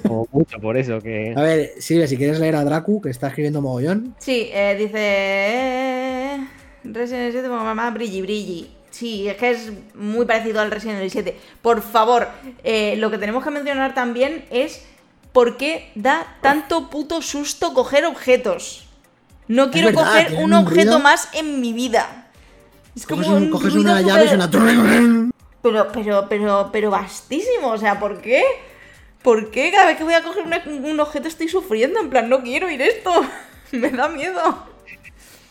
O 0.09 0.27
mucho 0.33 0.59
por 0.61 0.77
eso, 0.77 1.01
que... 1.01 1.33
A 1.37 1.41
ver, 1.43 1.71
Silvia, 1.79 2.07
si 2.07 2.17
quieres 2.19 2.39
leer 2.39 2.55
a 2.57 2.63
Dracu, 2.63 3.01
que 3.01 3.09
está 3.09 3.29
escribiendo 3.29 3.63
mogollón. 3.63 4.15
Sí, 4.19 4.51
eh, 4.53 4.77
dice. 4.79 4.99
eh, 4.99 6.47
Resident 6.85 7.23
Evil 7.23 7.33
7, 7.33 7.49
mamá, 7.49 7.91
brilli, 7.91 8.23
brilli. 8.23 8.71
Sí, 8.91 9.29
es 9.29 9.37
que 9.37 9.51
es 9.51 9.73
muy 9.95 10.27
parecido 10.27 10.61
al 10.61 10.71
Resident 10.71 10.99
Evil 10.99 11.11
7. 11.11 11.37
Por 11.63 11.81
favor, 11.83 12.29
eh, 12.65 12.97
lo 12.99 13.11
que 13.11 13.19
tenemos 13.19 13.43
que 13.43 13.51
mencionar 13.51 13.95
también 13.95 14.45
es 14.51 14.85
por 15.33 15.57
qué 15.57 15.91
da 15.95 16.27
tanto 16.43 16.91
puto 16.91 17.23
susto 17.23 17.73
coger 17.75 18.05
objetos. 18.05 18.87
No 19.49 19.71
quiero 19.71 19.89
verdad, 19.89 20.05
coger 20.05 20.35
un 20.39 20.45
un 20.45 20.53
objeto 20.55 20.83
ruido. 20.93 20.99
más 21.01 21.29
en 21.35 21.61
mi 21.61 21.73
vida. 21.73 22.29
Es 22.95 23.07
como 23.07 23.23
Coges, 23.23 23.37
un- 23.37 23.43
un 23.45 23.51
coges 23.51 23.75
ruido 23.75 23.91
una 23.93 24.01
llave 24.01 24.25
y 24.25 24.29
suena. 24.29 24.51
Pero, 25.63 25.89
pero, 25.93 26.27
pero, 26.29 26.69
pero 26.73 26.91
vastísimo. 26.91 27.69
O 27.69 27.79
sea, 27.79 27.99
¿por 27.99 28.21
qué? 28.21 28.43
¿Por 29.23 29.51
qué 29.51 29.71
cada 29.71 29.87
vez 29.87 29.97
que 29.99 30.05
voy 30.05 30.15
a 30.15 30.23
coger 30.23 30.45
una- 30.45 30.63
un 30.67 30.99
objeto 31.01 31.29
estoy 31.29 31.49
sufriendo? 31.49 32.01
En 32.01 32.11
plan, 32.11 32.29
no 32.29 32.43
quiero 32.43 32.71
ir 32.71 32.81
esto. 32.81 33.11
Me 33.73 33.91
da 33.91 34.09
miedo. 34.09 34.41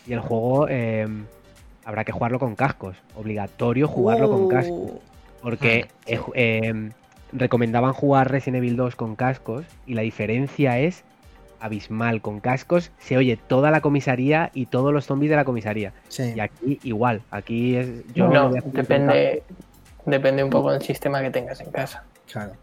Y 0.07 0.13
el 0.13 0.19
juego 0.21 0.67
eh, 0.69 1.07
habrá 1.85 2.03
que 2.03 2.11
jugarlo 2.11 2.39
con 2.39 2.55
cascos. 2.55 2.95
Obligatorio 3.15 3.87
jugarlo 3.87 4.29
con 4.29 4.47
cascos. 4.47 4.73
Uh, 4.91 4.99
Porque 5.41 5.87
eh, 6.05 6.17
ju- 6.19 6.31
eh, 6.35 6.89
recomendaban 7.31 7.93
jugar 7.93 8.31
Resident 8.31 8.57
Evil 8.57 8.75
2 8.75 8.95
con 8.95 9.15
cascos 9.15 9.65
y 9.85 9.93
la 9.93 10.01
diferencia 10.01 10.79
es 10.79 11.03
abismal. 11.59 12.21
Con 12.21 12.39
cascos 12.39 12.91
se 12.99 13.17
oye 13.17 13.37
toda 13.37 13.71
la 13.71 13.81
comisaría 13.81 14.51
y 14.53 14.67
todos 14.67 14.93
los 14.93 15.05
zombies 15.05 15.29
de 15.29 15.35
la 15.35 15.45
comisaría. 15.45 15.93
Sí. 16.07 16.33
Y 16.35 16.39
aquí 16.39 16.79
igual. 16.83 17.21
Aquí 17.31 17.75
es. 17.75 18.05
Yo 18.13 18.27
no, 18.27 18.47
hacer 18.47 18.63
depende, 18.63 19.43
depende 20.05 20.43
un 20.43 20.49
poco 20.49 20.71
del 20.71 20.81
sistema 20.81 21.21
que 21.21 21.31
tengas 21.31 21.61
en 21.61 21.71
casa. 21.71 22.03
Claro. 22.31 22.53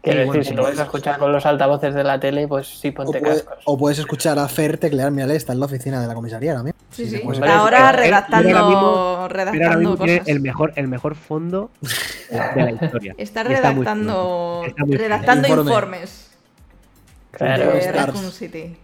Quiero 0.00 0.20
decir, 0.20 0.26
bueno, 0.28 0.44
si 0.44 0.54
lo 0.54 0.62
vas 0.62 0.78
a 0.78 0.82
escuchar 0.84 1.18
con 1.18 1.32
los 1.32 1.44
altavoces 1.44 1.92
de 1.92 2.04
la 2.04 2.20
tele, 2.20 2.46
pues 2.46 2.66
sí 2.80 2.88
O, 2.88 2.94
ponte 2.94 3.18
puede- 3.18 3.34
cascos. 3.42 3.58
o 3.64 3.76
puedes 3.76 3.98
escuchar 3.98 4.38
a 4.38 4.46
Fer 4.48 4.78
teclear, 4.78 5.10
mírale, 5.10 5.34
está 5.34 5.52
en 5.52 5.60
la 5.60 5.66
oficina 5.66 6.00
de 6.00 6.06
la 6.06 6.14
comisaría 6.14 6.54
mismo. 6.62 6.78
Sí, 6.92 7.04
Sí, 7.06 7.16
sí. 7.16 7.22
pues, 7.24 7.40
ahora 7.42 7.92
redactando, 7.92 8.48
ahora 8.56 8.68
mismo- 8.68 9.28
redactando 9.28 9.66
ahora 9.66 9.76
mismo 9.78 9.96
tiene 9.96 10.18
cosas. 10.20 10.28
el 10.28 10.40
mejor, 10.40 10.72
el 10.76 10.88
mejor 10.88 11.14
fondo 11.16 11.70
de 11.80 12.62
la 12.62 12.70
historia. 12.70 13.14
Está 13.18 13.18
Y 13.18 13.22
está 13.24 13.44
muy 13.44 13.54
redactando. 13.56 14.62
Está 14.66 14.84
muy 14.86 14.96
redactando 14.96 15.48
Informe. 15.48 15.70
informes 15.70 16.30
Claro. 17.32 17.72
de 17.72 17.78
Stars. 17.80 18.06
Raccoon 18.06 18.30
City. 18.32 18.76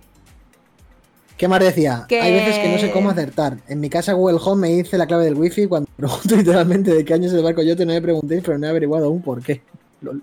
¿Qué 1.37 1.49
más 1.49 1.61
decía? 1.61 2.05
Que- 2.09 2.21
Hay 2.21 2.33
veces 2.33 2.59
que 2.59 2.69
no 2.73 2.79
sé 2.79 2.91
cómo 2.91 3.11
acertar. 3.11 3.57
En 3.69 3.81
mi 3.81 3.89
casa 3.91 4.13
Google 4.13 4.39
Home 4.45 4.69
me 4.69 4.75
dice 4.75 4.99
la 4.99 5.07
clave 5.07 5.25
del 5.25 5.35
wifi 5.35 5.67
cuando 5.67 5.89
pregunto 5.97 6.37
literalmente 6.37 6.93
de 6.95 7.05
qué 7.05 7.15
año 7.15 7.27
es 7.29 7.33
el 7.33 7.43
barco 7.43 7.63
yo 7.63 7.75
no 7.77 7.87
me 7.93 8.03
preguntéis, 8.03 8.43
pero 8.45 8.59
no 8.59 8.67
he 8.67 8.71
averiguado 8.71 9.07
aún 9.07 9.23
por 9.23 9.43
qué. 9.43 9.63
Lol. 10.01 10.23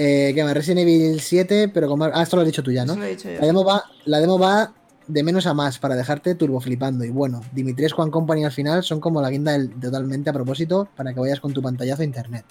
Eh, 0.00 0.30
¿Qué 0.32 0.44
más? 0.44 0.54
Resident 0.54 0.80
Evil 0.82 1.20
7, 1.20 1.68
pero 1.74 1.88
con 1.88 1.98
más... 1.98 2.12
Ah, 2.14 2.22
esto 2.22 2.36
lo 2.36 2.42
has 2.42 2.46
dicho 2.46 2.62
tú 2.62 2.70
ya, 2.70 2.84
¿no? 2.84 2.92
Eso 2.92 3.00
lo 3.00 3.06
he 3.06 3.10
dicho 3.10 3.28
yo. 3.30 3.40
La 3.40 3.46
demo, 3.46 3.64
va, 3.64 3.82
la 4.04 4.20
demo 4.20 4.38
va 4.38 4.72
de 5.08 5.22
menos 5.24 5.46
a 5.46 5.54
más 5.54 5.78
para 5.80 5.96
dejarte 5.96 6.36
turbo 6.36 6.60
flipando. 6.60 7.04
Y 7.04 7.10
bueno, 7.10 7.40
Dimitrescu 7.52 8.02
and 8.02 8.12
Company 8.12 8.44
al 8.44 8.52
final 8.52 8.84
son 8.84 9.00
como 9.00 9.20
la 9.20 9.28
guinda 9.28 9.52
del- 9.52 9.70
totalmente 9.80 10.30
a 10.30 10.32
propósito 10.32 10.88
para 10.96 11.12
que 11.12 11.18
vayas 11.18 11.40
con 11.40 11.52
tu 11.52 11.60
pantallazo 11.60 12.02
a 12.02 12.04
internet. 12.04 12.44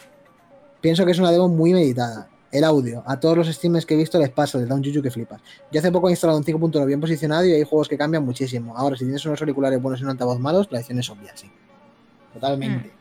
Pienso 0.82 1.06
que 1.06 1.12
es 1.12 1.20
una 1.20 1.32
demo 1.32 1.48
muy 1.48 1.72
meditada. 1.74 2.28
El 2.52 2.64
audio, 2.64 3.04
a 3.06 3.20
todos 3.20 3.38
los 3.38 3.48
streamers 3.48 3.86
que 3.86 3.94
he 3.94 3.98
visto 3.98 4.18
les 4.20 4.30
pasa, 4.30 4.58
les 4.58 4.68
da 4.68 4.76
un 4.76 4.82
yuyu 4.84 5.02
que 5.02 5.12
flipas. 5.12 5.42
Yo 5.72 5.80
hace 5.80 5.92
poco 5.92 6.08
he 6.08 6.12
instalado 6.12 6.38
un 6.40 6.46
5.1 6.46 6.86
bien 6.86 7.00
posicionado 7.00 7.46
y 7.46 7.52
hay 7.54 7.64
juegos 7.64 7.88
que 7.88 7.98
cambian 7.98 8.26
muchísimo. 8.26 8.76
Ahora, 8.78 8.96
si 8.98 9.04
tienes 9.06 9.26
unos 9.26 9.40
auriculares 9.42 9.82
buenos 9.82 10.00
y 10.02 10.04
un 10.04 10.10
altavoz 10.10 10.40
malos, 10.40 10.68
la 10.72 10.80
decisión 10.80 11.00
es 11.00 11.10
obvia, 11.10 11.32
sí. 11.36 11.50
Totalmente. 12.34 12.92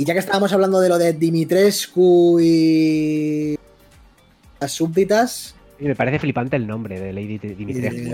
Y 0.00 0.06
ya 0.06 0.14
que 0.14 0.20
estábamos 0.20 0.50
hablando 0.54 0.80
de 0.80 0.88
lo 0.88 0.96
de 0.96 1.12
Dimitrescu 1.12 2.40
y 2.40 3.58
las 4.58 4.72
súbditas, 4.72 5.54
Me 5.80 5.94
parece 5.94 6.18
flipante 6.18 6.56
el 6.56 6.66
nombre 6.66 7.00
de 7.00 7.12
Lady 7.12 7.38
Dimitrescu. 7.38 8.12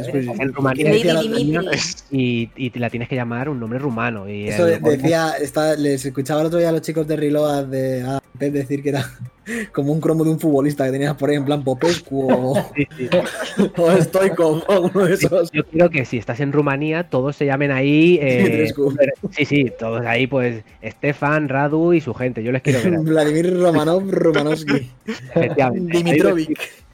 ¿eh? 0.78 1.78
y, 2.10 2.50
y 2.56 2.78
la 2.78 2.90
tienes 2.90 3.08
que 3.08 3.16
llamar 3.16 3.48
un 3.48 3.58
nombre 3.60 3.78
rumano. 3.78 4.28
Y 4.28 4.48
Eso 4.48 4.66
el- 4.68 4.80
decía, 4.82 5.32
está- 5.40 5.74
les 5.76 6.04
escuchaba 6.04 6.40
el 6.42 6.46
otro 6.46 6.58
día 6.58 6.68
a 6.68 6.72
los 6.72 6.82
chicos 6.82 7.06
de 7.06 7.16
Reload 7.16 7.66
de 7.66 8.02
a 8.02 8.20
Pep 8.38 8.52
decir 8.52 8.82
que 8.82 8.90
era 8.90 9.04
como 9.72 9.92
un 9.92 10.00
cromo 10.00 10.22
de 10.24 10.30
un 10.30 10.38
futbolista 10.38 10.84
que 10.84 10.92
tenías 10.92 11.14
por 11.16 11.30
ahí 11.30 11.36
en 11.36 11.44
plan 11.44 11.64
Popescu 11.64 12.30
o, 12.30 12.54
Sí, 12.76 12.86
sí. 12.96 13.08
o 13.76 14.02
Stoico 14.02 14.62
o 14.68 14.80
uno 14.92 15.06
de 15.06 15.14
esos. 15.14 15.50
Yo 15.52 15.64
quiero 15.64 15.90
que 15.90 16.04
si 16.04 16.18
estás 16.18 16.38
en 16.40 16.52
Rumanía, 16.52 17.08
todos 17.08 17.34
se 17.36 17.46
llamen 17.46 17.70
ahí. 17.72 18.18
eh, 18.22 18.36
Dimitrescu. 18.44 18.94
sí, 19.30 19.44
sí, 19.44 19.72
todos 19.78 20.04
ahí, 20.06 20.26
pues 20.26 20.62
Stefan, 20.84 21.48
Radu 21.48 21.92
y 21.94 22.00
su 22.00 22.14
gente. 22.14 22.42
Yo 22.44 22.52
les 22.52 22.62
quiero 22.62 22.80
ver. 22.82 22.98
Vladimir 23.00 23.58
Romanov 23.58 24.08
Romanovsky. 24.10 24.90
efectivamente. 25.34 25.96
Dimitrovic. 25.96 26.85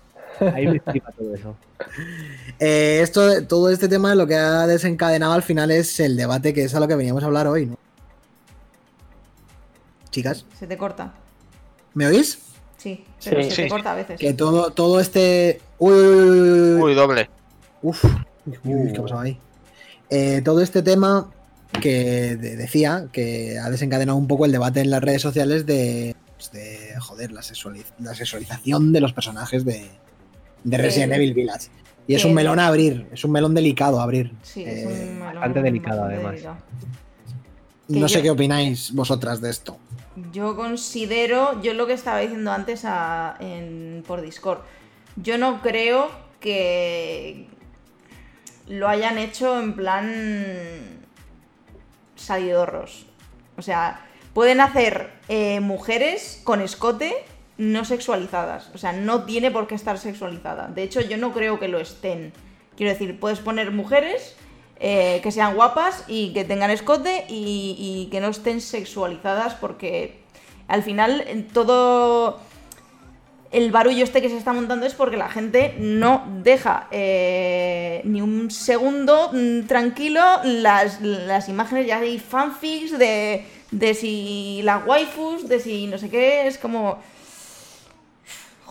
Ahí 0.55 0.66
me 0.66 0.80
flipa 0.80 1.11
todo 1.12 1.34
eso. 1.34 1.57
Eh, 2.59 3.01
esto, 3.03 3.45
todo 3.47 3.70
este 3.70 3.88
tema 3.88 4.14
lo 4.14 4.26
que 4.26 4.36
ha 4.36 4.66
desencadenado 4.68 5.32
al 5.32 5.43
final 5.43 5.70
es 5.72 5.99
el 5.99 6.16
debate 6.16 6.55
que 6.55 6.62
es 6.64 6.74
a 6.76 6.80
lo 6.80 6.86
que 6.86 6.95
veníamos 6.95 7.22
a 7.24 7.26
hablar 7.26 7.49
hoy, 7.49 7.66
¿no? 7.66 7.76
Chicas, 10.11 10.45
Se 10.59 10.66
te 10.66 10.76
corta. 10.76 11.12
¿me 11.95 12.07
oís? 12.07 12.38
Sí, 12.76 13.05
pero 13.24 13.43
Sí. 13.43 13.51
se 13.51 13.57
Sí, 13.57 13.62
te 13.62 13.68
corta 13.68 13.93
a 13.93 13.95
veces. 13.97 14.20
Que 14.20 14.32
todo, 14.34 14.70
todo 14.72 15.01
este. 15.01 15.61
Uy, 15.78 15.93
uy, 15.93 16.01
uy, 16.76 16.82
uy, 16.82 16.95
doble. 16.95 17.28
Uf, 17.82 18.05
uy, 18.05 18.59
uy, 18.64 18.93
¿qué 18.93 18.99
ha 18.99 19.03
pasado 19.03 19.20
ahí? 19.20 19.38
Eh, 20.11 20.43
todo 20.45 20.61
este 20.61 20.82
tema 20.82 21.30
que 21.80 22.36
de- 22.36 22.57
decía 22.57 23.07
que 23.12 23.59
ha 23.59 23.70
desencadenado 23.70 24.18
un 24.18 24.28
poco 24.28 24.45
el 24.45 24.53
debate 24.53 24.80
en 24.80 24.90
las 24.90 25.03
redes 25.03 25.22
sociales 25.22 25.64
de, 25.66 26.14
pues, 26.36 26.53
de 26.53 26.95
joder, 27.01 27.32
la, 27.32 27.40
sexualiz- 27.43 27.93
la 27.99 28.14
sexualización 28.14 28.93
de 28.93 29.01
los 29.01 29.12
personajes 29.12 29.64
de, 29.64 29.90
de 30.65 30.77
Resident 30.79 31.13
Eh, 31.13 31.17
Evil 31.17 31.35
Village. 31.35 31.69
Y 32.07 32.15
es 32.15 32.25
un 32.25 32.35
melón 32.35 32.59
a 32.59 32.67
abrir, 32.67 33.07
es 33.13 33.25
un 33.25 33.31
melón 33.33 33.55
delicado 33.55 34.01
a 34.01 34.03
abrir. 34.03 34.33
Sí, 34.43 34.65
Eh, 34.65 34.81
es 34.81 34.87
un 34.87 35.19
melón 35.19 35.35
bastante 35.35 35.63
delicado, 35.63 36.05
además. 36.05 36.33
delicado. 36.33 36.57
no 37.89 38.09
sé 38.09 38.23
qué 38.23 38.31
opináis 38.31 38.93
vosotras 38.95 39.41
de 39.41 39.51
esto. 39.51 39.77
Yo 40.33 40.57
considero, 40.57 41.61
yo 41.63 41.75
lo 41.75 41.87
que 41.87 41.93
estaba 41.93 42.19
diciendo 42.21 42.51
antes 42.53 42.85
a- 42.85 43.37
en- 43.41 44.03
por 44.07 44.21
Discord, 44.23 44.61
yo 45.17 45.37
no 45.39 45.61
creo 45.63 46.09
que 46.41 47.47
lo 48.69 48.89
hayan 48.89 49.19
hecho 49.19 49.61
en 49.61 49.75
plan 49.75 50.11
salidorros. 52.17 53.07
O 53.57 53.63
sea, 53.63 54.01
pueden 54.35 54.61
hacer 54.61 55.11
eh, 55.29 55.61
mujeres 55.61 56.41
con 56.45 56.61
escote 56.61 57.13
no 57.59 57.84
sexualizadas. 57.84 58.70
O 58.74 58.78
sea, 58.78 58.92
no 58.92 59.24
tiene 59.24 59.50
por 59.50 59.66
qué 59.66 59.74
estar 59.74 59.98
sexualizada. 59.98 60.68
De 60.68 60.82
hecho, 60.82 61.00
yo 61.00 61.16
no 61.16 61.32
creo 61.32 61.59
que 61.59 61.68
lo 61.68 61.80
estén. 61.80 62.32
Quiero 62.76 62.92
decir, 62.92 63.18
puedes 63.20 63.40
poner 63.40 63.70
mujeres 63.70 64.36
eh, 64.84 65.20
que 65.22 65.30
sean 65.30 65.55
guapas 65.55 66.05
y 66.09 66.32
que 66.32 66.44
tengan 66.44 66.70
escote 66.70 67.24
y, 67.28 68.09
que 68.11 68.20
no 68.20 68.28
estén 68.28 68.61
sexualizadas 68.61 69.55
porque 69.55 70.22
al 70.66 70.82
final 70.82 71.24
todo 71.53 72.40
el 73.53 73.70
barullo 73.70 74.03
este 74.03 74.20
que 74.20 74.28
se 74.28 74.36
está 74.36 74.53
montando 74.53 74.84
es 74.84 74.94
porque 74.94 75.16
la 75.16 75.28
gente 75.28 75.76
no 75.78 76.24
deja 76.42 76.88
eh, 76.90 78.00
ni 78.05 78.22
un 78.22 78.50
segundo 78.50 79.30
mm, 79.32 79.66
tranquilo 79.68 80.20
las, 80.42 81.00
las 81.00 81.48
imágenes, 81.48 81.86
ya 81.86 81.98
hay 81.98 82.18
fanfics 82.18 82.98
de, 82.98 83.44
de 83.70 83.94
si 83.94 84.62
las 84.64 84.84
waifus, 84.84 85.48
de 85.48 85.61
si 85.61 85.86
no 85.86 85.96
sé 85.96 86.11
qué, 86.11 86.48
es 86.48 86.59
como... 86.59 86.98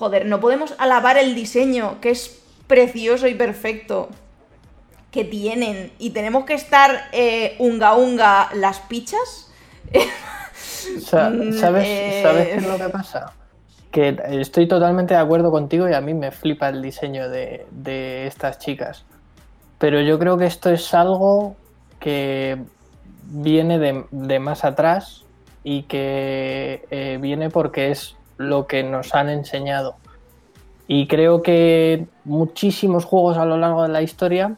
Joder, 0.01 0.25
no 0.25 0.39
podemos 0.39 0.73
alabar 0.79 1.19
el 1.19 1.35
diseño, 1.35 2.01
que 2.01 2.09
es 2.09 2.41
precioso 2.65 3.27
y 3.27 3.35
perfecto, 3.35 4.09
que 5.11 5.23
tienen, 5.23 5.91
y 5.99 6.09
tenemos 6.09 6.45
que 6.45 6.55
estar 6.55 7.03
eh, 7.11 7.55
unga 7.59 7.93
unga 7.93 8.49
las 8.55 8.79
pichas. 8.79 9.51
Mm, 10.83 11.53
¿Sabes, 11.53 11.85
eh, 11.87 12.21
¿Sabes 12.23 12.47
qué 12.47 12.55
es 12.55 12.67
lo 12.67 12.77
que 12.77 12.89
pasa? 12.89 13.33
Que 13.91 14.17
estoy 14.29 14.67
totalmente 14.67 15.13
de 15.13 15.19
acuerdo 15.19 15.51
contigo 15.51 15.87
y 15.87 15.93
a 15.93 16.01
mí 16.01 16.15
me 16.15 16.31
flipa 16.31 16.69
el 16.69 16.81
diseño 16.81 17.29
de, 17.29 17.67
de 17.69 18.25
estas 18.25 18.57
chicas. 18.57 19.05
Pero 19.77 20.01
yo 20.01 20.17
creo 20.17 20.37
que 20.37 20.47
esto 20.47 20.71
es 20.71 20.93
algo 20.95 21.55
que 21.99 22.57
viene 23.25 23.77
de, 23.77 24.05
de 24.09 24.39
más 24.39 24.65
atrás 24.65 25.23
y 25.63 25.83
que 25.83 26.83
eh, 26.89 27.19
viene 27.21 27.51
porque 27.51 27.91
es 27.91 28.15
lo 28.41 28.67
que 28.67 28.83
nos 28.83 29.15
han 29.15 29.29
enseñado. 29.29 29.95
Y 30.93 31.07
creo 31.07 31.41
que 31.41 32.05
muchísimos 32.25 33.05
juegos 33.05 33.37
a 33.37 33.45
lo 33.45 33.55
largo 33.55 33.83
de 33.83 33.87
la 33.87 34.01
historia, 34.01 34.57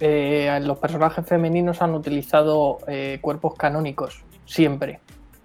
eh, 0.00 0.58
los 0.62 0.78
personajes 0.78 1.26
femeninos 1.26 1.82
han 1.82 1.94
utilizado 1.94 2.78
eh, 2.86 3.18
cuerpos 3.20 3.54
canónicos, 3.54 4.24
siempre, 4.46 5.00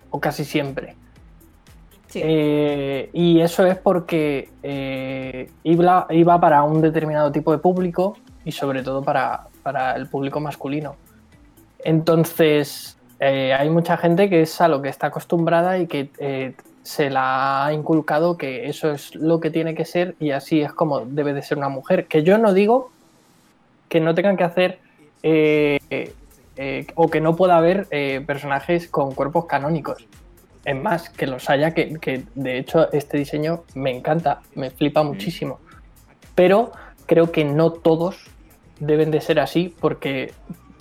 o 0.10 0.22
casi 0.22 0.46
siempre. 0.46 0.96
Sí. 2.08 2.22
Eh, 2.24 3.10
y 3.12 3.42
eso 3.42 3.66
es 3.66 3.78
porque 3.78 4.50
iba, 5.64 6.08
iba 6.12 6.40
para 6.40 6.64
un 6.64 6.80
determinado 6.82 7.34
tipo 7.34 7.52
de 7.52 7.58
público 7.58 8.16
y 8.46 8.54
sobre 8.54 8.84
todo 8.84 9.02
para, 9.02 9.48
para 9.64 9.98
el 9.98 10.08
público 10.08 10.40
masculino. 10.40 10.96
Entonces, 11.80 12.98
hay 13.20 13.70
mucha 13.70 13.98
gente 13.98 14.30
que 14.30 14.44
es 14.44 14.62
a 14.62 14.70
lo 14.70 14.82
que 14.82 14.88
está 14.88 15.08
acostumbrada 15.08 15.78
y 15.80 15.88
que 15.88 16.56
se 16.84 17.10
la 17.10 17.66
ha 17.66 17.74
inculcado 17.74 18.38
que 18.38 18.68
eso 18.68 18.92
es 18.92 19.16
lo 19.16 19.40
que 19.40 19.50
tiene 19.50 19.74
que 19.74 19.86
ser 19.86 20.16
y 20.20 20.32
así 20.32 20.62
es 20.62 20.74
como 20.74 21.02
debe 21.06 21.34
de 21.34 21.42
ser 21.42 21.58
una 21.58 21.70
mujer. 21.70 22.08
Que 22.08 22.24
yo 22.24 22.38
no 22.38 22.54
digo 22.54 22.92
que 23.90 24.00
no 24.00 24.14
tengan 24.14 24.38
que 24.38 24.44
hacer 24.44 24.80
eh, 25.24 25.80
eh, 26.58 26.88
o 26.96 27.10
que 27.10 27.22
no 27.22 27.36
pueda 27.36 27.58
haber 27.58 27.88
eh, 27.92 28.22
personajes 28.26 28.88
con 28.88 29.14
cuerpos 29.14 29.46
canónicos. 29.46 30.06
Es 30.66 30.76
más, 30.76 31.10
que 31.10 31.28
los 31.28 31.50
haya, 31.50 31.72
que, 31.74 31.96
que 32.00 32.24
de 32.36 32.58
hecho 32.58 32.92
este 32.94 33.18
diseño 33.18 33.64
me 33.76 33.92
encanta, 33.92 34.42
me 34.56 34.70
flipa 34.70 35.04
muchísimo. 35.04 35.60
Pero 36.36 36.72
creo 37.06 37.32
que 37.32 37.44
no 37.46 37.72
todos 37.72 38.18
deben 38.80 39.12
de 39.12 39.22
ser 39.22 39.40
así 39.40 39.74
porque 39.80 40.34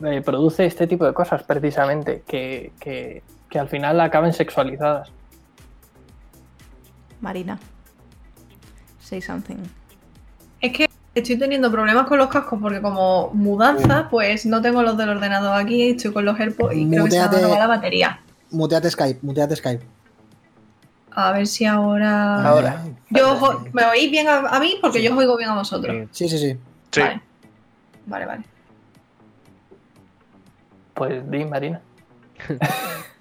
eh, 0.05 0.21
produce 0.25 0.67
este 0.67 0.87
tipo 0.87 1.05
de 1.05 1.13
cosas 1.13 1.43
precisamente, 1.45 2.23
que, 2.27 2.73
que- 2.81 3.23
que 3.49 3.59
al 3.59 3.69
final 3.69 4.01
acaben 4.01 4.33
sexualizadas. 4.33 5.11
Marina. 7.23 7.59
Say 9.01 9.23
something. 9.23 9.57
Es 10.61 10.73
que 10.73 10.89
estoy 11.15 11.39
teniendo 11.39 11.71
problemas 11.71 12.07
con 12.07 12.19
los 12.19 12.29
cascos 12.29 12.59
porque 12.61 12.83
como 12.83 13.31
mudanza, 13.33 14.09
pues 14.11 14.45
no 14.45 14.61
tengo 14.61 14.83
los 14.83 14.97
del 14.99 15.09
ordenador 15.09 15.59
aquí, 15.59 15.91
estoy 15.91 16.13
con 16.13 16.25
los 16.25 16.39
AirPods 16.39 16.77
y 16.77 16.89
creo 16.89 17.05
que 17.05 17.11
se 17.13 17.47
me 17.47 17.59
la 17.59 17.67
batería. 17.67 18.21
Muteate 18.51 18.91
Skype, 18.91 19.21
muteate 19.23 19.57
Skype. 19.57 19.85
A 21.13 21.33
ver 21.33 21.47
si 21.47 21.65
ahora... 21.65 22.43
Ahora. 22.47 22.85
Yo 23.11 23.65
¿Me 23.73 23.85
oís 23.85 24.11
bien 24.11 24.29
a, 24.29 24.39
a 24.39 24.61
mí? 24.61 24.77
Porque 24.81 25.03
yo 25.03 25.13
os 25.13 25.19
oigo 25.19 25.37
bien 25.37 25.51
a 25.51 25.55
vosotros. 25.55 26.09
Sí, 26.11 26.29
sí, 26.29 26.39
sí. 26.39 26.57
Sí. 26.91 27.01
Vale. 27.01 27.23
Vale, 28.07 28.27
vale. 28.27 28.45
Pues 30.95 31.31
di, 31.31 31.45
Marina. 31.45 31.81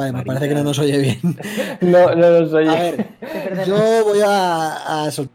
Vale, 0.00 0.12
me 0.12 0.24
parece 0.24 0.48
que 0.48 0.54
no 0.54 0.64
nos 0.64 0.78
oye 0.78 0.98
bien. 0.98 1.20
No, 1.82 2.14
no 2.14 2.30
lo 2.40 2.48
soy. 2.48 2.68
A 2.68 2.72
ver, 2.74 3.08
yo 3.66 4.04
voy 4.04 4.20
a, 4.24 5.04
a 5.04 5.10
sol- 5.10 5.28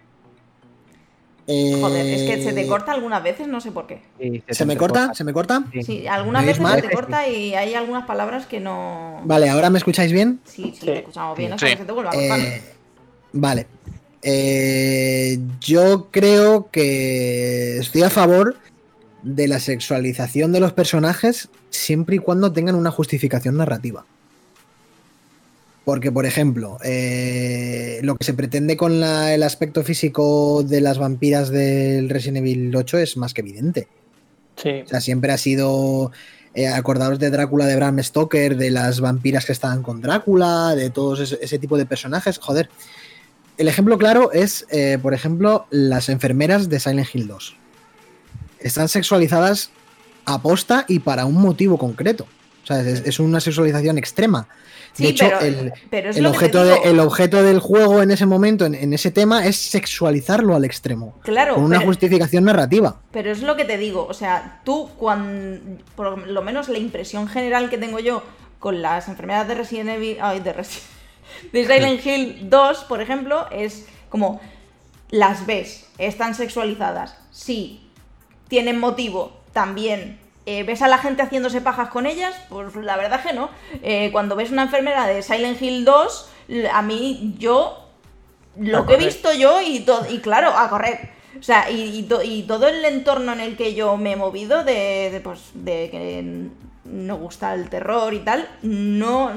Eh, 1.47 1.77
Joder, 1.79 2.05
es 2.07 2.21
que 2.23 2.41
se 2.43 2.53
te 2.53 2.65
corta 2.67 2.91
algunas 2.91 3.21
veces, 3.21 3.47
no 3.47 3.61
sé 3.61 3.71
por 3.71 3.85
qué. 3.85 4.01
sí, 4.19 4.43
¿Se 4.49 4.65
me 4.65 4.75
corta? 4.77 5.13
¿Se 5.13 5.23
me 5.23 5.31
corta? 5.33 5.63
Sí. 5.71 5.83
Sí, 5.83 6.07
algunas 6.07 6.41
¿Me 6.43 6.49
oís 6.49 6.57
veces 6.57 6.63
mal? 6.63 6.81
se 6.81 6.87
te 6.87 6.95
corta 6.95 7.27
y 7.27 7.53
hay 7.53 7.75
algunas 7.75 8.05
palabras 8.05 8.47
que 8.47 8.59
no. 8.59 9.21
Vale, 9.25 9.49
¿ahora 9.49 9.69
me 9.69 9.77
escucháis 9.77 10.11
bien? 10.11 10.39
Sí, 10.45 10.71
sí, 10.73 10.79
Sí. 10.79 10.85
te 10.87 10.97
escuchamos 10.99 11.37
bien, 11.37 11.53
hasta 11.53 11.67
Sí. 11.67 11.71
que 11.73 11.77
se 11.79 11.85
te 11.85 11.91
vuelva 11.91 12.09
a 12.11 12.13
cortar. 12.15 12.39
Eh, 12.39 12.61
vale. 13.33 13.67
Eh, 14.23 15.37
yo 15.61 16.07
creo 16.09 16.69
que 16.71 17.77
estoy 17.77 18.01
a 18.01 18.09
favor 18.09 18.55
de 19.21 19.47
la 19.47 19.59
sexualización 19.59 20.51
de 20.51 20.59
los 20.59 20.73
personajes 20.73 21.49
siempre 21.69 22.15
y 22.15 22.19
cuando 22.19 22.51
tengan 22.51 22.73
una 22.75 22.89
justificación 22.89 23.57
narrativa. 23.57 24.05
Porque, 25.85 26.11
por 26.11 26.25
ejemplo, 26.25 26.79
eh, 26.83 27.99
lo 28.01 28.15
que 28.15 28.23
se 28.25 28.33
pretende 28.33 28.75
con 28.75 28.99
la- 28.99 29.33
el 29.35 29.43
aspecto 29.43 29.83
físico 29.83 30.63
de 30.63 30.81
las 30.81 30.97
vampiras 30.97 31.49
del 31.49 32.09
Resident 32.09 32.37
Evil 32.37 32.75
8 32.75 32.97
es 32.97 33.17
más 33.17 33.33
que 33.33 33.41
evidente. 33.41 33.87
Sí, 34.55 34.81
O 34.83 34.87
sea, 34.87 34.99
siempre 35.01 35.31
ha 35.31 35.37
sido. 35.37 36.11
Eh, 36.57 36.67
acordaros 36.69 37.19
de 37.19 37.29
Drácula 37.29 37.65
de 37.65 37.75
Bram 37.75 38.01
Stoker, 38.01 38.55
de 38.55 38.71
las 38.71 39.01
vampiras 39.01 39.45
que 39.45 39.51
estaban 39.51 39.83
con 39.83 39.99
Drácula, 40.01 40.73
de 40.73 40.89
todos 40.89 41.19
ese, 41.19 41.37
ese 41.41 41.59
tipo 41.59 41.77
de 41.77 41.85
personajes. 41.85 42.37
Joder. 42.37 42.69
El 43.57 43.67
ejemplo 43.67 43.97
claro 43.97 44.31
es, 44.31 44.65
eh, 44.71 44.97
por 45.01 45.13
ejemplo, 45.13 45.65
las 45.69 46.07
enfermeras 46.07 46.69
de 46.69 46.79
Silent 46.79 47.09
Hill 47.13 47.27
2. 47.27 47.57
Están 48.61 48.87
sexualizadas 48.87 49.69
a 50.25 50.41
posta 50.41 50.85
y 50.87 50.99
para 50.99 51.25
un 51.25 51.35
motivo 51.35 51.77
concreto. 51.77 52.25
O 52.63 52.67
sea, 52.67 52.79
es, 52.79 53.03
es 53.05 53.19
una 53.19 53.41
sexualización 53.41 53.97
extrema. 53.97 54.47
De 54.97 55.07
Sí, 55.07 55.11
hecho, 55.11 55.25
pero- 55.25 55.39
el, 55.41 55.73
pero 55.89 56.09
es 56.09 56.17
el 56.17 56.25
objeto 56.25 56.63
de- 56.63 56.77
el 56.85 56.99
objeto 57.01 57.43
del 57.43 57.59
juego 57.59 58.01
en 58.01 58.11
ese 58.11 58.25
momento, 58.25 58.65
en, 58.65 58.75
en 58.75 58.93
ese 58.93 59.11
tema, 59.11 59.45
es 59.45 59.57
sexualizarlo 59.57 60.55
al 60.55 60.63
extremo. 60.63 61.15
Claro, 61.23 61.55
Con 61.55 61.65
una 61.65 61.79
pero- 61.79 61.87
justificación 61.89 62.45
narrativa. 62.45 63.01
Pero 63.11 63.31
es 63.31 63.41
lo 63.41 63.55
que 63.57 63.65
te 63.65 63.77
digo, 63.77 64.05
o 64.09 64.13
sea, 64.13 64.61
tú 64.63 64.89
cuando, 64.97 65.59
por 65.95 66.25
lo 66.27 66.41
menos 66.41 66.69
la 66.69 66.77
impresión 66.77 67.27
general 67.27 67.69
que 67.69 67.77
tengo 67.77 67.99
yo 67.99 68.23
con 68.59 68.81
las 68.81 69.07
enfermedades 69.09 69.47
de 69.49 69.55
Resident 69.55 69.89
Evil, 69.89 70.17
ay, 70.21 70.39
de, 70.39 70.55
Resi- 70.55 70.81
de 71.51 71.63
Silent 71.65 72.05
Hill 72.05 72.49
2, 72.49 72.85
por 72.85 73.01
ejemplo, 73.01 73.47
es 73.51 73.85
como 74.09 74.39
las 75.09 75.45
ves, 75.45 75.87
están 75.97 76.35
sexualizadas, 76.35 77.17
sí, 77.31 77.89
tienen 78.47 78.79
motivo, 78.79 79.41
también. 79.51 80.19
Eh, 80.45 80.63
¿Ves 80.63 80.81
a 80.81 80.87
la 80.87 80.97
gente 80.99 81.23
haciéndose 81.23 81.59
pajas 81.61 81.89
con 81.89 82.05
ellas? 82.05 82.35
Pues 82.49 82.75
la 82.75 82.97
verdad 82.97 83.23
que 83.23 83.33
no. 83.33 83.49
Eh, 83.81 84.09
cuando 84.11 84.35
ves 84.35 84.51
una 84.51 84.63
enfermera 84.63 85.07
de 85.07 85.21
Silent 85.23 85.59
Hill 85.61 85.85
2, 85.85 86.29
l- 86.49 86.69
a 86.69 86.81
mí 86.81 87.35
yo 87.39 87.89
lo 88.57 88.79
A 88.79 88.85
que 88.87 88.93
he 88.93 88.97
visto 88.97 89.33
yo 89.33 89.59
y 89.61 89.79
todo 89.81 90.05
y 90.09 90.19
claro 90.19 90.49
a 90.55 90.69
correr 90.69 91.09
o 91.37 91.43
sea 91.43 91.69
y, 91.69 91.81
y 91.99 92.03
to- 92.03 92.21
y 92.23 92.43
todo 92.43 92.67
el 92.69 92.85
entorno 92.85 93.33
en 93.33 93.41
el 93.41 93.57
que 93.57 93.73
yo 93.75 93.97
me 93.97 94.13
he 94.13 94.15
movido 94.15 94.63
de, 94.63 95.09
de, 95.11 95.19
pues 95.21 95.41
de 95.53 95.89
que 95.89 96.47
no 96.85 97.17
gusta 97.17 97.53
el 97.53 97.69
terror 97.69 98.13
y 98.13 98.19
tal 98.19 98.47
no 98.61 99.31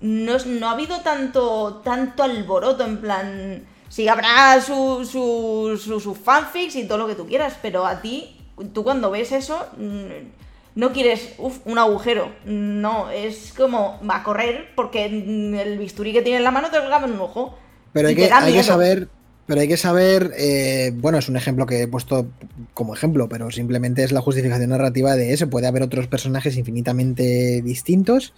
no, 0.00 0.36
no 0.46 0.68
ha 0.68 0.72
habido 0.72 1.00
tanto 1.00 1.82
tanto 1.84 2.22
alboroto 2.22 2.84
en 2.84 2.98
plan 3.02 3.66
sí 3.90 4.08
habrá 4.08 4.58
su, 4.62 5.04
su, 5.04 5.78
su- 5.82 6.00
sus 6.00 6.16
fanfics 6.18 6.76
y 6.76 6.88
todo 6.88 6.96
lo 6.98 7.06
que 7.06 7.14
tú 7.14 7.26
quieras 7.26 7.58
pero 7.60 7.84
a 7.84 8.00
ti 8.00 8.33
tú 8.72 8.84
cuando 8.84 9.10
ves 9.10 9.32
eso 9.32 9.66
mm, 9.76 10.76
no 10.76 10.92
quieres 10.92 11.34
uf, 11.38 11.58
un 11.64 11.78
agujero 11.78 12.32
no 12.44 13.10
es 13.10 13.52
como 13.56 14.00
va 14.08 14.18
a 14.18 14.22
correr 14.22 14.70
porque 14.74 15.08
mm, 15.08 15.54
el 15.54 15.78
bisturí 15.78 16.12
que 16.12 16.22
tiene 16.22 16.38
en 16.38 16.44
la 16.44 16.50
mano 16.50 16.70
te 16.70 16.78
lo 16.78 16.86
clava 16.86 17.06
en 17.06 17.12
un 17.14 17.20
ojo 17.20 17.56
Pero 17.92 18.08
hay 18.08 18.14
que, 18.14 18.30
hay 18.30 18.62
saber. 18.62 19.08
Pero 19.46 19.60
hay 19.60 19.68
que 19.68 19.76
saber, 19.76 20.32
eh, 20.38 20.90
bueno, 20.94 21.18
es 21.18 21.28
un 21.28 21.36
ejemplo 21.36 21.66
que 21.66 21.82
he 21.82 21.88
puesto 21.88 22.26
como 22.72 22.94
ejemplo, 22.94 23.28
pero 23.28 23.50
simplemente 23.50 24.02
es 24.02 24.10
la 24.10 24.22
justificación 24.22 24.70
narrativa 24.70 25.16
de 25.16 25.34
eso. 25.34 25.50
Puede 25.50 25.66
haber 25.66 25.82
otros 25.82 26.06
personajes 26.06 26.56
infinitamente 26.56 27.60
distintos 27.62 28.32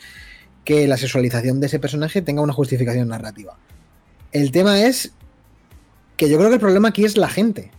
que 0.65 0.89
la 0.89 0.97
sexualización 0.97 1.61
de 1.61 1.69
ese 1.69 1.79
personaje 1.79 2.23
tenga 2.23 2.43
una 2.43 2.53
justificación 2.53 3.07
narrativa. 3.07 3.57
El 4.33 4.51
tema 4.51 4.83
es 4.83 5.13
que 6.17 6.29
yo 6.29 6.39
creo 6.39 6.49
que 6.49 6.57
el 6.57 6.61
problema 6.61 6.89
aquí 6.89 7.05
es 7.05 7.17
la 7.17 7.29
gente. 7.29 7.71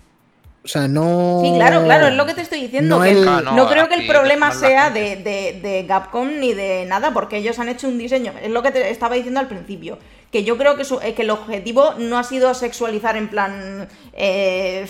O 0.67 0.69
sea, 0.69 0.85
no. 0.89 1.39
Sí, 1.41 1.53
claro, 1.55 1.85
claro, 1.85 2.07
es 2.07 2.15
lo 2.15 2.25
que 2.25 2.33
te 2.33 2.41
estoy 2.41 2.59
diciendo. 2.59 2.97
No 2.97 3.03
que 3.03 3.11
el- 3.11 3.25
no, 3.25 3.31
Ah, 3.51 3.55
no, 3.55 3.69
creo 3.69 3.87
que 3.87 3.93
el 3.95 4.01
problema 4.19 4.47
sea 4.59 4.89
de, 4.89 5.15
de, 5.15 5.59
de 5.61 5.85
Capcom 5.87 6.29
ni 6.41 6.53
de 6.53 6.83
nada, 6.85 7.13
porque 7.13 7.37
ellos 7.37 7.57
han 7.59 7.69
hecho 7.69 7.87
un 7.87 7.97
diseño. 7.97 8.33
Es 8.41 8.49
lo 8.51 8.61
que 8.61 8.71
te 8.71 8.89
estaba 8.89 9.15
diciendo 9.15 9.39
al 9.39 9.47
principio. 9.47 9.97
Que 10.29 10.43
yo 10.43 10.57
creo 10.57 10.75
que, 10.75 10.83
su- 10.83 10.99
eh, 10.99 11.13
que 11.13 11.21
el 11.21 11.29
objetivo 11.29 11.93
no 11.99 12.17
ha 12.17 12.23
sido 12.25 12.53
sexualizar 12.53 13.15
en 13.15 13.29
plan. 13.29 13.87
eh, 14.11 14.85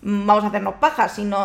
vamos 0.00 0.44
a 0.44 0.46
hacernos 0.46 0.74
pajas, 0.76 1.12
sino. 1.16 1.44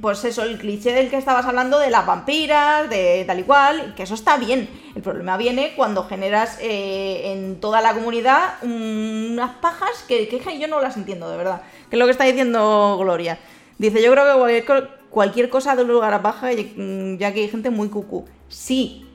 Pues 0.00 0.24
eso, 0.24 0.42
el 0.42 0.58
cliché 0.58 0.92
del 0.92 1.08
que 1.10 1.16
estabas 1.16 1.46
hablando 1.46 1.78
de 1.78 1.90
las 1.90 2.04
vampiras, 2.04 2.88
de 2.90 3.24
tal 3.26 3.38
y 3.38 3.42
cual, 3.44 3.94
que 3.94 4.02
eso 4.02 4.14
está 4.14 4.36
bien. 4.36 4.68
El 4.96 5.02
problema 5.02 5.36
viene 5.36 5.74
cuando 5.76 6.04
generas 6.04 6.58
eh, 6.60 7.32
en 7.32 7.60
toda 7.60 7.80
la 7.80 7.94
comunidad 7.94 8.54
unas 8.62 9.56
pajas 9.56 10.04
que, 10.08 10.28
yo 10.58 10.66
no 10.68 10.80
las 10.80 10.96
entiendo, 10.96 11.30
de 11.30 11.36
verdad. 11.36 11.62
Que 11.88 11.96
es 11.96 11.98
lo 11.98 12.06
que 12.06 12.10
está 12.12 12.24
diciendo 12.24 12.96
Gloria. 12.98 13.38
Dice, 13.78 14.02
yo 14.02 14.10
creo 14.10 14.24
que 14.32 14.38
cualquier, 14.64 14.88
cualquier 15.10 15.48
cosa 15.50 15.76
de 15.76 15.82
un 15.82 15.88
lugar 15.88 16.12
a 16.12 16.22
paja, 16.22 16.48
mm, 16.52 17.16
ya 17.18 17.32
que 17.32 17.40
hay 17.40 17.48
gente 17.48 17.70
muy 17.70 17.88
cucú. 17.88 18.24
Sí, 18.48 19.06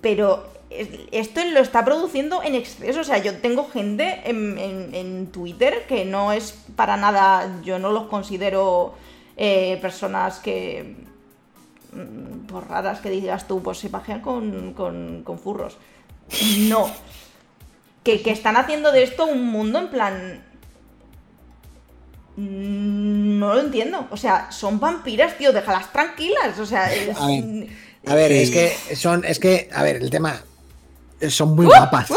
pero 0.00 0.44
es- 0.70 0.88
esto 1.12 1.40
lo 1.52 1.60
está 1.60 1.84
produciendo 1.84 2.42
en 2.42 2.54
exceso. 2.54 3.00
O 3.00 3.04
sea, 3.04 3.18
yo 3.18 3.34
tengo 3.38 3.68
gente 3.68 4.20
en, 4.24 4.58
en- 4.58 4.94
en 4.94 5.26
Twitter 5.28 5.84
que 5.86 6.04
no 6.04 6.32
es 6.32 6.52
para 6.76 6.96
nada, 6.96 7.60
yo 7.64 7.78
no 7.78 7.90
los 7.92 8.04
considero 8.08 8.94
eh, 9.44 9.76
personas 9.82 10.38
que, 10.38 10.94
mm, 11.92 12.46
pues 12.46 12.64
raras 12.68 13.00
que 13.00 13.10
digas 13.10 13.48
tú, 13.48 13.60
pues 13.60 13.78
se 13.78 13.88
pajean 13.90 14.20
con, 14.20 14.72
con, 14.72 15.22
con 15.24 15.38
furros. 15.40 15.76
No. 16.68 16.88
Que, 18.04 18.22
que 18.22 18.30
están 18.30 18.56
haciendo 18.56 18.92
de 18.92 19.02
esto 19.02 19.26
un 19.26 19.44
mundo 19.46 19.78
en 19.80 19.88
plan... 19.90 20.44
mm, 22.36 23.38
No 23.38 23.54
lo 23.54 23.60
entiendo. 23.60 24.06
O 24.10 24.16
sea, 24.16 24.50
son 24.52 24.78
vampiras, 24.80 25.36
tío, 25.38 25.52
déjalas 25.52 25.92
tranquilas. 25.92 26.58
O 26.58 26.66
sea, 26.66 26.92
es- 26.92 27.16
A 27.18 27.26
ver, 27.26 27.68
A 28.06 28.14
ver, 28.14 28.32
es 28.32 28.50
que 28.50 28.96
son, 28.96 29.24
es 29.24 29.38
que, 29.38 29.68
a 29.72 29.82
ver, 29.82 29.96
el 29.96 30.10
tema, 30.10 30.40
son 31.28 31.54
muy 31.54 31.66
Uh, 31.66 31.70
guapas. 31.70 32.10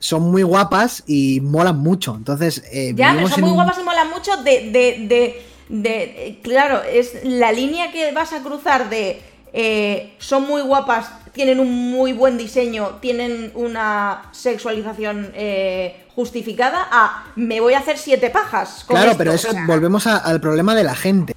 Son 0.00 0.22
muy 0.32 0.42
guapas 0.42 1.04
y 1.06 1.40
molan 1.40 1.78
mucho. 1.78 2.14
Entonces, 2.16 2.64
eh, 2.72 2.92
Ya, 2.96 3.14
son 3.28 3.40
muy 3.40 3.50
un- 3.50 3.54
guapas 3.54 3.78
y 3.78 3.82
molan 3.84 4.10
mucho 4.10 4.36
de, 4.42 4.70
de, 4.70 5.06
de, 5.08 5.42
de- 5.72 6.38
Claro, 6.42 6.82
es 6.82 7.24
la 7.24 7.50
línea 7.52 7.90
que 7.92 8.12
vas 8.12 8.32
a 8.32 8.42
cruzar 8.42 8.90
de... 8.90 9.20
eh, 9.54 10.14
son 10.18 10.46
muy 10.46 10.62
guapas, 10.62 11.10
tienen 11.32 11.60
un 11.60 11.90
muy 11.90 12.12
buen 12.12 12.36
diseño, 12.38 12.98
tienen 13.00 13.50
una 13.54 14.22
sexualización 14.32 15.30
eh, 15.34 16.04
justificada 16.14 16.86
a 16.90 17.24
me 17.36 17.60
voy 17.60 17.72
a 17.74 17.78
hacer 17.78 17.96
siete 17.98 18.28
pajas. 18.30 18.84
con 18.86 18.96
Claro, 18.96 19.12
esto". 19.12 19.18
pero 19.18 19.32
eso 19.32 19.48
O 19.48 19.52
sea, 19.52 19.66
volvemos 19.66 20.06
a- 20.06 20.18
al 20.18 20.40
problema 20.40 20.74
de 20.74 20.84
la 20.84 20.94
gente. 20.94 21.34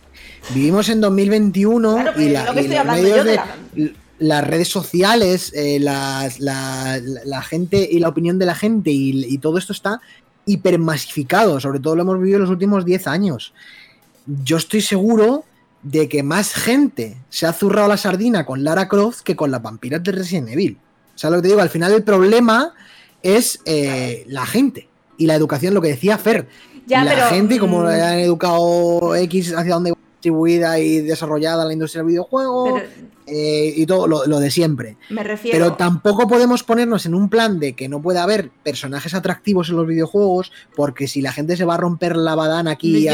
Vivimos 0.53 0.89
en 0.89 0.99
2021 1.01 1.93
Claro, 1.95 2.21
y, 2.21 2.29
la- 2.29 2.45
lo 2.45 2.53
que 2.53 2.61
y 2.61 2.63
estoy 2.65 2.77
los 2.77 2.85
medios 2.87 3.17
yo 3.17 3.23
de 3.23 3.29
de, 3.31 3.35
la- 3.37 3.47
l- 3.77 3.93
las 4.19 4.47
redes 4.47 4.67
sociales, 4.69 5.51
eh, 5.55 5.79
las- 5.79 6.39
la, 6.39 6.99
la- 7.01 7.21
la 7.25 7.41
gente 7.41 7.87
y 7.89 7.99
la 7.99 8.09
opinión 8.09 8.37
de 8.37 8.45
la 8.45 8.55
gente 8.55 8.91
y, 8.91 9.25
y 9.33 9.37
todo 9.39 9.57
esto 9.57 9.71
está 9.73 9.99
hipermasificado. 10.45 11.59
Sobre 11.59 11.79
todo 11.79 11.95
lo 11.95 12.01
hemos 12.03 12.17
vivido 12.19 12.37
en 12.37 12.41
los 12.43 12.49
últimos 12.51 12.85
10 12.85 13.07
años. 13.07 13.53
Yo 14.25 14.57
estoy 14.57 14.81
seguro 14.81 15.45
de 15.83 16.09
que 16.09 16.23
más 16.23 16.53
gente 16.53 17.17
se 17.29 17.45
ha 17.45 17.53
zurrado 17.53 17.87
la 17.87 17.97
sardina 17.97 18.45
con 18.45 18.63
Lara 18.63 18.87
Croft 18.87 19.21
que 19.21 19.35
con 19.35 19.51
las 19.51 19.61
vampiras 19.61 20.03
de 20.03 20.11
Resident 20.11 20.49
Evil. 20.49 20.77
O 21.13 21.17
sea, 21.17 21.29
lo 21.29 21.37
que 21.37 21.43
te 21.43 21.47
digo, 21.49 21.61
al 21.61 21.69
final 21.69 21.93
el 21.93 22.03
problema 22.03 22.73
es 23.21 23.59
eh, 23.65 24.25
la 24.27 24.45
gente 24.45 24.89
y 25.17 25.27
la 25.27 25.35
educación, 25.35 25.73
lo 25.73 25.81
que 25.81 25.89
decía 25.89 26.17
Fer. 26.17 26.47
Ya, 26.87 27.03
la 27.03 27.13
pero, 27.13 27.27
gente, 27.27 27.55
y 27.55 27.59
como 27.59 27.81
mm, 27.81 27.87
le 27.87 28.01
han 28.01 28.19
educado 28.19 29.15
X 29.15 29.53
hacia 29.55 29.73
dónde 29.75 29.91
va 29.91 29.97
distribuida 30.25 30.79
y 30.79 31.01
desarrollada 31.01 31.65
la 31.65 31.73
industria 31.73 32.01
del 32.01 32.09
videojuego 32.09 32.75
pero 32.75 32.87
eh, 33.27 33.73
y 33.75 33.85
todo 33.87 34.07
lo, 34.07 34.25
lo 34.27 34.39
de 34.39 34.51
siempre. 34.51 34.97
me 35.09 35.23
refiero... 35.23 35.57
Pero 35.57 35.73
tampoco 35.75 36.27
podemos 36.27 36.61
ponernos 36.61 37.07
en 37.07 37.15
un 37.15 37.27
plan 37.27 37.59
de 37.59 37.73
que 37.73 37.89
no 37.89 37.99
puede 37.99 38.19
haber 38.19 38.51
personajes 38.63 39.15
atractivos 39.15 39.69
en 39.69 39.77
los 39.77 39.87
videojuegos, 39.87 40.51
porque 40.75 41.07
si 41.07 41.21
la 41.23 41.31
gente 41.31 41.57
se 41.57 41.65
va 41.65 41.73
a 41.73 41.77
romper 41.77 42.15
la 42.17 42.35
badana 42.35 42.71
aquí 42.71 43.07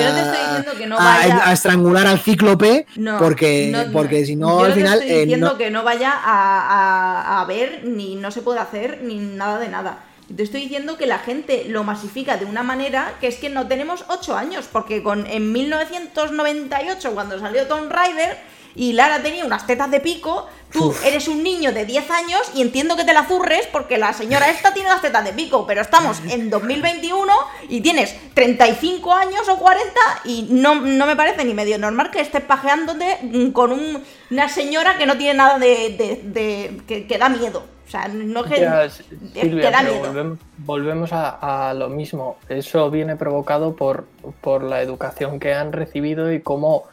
no 0.85 0.97
a, 0.97 1.27
no 1.27 1.41
a- 1.45 1.53
estrangular 1.53 2.07
al 2.07 2.19
cíclope, 2.19 2.85
No, 2.97 3.19
porque, 3.19 3.69
no, 3.71 3.89
porque 3.93 4.25
si 4.25 4.35
no 4.35 4.59
al 4.59 4.73
final... 4.73 4.99
estoy 4.99 5.11
eh, 5.15 5.21
diciendo 5.21 5.57
que 5.57 5.71
no 5.71 5.83
vaya 5.83 6.11
a, 6.11 7.37
a- 7.37 7.41
a 7.41 7.45
ver, 7.45 7.83
ni 7.85 8.15
no 8.15 8.31
se 8.31 8.41
puede 8.41 8.59
hacer, 8.59 9.01
ni 9.03 9.15
nada 9.17 9.59
de 9.59 9.69
nada. 9.69 10.03
Te 10.35 10.43
estoy 10.43 10.61
diciendo 10.61 10.97
que 10.97 11.05
la 11.05 11.19
gente 11.19 11.65
lo 11.67 11.83
masifica 11.83 12.37
de 12.37 12.45
una 12.45 12.63
manera 12.63 13.15
que 13.19 13.27
es 13.27 13.35
que 13.37 13.49
no 13.49 13.67
tenemos 13.67 14.05
8 14.07 14.35
años, 14.37 14.65
porque 14.71 15.01
con, 15.03 15.25
en 15.27 15.51
1998, 15.51 17.13
cuando 17.13 17.39
salió 17.39 17.67
Tomb 17.67 17.91
Raider 17.91 18.37
y 18.73 18.93
Lara 18.93 19.21
tenía 19.21 19.43
unas 19.45 19.67
tetas 19.67 19.91
de 19.91 19.99
pico, 19.99 20.47
tú 20.71 20.93
eres 21.05 21.27
un 21.27 21.43
niño 21.43 21.73
de 21.73 21.85
10 21.85 22.09
años 22.11 22.41
y 22.55 22.61
entiendo 22.61 22.95
que 22.95 23.03
te 23.03 23.11
la 23.13 23.25
zurres 23.27 23.67
porque 23.67 23.97
la 23.97 24.13
señora 24.13 24.49
esta 24.49 24.73
tiene 24.73 24.87
las 24.87 25.01
tetas 25.01 25.25
de 25.25 25.33
pico, 25.33 25.67
pero 25.67 25.81
estamos 25.81 26.19
en 26.29 26.49
2021 26.49 27.33
y 27.67 27.81
tienes 27.81 28.15
35 28.33 29.13
años 29.13 29.49
o 29.49 29.57
40 29.57 29.91
y 30.23 30.47
no, 30.51 30.75
no 30.75 31.05
me 31.05 31.17
parece 31.17 31.43
ni 31.43 31.53
medio 31.53 31.77
normal 31.77 32.11
que 32.11 32.21
estés 32.21 32.43
pajeándote 32.43 33.51
con 33.51 33.73
un- 33.73 34.01
una 34.29 34.47
señora 34.47 34.97
que 34.97 35.05
no 35.05 35.17
tiene 35.17 35.33
nada 35.33 35.59
de... 35.59 35.67
de- 35.97 36.21
de- 36.23 36.81
que, 36.87 37.05
que 37.07 37.17
da 37.17 37.27
miedo. 37.27 37.65
O 37.91 37.97
sea, 37.99 38.07
no 38.07 38.45
que... 38.45 38.61
Ya, 38.61 38.89
Silvia, 38.89 39.69
da 39.69 39.83
miedo. 39.83 40.37
volvemos 40.59 41.11
a, 41.11 41.69
a 41.69 41.73
lo 41.73 41.89
mismo. 41.89 42.37
Eso 42.47 42.89
viene 42.89 43.17
provocado 43.17 43.75
por, 43.75 44.05
por 44.39 44.63
la 44.63 44.81
educación 44.81 45.41
que 45.41 45.53
han 45.53 45.73
recibido 45.73 46.31
y 46.31 46.39
cómo, 46.39 46.85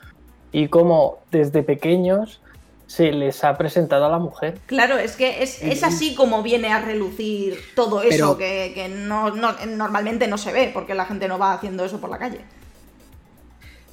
y 0.50 0.66
cómo 0.66 1.18
desde 1.30 1.62
pequeños 1.62 2.40
se 2.88 3.12
les 3.12 3.44
ha 3.44 3.56
presentado 3.56 4.06
a 4.06 4.08
la 4.08 4.18
mujer. 4.18 4.58
Claro, 4.66 4.98
es 4.98 5.14
que 5.14 5.40
es, 5.44 5.62
es 5.62 5.84
así 5.84 6.16
como 6.16 6.42
viene 6.42 6.72
a 6.72 6.80
relucir 6.80 7.58
todo 7.76 8.02
eso 8.02 8.36
Pero- 8.36 8.38
que, 8.38 8.72
que 8.74 8.88
no, 8.88 9.30
no- 9.30 9.54
normalmente 9.68 10.26
no 10.26 10.36
se 10.36 10.50
ve 10.52 10.72
porque 10.74 10.94
la 10.94 11.04
gente 11.04 11.28
no 11.28 11.38
va 11.38 11.52
haciendo 11.52 11.84
eso 11.84 12.00
por 12.00 12.10
la 12.10 12.18
calle. 12.18 12.40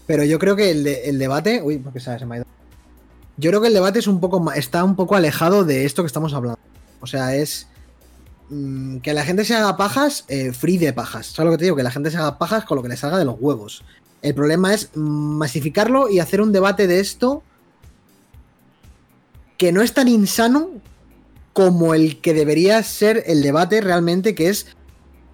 Pero 0.07 0.23
yo 0.23 0.39
creo 0.39 0.55
que 0.55 0.71
el, 0.71 0.83
de- 0.83 1.09
el 1.09 1.19
debate. 1.19 1.61
Uy, 1.61 1.77
porque 1.77 1.99
se, 1.99 2.25
me 2.25 2.35
ha 2.35 2.37
ido. 2.39 2.45
Yo 3.37 3.51
creo 3.51 3.61
que 3.61 3.67
el 3.67 3.73
debate 3.75 3.99
es 3.99 4.07
un 4.07 4.19
poco 4.19 4.51
está 4.53 4.83
un 4.83 4.95
poco 4.95 5.15
alejado 5.15 5.65
de 5.65 5.85
esto 5.85 6.01
que 6.01 6.07
estamos 6.07 6.33
hablando. 6.33 6.57
O 7.05 7.07
sea, 7.07 7.35
es. 7.35 7.67
mm, 8.49 8.97
que 8.97 9.13
la 9.13 9.23
gente 9.23 9.45
se 9.45 9.55
haga 9.55 9.77
pajas, 9.77 10.25
eh, 10.27 10.51
free 10.53 10.77
de 10.77 10.91
pajas. 10.93 11.27
¿Sabes 11.27 11.45
lo 11.47 11.51
que 11.51 11.57
te 11.59 11.63
digo? 11.65 11.75
Que 11.75 11.83
la 11.83 11.91
gente 11.91 12.11
se 12.11 12.17
haga 12.17 12.37
pajas 12.37 12.65
con 12.65 12.75
lo 12.75 12.83
que 12.83 12.89
le 12.89 12.97
salga 12.97 13.17
de 13.17 13.25
los 13.25 13.37
huevos. 13.39 13.83
El 14.21 14.33
problema 14.35 14.73
es 14.73 14.89
masificarlo 14.95 16.09
y 16.09 16.19
hacer 16.19 16.41
un 16.41 16.51
debate 16.51 16.87
de 16.87 16.99
esto 16.99 17.43
que 19.57 19.71
no 19.71 19.81
es 19.81 19.93
tan 19.93 20.07
insano 20.07 20.69
como 21.53 21.93
el 21.93 22.19
que 22.21 22.33
debería 22.33 22.81
ser 22.83 23.23
el 23.27 23.41
debate 23.41 23.79
realmente, 23.81 24.35
que 24.35 24.49
es 24.49 24.67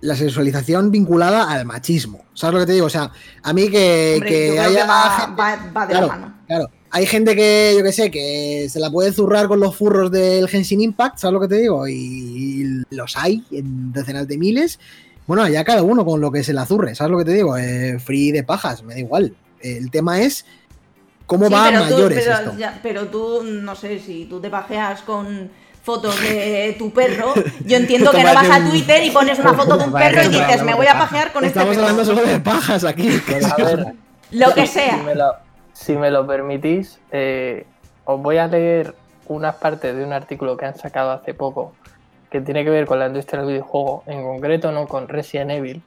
la 0.01 0.15
sexualización 0.15 0.91
vinculada 0.91 1.49
al 1.51 1.65
machismo. 1.65 2.25
¿Sabes 2.33 2.53
lo 2.55 2.59
que 2.61 2.65
te 2.67 2.73
digo? 2.73 2.85
O 2.87 2.89
sea, 2.89 3.11
a 3.43 3.53
mí 3.53 3.69
que, 3.69 4.13
Hombre, 4.15 4.29
que 4.29 4.59
haya 4.59 4.81
que 4.83 4.87
va, 4.87 5.09
gente- 5.19 5.41
va- 5.41 5.71
va 5.75 5.85
de 5.87 5.91
claro, 5.93 6.07
la 6.07 6.13
mano. 6.15 6.33
Claro, 6.47 6.69
hay 6.91 7.05
gente 7.05 7.35
que, 7.35 7.73
yo 7.77 7.83
que 7.83 7.91
sé, 7.93 8.11
que 8.11 8.67
se 8.69 8.79
la 8.79 8.89
puede 8.91 9.11
zurrar 9.13 9.47
con 9.47 9.59
los 9.59 9.75
furros 9.75 10.11
del 10.11 10.47
Genshin 10.49 10.81
Impact, 10.81 11.17
¿sabes 11.19 11.33
lo 11.33 11.39
que 11.39 11.47
te 11.47 11.55
digo? 11.55 11.87
Y, 11.87 12.83
los 12.89 13.15
hay 13.17 13.43
en 13.51 13.93
decenas 13.93 14.27
de 14.27 14.37
miles. 14.37 14.79
Bueno, 15.27 15.47
ya 15.47 15.63
cada 15.63 15.83
uno 15.83 16.03
con 16.03 16.19
lo 16.19 16.31
que 16.31 16.43
se 16.43 16.51
la 16.53 16.65
zurre, 16.65 16.93
¿sabes 16.95 17.11
lo 17.11 17.17
que 17.17 17.25
te 17.25 17.31
digo? 17.33 17.57
Eh, 17.57 17.97
free 17.99 18.31
de 18.31 18.43
pajas, 18.43 18.83
me 18.83 18.93
da 18.95 18.99
igual. 18.99 19.33
El 19.61 19.89
tema 19.91 20.19
es 20.21 20.45
cómo 21.25 21.47
Sí, 21.47 21.53
va 21.53 21.67
a 21.67 21.69
pero 21.69 21.83
tú- 21.85 21.93
mayores 21.93 22.23
pero, 22.25 22.37
esto. 22.37 22.57
ya- 22.57 22.79
pero 22.83 23.07
tú, 23.07 23.43
no 23.43 23.75
sé, 23.75 23.99
si 23.99 24.25
tú 24.25 24.41
te 24.41 24.49
pajeas 24.49 25.01
con 25.03 25.49
fotos 25.83 26.19
de 26.21 26.75
tu 26.77 26.91
perro, 26.91 27.33
yo 27.65 27.77
entiendo 27.77 28.11
que 28.11 28.23
no 28.23 28.33
vas 28.33 28.49
a 28.49 28.69
Twitter 28.69 29.03
y 29.05 29.11
pones 29.11 29.39
una 29.39 29.53
foto 29.53 29.77
de 29.77 29.85
un 29.85 29.93
perro 29.93 30.23
y 30.23 30.27
dices, 30.27 30.63
me 30.63 30.73
voy 30.73 30.87
a 30.87 30.93
pajear 30.99 31.31
con 31.31 31.45
este 31.45 31.57
Estamos 31.59 31.75
perro. 31.77 31.87
hablando 31.89 32.05
solo 32.13 32.27
de 32.27 32.39
pajas 32.39 32.83
aquí. 32.83 33.09
Pues, 33.25 33.45
a 33.45 33.55
ver, 33.55 33.93
Lo 34.31 34.53
que 34.53 34.67
Si 34.67 34.73
sea. 34.73 34.97
me 34.97 35.15
lo, 35.15 35.31
si 35.81 35.95
me 35.95 36.11
lo 36.11 36.27
permitís, 36.27 36.99
eh, 37.11 37.65
os 38.05 38.21
voy 38.21 38.37
a 38.37 38.45
leer 38.47 38.93
unas 39.27 39.55
partes 39.55 39.95
de 39.95 40.05
un 40.05 40.13
artículo 40.13 40.55
que 40.55 40.65
han 40.65 40.75
sacado 40.75 41.09
hace 41.09 41.33
poco 41.33 41.73
que 42.29 42.39
tiene 42.39 42.63
que 42.63 42.69
ver 42.69 42.85
con 42.85 42.99
la 42.99 43.07
industria 43.07 43.41
del 43.41 43.49
videojuego, 43.49 44.03
en 44.05 44.23
concreto 44.23 44.71
no 44.71 44.87
con 44.87 45.07
Resident 45.07 45.51
Evil, 45.51 45.81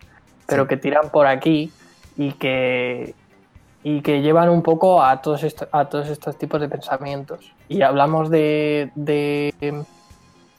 pero 0.47 0.66
que 0.66 0.77
tiran 0.77 1.11
por 1.11 1.27
aquí 1.27 1.73
y 2.16 2.33
que, 2.33 3.15
y 3.83 4.03
que 4.03 4.21
llevan 4.21 4.51
un 4.51 4.62
poco 4.62 5.03
a 5.03 5.23
todos, 5.23 5.45
estos, 5.45 5.69
a 5.71 5.87
todos 5.87 6.09
estos 6.11 6.37
tipos 6.37 6.61
de 6.61 6.69
pensamientos. 6.69 7.55
Y 7.69 7.81
hablamos 7.83 8.31
de, 8.31 8.91
de, 8.97 9.55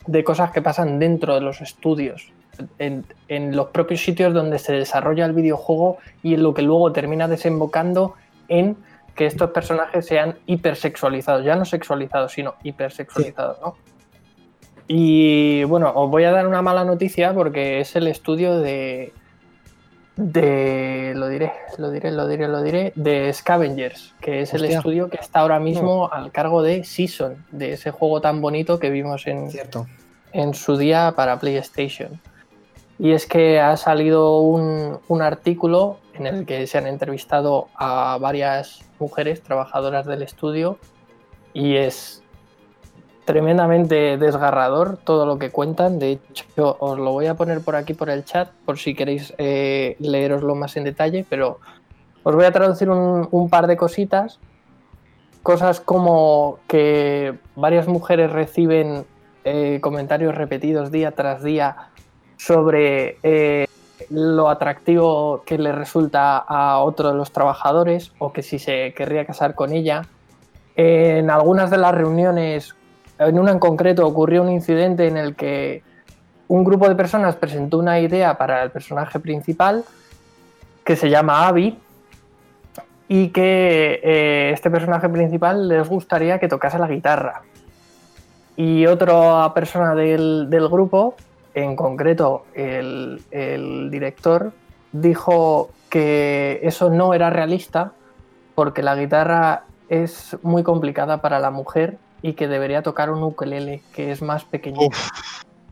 de 0.08 0.24
cosas 0.24 0.52
que 0.52 0.62
pasan 0.62 0.98
dentro 0.98 1.36
de 1.36 1.42
los 1.42 1.62
estudios, 1.62 2.32
en, 2.80 3.06
en 3.28 3.56
los 3.56 3.68
propios 3.68 4.02
sitios 4.02 4.34
donde 4.34 4.60
se 4.60 4.74
desarrolla 4.74 5.26
el 5.26 5.34
videojuego 5.34 5.98
y 6.24 6.36
en 6.36 6.42
lo 6.42 6.54
que 6.54 6.62
luego 6.62 6.94
termina 6.94 7.28
desembocando 7.28 8.16
en 8.48 8.78
que 9.16 9.26
estos 9.26 9.52
personajes 9.52 10.06
sean 10.06 10.38
hipersexualizados, 10.46 11.46
ya 11.46 11.56
no 11.56 11.66
sexualizados, 11.66 12.34
sino 12.34 12.56
hipersexualizados, 12.64 13.60
¿no? 13.62 13.76
Y 14.88 15.64
bueno, 15.64 15.92
os 15.96 16.10
voy 16.12 16.26
a 16.26 16.32
dar 16.32 16.46
una 16.46 16.62
mala 16.62 16.84
noticia 16.84 17.34
porque 17.34 17.80
es 17.80 17.96
el 17.96 18.08
estudio 18.08 18.60
de. 18.60 19.14
de. 20.16 21.14
lo 21.16 21.28
diré, 21.28 21.54
lo 21.78 21.90
diré, 21.90 22.12
lo 22.12 22.28
diré, 22.28 22.48
lo 22.48 22.62
diré. 22.62 22.94
de 22.96 23.34
Scavengers, 23.34 24.14
que 24.22 24.42
es 24.42 24.54
el 24.54 24.66
estudio 24.66 25.10
que 25.10 25.18
está 25.18 25.40
ahora 25.40 25.60
mismo 25.60 26.12
al 26.12 26.32
cargo 26.32 26.62
de 26.62 26.84
Season, 26.84 27.46
de 27.52 27.74
ese 27.74 27.92
juego 27.92 28.22
tan 28.22 28.42
bonito 28.42 28.78
que 28.78 28.92
vimos 28.92 29.26
en, 29.26 29.50
Cierto. 29.50 29.88
en 30.34 30.54
su 30.54 30.78
día 30.78 31.14
para 31.16 31.40
PlayStation. 31.40 32.22
Y 32.98 33.12
es 33.12 33.26
que 33.26 33.60
ha 33.60 33.76
salido 33.78 34.40
un, 34.40 35.00
un 35.08 35.22
artículo 35.22 35.98
en 36.14 36.28
el 36.28 36.46
que 36.46 36.66
se 36.68 36.78
han 36.78 36.88
entrevistado 36.88 37.68
a 37.76 38.18
varias 38.20 38.86
mujeres 39.00 39.42
trabajadoras 39.42 40.06
del 40.06 40.22
estudio 40.22 40.78
y 41.54 41.76
es 41.76 42.24
tremendamente 43.26 44.18
desgarrador 44.18 44.98
todo 44.98 45.26
lo 45.26 45.38
que 45.40 45.50
cuentan. 45.50 46.00
De 46.00 46.12
hecho, 46.12 46.78
os 46.80 46.98
lo 46.98 47.12
voy 47.12 47.26
a 47.26 47.34
poner 47.34 47.62
por 47.62 47.76
aquí 47.76 47.94
por 47.94 48.10
el 48.10 48.24
chat 48.24 48.50
por 48.66 48.78
si 48.78 48.94
queréis 48.94 49.34
eh, 49.38 49.98
leeroslo 50.00 50.56
más 50.56 50.78
en 50.78 50.84
detalle, 50.84 51.26
pero 51.28 51.60
os 52.24 52.36
voy 52.36 52.46
a 52.46 52.52
traducir 52.52 52.90
un, 52.90 53.50
par 53.50 53.68
de 53.68 53.76
cositas. 53.78 54.40
Cosas 55.44 55.80
como 55.80 56.60
que 56.68 57.36
varias 57.56 57.88
mujeres 57.88 58.32
reciben 58.32 59.06
eh, 59.44 59.80
comentarios 59.82 60.34
repetidos 60.34 60.92
día 60.92 61.12
tras 61.12 61.44
día 61.44 61.90
sobre 62.38 63.18
eh, 63.24 63.68
lo 64.10 64.50
atractivo 64.50 65.44
que 65.46 65.58
le 65.58 65.72
resulta 65.72 66.38
a 66.38 66.80
otro 66.80 67.10
de 67.10 67.16
los 67.16 67.32
trabajadores 67.32 68.12
o 68.20 68.34
que 68.34 68.44
si 68.44 68.60
se 68.60 68.94
querría 68.94 69.26
casar 69.26 69.56
con 69.56 69.72
ella. 69.72 70.04
En 70.76 71.30
algunas 71.30 71.70
de 71.72 71.78
las 71.78 71.96
reuniones, 71.96 72.76
en 73.18 73.40
una 73.40 73.52
en 73.52 73.60
concreto, 73.60 74.06
ocurrió 74.06 74.42
un 74.42 74.50
incidente 74.50 75.08
en 75.08 75.18
el 75.18 75.36
que 75.36 75.84
un 76.48 76.64
grupo 76.64 76.88
de 76.88 76.96
personas 76.96 77.36
presentó 77.36 77.78
una 77.78 78.00
idea 78.00 78.38
para 78.38 78.64
el 78.64 78.72
personaje 78.72 79.20
principal 79.20 79.84
que 80.84 80.96
se 80.96 81.10
llama 81.10 81.48
Abby 81.48 81.78
y 83.08 83.30
que 83.30 84.00
eh, 84.04 84.52
este 84.54 84.70
personaje 84.70 85.10
principal 85.10 85.68
les 85.68 85.88
gustaría 85.88 86.40
que 86.40 86.48
tocase 86.48 86.78
la 86.78 86.88
guitarra. 86.88 87.42
Y 88.58 88.86
otra 88.86 89.54
persona 89.54 89.96
del, 89.96 90.48
del 90.50 90.68
grupo, 90.70 91.16
en 91.56 91.76
concreto 91.76 92.46
el, 92.54 93.22
el 93.32 93.90
director, 93.90 94.52
dijo 94.92 95.72
que 95.90 96.60
eso 96.64 96.90
no 96.90 97.14
era 97.14 97.30
realista 97.30 97.94
porque 98.54 98.84
la 98.84 98.96
guitarra 98.96 99.64
es 99.90 100.36
muy 100.44 100.64
complicada 100.64 101.22
para 101.22 101.40
la 101.40 101.52
mujer 101.52 101.98
y 102.22 102.34
que 102.34 102.48
debería 102.48 102.82
tocar 102.84 103.10
un 103.10 103.24
ukelele 103.24 103.82
que 103.94 104.12
es 104.12 104.22
más 104.22 104.44
pequeñito. 104.44 104.86
Uf, 104.88 105.10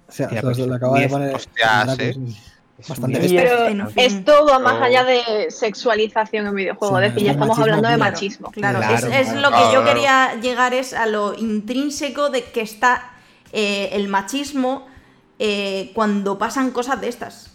O 0.08 0.12
sea, 0.12 0.30
lo- 0.32 0.42
pues, 0.42 0.58
lo 0.60 0.74
acaba 0.74 1.00
de 1.00 1.10
poner. 1.10 1.36
hostia, 1.36 1.84
Draco, 1.86 2.02
sí. 2.02 2.14
sí. 2.14 2.38
Es 2.80 2.90
Bastante 2.90 3.26
es-. 3.26 3.94
Es 3.96 4.26
todo 4.26 4.60
más 4.60 4.82
allá 4.82 5.04
de 5.04 5.48
sexualización 5.50 6.48
en 6.48 6.56
videojuegos, 6.56 7.00
Sí, 7.00 7.06
es 7.06 7.14
decir, 7.14 7.26
ya 7.26 7.32
es 7.32 7.36
estamos 7.36 7.58
machismo 7.58 7.64
hablando 7.76 7.90
de 7.90 7.98
machismo. 7.98 8.52
Claro, 8.52 8.80
Claro, 8.80 8.96
es, 8.96 9.04
es 9.04 9.28
claro. 9.32 9.42
lo 9.42 9.48
que 9.50 9.56
Claro, 9.56 9.74
yo 9.74 9.84
quería 9.86 10.36
llegar 10.42 10.74
es 10.74 10.94
a 10.94 11.06
lo 11.06 11.34
intrínseco 11.36 12.30
de 12.30 12.44
que 12.46 12.62
está 12.62 13.12
eh, 13.52 13.90
el 13.94 14.08
machismo 14.08 14.88
eh, 15.46 15.92
cuando 15.94 16.38
pasan 16.38 16.72
cosas 16.72 17.02
de 17.02 17.10
estas. 17.10 17.52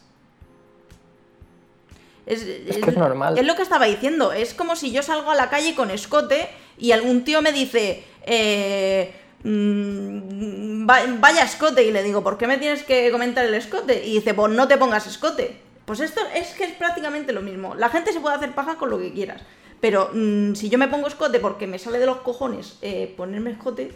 Es, 2.27 2.43
Es 2.43 2.77
que 2.78 2.90
es 2.90 2.97
normal. 2.97 3.39
Es 3.39 3.47
lo 3.47 3.55
que 3.56 3.62
estaba 3.62 3.86
diciendo. 3.86 4.32
Es 4.32 4.52
como 4.52 4.77
si 4.77 4.93
yo 4.93 5.02
salgo 5.02 5.31
a 5.31 5.35
la 5.35 5.48
calle 5.48 5.74
con 5.74 5.90
escote 5.90 6.48
y 6.77 6.93
algún 6.93 7.24
tío 7.24 7.40
me 7.40 7.52
dice, 7.52 8.05
eh, 8.27 9.15
mm, 9.43 10.86
va- 10.89 11.06
vaya 11.19 11.43
escote. 11.44 11.82
Y 11.85 11.90
le 11.93 12.02
digo, 12.02 12.23
¿por 12.23 12.36
qué 12.36 12.47
me 12.47 12.59
tienes 12.59 12.82
que 12.82 13.10
comentar 13.10 13.44
el 13.47 13.55
escote? 13.55 14.05
Y 14.06 14.15
dice, 14.16 14.35
pues 14.35 14.52
no 14.52 14.69
te 14.69 14.77
pongas 14.77 15.06
escote. 15.06 15.56
Pues 15.86 16.01
esto 16.01 16.20
es 16.35 16.48
que 16.48 16.65
es 16.65 16.73
prácticamente 16.73 17.32
lo 17.32 17.40
mismo. 17.40 17.74
La 17.74 17.89
gente 17.89 18.12
se 18.12 18.20
puede 18.20 18.36
hacer 18.36 18.55
paja 18.55 18.77
con 18.77 18.90
lo 18.90 18.98
que 18.98 19.12
quieras. 19.15 19.40
Pero 19.81 20.10
mm, 20.12 20.55
si 20.55 20.69
yo 20.69 20.77
me 20.77 20.89
pongo 20.89 21.06
escote 21.09 21.39
porque 21.40 21.66
me 21.66 21.78
sale 21.78 21.98
de 21.98 22.05
los 22.06 22.19
cojones 22.19 22.77
eh, 22.82 23.15
ponerme 23.16 23.52
escote, 23.52 23.93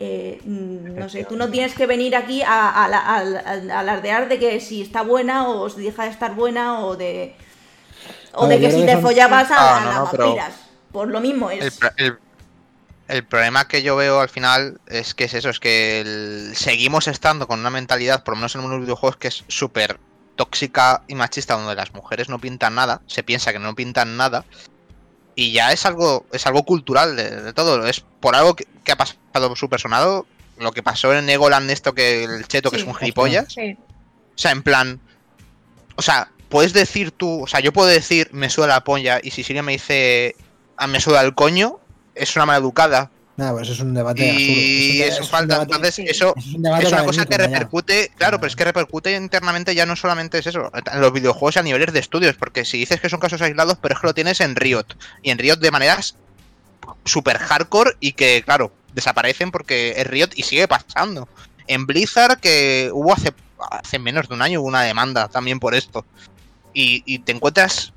eh, 0.00 0.40
mm, 0.44 0.98
no 0.98 1.08
sé, 1.08 1.24
tú 1.24 1.36
no 1.36 1.50
tienes 1.50 1.74
que 1.74 1.86
venir 1.86 2.14
aquí 2.16 2.42
a, 2.42 2.68
a, 2.68 2.84
a- 2.86 3.18
a- 3.18 3.74
a 3.76 3.78
alardear 3.80 4.28
de 4.28 4.38
que 4.38 4.60
si 4.60 4.82
está 4.82 5.02
buena 5.02 5.48
o 5.48 5.68
si 5.68 5.82
deja 5.82 6.04
de 6.04 6.10
estar 6.10 6.34
buena 6.34 6.80
o 6.84 6.96
de... 6.96 7.34
O 8.34 8.46
de 8.46 8.60
que 8.60 8.70
si 8.70 8.86
te 8.86 8.96
follabas 8.98 9.50
a, 9.50 9.56
Ah, 9.58 9.76
a 9.76 9.84
no, 9.84 10.04
las 10.04 10.12
vampiras. 10.16 10.54
Por 10.92 11.08
lo 11.08 11.20
mismo 11.20 11.50
es... 11.50 11.78
El, 11.96 12.06
el- 12.06 12.18
el 13.08 13.24
problema 13.24 13.66
que 13.66 13.82
yo 13.82 13.96
veo 13.96 14.20
al 14.20 14.28
final 14.28 14.80
es 14.86 15.14
que 15.14 15.24
es 15.24 15.32
eso, 15.34 15.48
es 15.48 15.58
que 15.60 16.00
el- 16.02 16.52
seguimos 16.54 17.08
estando 17.08 17.48
con 17.48 17.58
una 17.60 17.70
mentalidad, 17.70 18.22
por 18.22 18.34
lo 18.34 18.36
menos 18.36 18.54
en 18.54 18.60
unos 18.60 18.80
videojuegos, 18.82 19.16
que 19.16 19.28
es 19.28 19.44
súper 19.48 19.98
tóxica 20.36 21.02
y 21.08 21.14
machista, 21.14 21.54
donde 21.54 21.74
las 21.74 21.92
mujeres 21.94 22.28
no 22.28 22.38
pintan 22.38 22.74
nada, 22.74 23.00
se 23.06 23.22
piensa 23.22 23.52
que 23.52 23.58
no 23.58 23.74
pintan 23.74 24.16
nada, 24.18 24.44
y 25.40 25.52
ya 25.52 25.70
es 25.70 25.86
algo, 25.86 26.26
es 26.32 26.44
algo 26.48 26.64
cultural 26.64 27.14
de, 27.14 27.30
de 27.30 27.52
todo, 27.52 27.86
es 27.86 28.00
por 28.18 28.34
algo 28.34 28.56
que, 28.56 28.66
que 28.82 28.90
ha 28.90 28.96
pasado 28.96 29.54
súper 29.54 29.78
sonado, 29.78 30.26
lo 30.58 30.72
que 30.72 30.82
pasó 30.82 31.14
en 31.14 31.28
Egoland 31.30 31.70
esto 31.70 31.94
que 31.94 32.24
el 32.24 32.48
cheto 32.48 32.72
que 32.72 32.78
es 32.78 32.82
un 32.82 32.92
gilipollas, 32.96 33.52
Sí. 33.52 33.76
o 33.78 34.38
sea, 34.38 34.50
en 34.50 34.64
plan. 34.64 35.00
O 35.94 36.02
sea, 36.02 36.32
puedes 36.48 36.72
decir 36.72 37.12
tú. 37.12 37.44
O 37.44 37.46
sea, 37.46 37.60
yo 37.60 37.72
puedo 37.72 37.86
decir 37.86 38.30
me 38.32 38.50
suda 38.50 38.66
la 38.66 38.82
polla 38.82 39.20
y 39.22 39.30
si 39.30 39.44
Siria 39.44 39.62
me 39.62 39.70
dice 39.70 40.34
ah, 40.76 40.88
me 40.88 41.00
suda 41.00 41.20
el 41.20 41.36
coño, 41.36 41.78
es 42.16 42.34
una 42.34 42.44
mala 42.44 42.58
educada. 42.58 43.12
Nada, 43.38 43.52
pues 43.52 43.62
eso 43.68 43.72
es 43.74 43.80
un 43.80 43.94
debate 43.94 44.28
absurdo. 44.30 44.52
Y 44.52 45.00
Es 45.02 45.06
un 45.06 45.12
eso 45.12 45.14
es 45.14 45.20
un 45.20 45.26
falta. 45.28 45.54
debate- 45.54 45.74
Entonces, 45.76 45.98
eso 46.10 46.34
eso 46.36 46.38
es 46.38 46.46
un 46.54 46.66
es 46.66 46.92
una 46.92 47.04
cosa 47.04 47.24
que 47.24 47.38
repercute. 47.38 48.10
Claro, 48.18 48.38
pero 48.38 48.48
es 48.48 48.56
que 48.56 48.64
repercute 48.64 49.14
internamente 49.14 49.74
ya 49.74 49.86
no 49.86 49.94
solamente 49.96 50.38
es 50.38 50.46
eso. 50.48 50.70
En 50.92 51.00
los 51.00 51.12
videojuegos 51.12 51.56
a 51.56 51.62
niveles 51.62 51.92
de 51.94 52.00
estudios. 52.00 52.34
Porque 52.36 52.64
si 52.64 52.78
dices 52.78 53.00
que 53.00 53.08
son 53.08 53.20
casos 53.20 53.40
aislados, 53.40 53.78
pero 53.80 53.94
es 53.94 54.00
que 54.00 54.06
lo 54.08 54.12
tienes 54.14 54.40
en 54.40 54.56
Riot. 54.56 54.84
Y 55.22 55.30
en 55.30 55.38
Riot 55.38 55.56
de 55.56 55.70
maneras 55.70 56.16
super 57.04 57.38
hardcore 57.38 57.92
y 58.00 58.12
que, 58.12 58.42
claro, 58.44 58.72
desaparecen 58.92 59.50
porque 59.52 59.94
es 59.96 60.06
Riot 60.06 60.30
y 60.34 60.42
sigue 60.42 60.66
pasando. 60.66 61.28
En 61.68 61.86
Blizzard, 61.86 62.40
que 62.40 62.90
hubo 62.92 63.12
hace, 63.12 63.32
hace 63.70 63.98
menos 64.00 64.28
de 64.28 64.34
un 64.34 64.42
año 64.42 64.60
hubo 64.60 64.68
una 64.68 64.82
demanda 64.82 65.28
también 65.28 65.60
por 65.60 65.74
esto. 65.76 66.04
Y, 66.74 67.02
y 67.06 67.20
te 67.20 67.32
encuentras 67.32 67.92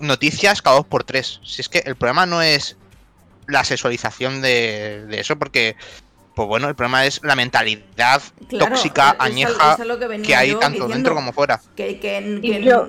noticias 0.00 0.60
cada 0.60 0.76
dos 0.76 0.86
por 0.86 1.04
tres. 1.04 1.40
Si 1.44 1.62
es 1.62 1.68
que 1.70 1.78
el 1.86 1.96
problema 1.96 2.26
no 2.26 2.42
es 2.42 2.76
la 3.52 3.64
sexualización 3.64 4.42
de, 4.42 5.04
de 5.06 5.20
eso, 5.20 5.38
porque, 5.38 5.76
pues 6.34 6.48
bueno, 6.48 6.68
el 6.68 6.74
problema 6.74 7.06
es 7.06 7.20
la 7.22 7.36
mentalidad 7.36 8.22
Claro, 8.48 8.66
tóxica, 8.66 9.16
añeja, 9.18 9.76
que 10.24 10.34
hay 10.34 10.50
tanto 10.52 10.68
diciendo. 10.70 10.88
dentro 10.94 11.14
como 11.14 11.32
fuera. 11.32 11.60
Que, 11.76 12.00
que- 12.00 12.38
Y 12.42 12.50
que- 12.52 12.62
yo- 12.62 12.88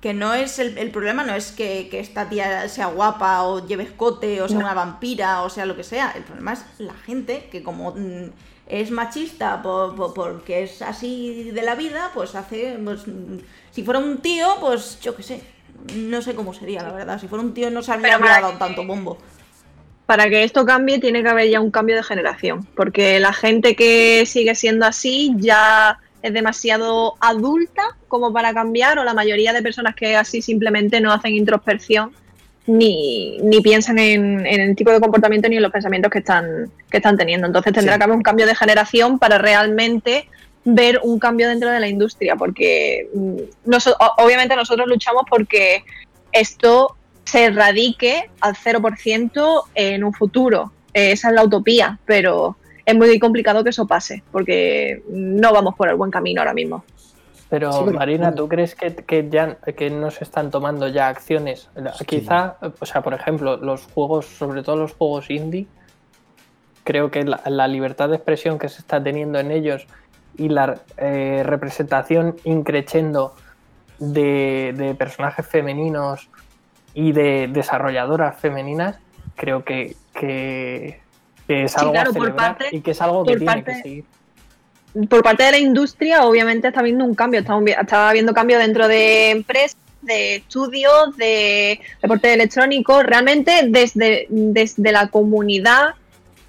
que 0.00 0.14
no 0.14 0.32
es 0.32 0.58
el, 0.58 0.78
el 0.78 0.90
problema 0.90 1.24
no 1.24 1.34
es 1.34 1.52
que, 1.52 1.88
que 1.90 2.00
esta 2.00 2.26
tía 2.30 2.66
sea 2.70 2.86
guapa 2.86 3.42
o 3.42 3.66
lleve 3.66 3.82
escote 3.82 4.40
o 4.40 4.48
sea 4.48 4.56
No. 4.58 4.64
una 4.64 4.72
vampira 4.72 5.42
o 5.42 5.50
sea 5.50 5.66
lo 5.66 5.76
que 5.76 5.84
sea. 5.84 6.12
El 6.16 6.22
problema 6.22 6.54
es 6.54 6.64
la 6.78 6.94
gente 6.94 7.48
que 7.52 7.62
como 7.62 7.92
mm, 7.92 8.30
es 8.66 8.90
machista 8.90 9.60
por- 9.60 9.94
por- 9.94 10.14
porque 10.14 10.62
es 10.62 10.80
así 10.80 11.50
de 11.52 11.60
la 11.60 11.74
vida, 11.74 12.10
pues 12.14 12.34
hace... 12.34 12.78
Pues, 12.82 13.06
mm, 13.06 13.38
si 13.72 13.82
fuera 13.82 14.00
un 14.00 14.22
tío, 14.22 14.56
pues 14.58 14.98
yo 15.02 15.14
qué 15.14 15.22
sé. 15.22 15.42
No 15.94 16.22
sé 16.22 16.34
cómo 16.34 16.54
sería, 16.54 16.82
la 16.82 16.92
verdad. 16.92 17.20
Si 17.20 17.28
fuera 17.28 17.44
un 17.44 17.52
tío 17.52 17.70
no 17.70 17.82
se 17.82 17.92
habría 17.92 18.16
dado 18.18 18.52
tanto 18.54 18.84
bombo. 18.86 19.18
Para 20.10 20.28
que 20.28 20.42
esto 20.42 20.66
cambie 20.66 20.98
tiene 20.98 21.22
que 21.22 21.28
haber 21.28 21.48
ya 21.50 21.60
un 21.60 21.70
cambio 21.70 21.94
de 21.94 22.02
generación, 22.02 22.66
porque 22.74 23.20
la 23.20 23.32
gente 23.32 23.76
que 23.76 24.24
sigue 24.26 24.56
siendo 24.56 24.84
así 24.84 25.32
ya 25.36 26.00
es 26.20 26.32
demasiado 26.32 27.14
adulta 27.20 27.82
como 28.08 28.32
para 28.32 28.52
cambiar 28.52 28.98
o 28.98 29.04
la 29.04 29.14
mayoría 29.14 29.52
de 29.52 29.62
personas 29.62 29.94
que 29.94 30.16
así 30.16 30.42
simplemente 30.42 31.00
no 31.00 31.12
hacen 31.12 31.32
introspección 31.36 32.10
ni, 32.66 33.38
ni 33.38 33.60
piensan 33.60 34.00
en, 34.00 34.44
en 34.44 34.60
el 34.60 34.74
tipo 34.74 34.90
de 34.90 34.98
comportamiento 34.98 35.48
ni 35.48 35.58
en 35.58 35.62
los 35.62 35.70
pensamientos 35.70 36.10
que 36.10 36.18
están, 36.18 36.68
que 36.90 36.96
están 36.96 37.16
teniendo. 37.16 37.46
Entonces 37.46 37.72
tendrá 37.72 37.92
Sí. 37.94 37.98
que 38.00 38.04
haber 38.04 38.16
un 38.16 38.22
cambio 38.24 38.46
de 38.46 38.56
generación 38.56 39.16
para 39.20 39.38
realmente 39.38 40.26
ver 40.64 40.98
un 41.04 41.20
cambio 41.20 41.48
dentro 41.48 41.70
de 41.70 41.78
la 41.78 41.86
industria, 41.86 42.34
porque 42.34 43.08
mm, 43.14 43.36
obviamente 44.18 44.56
nosotros 44.56 44.88
luchamos 44.88 45.22
porque 45.30 45.84
esto 46.32 46.96
se 47.30 47.44
erradique 47.44 48.28
al 48.40 48.54
0% 48.56 49.64
en 49.74 50.02
un 50.04 50.12
futuro. 50.12 50.72
Eh, 50.92 51.12
esa 51.12 51.28
es 51.28 51.34
la 51.34 51.44
utopía, 51.44 51.98
pero 52.04 52.56
es 52.84 52.94
muy 52.96 53.18
complicado 53.20 53.62
que 53.62 53.70
eso 53.70 53.86
pase, 53.86 54.24
porque 54.32 55.02
no 55.08 55.52
vamos 55.52 55.74
por 55.76 55.88
el 55.88 55.94
buen 55.94 56.10
camino 56.10 56.40
ahora 56.40 56.54
mismo. 56.54 56.82
Pero, 57.48 57.72
Sí, 57.72 57.78
pero- 57.84 57.96
Marina, 57.98 58.34
¿tú 58.34 58.48
crees 58.48 58.74
que, 58.74 58.94
que 58.94 59.28
ya 59.30 59.56
que 59.76 59.90
no 59.90 60.10
se 60.10 60.24
están 60.24 60.50
tomando 60.50 60.88
ya 60.88 61.08
acciones? 61.08 61.68
Quizá, 62.06 62.56
o 62.80 62.86
sea, 62.86 63.00
por 63.02 63.14
ejemplo, 63.14 63.56
los 63.58 63.86
juegos, 63.86 64.26
sobre 64.26 64.62
todo 64.64 64.76
los 64.76 64.92
juegos 64.94 65.30
indie, 65.30 65.66
creo 66.84 67.10
que 67.10 67.24
la, 67.24 67.40
la 67.46 67.68
libertad 67.68 68.08
de 68.08 68.16
expresión 68.16 68.58
que 68.58 68.68
se 68.68 68.80
está 68.80 69.00
teniendo 69.02 69.38
en 69.38 69.50
ellos 69.52 69.86
y 70.36 70.48
la 70.48 70.80
eh, 70.96 71.42
representación 71.44 72.36
increchendo 72.44 73.34
de, 73.98 74.72
de 74.76 74.94
personajes 74.94 75.46
femeninos 75.46 76.28
y 76.94 77.12
de 77.12 77.48
desarrolladoras 77.48 78.38
femeninas, 78.40 78.96
creo 79.36 79.64
que, 79.64 79.96
que, 80.14 81.00
que 81.46 81.64
es 81.64 81.72
Sí, 81.72 81.78
algo 81.80 81.92
claro, 81.92 82.10
a 82.10 82.12
por 82.12 82.22
celebrar 82.24 82.58
parte- 82.58 82.76
y 82.76 82.80
que 82.80 82.90
es 82.90 83.00
algo 83.00 83.24
que 83.24 83.36
tiene 83.36 83.46
parte- 83.46 83.72
que 83.72 83.82
seguir. 83.82 84.04
Por 85.08 85.22
parte 85.22 85.44
de 85.44 85.52
la 85.52 85.58
industria, 85.58 86.24
obviamente 86.24 86.66
está 86.66 86.80
habiendo 86.80 87.04
un 87.04 87.14
cambio, 87.14 87.40
está, 87.40 87.56
está 87.80 88.08
habiendo 88.10 88.34
cambio 88.34 88.58
dentro 88.58 88.88
de 88.88 89.30
empresas, 89.30 89.76
de 90.02 90.36
estudios, 90.36 91.16
de 91.16 91.78
deporte 92.02 92.32
electrónico, 92.32 93.02
realmente 93.02 93.66
desde, 93.68 94.26
desde 94.30 94.90
la 94.92 95.08
comunidad 95.08 95.94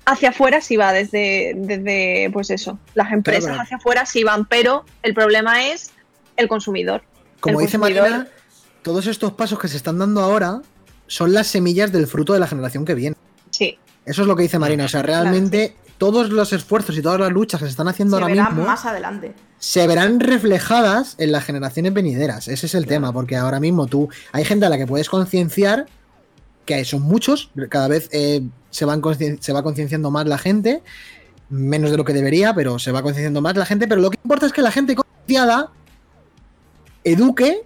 hacia 0.06 0.30
afuera 0.30 0.60
sí 0.62 0.76
va, 0.78 0.92
desde, 0.94 1.54
desde 1.56 2.30
pues 2.34 2.50
eso, 2.50 2.80
las 2.96 3.12
empresas 3.12 3.46
Claro, 3.50 3.62
hacia 3.62 3.78
afuera 3.78 4.06
sí 4.08 4.24
van, 4.24 4.46
pero 4.46 4.86
el 5.04 5.14
problema 5.14 5.68
es 5.68 5.92
el 6.38 6.48
consumidor. 6.48 7.04
Como 7.42 7.60
El 7.60 7.66
dice 7.68 7.78
consumidor- 7.78 8.10
Marina, 8.10 8.28
todos 8.84 9.08
estos 9.08 9.34
pasos 9.34 9.60
que 9.60 9.68
se 9.68 9.78
están 9.78 10.00
dando 10.00 10.22
ahora 10.22 10.62
son 11.08 11.34
las 11.34 11.48
semillas 11.48 11.92
del 11.92 12.08
fruto 12.08 12.34
de 12.34 12.40
la 12.40 12.48
generación 12.48 12.86
que 12.86 12.96
viene. 12.96 13.16
Sí, 13.50 13.78
Eso 14.06 14.22
es 14.22 14.28
lo 14.28 14.36
que 14.36 14.44
dice 14.44 14.60
Marina. 14.60 14.86
O 14.86 14.88
sea, 14.88 15.02
realmente 15.02 15.76
todos 15.98 16.30
los 16.32 16.52
esfuerzos 16.54 16.98
y 16.98 17.02
todas 17.02 17.20
las 17.20 17.32
luchas 17.32 17.60
que 17.60 17.66
se 17.66 17.72
están 17.72 17.88
haciendo 17.88 18.18
Se 18.18 18.24
ahora 18.24 18.34
verá 18.34 18.50
mismo 18.50 18.66
más 18.66 18.86
adelante. 18.86 19.34
se 19.60 19.86
verán 19.88 20.20
reflejadas 20.20 21.16
en 21.20 21.32
las 21.32 21.44
generaciones 21.44 21.94
venideras. 21.94 22.48
Ese 22.48 22.66
es 22.66 22.76
el 22.76 22.88
tema, 22.88 23.14
porque 23.14 23.36
ahora 23.36 23.60
mismo 23.60 23.88
tú 23.88 24.10
hay 24.32 24.46
gente 24.46 24.66
a 24.66 24.70
la 24.70 24.78
que 24.78 24.88
puedes 24.88 25.10
concienciar, 25.10 25.86
que 26.66 26.84
son 26.86 27.04
muchos, 27.04 27.52
cada 27.70 27.88
vez 27.88 28.10
eh, 28.12 28.42
se, 28.72 28.86
van 28.86 29.02
se 29.40 29.54
va 29.54 29.64
concienciando 29.64 30.10
más 30.10 30.26
la 30.26 30.38
gente, 30.38 30.82
menos 31.50 31.92
de 31.92 31.98
lo 31.98 32.06
que 32.06 32.14
debería, 32.14 32.56
pero 32.56 32.80
se 32.80 32.92
va 32.92 33.04
concienciando 33.04 33.42
más 33.42 33.56
la 33.56 33.66
gente, 33.66 33.88
pero 33.88 34.02
lo 34.02 34.10
que 34.10 34.18
importa 34.24 34.46
es 34.46 34.54
que 34.54 34.62
la 34.62 34.72
gente 34.72 34.96
concienciada 34.96 35.72
eduque 37.04 37.64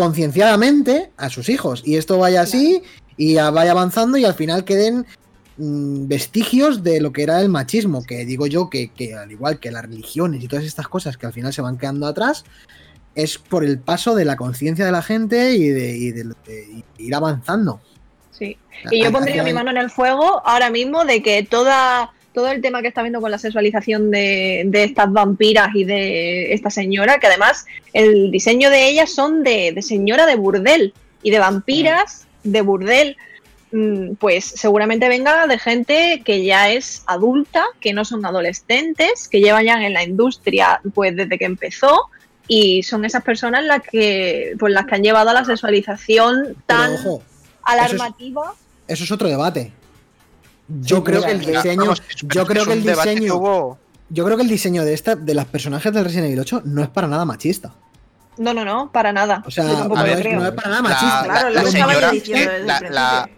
concienciadamente 0.00 1.10
a 1.16 1.28
sus 1.30 1.48
hijos 1.48 1.82
y 1.84 1.96
esto 1.96 2.18
vaya 2.18 2.40
así 2.42 2.82
y 3.16 3.36
vaya 3.36 3.70
avanzando 3.72 4.16
y 4.18 4.24
al 4.24 4.34
final 4.34 4.64
queden 4.64 5.06
mm, 5.58 6.06
vestigios 6.08 6.82
de 6.82 7.00
lo 7.00 7.12
que 7.12 7.22
era 7.22 7.40
el 7.40 7.48
machismo, 7.48 8.02
que 8.02 8.24
digo 8.24 8.46
yo 8.46 8.70
que, 8.70 8.88
que 8.88 9.14
al 9.14 9.30
igual 9.30 9.60
que 9.60 9.70
las 9.70 9.82
religiones 9.82 10.42
y 10.42 10.48
todas 10.48 10.64
estas 10.64 10.88
cosas 10.88 11.16
que 11.16 11.26
al 11.26 11.32
final 11.32 11.52
se 11.52 11.62
van 11.62 11.76
quedando 11.78 12.06
atrás, 12.06 12.44
es 13.14 13.38
por 13.38 13.64
el 13.64 13.78
paso 13.78 14.14
de 14.14 14.24
la 14.24 14.36
conciencia 14.36 14.84
de 14.86 14.92
la 14.92 15.02
gente 15.02 15.54
y 15.54 15.68
de, 15.68 15.96
y 15.96 16.10
de- 16.12 16.24
de 16.46 16.84
ir 16.98 17.14
avanzando. 17.14 17.80
sí. 18.30 18.56
Y 18.90 19.04
yo 19.04 19.12
pondría 19.12 19.42
mi 19.42 19.52
mano 19.52 19.70
en 19.70 19.76
el 19.76 19.90
fuego 19.90 20.40
ahora 20.46 20.70
mismo 20.70 21.04
de 21.04 21.22
que 21.22 21.42
toda, 21.42 22.12
todo 22.32 22.48
el 22.50 22.62
tema 22.62 22.82
que 22.82 22.88
está 22.88 23.02
viendo 23.02 23.20
con 23.20 23.30
la 23.30 23.38
sexualización 23.38 24.10
de, 24.10 24.62
de 24.66 24.84
estas 24.84 25.12
vampiras 25.12 25.70
y 25.74 25.84
de 25.84 26.52
esta 26.52 26.70
señora, 26.70 27.18
que 27.18 27.26
además 27.26 27.66
el 27.92 28.30
diseño 28.30 28.70
de 28.70 28.88
ellas 28.88 29.12
son 29.12 29.42
de, 29.42 29.72
de 29.72 29.82
señora 29.82 30.26
de 30.26 30.36
burdel 30.36 30.94
y 31.22 31.30
de 31.30 31.38
vampiras 31.38 32.26
de 32.44 32.62
burdel, 32.62 33.16
mm, 33.72 34.14
pues 34.14 34.44
seguramente 34.44 35.08
venga 35.08 35.46
de 35.46 35.58
gente 35.58 36.22
que 36.24 36.44
ya 36.44 36.70
es 36.70 37.02
adulta, 37.06 37.64
que 37.80 37.92
no 37.92 38.04
son 38.04 38.24
adolescentes, 38.24 39.28
que 39.28 39.40
llevan 39.40 39.64
ya 39.64 39.84
en 39.84 39.92
la 39.92 40.04
industria 40.04 40.80
pues 40.94 41.16
desde 41.16 41.38
que 41.38 41.44
empezó. 41.44 42.10
Y 42.46 42.82
son 42.82 43.04
esas 43.04 43.22
personas 43.22 43.64
las 43.64 43.82
que, 43.82 44.54
pues 44.58 44.72
las 44.72 44.86
que 44.86 44.96
han 44.96 45.02
llevado 45.04 45.30
a 45.30 45.34
la 45.34 45.44
sexualización 45.44 46.42
Pero 46.42 46.56
tan 46.66 46.94
ojo, 46.94 47.22
alarmativa. 47.62 48.54
eso 48.88 49.04
es 49.04 49.10
otro 49.12 49.28
debate. 49.28 49.72
Yo 50.80 50.96
Sí, 50.98 51.02
creo 51.02 51.16
mira, 51.20 51.26
que 51.28 51.32
el 51.34 51.40
diseño, 51.46 51.94
yo 52.22 52.46
creo 52.46 52.64
que 52.64 52.72
el 52.74 52.82
diseño, 52.82 53.34
hubo- 53.36 53.78
yo 54.08 54.24
creo 54.24 54.36
que 54.36 54.42
el 54.44 54.48
diseño 54.48 54.84
de 54.84 54.94
esta, 54.94 55.16
de 55.16 55.34
las 55.34 55.46
personajes 55.46 55.92
del 55.92 56.04
Resident 56.04 56.26
Evil 56.28 56.40
8 56.40 56.62
no 56.64 56.82
es 56.82 56.88
para 56.88 57.06
nada 57.08 57.24
machista. 57.24 57.72
No, 58.38 58.54
no, 58.54 58.64
no, 58.64 58.90
para 58.92 59.12
nada. 59.12 59.42
O 59.46 59.50
sea, 59.50 59.64
no, 59.64 60.04
es, 60.06 60.20
creo. 60.20 60.40
no 60.40 60.46
es 60.46 60.52
para 60.52 60.68
nada 60.70 60.82
la, 60.82 60.88
machista. 60.88 61.22
Claro, 61.24 61.50
la- 61.50 61.64
señora, 61.66 62.10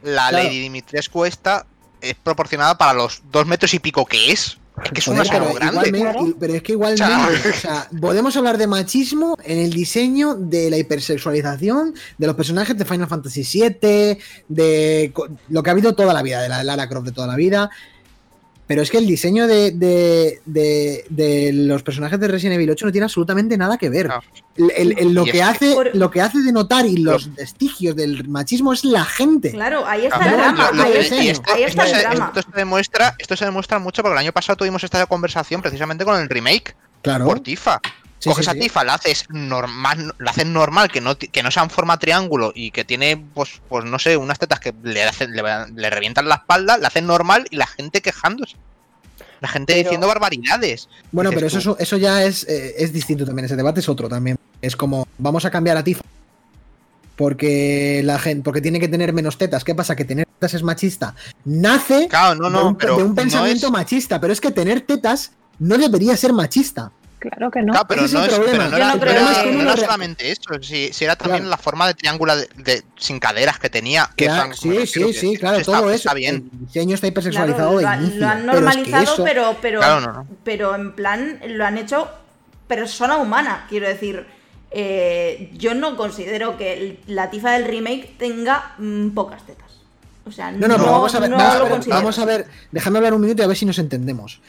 Claro. 0.02 0.36
Lady 0.36 0.60
Dimitrescu 0.60 1.24
esta 1.24 1.66
es 2.00 2.14
proporcionada 2.14 2.76
para 2.76 2.92
los 2.92 3.22
dos 3.30 3.46
metros 3.46 3.72
y 3.74 3.78
pico 3.78 4.04
que 4.06 4.32
es. 4.32 4.58
Que 4.94 5.00
es 5.00 5.04
Joder, 5.04 5.26
pero, 5.30 5.52
grande. 5.54 6.34
pero 6.40 6.54
es 6.54 6.62
que 6.62 6.72
igualmente, 6.72 7.04
o 7.04 7.52
sea, 7.52 7.88
podemos 8.00 8.34
hablar 8.36 8.56
de 8.56 8.66
machismo 8.66 9.36
en 9.44 9.58
el 9.58 9.70
diseño 9.70 10.34
de 10.34 10.70
la 10.70 10.78
hipersexualización 10.78 11.94
de 12.16 12.26
los 12.26 12.34
personajes 12.34 12.76
de 12.76 12.84
Final 12.86 13.06
Fantasy 13.06 13.42
VII, 13.42 14.18
de 14.48 15.12
lo 15.50 15.62
que 15.62 15.70
ha 15.70 15.72
habido 15.72 15.94
toda 15.94 16.14
la 16.14 16.22
vida, 16.22 16.40
de 16.40 16.48
la 16.48 16.64
Lara 16.64 16.88
Croft 16.88 17.04
de 17.04 17.12
toda 17.12 17.26
la 17.26 17.36
vida. 17.36 17.70
Pero 18.72 18.80
es 18.80 18.90
que 18.90 18.96
el 18.96 19.06
diseño 19.06 19.46
de, 19.46 19.70
de- 19.72 20.40
de- 20.46 21.04
de 21.10 21.52
los 21.52 21.82
personajes 21.82 22.18
de 22.18 22.26
Resident 22.26 22.54
Evil 22.54 22.70
8 22.70 22.86
no 22.86 22.92
tiene 22.92 23.04
absolutamente 23.04 23.58
nada 23.58 23.76
que 23.76 23.90
ver. 23.90 24.08
No. 24.08 24.20
El- 24.56 24.72
el- 24.74 24.98
el- 24.98 25.12
lo, 25.12 25.24
que 25.26 25.42
hace, 25.42 25.74
Por- 25.74 25.94
lo 25.94 26.10
que 26.10 26.22
hace 26.22 26.38
de 26.38 26.52
notar 26.52 26.86
y 26.86 26.96
los 26.96 27.34
vestigios 27.34 27.94
del 27.94 28.26
machismo 28.28 28.72
es 28.72 28.86
la 28.86 29.04
gente. 29.04 29.50
Claro, 29.50 29.86
ahí 29.86 30.06
está 30.06 30.24
el 30.24 30.32
drama. 30.38 30.70
lo- 30.70 30.76
lo- 30.78 30.82
ahí, 30.84 30.92
y 30.94 30.96
está, 30.96 31.16
esto- 31.22 31.52
ahí 31.52 31.62
está 31.64 31.82
esto 31.84 31.96
el 31.96 32.00
se, 32.02 32.08
drama. 32.08 32.32
esto 32.34 32.50
se 32.50 32.56
demuestra, 32.58 33.14
esto 33.18 33.36
se 33.36 33.44
demuestra 33.44 33.78
mucho 33.78 34.00
porque 34.02 34.12
el 34.14 34.18
año 34.18 34.32
pasado 34.32 34.56
tuvimos 34.56 34.82
esta 34.82 35.04
conversación 35.04 35.60
precisamente 35.60 36.06
con 36.06 36.18
el 36.18 36.30
remake 36.30 36.74
Claro. 37.02 37.26
por 37.26 37.40
Tifa. 37.40 37.78
Sí, 38.22 38.30
Coges 38.30 38.44
sí, 38.44 38.50
a. 38.50 38.54
Tifa, 38.54 38.84
la 38.84 38.94
haces 38.94 39.24
normal, 39.30 40.14
la 40.20 40.30
haces 40.30 40.46
normal, 40.46 40.92
que 40.92 41.00
no, 41.00 41.18
que 41.18 41.42
no 41.42 41.50
sea 41.50 41.64
en 41.64 41.70
forma 41.70 41.98
triángulo 41.98 42.52
y 42.54 42.70
que 42.70 42.84
tiene, 42.84 43.16
pues, 43.34 43.60
pues 43.68 43.84
no 43.84 43.98
sé, 43.98 44.16
unas 44.16 44.38
tetas 44.38 44.60
que 44.60 44.72
le, 44.84 45.02
hacen, 45.02 45.32
le, 45.32 45.42
le 45.74 45.90
revientan 45.90 46.28
la 46.28 46.36
espalda, 46.36 46.78
la 46.78 46.86
hacen 46.86 47.04
normal 47.06 47.46
y 47.50 47.56
la 47.56 47.66
gente 47.66 48.00
quejándose. 48.00 48.56
La 49.40 49.48
gente 49.48 49.72
Pero- 49.72 49.82
diciendo 49.88 50.06
barbaridades. 50.06 50.88
Bueno, 51.10 51.30
pero 51.34 51.48
eso, 51.48 51.76
eso 51.80 51.96
ya 51.96 52.22
es, 52.22 52.44
eh, 52.48 52.74
es 52.78 52.92
distinto 52.92 53.26
también. 53.26 53.46
Ese 53.46 53.56
debate 53.56 53.80
es 53.80 53.88
otro 53.88 54.08
también. 54.08 54.38
Es 54.60 54.76
como, 54.76 55.04
vamos 55.18 55.44
a 55.44 55.50
cambiar 55.50 55.76
a 55.76 55.82
Tifa. 55.82 56.02
Porque 57.16 58.02
la 58.04 58.18
gente, 58.18 58.42
porque 58.42 58.60
tiene 58.60 58.80
que 58.80 58.88
tener 58.88 59.12
menos 59.12 59.36
tetas. 59.36 59.64
¿Qué 59.64 59.74
pasa? 59.74 59.94
Que 59.96 60.04
tener 60.04 60.26
tetas 60.26 60.54
es 60.54 60.62
machista. 60.62 61.14
Nace 61.44 62.08
Claro, 62.08 62.36
no, 62.36 62.44
de, 62.48 62.50
no, 62.56 62.66
un, 62.68 62.76
pero 62.76 62.96
de 62.96 63.02
un 63.02 63.08
no 63.10 63.14
pensamiento 63.16 63.66
es- 63.66 63.72
machista. 63.72 64.20
Pero 64.20 64.32
es 64.32 64.40
que 64.40 64.50
tener 64.50 64.80
tetas 64.82 65.32
no 65.58 65.76
debería 65.76 66.16
ser 66.16 66.32
machista. 66.32 66.92
Claro 67.30 67.50
que 67.52 67.62
no. 67.62 67.72
Claro, 67.72 67.86
pero 67.88 68.00
no, 68.02 68.06
es, 68.06 68.10
pero 68.10 68.68
no 68.70 68.76
era, 68.76 68.94
no 68.96 69.52
no 69.52 69.62
era 69.62 69.76
solamente 69.76 70.30
eso, 70.32 70.42
si, 70.60 70.92
si 70.92 71.04
era 71.04 71.14
también 71.14 71.42
Claro. 71.44 71.50
la 71.50 71.56
forma 71.56 71.86
de 71.86 71.94
triángulo 71.94 72.36
de, 72.36 72.48
de- 72.56 72.82
sin 72.96 73.20
caderas 73.20 73.60
que 73.60 73.70
tenía. 73.70 74.10
Que 74.16 74.24
Claro, 74.24 74.52
sí, 74.54 74.86
sí, 74.88 75.04
que 75.04 75.12
sí, 75.12 75.36
claro, 75.36 75.58
está- 75.58 75.72
todo 75.78 75.88
eso. 75.90 75.96
Está 76.08 76.14
bien. 76.14 76.50
El 76.52 76.66
diseño 76.66 76.94
está 76.96 77.06
Claro, 77.06 77.12
hipersexualizado 77.12 77.72
lo, 77.74 77.78
de 77.78 77.86
han- 77.86 78.02
inicio. 78.02 78.20
lo 78.20 78.26
han 78.28 78.38
pero 78.40 78.48
es 78.50 78.54
que 78.56 78.60
normalizado, 78.60 79.02
eso- 79.14 79.24
pero, 79.24 79.56
pero, 79.62 79.78
Claro, 79.78 80.00
no, 80.00 80.12
no. 80.12 80.26
pero 80.42 80.74
en 80.74 80.92
plan 80.94 81.40
lo 81.46 81.64
han 81.64 81.78
hecho 81.78 82.08
persona 82.66 83.16
humana, 83.16 83.66
quiero 83.68 83.86
decir. 83.88 84.26
eh, 84.74 85.50
yo 85.54 85.74
no 85.74 85.96
considero 85.98 86.56
que 86.56 86.98
la 87.06 87.28
tifa 87.30 87.50
del 87.52 87.64
remake 87.66 88.14
tenga 88.18 88.72
mm, 88.78 89.10
pocas 89.10 89.44
tetas. 89.44 89.70
O 90.24 90.32
sea, 90.32 90.50
No, 90.50 90.66
no, 90.66 90.76
pero 90.78 90.92
vamos 90.92 91.14
a 91.14 91.20
ver, 91.20 91.30
no 91.30 91.36
vamos 91.36 91.54
a 91.56 91.64
ver, 91.64 91.88
vamos 91.88 92.18
a 92.18 92.24
ver, 92.24 92.46
déjame 92.70 92.96
hablar 92.98 93.12
un 93.12 93.20
minuto 93.20 93.42
y 93.42 93.44
a 93.44 93.48
ver 93.48 93.56
si 93.56 93.66
nos 93.66 93.78
entendemos. 93.78 94.40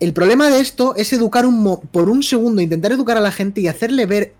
El 0.00 0.12
problema 0.12 0.50
de 0.50 0.60
esto 0.60 0.94
es 0.96 1.12
educar 1.12 1.46
un 1.46 1.62
mo- 1.62 1.80
por 1.80 2.08
un 2.10 2.22
segundo, 2.22 2.60
intentar 2.60 2.92
educar 2.92 3.16
a 3.16 3.20
la 3.20 3.32
gente 3.32 3.60
y 3.60 3.68
hacerle 3.68 4.06
ver 4.06 4.34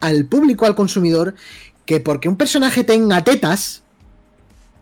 al 0.00 0.24
público, 0.26 0.66
al 0.66 0.74
consumidor, 0.74 1.34
que 1.86 2.00
porque 2.00 2.28
un 2.28 2.36
personaje 2.36 2.82
tenga 2.84 3.22
tetas, 3.22 3.82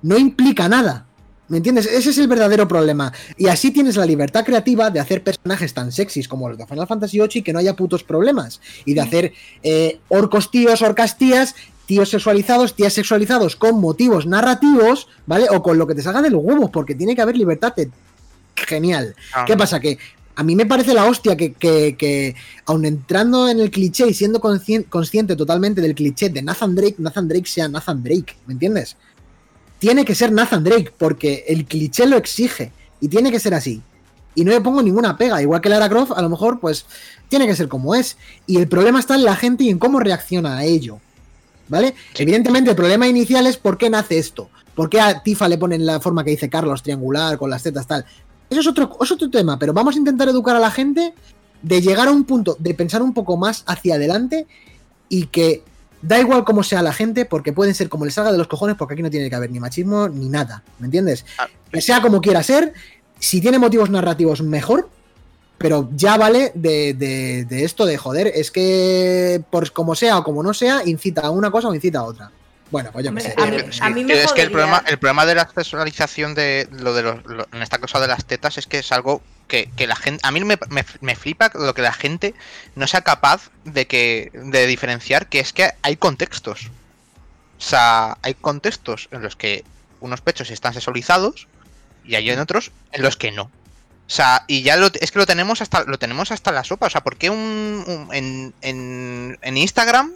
no 0.03 0.17
implica 0.17 0.69
nada. 0.69 1.05
¿Me 1.49 1.57
entiendes? 1.59 1.87
Ese 1.87 2.11
es 2.11 2.19
el 2.19 2.29
verdadero 2.29 2.69
problema. 2.69 3.11
Y 3.39 3.49
así 3.49 3.71
tienes 3.71 3.97
la 3.97 4.05
libertad 4.05 4.45
creativa 4.45 4.91
de 4.91 5.01
hacer 5.01 5.25
personajes 5.25 5.73
tan 5.73 5.91
sexys 5.93 6.29
como 6.29 6.49
los 6.49 6.59
de 6.59 6.67
Final 6.67 6.87
Fantasy 6.87 7.19
VIII 7.19 7.31
y 7.37 7.43
que 7.43 7.53
no 7.55 7.59
haya 7.59 7.75
putos 7.75 8.05
problemas. 8.05 8.61
Y 8.85 8.93
de 8.93 9.01
hacer 9.01 9.33
eh, 9.63 9.99
orcos 10.09 10.51
tíos, 10.51 10.83
orcas 10.83 11.17
tías, 11.17 11.55
tíos 11.87 12.11
sexualizados, 12.11 12.75
tías 12.77 12.93
sexualizados 12.93 13.57
con 13.57 13.81
motivos 13.81 14.27
narrativos, 14.27 15.09
¿vale? 15.27 15.47
O 15.51 15.63
con 15.63 15.79
lo 15.79 15.87
que 15.87 15.95
te 15.95 16.03
salga 16.03 16.21
de 16.21 16.29
los 16.31 16.43
huevos, 16.45 16.69
porque 16.71 16.95
tiene 16.95 17.17
que 17.17 17.23
haber 17.23 17.37
libertad. 17.39 17.75
de- 17.75 17.91
Genial. 18.67 19.15
Ah. 19.33 19.45
¿Qué 19.47 19.57
pasa? 19.57 19.81
Que 19.81 19.99
a 20.35 20.43
mí 20.45 20.55
me 20.55 20.67
parece 20.67 20.95
la 20.95 21.05
hostia 21.05 21.37
que, 21.37 21.53
que, 21.53 21.97
que 21.97 22.37
aun 22.67 22.85
entrando 22.85 23.49
en 23.49 23.59
el 23.61 23.71
cliché 23.71 24.07
y 24.09 24.15
siendo 24.15 24.41
conscien- 24.41 24.89
consciente 24.89 25.35
totalmente 25.37 25.81
del 25.81 25.95
cliché 25.95 26.29
de 26.29 26.43
Nathan 26.43 26.75
Drake, 26.75 26.97
Nathan 26.99 27.27
Drake 27.29 27.49
sea 27.49 27.69
Nathan 27.69 28.03
Drake, 28.03 28.37
¿me 28.47 28.53
entiendes? 28.53 28.97
Tiene 29.79 30.05
que 30.05 30.15
ser 30.15 30.33
Nathan 30.33 30.63
Drake 30.65 30.93
porque 30.97 31.45
el 31.49 31.65
cliché 31.65 32.07
lo 32.07 32.17
exige 32.17 32.73
y 33.01 33.09
tiene 33.09 33.31
que 33.31 33.41
ser 33.41 33.55
así. 33.55 33.83
Y 34.35 34.45
no 34.45 34.53
le 34.53 34.61
pongo 34.61 34.81
ninguna 34.83 35.17
pega, 35.17 35.43
igual 35.43 35.61
que 35.61 35.69
Lara 35.69 35.89
Croft, 35.89 36.13
a 36.15 36.23
lo 36.23 36.29
mejor 36.29 36.61
pues 36.61 36.87
tiene 37.29 37.47
que 37.47 37.57
ser 37.57 37.67
como 37.67 37.97
es. 37.97 38.17
Y 38.47 38.59
el 38.59 38.69
problema 38.69 39.01
está 39.01 39.17
en 39.17 39.25
la 39.25 39.35
gente 39.35 39.65
y 39.65 39.71
en 39.71 39.79
cómo 39.81 39.99
reacciona 39.99 40.59
a 40.59 40.65
ello. 40.65 41.01
¿Vale? 41.69 41.95
Evidentemente 42.15 42.71
el 42.71 42.77
problema 42.77 43.07
inicial 43.09 43.47
es 43.47 43.57
por 43.57 43.77
qué 43.77 43.91
nace 43.91 44.19
esto. 44.19 44.49
¿Por 44.75 44.89
qué 44.89 45.01
a 45.01 45.23
Tifa 45.23 45.49
le 45.49 45.59
ponen 45.59 45.85
la 45.85 46.01
forma 46.01 46.25
que 46.25 46.31
dice 46.31 46.49
Carlos, 46.49 46.83
triangular, 46.83 47.37
con 47.37 47.51
las 47.51 47.63
tetas 47.63 47.87
tal? 47.87 48.07
Eso 48.51 48.61
es 48.61 48.67
otro, 48.67 48.97
es 49.01 49.11
otro 49.13 49.31
tema, 49.31 49.59
pero 49.59 49.73
vamos 49.73 49.95
a 49.95 49.99
intentar 49.99 50.29
educar 50.29 50.57
a 50.57 50.59
la 50.59 50.71
gente 50.71 51.13
de 51.63 51.81
llegar 51.83 52.09
a 52.09 52.13
un 52.13 52.25
punto, 52.25 52.57
de 52.59 52.73
pensar 52.75 53.03
un 53.03 53.13
poco 53.13 53.37
más 53.37 53.63
hacia 53.67 53.97
adelante 53.97 54.47
y 55.09 55.27
que 55.27 55.63
da 56.01 56.19
igual 56.21 56.45
cómo 56.45 56.63
sea 56.63 56.81
la 56.83 56.93
gente, 56.93 57.25
porque 57.25 57.53
pueden 57.53 57.75
ser 57.75 57.89
como 57.89 58.05
les 58.05 58.15
salga 58.15 58.31
de 58.33 58.39
los 58.39 58.47
cojones, 58.47 58.77
porque 58.77 58.95
aquí 58.95 59.03
no 59.03 59.11
tiene 59.11 59.29
que 59.29 59.35
haber 59.37 59.51
ni 59.51 59.59
machismo 59.59 60.09
ni 60.09 60.29
nada, 60.29 60.63
¿me 60.79 60.87
entiendes? 60.87 61.27
Ah. 61.39 61.49
Que 61.73 61.81
sea 61.81 62.01
como 62.01 62.21
quiera 62.21 62.43
ser, 62.43 62.73
si 63.19 63.41
tiene 63.41 63.59
motivos 63.59 63.91
narrativos, 63.91 64.41
mejor, 64.43 64.89
pero 65.59 65.89
ya 65.97 66.17
vale 66.17 66.53
de, 66.55 66.95
de- 66.95 67.45
de 67.45 67.65
esto 67.65 67.85
de 67.85 67.99
joder, 67.99 68.29
es 68.33 68.53
que 68.53 69.43
por 69.51 69.73
como 69.73 69.97
sea 69.97 70.19
o 70.19 70.23
como 70.25 70.43
no 70.45 70.55
sea, 70.55 70.83
incita 70.87 71.23
a 71.23 71.31
una 71.31 71.51
cosa 71.51 71.67
o 71.69 71.75
incita 71.75 71.99
a 71.99 72.05
otra. 72.05 72.31
Bueno, 72.71 72.91
pues 72.93 73.05
yo 73.05 73.09
Hombre, 73.11 73.25
sé. 73.25 73.35
a 73.39 73.47
mí- 73.47 73.59
sí, 73.73 73.79
a 73.83 73.91
mí 73.91 74.05
me 74.05 74.23
es 74.23 74.33
que 74.33 74.43
el 74.43 74.51
problema, 74.51 74.83
el 74.87 74.99
problema 74.99 75.25
de 75.25 75.35
la 75.35 75.49
sexualización 75.49 76.35
de 76.35 76.69
lo 76.71 76.93
de 76.95 77.03
los, 77.03 77.25
lo- 77.25 77.49
en 77.53 77.63
esta 77.63 77.79
cosa 77.79 77.99
de 78.01 78.09
las 78.09 78.25
tetas 78.27 78.59
es 78.59 78.67
que 78.67 78.79
es 78.81 78.93
algo 78.93 79.23
que, 79.47 79.71
que 79.77 79.87
la 79.87 79.97
gente, 79.97 80.21
a 80.23 80.31
mí 80.31 80.45
me, 80.45 80.59
me, 80.69 80.85
me 81.01 81.17
flipa 81.17 81.51
lo 81.55 81.73
que 81.73 81.81
la 81.83 81.95
gente 81.95 82.35
no 82.75 82.87
sea 82.87 83.01
capaz 83.01 83.51
de 83.65 83.87
que 83.87 84.31
de 84.35 84.67
diferenciar 84.67 85.29
que 85.29 85.41
es 85.41 85.53
que 85.55 85.73
hay 85.83 85.97
contextos. 85.97 86.67
O 87.59 87.61
sea, 87.61 88.19
hay 88.23 88.35
contextos 88.35 89.09
en 89.13 89.23
los 89.23 89.35
que 89.35 89.65
unos 90.01 90.21
pechos 90.21 90.51
están 90.51 90.75
sexualizados 90.75 91.49
y 92.05 92.15
hay 92.17 92.29
en 92.31 92.39
otros 92.39 92.71
en 92.93 93.03
los 93.03 93.17
que 93.17 93.33
no. 93.33 93.45
O 93.45 94.11
sea, 94.11 94.45
y 94.47 94.63
ya 94.63 94.77
lo, 94.77 94.89
es 95.01 95.11
que 95.11 95.19
lo 95.19 95.27
tenemos 95.27 95.61
hasta 95.63 95.85
lo 95.85 95.99
tenemos 95.99 96.31
hasta 96.33 96.53
la 96.53 96.65
sopa. 96.65 96.87
O 96.87 96.91
sea, 96.91 97.03
¿por 97.03 97.17
qué 97.17 97.31
un, 97.31 97.85
un- 97.87 98.09
en, 98.15 98.55
en, 98.61 99.39
en 99.43 99.57
Instagram 99.57 100.13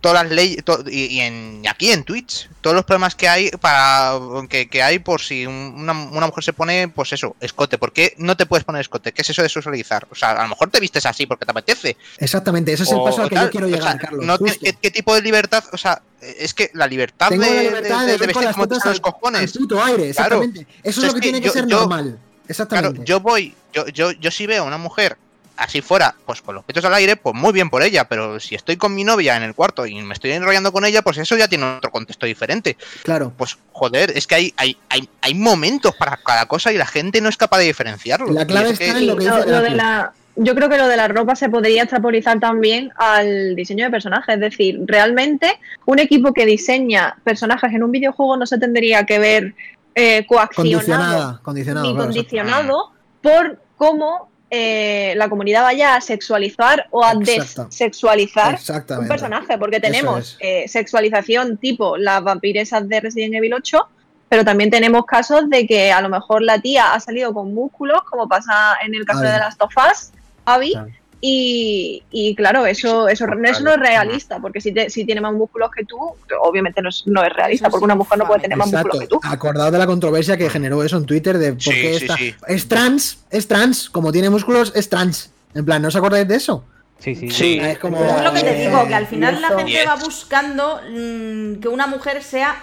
todas 0.00 0.22
las 0.24 0.32
leyes 0.32 0.64
to- 0.64 0.84
y, 0.88 1.06
y 1.06 1.20
en, 1.20 1.62
aquí 1.68 1.90
en 1.90 2.04
Twitch 2.04 2.48
todos 2.60 2.74
los 2.76 2.84
problemas 2.84 3.14
que 3.14 3.28
hay 3.28 3.50
para 3.50 4.12
que, 4.48 4.68
que 4.68 4.82
hay 4.82 4.98
por 4.98 5.20
si 5.20 5.44
un- 5.46 5.74
una, 5.76 5.92
una 5.92 6.26
mujer 6.26 6.44
se 6.44 6.52
pone 6.52 6.88
pues 6.88 7.12
eso 7.12 7.34
escote 7.40 7.78
¿por 7.78 7.92
qué 7.92 8.14
no 8.18 8.36
te 8.36 8.46
puedes 8.46 8.64
poner 8.64 8.80
escote? 8.80 9.12
¿qué 9.12 9.22
es 9.22 9.30
eso 9.30 9.42
de 9.42 9.48
socializar? 9.48 10.06
o 10.10 10.14
sea 10.14 10.30
a 10.32 10.42
lo 10.44 10.48
mejor 10.50 10.70
te 10.70 10.80
vistes 10.80 11.04
así 11.06 11.26
porque 11.26 11.44
te 11.44 11.50
apetece 11.50 11.96
Exactamente, 12.18 12.72
ese 12.72 12.84
es 12.84 12.90
el 12.92 12.98
o- 12.98 13.04
paso 13.04 13.20
al 13.22 13.26
o 13.26 13.28
que 13.28 13.34
tal. 13.34 13.44
yo 13.46 13.50
quiero 13.50 13.66
O 13.66 13.70
llegar, 13.70 13.92
sea, 13.92 13.98
Carlos. 14.00 14.24
no. 14.24 14.38
¿qué, 14.38 14.72
qué 14.80 14.90
tipo 14.90 15.14
de 15.14 15.22
libertad? 15.22 15.64
O 15.72 15.76
sea, 15.78 16.00
es 16.20 16.54
que 16.54 16.70
la 16.74 16.86
libertad 16.86 17.28
Tengo 17.30 17.44
de, 17.44 17.54
la 17.54 17.62
libertad 17.62 18.00
de, 18.00 18.06
de- 18.06 18.18
de 18.18 18.26
vestir 18.26 18.50
como 18.52 18.68
te 18.68 18.74
los 18.88 19.00
cojones. 19.00 19.52
puto 19.52 19.82
aire, 19.82 20.12
Claro. 20.12 20.42
exactamente. 20.42 20.66
Eso 20.82 21.00
O 21.00 21.02
sea, 21.02 21.08
es 21.08 21.14
lo 21.14 21.14
que, 21.14 21.20
que 21.20 21.20
tiene 21.22 21.40
que 21.40 21.46
yo- 21.48 21.52
ser 21.52 21.66
yo- 21.66 21.78
normal. 21.80 22.18
Exactamente. 22.48 22.90
Claro, 22.90 23.04
yo 23.04 23.20
voy, 23.20 23.54
yo, 23.72 23.86
yo, 23.88 24.10
yo 24.12 24.30
si 24.30 24.46
veo 24.46 24.62
a 24.62 24.66
una 24.66 24.78
mujer 24.78 25.16
así 25.58 25.82
fuera, 25.82 26.14
pues 26.24 26.40
con 26.40 26.54
los 26.54 26.64
pechos 26.64 26.84
al 26.84 26.94
aire, 26.94 27.16
pues 27.16 27.34
muy 27.34 27.52
bien 27.52 27.68
por 27.68 27.82
ella, 27.82 28.04
pero 28.08 28.38
si 28.40 28.54
estoy 28.54 28.76
con 28.76 28.94
mi 28.94 29.04
novia 29.04 29.36
en 29.36 29.42
el 29.42 29.54
cuarto 29.54 29.84
y 29.86 30.00
me 30.02 30.14
estoy 30.14 30.30
enrollando 30.32 30.72
con 30.72 30.84
ella, 30.84 31.02
pues 31.02 31.18
eso 31.18 31.36
ya 31.36 31.48
tiene 31.48 31.76
otro 31.76 31.90
contexto 31.90 32.26
diferente. 32.26 32.76
Claro. 33.02 33.32
Pues 33.36 33.58
joder, 33.72 34.12
es 34.16 34.26
que 34.26 34.34
hay, 34.36 34.54
hay, 34.56 34.76
hay, 34.88 35.08
hay 35.20 35.34
momentos 35.34 35.94
para 35.96 36.16
cada 36.16 36.46
cosa 36.46 36.72
y 36.72 36.78
la 36.78 36.86
gente 36.86 37.20
no 37.20 37.28
es 37.28 37.36
capaz 37.36 37.58
de 37.58 37.64
diferenciarlo. 37.64 38.30
La 38.32 38.46
clave 38.46 38.70
es 38.70 38.78
que- 38.78 38.88
en 38.88 39.06
lo 39.06 39.16
que 39.16 39.24
Lo- 39.24 39.36
dice 39.36 39.50
lo 39.50 39.56
de 39.56 39.62
Dracu. 39.70 39.76
la- 39.76 40.12
yo 40.40 40.54
creo 40.54 40.68
que 40.68 40.78
lo 40.78 40.86
de 40.86 40.96
la 40.96 41.08
ropa 41.08 41.34
se 41.34 41.48
podría 41.48 41.82
extrapolizar 41.82 42.38
también 42.38 42.92
al 42.96 43.56
diseño 43.56 43.84
de 43.86 43.90
personajes. 43.90 44.36
Es 44.36 44.40
decir, 44.40 44.78
realmente 44.86 45.58
un 45.84 45.98
equipo 45.98 46.32
que 46.32 46.46
diseña 46.46 47.16
personajes 47.24 47.72
en 47.72 47.82
un 47.82 47.90
videojuego 47.90 48.36
no 48.36 48.46
se 48.46 48.56
tendría 48.58 49.04
que 49.04 49.18
ver 49.18 49.54
eh, 49.96 50.24
coaccionado 50.28 51.40
condicionado. 51.42 51.72
ni 51.74 51.82
claro, 51.82 51.88
exacto. 51.90 52.04
condicionado 52.04 52.92
por 53.20 53.60
cómo 53.76 54.30
eh, 54.50 55.14
la 55.16 55.28
comunidad 55.28 55.62
vaya 55.62 55.94
a 55.96 56.00
sexualizar 56.00 56.86
o 56.90 57.04
a 57.04 57.12
Exacto. 57.12 57.66
desexualizar 57.66 58.58
un 58.98 59.08
personaje, 59.08 59.58
porque 59.58 59.78
tenemos 59.80 60.32
es. 60.32 60.36
eh, 60.40 60.68
sexualización 60.68 61.58
tipo 61.58 61.96
las 61.96 62.22
vampiresas 62.22 62.88
de 62.88 63.00
Resident 63.00 63.34
Evil 63.34 63.54
8, 63.54 63.88
pero 64.28 64.44
también 64.44 64.70
tenemos 64.70 65.04
casos 65.06 65.48
de 65.50 65.66
que 65.66 65.92
a 65.92 66.00
lo 66.00 66.08
mejor 66.08 66.42
la 66.42 66.60
tía 66.60 66.92
ha 66.94 67.00
salido 67.00 67.32
con 67.34 67.52
músculos, 67.54 68.02
como 68.10 68.28
pasa 68.28 68.76
en 68.84 68.94
el 68.94 69.04
caso 69.04 69.20
Abby. 69.20 69.28
de 69.32 69.38
las 69.38 69.56
Tofas, 69.58 70.12
Abby, 70.44 70.72
Claro. 70.72 70.88
Y, 71.20 72.02
y 72.10 72.34
claro, 72.36 72.64
eso, 72.66 73.08
eso, 73.08 73.26
no 73.26 73.48
es 73.48 73.60
realista, 73.78 74.38
porque 74.38 74.60
si, 74.60 74.72
te- 74.72 74.88
si 74.88 75.04
tiene 75.04 75.20
más 75.20 75.32
músculos 75.32 75.70
que 75.70 75.84
tú, 75.84 75.96
obviamente 76.40 76.80
no 76.80 76.88
es, 76.90 77.02
no 77.06 77.22
es 77.24 77.32
realista, 77.32 77.66
Eso 77.66 77.70
porque 77.72 77.84
una 77.84 77.94
mujer 77.96 78.18
no 78.18 78.26
puede 78.26 78.40
tener 78.42 78.56
más 78.56 78.70
músculos 78.70 79.00
que 79.00 79.06
tú. 79.08 79.20
Acordado 79.24 79.70
de 79.70 79.78
la 79.78 79.86
controversia 79.86 80.36
que 80.36 80.48
generó 80.48 80.82
eso 80.84 80.96
en 80.96 81.06
Twitter 81.06 81.38
de 81.38 81.52
por 81.54 81.62
Sí, 81.62 81.70
qué 81.70 81.90
sí, 81.98 82.04
está- 82.04 82.16
sí. 82.16 82.34
es 82.46 82.68
trans, 82.68 83.18
es 83.30 83.48
trans, 83.48 83.90
como 83.90 84.12
tiene 84.12 84.30
músculos, 84.30 84.72
es 84.76 84.88
trans. 84.88 85.32
En 85.54 85.64
plan, 85.64 85.82
¿no 85.82 85.88
os 85.88 85.96
acordáis 85.96 86.28
de 86.28 86.36
eso? 86.36 86.64
Sí, 87.00 87.14
sí. 87.14 87.30
Sí. 87.30 87.58
Es 87.60 87.78
como. 87.78 87.96
Es 88.04 88.22
lo 88.22 88.32
que 88.32 88.40
te 88.42 88.54
digo, 88.54 88.86
que 88.86 88.94
al 88.94 89.06
final 89.06 89.40
la 89.40 89.48
gente 89.56 89.84
va 89.86 89.96
buscando 89.96 90.80
mm, 90.90 91.54
que 91.60 91.68
una 91.68 91.86
mujer 91.86 92.22
sea 92.22 92.56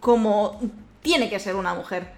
como 0.00 0.60
tiene 1.02 1.28
que 1.30 1.38
ser 1.38 1.54
una 1.56 1.74
mujer. 1.74 2.17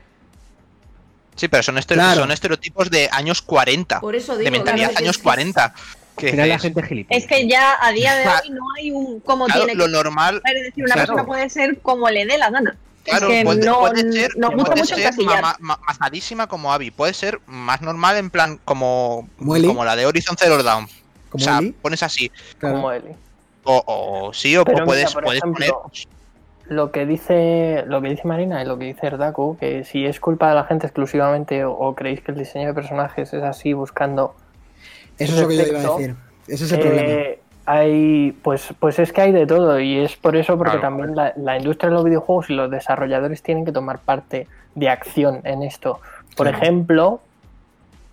Sí, 1.40 1.48
pero 1.48 1.62
son, 1.62 1.78
estere- 1.78 1.94
Claro. 2.00 2.20
son 2.20 2.30
estereotipos 2.32 2.90
de 2.90 3.08
años 3.12 3.40
40. 3.40 3.98
Por 4.00 4.14
eso 4.14 4.34
de 4.36 4.40
digo, 4.44 4.50
mentalidad 4.52 4.90
claro, 4.90 5.04
años 5.04 5.16
es 5.16 5.18
que 5.18 5.22
40. 5.22 5.74
Que 6.18 6.32
la 6.36 6.46
es- 6.54 6.60
gente 6.60 6.80
es 6.82 6.86
gilipollas. 6.86 7.22
Es 7.22 7.26
que 7.28 7.48
ya 7.48 7.78
a 7.80 7.92
día 7.92 8.14
de 8.14 8.28
hoy 8.28 8.50
no 8.50 8.60
hay 8.76 8.90
un 8.90 9.20
cómo 9.20 9.46
claro, 9.46 9.64
tiene 9.64 9.74
lo 9.78 9.86
que 9.86 9.90
normal, 9.92 10.42
ser. 10.44 10.56
Es 10.58 10.62
decir, 10.64 10.84
una 10.84 10.92
Claro. 10.96 11.06
persona 11.14 11.26
puede 11.26 11.48
ser 11.48 11.78
como 11.80 12.10
le 12.10 12.26
dé 12.26 12.36
la 12.36 12.50
gana. 12.50 12.76
Claro, 13.04 13.28
es 13.30 13.38
que 13.38 13.44
puede, 13.46 13.64
no, 13.64 13.78
puede 13.80 14.12
ser, 14.12 14.36
nos 14.36 14.50
gusta 14.50 14.70
puede 14.72 14.80
mucho 14.82 14.96
ser 14.96 15.14
ma- 15.24 15.56
ma- 15.60 15.80
mazadísima 15.86 16.46
como 16.46 16.74
Abby, 16.74 16.90
puede 16.90 17.14
ser 17.14 17.40
más 17.46 17.80
normal 17.80 18.18
en 18.18 18.28
plan 18.28 18.60
como, 18.66 19.26
¿Como 19.38 19.54
como 19.66 19.84
la 19.86 19.96
de 19.96 20.04
Horizon 20.04 20.36
Zero 20.38 20.62
Dawn. 20.62 20.86
Como 21.30 21.42
o 21.42 21.46
sea, 21.46 21.58
Ellie, 21.60 21.72
pones 21.72 22.02
así. 22.02 22.30
claro. 22.58 22.74
como 22.74 22.92
Eli. 22.92 23.12
O, 23.64 23.82
o 23.86 24.34
sí, 24.34 24.54
o, 24.58 24.64
Pero 24.66 24.76
o 24.76 24.80
mira, 24.80 24.84
puedes, 24.84 25.14
puedes 25.14 25.40
poner. 25.40 25.72
Lo 26.70 26.92
que 26.92 27.04
dice 27.04 27.82
lo 27.88 28.00
que 28.00 28.08
dice 28.10 28.28
Marina 28.28 28.62
y 28.62 28.66
lo 28.66 28.78
que 28.78 28.84
dice 28.84 29.08
Erdaku, 29.08 29.56
que 29.58 29.82
si 29.82 30.06
es 30.06 30.20
culpa 30.20 30.48
de 30.50 30.54
la 30.54 30.64
gente 30.64 30.86
exclusivamente 30.86 31.64
o, 31.64 31.72
o 31.72 31.94
creéis 31.96 32.20
que 32.20 32.30
el 32.30 32.38
diseño 32.38 32.68
de 32.68 32.74
personajes 32.74 33.34
es 33.34 33.42
así 33.42 33.72
buscando 33.72 34.34
Eso 35.18 35.34
es 35.34 35.40
lo 35.42 35.48
que 35.48 35.56
yo 35.56 35.66
iba 35.66 35.78
a 35.80 35.82
decir. 35.82 36.14
Ese 36.46 36.64
es 36.64 36.72
el 36.72 36.78
Eh, 36.78 36.82
problema. 36.82 37.36
hay 37.66 38.32
pues 38.42 38.72
pues 38.78 39.00
es 39.00 39.12
que 39.12 39.20
hay 39.20 39.32
de 39.32 39.46
todo 39.46 39.80
y 39.80 39.98
es 39.98 40.14
por 40.16 40.36
eso 40.36 40.56
porque 40.56 40.78
Claro. 40.78 40.82
también 40.96 41.16
la, 41.16 41.32
la 41.36 41.58
industria 41.58 41.88
de 41.90 41.94
los 41.96 42.04
videojuegos 42.04 42.48
y 42.50 42.54
los 42.54 42.70
desarrolladores 42.70 43.42
tienen 43.42 43.64
que 43.64 43.72
tomar 43.72 43.98
parte 43.98 44.46
de 44.76 44.88
acción 44.88 45.40
en 45.42 45.64
esto 45.64 45.98
por 46.36 46.46
Claro. 46.46 46.62
ejemplo 46.62 47.20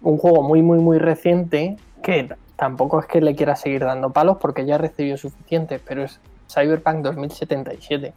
un 0.02 0.18
juego 0.18 0.42
muy 0.42 0.64
muy 0.64 0.80
muy 0.80 0.98
reciente 0.98 1.78
que 2.02 2.28
tampoco 2.56 3.00
es 3.00 3.06
que 3.06 3.22
le 3.22 3.36
quiera 3.36 3.56
seguir 3.56 3.82
dando 3.86 4.10
palos 4.10 4.38
porque 4.42 4.66
ya 4.66 4.80
recibió 4.80 5.16
suficiente 5.16 5.80
pero 5.88 6.04
es 6.04 6.20
Cyberpunk 6.52 7.04
2077 7.04 8.14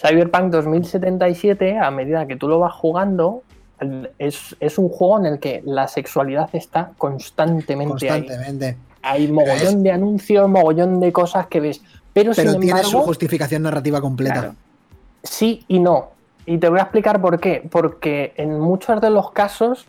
Cyberpunk 0.00 0.52
2077 0.52 1.78
a 1.78 1.90
medida 1.90 2.26
que 2.26 2.36
tú 2.36 2.48
lo 2.48 2.60
vas 2.60 2.72
jugando 2.72 3.42
es, 4.18 4.56
es 4.60 4.78
un 4.78 4.88
juego 4.88 5.18
en 5.18 5.26
el 5.26 5.40
que 5.40 5.62
la 5.64 5.88
sexualidad 5.88 6.50
está 6.52 6.92
constantemente 6.98 8.10
ahí 8.10 8.22
Constantemente. 8.22 8.76
hay 9.02 9.30
mogollón 9.30 9.82
de 9.82 9.92
anuncios, 9.92 10.48
mogollón 10.48 11.00
de 11.00 11.12
cosas 11.12 11.46
que 11.46 11.60
ves. 11.60 11.80
Pero, 12.12 12.32
Pero 12.34 12.52
sin 12.52 12.60
tiene 12.60 12.82
su 12.82 13.00
justificación 13.00 13.62
narrativa 13.62 14.00
completa. 14.00 14.34
Claro. 14.34 14.54
sí 15.22 15.64
y 15.68 15.78
no. 15.78 16.10
Y 16.46 16.58
te 16.58 16.68
voy 16.68 16.78
a 16.78 16.82
explicar 16.82 17.20
por 17.20 17.38
qué. 17.38 17.66
Porque 17.70 18.32
en 18.36 18.58
muchos 18.58 19.00
de 19.00 19.10
los 19.10 19.32
casos 19.32 19.86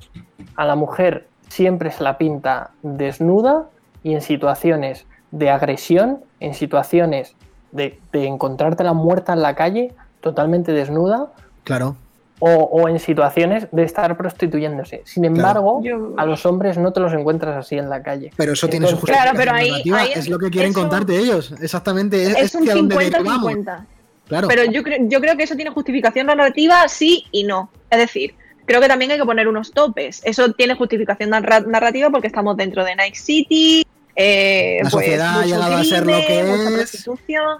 a 0.55 0.65
la 0.65 0.75
mujer 0.75 1.27
siempre 1.47 1.91
se 1.91 2.03
la 2.03 2.17
pinta 2.17 2.71
desnuda 2.83 3.69
y 4.03 4.13
en 4.13 4.21
situaciones 4.21 5.05
de 5.31 5.49
agresión, 5.49 6.19
en 6.39 6.53
situaciones 6.53 7.35
de, 7.71 7.99
de 8.11 8.27
encontrártela 8.27 8.93
muerta 8.93 9.33
en 9.33 9.41
la 9.41 9.55
calle, 9.55 9.93
totalmente 10.21 10.71
desnuda, 10.73 11.31
Claro. 11.63 11.95
o, 12.39 12.49
o 12.49 12.87
en 12.87 12.99
situaciones 12.99 13.67
de 13.71 13.83
estar 13.83 14.15
prostituyéndose. 14.17 15.01
Sin 15.05 15.25
embargo, 15.25 15.81
a 16.17 16.25
los 16.25 16.45
hombres 16.45 16.77
no 16.77 16.93
te 16.93 16.99
los 16.99 17.13
encuentras 17.13 17.57
así 17.57 17.77
en 17.77 17.89
la 17.89 18.01
calle. 18.01 18.31
Pero 18.37 18.53
eso 18.53 18.67
tiene 18.67 18.87
su 18.87 18.95
justificación 18.97 19.35
Claro, 19.35 19.37
pero 19.37 19.97
ahí- 19.97 20.11
es 20.15 20.29
lo 20.29 20.39
que 20.39 20.49
quieren 20.49 20.71
eso- 20.71 20.79
contarte 20.81 21.17
ellos, 21.17 21.53
exactamente. 21.61 22.23
Es, 22.23 22.37
Es 22.37 22.55
un 22.55 22.61
hacia 22.63 22.75
donde 22.75 22.95
derivamos. 22.95 23.51
50-50. 23.53 23.85
Claro. 24.27 24.47
Pero 24.47 24.63
yo, 24.65 24.83
creo- 24.83 24.99
yo 25.09 25.19
creo 25.21 25.35
que 25.35 25.43
eso 25.43 25.55
tiene 25.55 25.71
justificación 25.71 26.27
narrativa, 26.27 26.87
sí 26.87 27.25
y 27.31 27.43
no. 27.45 27.71
Es 27.89 27.97
decir, 27.97 28.35
creo 28.65 28.79
que 28.79 28.87
también 28.87 29.09
hay 29.11 29.17
que 29.17 29.25
poner 29.25 29.47
unos 29.47 29.71
topes. 29.71 30.21
Eso 30.23 30.51
tiene 30.53 30.75
justificación 30.75 31.31
narra- 31.31 31.65
narrativa 31.65 32.09
porque 32.11 32.27
estamos 32.27 32.55
dentro 32.55 32.85
de 32.85 32.95
Night 32.95 33.15
City. 33.15 33.85
Eh, 34.21 34.79
La 34.83 34.89
pues, 34.89 35.05
sociedad 35.05 35.39
ha 35.39 35.45
llegado 35.45 35.75
a 35.77 35.83
ser 35.85 36.05
lo 36.05 36.17
que 36.27 36.43
mucha 36.43 36.81
es. 36.81 37.05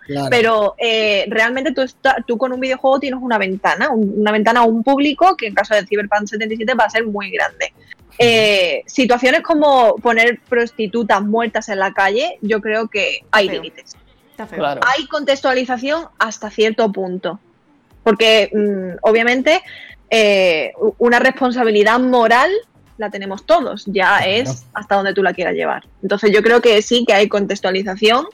Claro. 0.05 0.27
Pero 0.29 0.75
eh, 0.77 1.25
realmente 1.29 1.71
tú, 1.71 1.81
está- 1.81 2.17
tú 2.27 2.37
con 2.37 2.51
un 2.51 2.59
videojuego 2.59 2.99
tienes 2.99 3.19
una 3.21 3.37
ventana, 3.37 3.89
un- 3.91 4.13
una 4.17 4.31
ventana 4.33 4.59
a 4.59 4.63
un 4.63 4.83
público 4.83 5.37
que 5.37 5.47
en 5.47 5.53
caso 5.53 5.73
de 5.73 5.85
Cyberpunk 5.87 6.27
77 6.27 6.73
va 6.73 6.83
a 6.83 6.89
ser 6.89 7.05
muy 7.05 7.31
grande. 7.31 7.71
Eh, 8.17 8.83
situaciones 8.85 9.41
como 9.41 9.95
poner 9.95 10.41
prostitutas 10.49 11.21
muertas 11.21 11.69
en 11.69 11.79
la 11.79 11.93
calle, 11.93 12.37
yo 12.41 12.59
creo 12.59 12.89
que 12.89 13.19
hay 13.31 13.47
Feo. 13.47 13.61
límites. 13.61 13.95
Claro. 14.55 14.81
hay 14.85 15.05
contextualización 15.07 16.07
hasta 16.17 16.49
cierto 16.49 16.91
punto. 16.91 17.39
Porque 18.03 18.49
mm, 18.53 18.97
obviamente 19.01 19.61
eh, 20.09 20.71
una 20.97 21.19
responsabilidad 21.19 21.99
moral 21.99 22.49
la 22.99 23.09
tenemos 23.09 23.45
todos, 23.45 23.85
ya 23.87 24.17
Claro. 24.17 24.31
es 24.31 24.65
hasta 24.73 24.95
donde 24.95 25.13
tú 25.13 25.23
la 25.23 25.33
quieras 25.33 25.53
llevar. 25.55 25.87
Entonces 26.03 26.31
yo 26.31 26.43
creo 26.43 26.61
que 26.61 26.81
sí 26.81 27.05
que 27.07 27.13
hay 27.13 27.27
contextualización, 27.27 28.25
Pero 28.25 28.31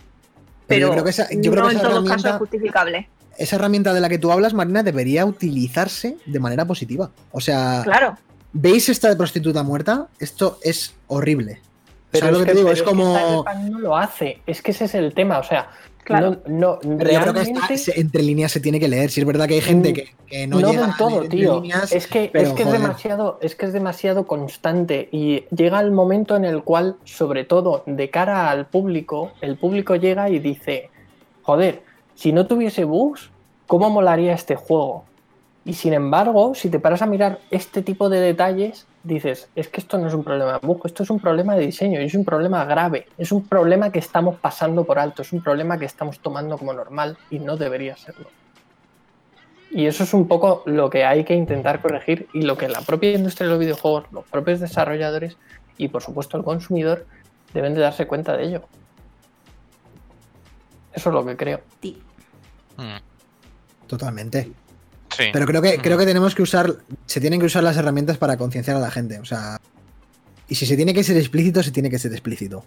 pero 0.67 0.87
yo 0.87 0.91
creo 0.93 1.03
que 1.03 1.09
esa- 1.11 1.27
yo 1.31 1.51
creo 1.51 1.63
no 1.63 1.69
que 1.69 1.75
en 1.75 1.81
todos 1.81 2.09
casos 2.09 2.25
es 2.31 2.37
justificable. 2.37 3.09
Esa 3.37 3.55
herramienta 3.57 3.93
de 3.93 4.01
la 4.01 4.09
que 4.09 4.17
tú 4.17 4.31
hablas, 4.31 4.53
Marina, 4.53 4.81
debería 4.81 5.25
utilizarse 5.25 6.17
de 6.25 6.39
manera 6.39 6.65
positiva. 6.65 7.11
O 7.31 7.39
sea, 7.41 7.81
Claro. 7.83 8.17
¿veis 8.53 8.89
esta 8.89 9.09
de 9.09 9.15
prostituta 9.15 9.61
muerta? 9.61 10.07
Esto 10.19 10.57
es 10.63 10.95
horrible. 11.07 11.61
Pero 12.11 12.27
¿Sabes 12.27 12.39
lo 12.39 12.45
que 12.45 12.51
te 12.53 12.57
digo? 12.57 12.71
Es 12.71 12.79
que 12.81 12.85
como. 12.85 13.43
No 13.69 13.79
lo 13.79 13.97
hace. 13.97 14.41
Es 14.47 14.61
que 14.61 14.71
ese 14.71 14.85
es 14.85 14.95
el 14.95 15.13
tema. 15.13 15.37
O 15.39 15.43
sea, 15.43 15.67
Claro. 16.05 16.37
no, 16.47 16.79
no, 16.83 16.97
Pero 16.99 17.11
yo 17.11 17.19
creo 17.21 17.33
que 17.33 17.41
está- 17.41 17.93
entre 17.99 18.21
líneas 18.23 18.51
se 18.51 18.59
tiene 18.59 18.79
que 18.79 18.87
leer. 18.87 19.09
Si 19.09 19.19
es 19.21 19.25
verdad 19.25 19.47
que 19.47 19.55
hay 19.55 19.61
gente 19.61 19.89
Mm, 19.89 19.93
que, 19.93 20.07
que 20.27 20.47
no, 20.47 20.59
no, 20.59 20.69
llega 20.71 20.81
del 20.83 20.91
a 20.91 20.97
todo, 20.97 21.19
leer 21.21 21.29
tío. 21.29 21.55
líneas, 21.61 21.91
es 21.91 22.05
que, 22.07 22.29
pero, 22.31 22.47
es, 22.49 22.53
que 22.53 22.61
es, 22.63 22.71
demasiado, 22.71 23.39
es 23.41 23.55
que 23.55 23.65
es 23.65 23.73
demasiado 23.73 24.27
constante 24.27 25.09
y 25.11 25.45
llega 25.53 25.79
el 25.81 25.91
momento 25.91 26.35
en 26.35 26.45
el 26.45 26.63
cual, 26.63 26.95
sobre 27.05 27.43
todo 27.43 27.81
de 27.87 28.09
cara 28.11 28.51
al 28.51 28.67
público, 28.67 29.31
el 29.41 29.57
público 29.57 29.95
llega 29.95 30.29
y 30.29 30.37
dice, 30.39 30.91
joder, 31.41 31.81
si 32.13 32.31
no 32.31 32.45
tuviese 32.45 32.83
bugs, 32.83 33.31
¿cómo 33.67 33.89
molaría 33.89 34.33
este 34.33 34.55
juego? 34.55 35.05
Y 35.67 35.73
sin 35.73 35.93
embargo, 35.93 36.53
si 36.53 36.69
te 36.69 36.79
paras 36.79 37.01
a 37.01 37.07
mirar 37.07 37.39
este 37.49 37.81
tipo 37.81 38.07
de 38.07 38.19
detalles, 38.19 38.85
dices, 39.01 39.49
es 39.55 39.67
que 39.67 39.81
esto 39.81 39.97
no 39.97 40.07
es 40.07 40.13
un 40.13 40.23
problema 40.23 40.53
de 40.53 40.59
bug, 40.67 40.85
esto 40.85 41.01
es 41.01 41.09
un 41.09 41.19
problema 41.19 41.55
de 41.55 41.65
diseño 41.65 41.99
y 41.99 42.05
es 42.05 42.13
un 42.13 42.23
problema 42.23 42.63
grave, 42.65 43.07
es 43.17 43.31
un 43.31 43.47
problema 43.47 43.91
que 43.91 43.97
estamos 43.97 44.39
pasando 44.39 44.85
por 44.85 44.99
alto, 44.99 45.23
es 45.23 45.33
un 45.33 45.41
problema 45.41 45.79
que 45.79 45.85
estamos 45.85 46.19
tomando 46.19 46.57
como 46.59 46.71
normal 46.71 47.17
y 47.31 47.39
no 47.39 47.57
debería 47.57 47.97
serlo. 47.97 48.29
Y 49.71 49.87
eso 49.87 50.03
es 50.03 50.13
un 50.13 50.27
poco 50.27 50.61
lo 50.67 50.89
que 50.91 51.03
hay 51.03 51.23
que 51.23 51.33
intentar 51.33 51.81
corregir 51.81 52.27
y 52.31 52.43
lo 52.43 52.55
que 52.57 52.69
la 52.69 52.81
propia 52.81 53.13
industria 53.13 53.47
de 53.47 53.51
los 53.53 53.59
videojuegos, 53.59 54.05
los 54.11 54.23
propios 54.25 54.59
desarrolladores 54.59 55.35
y 55.77 55.87
por 55.87 56.03
supuesto 56.03 56.37
el 56.37 56.43
consumidor 56.43 57.07
deben 57.55 57.73
de 57.73 57.81
darse 57.81 58.05
cuenta 58.05 58.37
de 58.37 58.43
ello. 58.45 58.67
Eso 60.93 61.09
es 61.09 61.13
lo 61.13 61.25
que 61.25 61.35
creo. 61.35 61.61
Ti- 61.79 62.01
Mm, 62.77 62.97
Totalmente. 63.87 64.51
Sí. 65.15 65.25
Pero 65.31 65.45
creo 65.45 65.61
que, 65.61 65.77
creo 65.77 65.97
que 65.97 66.05
tenemos 66.05 66.35
que 66.35 66.41
usar. 66.43 66.73
Se 67.05 67.19
tienen 67.21 67.39
que 67.39 67.45
usar 67.45 67.63
las 67.63 67.77
herramientas 67.77 68.17
para 68.17 68.37
concienciar 68.37 68.77
a 68.77 68.79
la 68.79 68.91
gente. 68.91 69.19
O 69.19 69.25
sea. 69.25 69.57
Y 70.47 70.55
si 70.55 70.65
se 70.65 70.75
tiene 70.75 70.93
que 70.93 71.03
ser 71.03 71.17
explícito, 71.17 71.63
se 71.63 71.71
tiene 71.71 71.89
que 71.89 71.97
ser 71.97 72.11
explícito. 72.11 72.63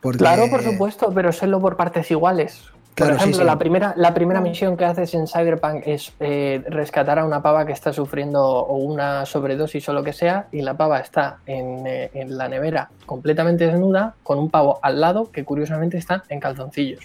Porque- 0.00 0.18
Claro, 0.18 0.50
por 0.50 0.62
supuesto, 0.64 1.12
pero 1.14 1.30
serlo 1.32 1.60
por 1.60 1.76
partes 1.76 2.10
iguales. 2.10 2.62
Por 2.64 3.06
Claro, 3.06 3.14
ejemplo, 3.14 3.38
sí. 3.38 3.44
La, 3.44 3.58
primera, 3.58 3.94
la 3.96 4.12
primera 4.12 4.40
misión 4.40 4.76
que 4.76 4.84
haces 4.84 5.14
en 5.14 5.26
Cyberpunk 5.26 5.86
es 5.86 6.12
eh, 6.20 6.62
rescatar 6.68 7.18
a 7.20 7.24
una 7.24 7.40
pava 7.40 7.64
que 7.64 7.72
está 7.72 7.92
sufriendo 7.92 8.42
o 8.44 8.76
una 8.76 9.24
sobredosis 9.24 9.88
o 9.88 9.92
lo 9.94 10.02
que 10.02 10.12
sea, 10.12 10.48
y 10.52 10.60
la 10.60 10.76
pava 10.76 10.98
está 10.98 11.38
en, 11.46 11.86
eh, 11.86 12.10
en 12.12 12.36
la 12.36 12.48
nevera 12.48 12.90
completamente 13.06 13.66
desnuda, 13.66 14.16
con 14.22 14.38
un 14.38 14.50
pavo 14.50 14.78
al 14.82 15.00
lado 15.00 15.30
que 15.30 15.44
curiosamente 15.44 15.96
está 15.96 16.24
en 16.28 16.40
calzoncillos. 16.40 17.04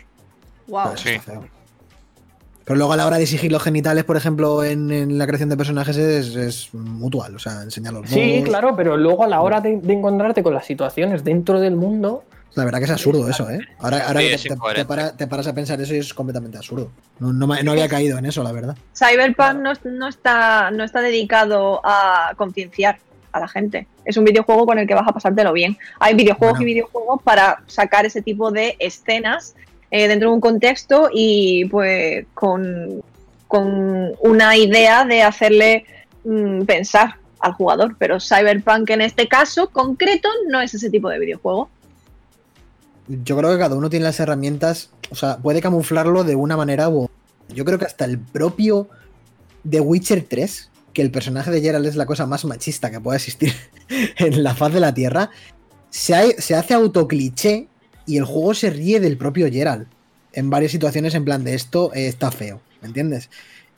Wow. 0.68 0.97
Sí. 0.97 1.11
Pero 2.68 2.77
luego 2.80 2.91
a 2.91 2.98
la 2.98 3.07
hora 3.07 3.15
de 3.15 3.23
exigir 3.23 3.49
los 3.49 3.64
genitales, 3.64 4.03
por 4.03 4.18
ejemplo, 4.18 4.61
en, 4.61 4.91
en 4.91 5.18
la 5.18 5.26
creación 5.26 5.48
de 5.49 5.56
personajes 5.56 5.95
es, 5.95 6.35
es 6.35 6.73
mutual. 6.73 7.34
O 7.34 7.39
sea, 7.39 7.61
enseñar 7.64 7.94
los 7.94 8.10
Sí, 8.10 8.19
modos. 8.34 8.49
claro, 8.49 8.76
pero 8.76 8.98
luego 8.98 9.23
a 9.23 9.27
la 9.27 9.39
hora 9.41 9.61
de, 9.61 9.77
de 9.77 9.94
encontrarte 9.94 10.44
con 10.44 10.53
las 10.53 10.65
situaciones 10.65 11.23
dentro 11.23 11.61
del 11.61 11.77
mundo, 11.77 12.26
La 12.56 12.65
verdad 12.65 12.80
que 12.80 12.85
es 12.85 12.91
absurdo 12.91 13.30
eso, 13.30 13.49
¿eh? 13.49 13.60
Ahora, 13.80 13.99
Sí, 14.10 14.14
te, 14.15 14.38
te- 14.49 14.53
incoherente. 14.56 14.81
te 14.84 14.85
para- 14.88 15.15
te 15.15 15.27
paras 15.27 15.48
a 15.48 15.53
pensar 15.53 15.80
eso 15.80 15.94
y 15.95 15.99
es 15.99 16.14
completamente 16.14 16.57
absurdo. 16.57 16.91
No, 17.19 17.31
no 17.31 17.48
me- 17.48 17.64
no 17.64 17.72
había 17.72 17.88
caído 17.88 18.18
en 18.18 18.26
eso, 18.26 18.44
la 18.44 18.52
verdad. 18.52 18.76
Cyberpunk 18.98 19.60
no, 19.61 19.73
no 19.85 20.07
está, 20.10 20.69
no 20.72 20.84
está 20.84 20.99
dedicado 21.02 21.80
a 21.85 22.34
concienciar 22.35 22.98
a 23.31 23.39
la 23.39 23.48
gente. 23.48 23.88
Es 24.03 24.18
un 24.18 24.26
videojuego 24.26 24.65
con 24.65 24.77
el 24.80 24.88
que 24.88 24.94
vas 24.95 25.07
a 25.07 25.14
pasártelo 25.14 25.53
bien. 25.53 25.77
Hay 25.99 26.15
videojuegos 26.15 26.57
Bueno. 26.57 26.69
y 26.69 26.73
videojuegos 26.73 27.22
para 27.23 27.61
sacar 27.68 28.06
ese 28.06 28.22
tipo 28.22 28.52
de 28.52 28.76
escenas 28.80 29.56
eh, 29.91 30.07
dentro 30.07 30.30
de 30.30 30.35
un 30.35 30.41
contexto 30.41 31.09
y 31.11 31.65
pues 31.65 32.26
con, 32.34 33.01
con 33.47 34.11
una 34.22 34.57
idea 34.57 35.05
de 35.05 35.22
hacerle 35.22 35.85
mm, 36.26 36.64
pensar 36.64 37.15
al 37.39 37.53
jugador. 37.53 37.95
Pero 37.97 38.19
Cyberpunk 38.19 38.89
en 38.89 39.01
este 39.01 39.27
caso 39.27 39.69
concreto 39.69 40.30
no 40.49 40.61
es 40.61 40.73
ese 40.73 40.89
tipo 40.89 41.09
de 41.09 41.19
videojuego. 41.19 41.69
Yo 43.07 43.38
creo 43.38 43.51
que 43.51 43.59
cada 43.59 43.76
uno 43.76 43.89
tiene 43.89 44.03
las 44.03 44.19
herramientas, 44.19 44.89
o 45.09 45.15
sea, 45.15 45.38
puede 45.38 45.61
camuflarlo 45.61 46.26
de 46.26 46.35
una 46.35 46.57
manera 46.57 46.89
u. 46.89 47.09
Yo 47.47 47.64
creo 47.64 47.80
que 47.80 47.85
hasta 47.85 48.03
el 48.03 48.19
propio 48.19 48.89
The 49.69 49.80
Witcher 49.80 50.26
3, 50.27 50.69
que 50.91 51.01
el 51.01 51.11
personaje 51.11 51.49
de 51.51 51.61
Geralt 51.61 51.85
es 51.85 51.95
la 51.95 52.05
cosa 52.05 52.26
más 52.26 52.43
machista 52.43 52.91
que 52.91 52.99
pueda 52.99 53.15
existir 53.15 53.53
en 54.18 54.43
la 54.43 54.55
faz 54.55 54.73
de 54.73 54.81
la 54.81 54.93
Tierra, 54.93 55.30
se, 55.89 56.41
se 56.41 56.55
hace 56.55 56.73
autocliché 56.73 57.69
y 58.08 58.18
el 58.18 58.26
juego 58.26 58.54
se 58.56 58.72
ríe 58.72 59.00
del 59.00 59.18
propio 59.18 59.48
Geralt. 59.52 59.88
En 60.34 60.50
varias 60.50 60.72
situaciones 60.72 61.14
en 61.14 61.26
plan 61.26 61.44
de 61.44 61.54
esto 61.54 61.92
eh, 61.94 62.08
está 62.08 62.32
feo, 62.32 62.62
¿me 62.82 62.88
entiendes? 62.88 63.30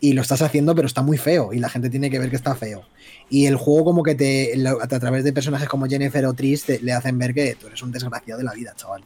Y 0.01 0.13
lo 0.13 0.21
estás 0.21 0.41
haciendo, 0.41 0.73
pero 0.75 0.87
está 0.87 1.01
muy 1.01 1.17
feo 1.17 1.51
y 1.51 1.59
la 1.59 1.67
gente 1.69 1.89
tiene 1.89 2.09
que 2.09 2.19
ver 2.19 2.29
que 2.29 2.35
está 2.37 2.55
feo. 2.55 2.83
Y 3.29 3.47
el 3.47 3.55
juego 3.57 3.83
como 3.85 4.03
que 4.03 4.15
te, 4.15 4.53
a 4.81 4.87
través 4.87 5.23
de 5.25 5.33
personajes 5.33 5.67
como 5.67 5.87
Jennifer 5.87 6.25
o 6.25 6.33
Tris 6.33 6.63
te- 6.63 6.79
le 6.79 6.93
hacen 6.93 7.17
ver 7.17 7.33
que 7.33 7.55
tú 7.55 7.67
eres 7.67 7.81
un 7.83 7.91
desgraciado 7.91 8.37
de 8.37 8.45
la 8.45 8.53
vida, 8.53 8.73
chaval. 8.77 9.03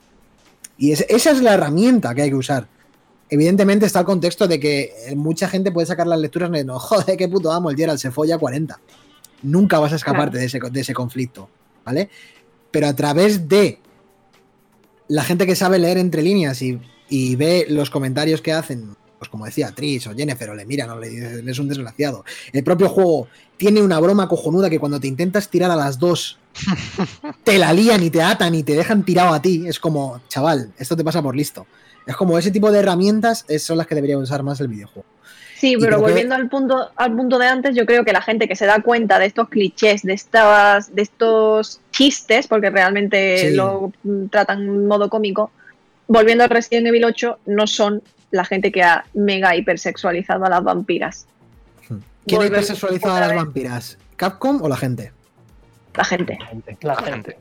Y 0.77 0.91
es- 0.91 1.05
esa 1.09 1.31
es 1.31 1.41
la 1.41 1.53
herramienta 1.55 2.13
que 2.13 2.21
hay 2.23 2.29
que 2.29 2.35
usar. 2.35 2.67
Evidentemente 3.29 3.85
está 3.87 3.99
el 3.99 4.05
contexto 4.05 4.47
de 4.47 4.59
que 4.59 4.91
eh, 5.07 5.15
mucha 5.15 5.47
gente 5.47 5.71
puede 5.71 5.87
sacar 5.87 6.05
las 6.05 6.19
lecturas 6.19 6.51
de 6.51 6.63
no, 6.63 6.77
joder, 6.79 7.17
qué 7.17 7.27
puto 7.27 7.51
amo 7.51 7.69
el 7.71 7.75
Gerald, 7.77 7.99
se 7.99 8.11
folla 8.11 8.35
a 8.35 8.39
40. 8.39 8.79
Nunca 9.43 9.79
vas 9.79 9.93
a 9.93 9.95
escaparte 9.95 10.37
Claro. 10.37 10.39
de, 10.39 10.45
ese, 10.45 10.59
de 10.71 10.79
ese 10.81 10.93
conflicto, 10.93 11.49
¿vale? 11.83 12.09
Pero 12.71 12.87
a 12.87 12.93
través 12.95 13.47
de 13.49 13.79
la 15.07 15.23
gente 15.23 15.45
que 15.45 15.55
sabe 15.55 15.79
leer 15.79 15.97
entre 15.97 16.21
líneas 16.21 16.61
y, 16.61 16.79
y 17.09 17.35
ve 17.35 17.65
los 17.69 17.89
comentarios 17.89 18.41
que 18.41 18.53
hacen, 18.53 18.95
pues 19.19 19.29
como 19.29 19.45
decía 19.45 19.71
Tris 19.71 20.07
o 20.07 20.15
Jennifer, 20.15 20.49
o 20.49 20.55
le 20.55 20.65
miran 20.65 20.89
o 20.89 20.99
le 20.99 21.09
dicen, 21.09 21.47
es 21.47 21.59
un 21.59 21.67
desgraciado. 21.67 22.25
El 22.51 22.63
propio 22.63 22.89
juego 22.89 23.27
tiene 23.57 23.81
una 23.81 23.99
broma 23.99 24.27
cojonuda 24.27 24.69
que 24.69 24.79
cuando 24.79 24.99
te 24.99 25.07
intentas 25.07 25.49
tirar 25.49 25.71
a 25.71 25.75
las 25.75 25.99
dos, 25.99 26.39
te 27.43 27.57
la 27.57 27.73
lían 27.73 28.03
y 28.03 28.09
te 28.09 28.21
atan 28.21 28.55
y 28.55 28.63
te 28.63 28.75
dejan 28.75 29.05
tirado 29.05 29.33
a 29.33 29.41
ti. 29.41 29.65
Es 29.67 29.79
como, 29.79 30.21
chaval, 30.27 30.73
esto 30.77 30.95
te 30.95 31.03
pasa 31.03 31.21
por 31.21 31.35
listo. 31.35 31.65
Es 32.05 32.15
como 32.15 32.37
ese 32.37 32.51
tipo 32.51 32.71
de 32.71 32.79
herramientas 32.79 33.45
son 33.59 33.77
las 33.77 33.87
que 33.87 33.95
debería 33.95 34.17
usar 34.17 34.43
más 34.43 34.59
el 34.59 34.67
videojuego. 34.67 35.07
Sí, 35.63 35.77
pero 35.79 35.95
que- 35.95 36.01
volviendo 36.03 36.35
al 36.35 36.49
punto 36.49 36.89
al 36.93 37.15
punto 37.15 37.39
de 37.39 37.47
antes, 37.47 37.73
yo 37.73 37.85
creo 37.85 38.03
que 38.03 38.11
la 38.11 38.21
gente 38.21 38.49
que 38.49 38.55
se 38.57 38.65
da 38.65 38.81
cuenta 38.81 39.17
de 39.17 39.27
estos 39.27 39.47
clichés, 39.47 40.01
de 40.01 40.11
estas 40.11 40.93
de 40.93 41.03
estos 41.03 41.79
chistes, 41.91 42.47
porque 42.47 42.69
realmente 42.69 43.49
Sí. 43.49 43.55
lo 43.55 43.93
tratan 44.29 44.61
en 44.63 44.87
modo 44.87 45.09
cómico, 45.09 45.51
volviendo 46.07 46.43
al 46.43 46.49
Resident 46.49 46.87
Evil 46.87 47.05
8, 47.05 47.39
no 47.45 47.65
son 47.65 48.01
la 48.31 48.43
gente 48.43 48.73
que 48.73 48.83
ha 48.83 49.05
mega 49.13 49.55
hipersexualizado 49.55 50.43
a 50.43 50.49
las 50.49 50.63
vampiras. 50.63 51.27
¿Quién 52.27 52.41
ha 52.41 52.45
hipersexualizado 52.45 53.15
a 53.15 53.19
las 53.21 53.29
vez. 53.29 53.37
vampiras? 53.37 53.97
¿Capcom 54.17 54.61
o 54.61 54.67
la 54.67 54.75
gente? 54.75 55.13
La 55.95 56.03
gente. 56.03 56.37
la 56.81 56.95
gente. 56.97 57.37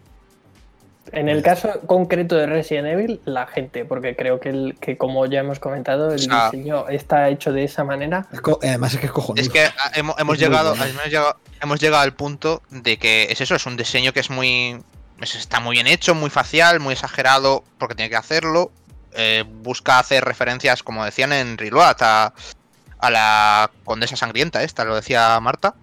En 1.10 1.28
el 1.28 1.42
caso 1.42 1.80
concreto 1.86 2.36
de 2.36 2.46
Resident 2.46 2.86
Evil, 2.86 3.20
la 3.24 3.46
gente, 3.46 3.84
porque 3.84 4.14
creo 4.14 4.38
que, 4.38 4.50
el, 4.50 4.76
que 4.80 4.96
como 4.96 5.26
ya 5.26 5.40
hemos 5.40 5.58
comentado, 5.58 6.12
el 6.12 6.20
diseño 6.20 6.88
está 6.88 7.28
hecho 7.28 7.52
de 7.52 7.64
esa 7.64 7.82
manera. 7.82 8.26
Es 8.32 8.38
eh, 8.38 8.68
Además 8.68 8.94
es 8.94 9.00
que 9.00 9.06
es 9.06 9.12
cojonudo. 9.12 9.42
Es 9.42 9.48
que 9.48 9.64
ah, 9.64 9.90
hemos, 9.94 10.16
hemos 10.18 10.34
Es 10.36 10.40
muy 10.40 10.48
llegado, 10.48 10.74
hemos 10.74 11.04
llegado 11.08 11.36
hemos 11.60 11.80
llegado 11.80 12.02
al 12.02 12.14
punto 12.14 12.62
de 12.70 12.98
que 12.98 13.24
es 13.30 13.40
eso, 13.40 13.54
es 13.56 13.66
un 13.66 13.76
diseño 13.76 14.12
que 14.12 14.20
es 14.20 14.30
muy 14.30 14.80
es- 15.20 15.34
está 15.34 15.58
muy 15.60 15.74
bien 15.76 15.86
hecho, 15.88 16.14
muy 16.14 16.30
facial, 16.30 16.78
muy 16.80 16.92
exagerado, 16.94 17.64
porque 17.78 17.94
tiene 17.96 18.08
que 18.10 18.16
hacerlo. 18.16 18.70
eh, 19.14 19.44
busca 19.46 19.98
hacer 19.98 20.24
referencias, 20.24 20.82
como 20.82 21.04
decían 21.04 21.32
en 21.34 21.58
Reload, 21.58 21.96
a, 22.00 22.32
a 22.98 23.10
la 23.10 23.70
condesa 23.84 24.16
sangrienta 24.16 24.62
esta, 24.62 24.84
lo 24.84 24.94
decía 24.94 25.38
Marta. 25.40 25.74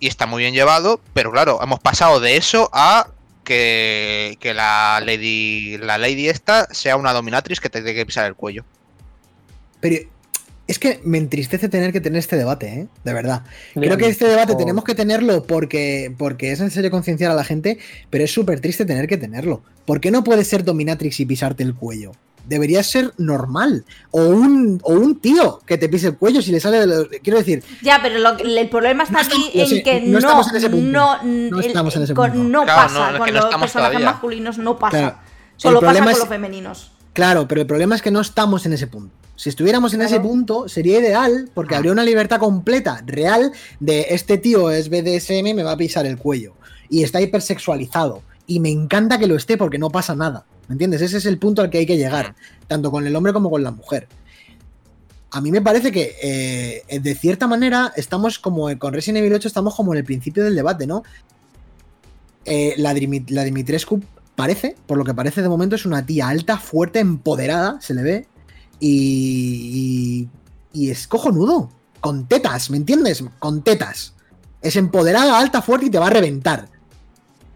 Y 0.00 0.08
está 0.08 0.26
muy 0.26 0.42
bien 0.42 0.52
llevado, 0.52 1.00
pero 1.14 1.30
claro, 1.32 1.60
hemos 1.62 1.80
pasado 1.80 2.20
de 2.20 2.36
eso 2.36 2.68
a 2.74 3.06
que, 3.46 4.36
que 4.40 4.52
la 4.52 5.00
lady 5.00 5.78
la 5.78 5.96
lady 5.96 6.28
esta 6.28 6.66
sea 6.74 6.96
una 6.96 7.12
dominatrix 7.12 7.60
que 7.60 7.70
te 7.70 7.80
tiene 7.80 7.94
que 7.94 8.04
pisar 8.04 8.26
el 8.26 8.34
cuello. 8.34 8.64
Pero 9.80 10.10
es 10.66 10.78
que 10.80 11.00
me 11.04 11.18
entristece 11.18 11.68
tener 11.68 11.92
que 11.92 12.00
tener 12.00 12.18
este 12.18 12.36
debate, 12.36 12.66
¿eh? 12.66 12.86
De 13.04 13.12
verdad. 13.14 13.44
Creo 13.74 13.96
que 13.96 14.08
este 14.08 14.26
debate 14.26 14.54
Oh. 14.54 14.56
tenemos 14.56 14.82
que 14.82 14.96
tenerlo 14.96 15.44
porque, 15.44 16.12
porque 16.18 16.50
es 16.50 16.60
necesario 16.60 16.90
concienciar 16.90 17.30
a 17.30 17.34
la 17.34 17.44
gente, 17.44 17.78
pero 18.10 18.24
es 18.24 18.32
súper 18.32 18.60
triste 18.60 18.84
tener 18.84 19.06
que 19.06 19.16
tenerlo. 19.16 19.62
¿Por 19.84 20.00
qué 20.00 20.10
no 20.10 20.24
puedes 20.24 20.48
ser 20.48 20.64
dominatrix 20.64 21.20
y 21.20 21.26
pisarte 21.26 21.62
el 21.62 21.74
cuello? 21.74 22.12
Debería 22.46 22.82
ser 22.82 23.12
normal. 23.18 23.84
O 24.10 24.22
un, 24.24 24.80
o 24.82 24.92
un 24.92 25.18
tío 25.20 25.60
que 25.66 25.78
te 25.78 25.88
pise 25.88 26.08
el 26.08 26.16
cuello 26.16 26.40
si 26.42 26.52
le 26.52 26.60
sale 26.60 26.78
de 26.80 26.86
lo- 26.86 27.08
Quiero 27.22 27.38
decir, 27.38 27.62
Ya, 27.82 27.98
pero 28.02 28.18
lo- 28.18 28.38
el 28.38 28.68
problema 28.68 29.02
está 29.02 29.14
No 29.14 29.20
aquí 29.20 29.50
estamos- 29.52 29.70
en 29.72 29.76
sé, 29.78 29.82
que 29.82 30.00
no 30.02 30.12
no, 30.12 30.18
estamos 30.18 30.48
en 30.50 30.56
ese 30.56 30.70
punto. 30.70 30.86
no, 30.92 31.22
No 31.22 31.58
el- 31.60 31.64
estamos 31.66 31.96
en 31.96 32.02
ese 32.02 32.14
con- 32.14 32.30
punto. 32.32 32.48
no 32.48 32.62
Claro, 32.64 32.82
pasa, 32.82 33.10
es 33.10 33.16
con 33.18 33.26
que 33.26 33.32
no 33.32 33.40
los 33.40 33.44
personajes 33.48 33.72
todavía. 33.72 34.06
masculinos 34.12 34.58
no 34.58 34.78
pasa. 34.78 34.98
Claro. 34.98 35.16
Solo 35.56 35.80
pasa 35.80 36.00
con 36.00 36.08
es- 36.12 36.18
los 36.18 36.28
femeninos. 36.28 36.92
Claro, 37.12 37.48
pero 37.48 37.62
el 37.62 37.66
problema 37.66 37.94
es 37.96 38.02
que 38.02 38.10
no 38.10 38.20
estamos 38.20 38.66
en 38.66 38.74
ese 38.74 38.86
punto. 38.86 39.14
Si 39.36 39.48
estuviéramos 39.50 39.92
en 39.92 40.02
ese 40.02 40.18
punto, 40.20 40.68
sería 40.68 40.98
ideal 40.98 41.50
porque 41.52 41.74
Ah. 41.74 41.78
habría 41.78 41.92
una 41.92 42.04
libertad 42.04 42.38
completa, 42.38 43.02
real, 43.06 43.52
de 43.80 44.06
este 44.10 44.38
tío 44.38 44.70
es 44.70 44.88
BDSM, 44.88 45.52
me 45.54 45.62
va 45.62 45.72
a 45.72 45.76
pisar 45.76 46.06
el 46.06 46.16
cuello. 46.16 46.54
Y 46.88 47.02
está 47.02 47.20
hipersexualizado. 47.20 48.22
Y 48.46 48.60
me 48.60 48.70
encanta 48.70 49.18
que 49.18 49.26
lo 49.26 49.34
esté 49.36 49.56
porque 49.58 49.78
no 49.78 49.90
pasa 49.90 50.14
nada. 50.14 50.44
¿Me 50.68 50.74
entiendes? 50.74 51.02
Ese 51.02 51.18
es 51.18 51.26
el 51.26 51.38
punto 51.38 51.62
al 51.62 51.70
que 51.70 51.78
hay 51.78 51.86
que 51.86 51.96
llegar, 51.96 52.34
tanto 52.66 52.90
con 52.90 53.06
el 53.06 53.14
hombre 53.14 53.32
como 53.32 53.50
con 53.50 53.62
la 53.62 53.70
mujer. 53.70 54.08
A 55.30 55.40
mí 55.40 55.50
me 55.50 55.60
parece 55.60 55.92
que, 55.92 56.16
eh, 56.88 57.00
de 57.00 57.14
cierta 57.14 57.46
manera, 57.46 57.92
estamos 57.96 58.38
como 58.38 58.76
con 58.78 58.92
Resident 58.92 59.18
Evil 59.18 59.34
8, 59.34 59.48
estamos 59.48 59.74
como 59.74 59.92
en 59.92 59.98
el 59.98 60.04
principio 60.04 60.44
del 60.44 60.54
debate, 60.54 60.86
¿no? 60.86 61.02
Eh, 62.44 62.74
la 62.78 62.94
Dimitrescu 62.94 64.00
parece, 64.36 64.76
por 64.86 64.98
lo 64.98 65.04
que 65.04 65.14
parece 65.14 65.42
de 65.42 65.48
momento, 65.48 65.76
es 65.76 65.86
una 65.86 66.04
tía 66.06 66.28
alta, 66.28 66.58
fuerte, 66.58 67.00
empoderada, 67.00 67.80
se 67.80 67.94
le 67.94 68.02
ve. 68.02 68.26
Y, 68.78 70.28
y, 70.72 70.80
y 70.80 70.90
es 70.90 71.08
cojonudo. 71.08 71.70
Con 72.00 72.28
tetas, 72.28 72.70
¿me 72.70 72.76
entiendes? 72.76 73.24
Con 73.38 73.62
tetas. 73.62 74.14
Es 74.62 74.76
empoderada, 74.76 75.38
alta, 75.38 75.62
fuerte 75.62 75.86
y 75.86 75.90
te 75.90 75.98
va 75.98 76.06
a 76.06 76.10
reventar. 76.10 76.68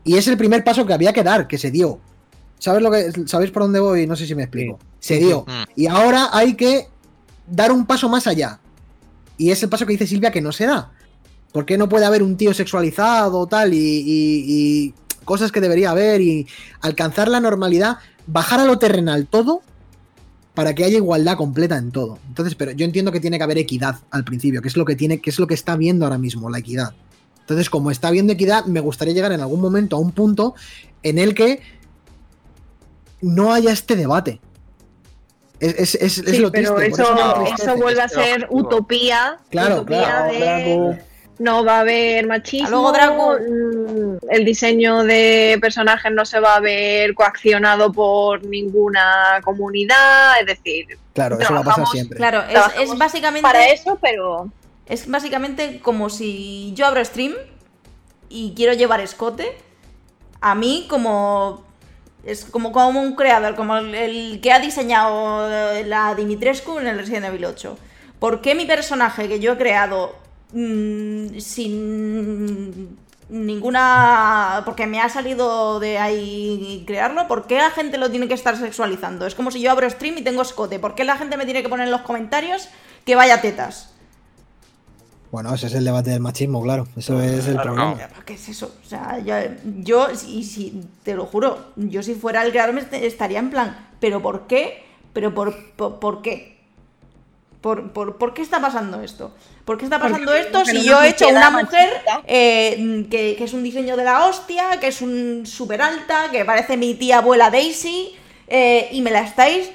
Y 0.03 0.17
es 0.17 0.27
el 0.27 0.37
primer 0.37 0.65
paso 0.65 0.87
que 0.87 0.95
había 0.95 1.13
que 1.13 1.23
dar, 1.23 1.47
que 1.47 1.59
se 1.59 1.71
dio. 1.71 2.01
¿Sabes 2.61 2.83
lo 2.83 2.91
que 2.91 3.11
sabéis 3.27 3.51
por 3.51 3.63
dónde 3.63 3.81
voy? 3.81 4.07
No 4.07 4.15
sé 4.15 4.27
si 4.27 4.35
me 4.37 4.43
explico. 4.45 4.79
Se 5.01 5.17
Sí, 5.19 5.25
dio. 5.25 5.43
Mm. 5.49 5.63
Y 5.81 5.87
ahora 5.89 6.29
hay 6.33 6.55
que 6.55 6.87
dar 7.49 7.73
un 7.73 7.87
paso 7.87 8.09
más 8.09 8.27
allá. 8.29 8.61
Y 9.39 9.51
es 9.51 9.63
el 9.63 9.69
paso 9.69 9.87
que 9.87 9.93
dice 9.95 10.07
Silvia 10.07 10.31
que 10.31 10.41
no 10.43 10.53
se 10.53 10.67
da. 10.67 10.93
¿Por 11.53 11.65
qué 11.67 11.77
no 11.79 11.89
puede 11.89 12.05
haber 12.05 12.23
un 12.23 12.37
tío 12.37 12.55
sexualizado 12.55 13.47
tal 13.47 13.75
y, 13.75 13.79
y- 13.79 14.45
y 14.47 14.95
cosas 15.25 15.51
que 15.51 15.61
debería 15.61 15.91
haber 15.91 16.21
y 16.21 16.47
alcanzar 16.81 17.29
la 17.29 17.41
normalidad, 17.41 17.97
bajar 18.27 18.61
a 18.61 18.65
lo 18.65 18.79
terrenal 18.79 19.27
todo 19.27 19.63
para 20.55 20.75
que 20.75 20.85
haya 20.85 20.99
igualdad 20.99 21.37
completa 21.37 21.77
en 21.79 21.91
todo? 21.91 22.19
Entonces, 22.29 22.55
pero 22.55 22.73
yo 22.73 22.85
entiendo 22.85 23.11
que 23.11 23.21
tiene 23.21 23.39
que 23.39 23.45
haber 23.45 23.59
equidad 23.59 23.97
al 24.11 24.25
principio, 24.25 24.61
que 24.63 24.69
es 24.69 24.77
lo 24.77 24.85
que 24.85 24.95
tiene, 24.97 25.21
que 25.21 25.31
es 25.31 25.39
lo 25.39 25.47
que 25.47 25.55
está 25.55 25.77
viendo 25.77 26.05
ahora 26.05 26.19
mismo, 26.19 26.51
la 26.51 26.59
equidad. 26.59 26.93
Entonces, 27.41 27.69
como 27.71 27.91
está 27.91 28.11
viendo 28.13 28.33
equidad, 28.35 28.67
me 28.67 28.79
gustaría 28.81 29.15
llegar 29.15 29.33
en 29.33 29.41
algún 29.41 29.61
momento 29.61 29.97
a 29.97 29.99
un 29.99 30.13
punto 30.13 30.55
en 31.03 31.19
el 31.19 31.35
que 31.35 31.61
no 33.23 33.53
haya 33.53 33.73
este 33.73 33.97
debate. 33.97 34.41
Es, 35.59 35.75
es- 35.75 35.95
es- 35.97 36.19
es 36.19 36.31
Sí, 36.37 36.39
lo 36.39 36.51
pero 36.51 36.75
triste, 36.75 37.03
eso, 37.03 37.45
eso 37.55 37.77
vuelve 37.77 38.01
a 38.01 38.07
es 38.07 38.13
el 38.13 38.19
ser 38.25 38.33
objetivo. 38.45 38.59
utopía. 38.61 39.39
Claro, 39.51 39.75
utopía 39.77 39.99
claro. 40.05 40.33
de 40.33 40.39
Draco. 40.39 40.99
no 41.39 41.65
va 41.65 41.77
a 41.77 41.81
haber 41.81 42.27
machismo. 42.27 42.69
Luego, 42.71 42.93
Draco. 42.93 43.37
mm, 43.39 44.17
El 44.31 44.45
diseño 44.45 45.03
de 45.05 45.59
personajes 45.61 46.11
no 46.13 46.25
se 46.25 46.41
va 46.41 46.57
a 46.57 46.61
ver 46.61 47.15
coaccionado 47.15 47.93
por 47.93 48.45
ninguna 48.47 49.41
comunidad. 49.45 50.41
Es 50.41 50.47
decir, 50.47 50.87
Claro, 51.13 51.39
eso 51.39 51.53
va 51.53 51.61
a 51.61 51.65
pasar 51.65 51.87
siempre. 51.89 52.17
Claro, 52.17 52.43
es, 52.49 52.91
es 52.91 52.97
básicamente. 52.99 53.43
para 53.43 53.69
eso, 53.69 53.99
pero 54.01 54.51
Es 54.87 55.07
básicamente 55.09 55.81
como 55.81 56.09
si 56.11 56.73
yo 56.75 56.87
abro 56.87 57.05
stream 57.05 57.35
y 58.31 58.55
quiero 58.57 58.73
llevar 58.73 59.01
escote. 59.01 59.57
A 60.41 60.55
mí, 60.55 60.87
como. 60.89 61.65
Es 62.25 62.45
como, 62.45 62.73
como 62.73 63.01
un 63.01 63.15
creador, 63.15 63.55
como 63.55 63.77
el, 63.77 64.41
que 64.43 64.53
ha 64.53 64.59
diseñado 64.59 65.49
la 65.85 66.15
Dimitrescu 66.15 66.79
en 66.79 66.87
el 66.87 66.99
Resident 66.99 67.27
Evil 67.27 67.47
8. 67.47 67.79
¿Por 68.19 68.41
qué 68.41 68.55
mi 68.55 68.67
personaje 68.67 69.29
que 69.29 69.41
yo 69.41 69.53
he 69.53 69.57
creado 69.57 70.15
mm, 70.53 71.39
sin 71.39 72.99
ninguna. 73.31 74.63
porque 74.65 74.87
me 74.87 75.01
ha 75.01 75.09
salido 75.09 75.81
de 75.81 75.99
ahí 75.99 76.85
crearlo, 76.87 77.27
¿por 77.29 77.47
qué 77.47 77.57
la 77.57 77.71
gente 77.71 77.99
lo 77.99 78.11
tiene 78.11 78.29
que 78.29 78.35
estar 78.35 78.57
sexualizando? 78.57 79.27
Es 79.27 79.35
como 79.35 79.51
si 79.51 79.61
yo 79.61 79.71
abro 79.71 79.89
stream 79.89 80.19
y 80.19 80.23
tengo 80.23 80.43
escote. 80.43 80.79
¿Por 80.79 80.95
qué 80.95 81.05
la 81.05 81.17
gente 81.17 81.37
me 81.37 81.45
tiene 81.45 81.63
que 81.63 81.69
poner 81.69 81.87
en 81.87 81.93
los 81.93 82.03
comentarios 82.03 82.69
que 83.05 83.15
vaya 83.15 83.41
tetas? 83.41 83.93
Bueno, 85.31 85.55
ese 85.55 85.69
es 85.69 85.75
el 85.75 85.85
debate 85.85 86.11
del 86.11 86.21
machismo, 86.21 86.61
claro. 86.63 86.89
Eso 86.97 87.21
es 87.23 87.47
el 87.47 87.55
Claro, 87.55 87.75
problema. 87.75 87.91
no. 87.93 87.97
¿Pero 87.97 88.25
¿Qué 88.27 88.35
es 88.35 88.49
eso? 88.49 88.75
O 88.85 88.89
sea, 88.89 89.19
yo, 89.21 89.35
yo 89.79 90.09
y 90.29 90.43
si, 90.43 90.83
te 91.05 91.15
lo 91.15 91.27
juro, 91.27 91.73
yo 91.77 92.03
si 92.03 92.15
fuera 92.15 92.43
el 92.43 92.51
creador 92.51 92.77
estaría 92.93 93.39
en 93.39 93.51
plan, 93.51 93.89
¿pero 94.01 94.21
por 94.21 94.47
qué? 94.49 94.85
¿Pero 95.13 95.33
por, 95.35 95.55
por, 95.75 96.01
por 96.01 96.23
qué? 96.23 96.59
¿Por, 97.61 97.93
por, 97.93 98.17
por 98.17 98.33
qué 98.35 98.43
está 98.43 98.61
pasando 98.61 99.03
esto? 99.03 99.35
¿Por 99.67 99.77
qué 99.77 99.85
está 99.85 99.99
pasando 100.01 100.25
Porque 100.25 100.41
esto 100.41 100.65
si 100.65 100.83
yo 100.83 101.01
he 101.03 101.11
hecho 101.11 101.29
una 101.29 101.51
mujer 101.51 101.91
eh, 102.27 103.07
que, 103.11 103.37
que 103.37 103.45
es 103.45 103.53
un 103.53 103.63
diseño 103.63 103.97
de 103.97 104.05
la 104.05 104.27
hostia, 104.27 104.81
que 104.81 104.89
es 104.89 105.03
un 105.03 105.45
súper 105.47 105.83
alta, 105.83 106.31
que 106.33 106.45
parece 106.45 106.77
mi 106.79 106.95
tía 106.95 107.19
abuela 107.19 107.51
Daisy, 107.51 108.17
eh, 108.49 108.89
y 108.93 109.03
me 109.03 109.11
la 109.11 109.21
estáis 109.21 109.71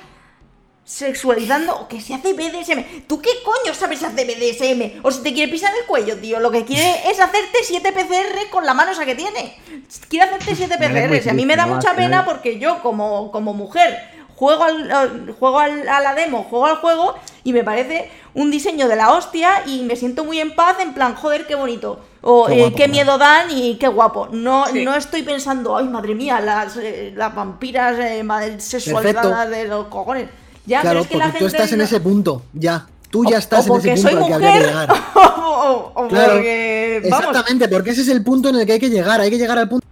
sexualizando 0.86 1.76
o 1.76 1.88
que 1.88 2.00
se 2.00 2.14
hace 2.14 2.34
BDSM. 2.34 3.06
¿Tú 3.08 3.20
qué 3.20 3.32
coño 3.44 3.74
sabes 3.74 4.04
hacer 4.04 4.26
BDSM? 4.28 5.00
O 5.04 5.12
si 5.12 5.22
te 5.24 5.34
quiere 5.34 5.52
pisar 5.52 5.72
el 5.80 5.86
cuello, 5.88 6.16
tío. 6.18 6.40
Lo 6.40 6.52
que 6.52 6.64
quiere 6.64 7.02
es 7.12 7.20
hacerte 7.20 7.58
7 7.64 7.92
PCR 7.92 8.50
con 8.52 8.66
la 8.66 8.74
mano 8.76 8.92
esa 8.92 9.04
que 9.06 9.16
tiene. 9.16 9.58
Quiere 10.08 10.26
hacerte 10.28 10.56
7 10.56 10.78
No 10.80 10.86
eres 10.86 11.10
muy 11.10 11.20
PCR. 11.20 11.26
Y 11.26 11.30
a 11.30 11.34
mí 11.34 11.46
me 11.46 11.56
da 11.56 11.66
mucha 11.66 11.96
pena 11.96 12.24
porque 12.24 12.60
yo, 12.60 12.82
como, 12.84 13.32
como 13.32 13.54
mujer, 13.54 13.98
juego, 14.36 14.64
al, 14.64 14.92
al- 14.92 15.32
juego 15.40 15.60
al- 15.60 15.90
a 15.90 16.02
la 16.02 16.14
demo, 16.14 16.44
juego 16.44 16.68
al 16.68 16.76
juego 16.78 17.16
y 17.44 17.52
me 17.52 17.64
parece 17.64 18.12
un 18.36 18.52
diseño 18.52 18.88
de 18.88 18.96
la 18.96 19.12
hostia 19.14 19.64
y 19.66 19.82
me 19.84 19.96
siento 19.96 20.24
muy 20.24 20.40
en 20.40 20.54
paz, 20.56 20.78
en 20.82 20.94
plan, 20.94 21.16
joder, 21.16 21.48
qué 21.48 21.56
bonito. 21.56 22.00
O 22.22 22.46
Qué 22.48 22.84
eh, 22.84 22.88
miedo 22.88 23.18
dan 23.18 23.48
y 23.50 23.76
qué 23.78 23.88
guapo. 23.88 24.28
No, 24.32 24.66
Sí. 24.68 24.84
no 24.84 24.94
estoy 24.96 25.24
pensando, 25.24 25.78
ay, 25.78 25.86
madre 25.88 26.14
mía, 26.16 26.40
las, 26.42 26.76
eh, 26.78 27.12
las 27.16 27.34
vampiras 27.34 27.98
eh, 28.00 28.24
sexualizadas 28.60 29.50
de 29.50 29.66
los 29.66 29.88
cojones. 29.88 30.28
Ya, 30.66 30.82
claro, 30.82 31.00
pero 31.00 31.02
es 31.04 31.08
que 31.08 31.14
porque 31.14 31.28
la 31.28 31.32
tú 31.34 31.38
gente 31.40 31.46
estás 31.58 31.72
en 31.72 31.78
no- 31.80 31.84
ese 31.84 32.00
punto, 32.00 32.44
ya. 32.54 32.88
Tú 33.12 33.24
ya 33.30 33.38
estás 33.38 33.70
o 33.70 33.80
en 33.80 33.90
ese 33.90 34.10
punto 34.10 34.18
al 34.24 34.28
que 34.28 34.34
habría 34.34 34.54
que 34.54 34.60
llegar. 34.60 34.90
o, 35.16 35.20
o- 35.20 35.92
o 36.04 36.08
Claro, 36.08 36.34
porque, 36.34 37.02
vamos, 37.10 37.26
Exactamente, 37.30 37.68
porque 37.70 37.90
ese 37.92 38.02
es 38.02 38.08
el 38.10 38.24
punto 38.24 38.50
en 38.50 38.56
el 38.56 38.66
que 38.66 38.74
hay 38.74 38.80
que 38.80 38.90
llegar. 38.90 39.22
Hay 39.22 39.30
que 39.30 39.38
llegar 39.38 39.58
al 39.58 39.70
punto 39.70 39.86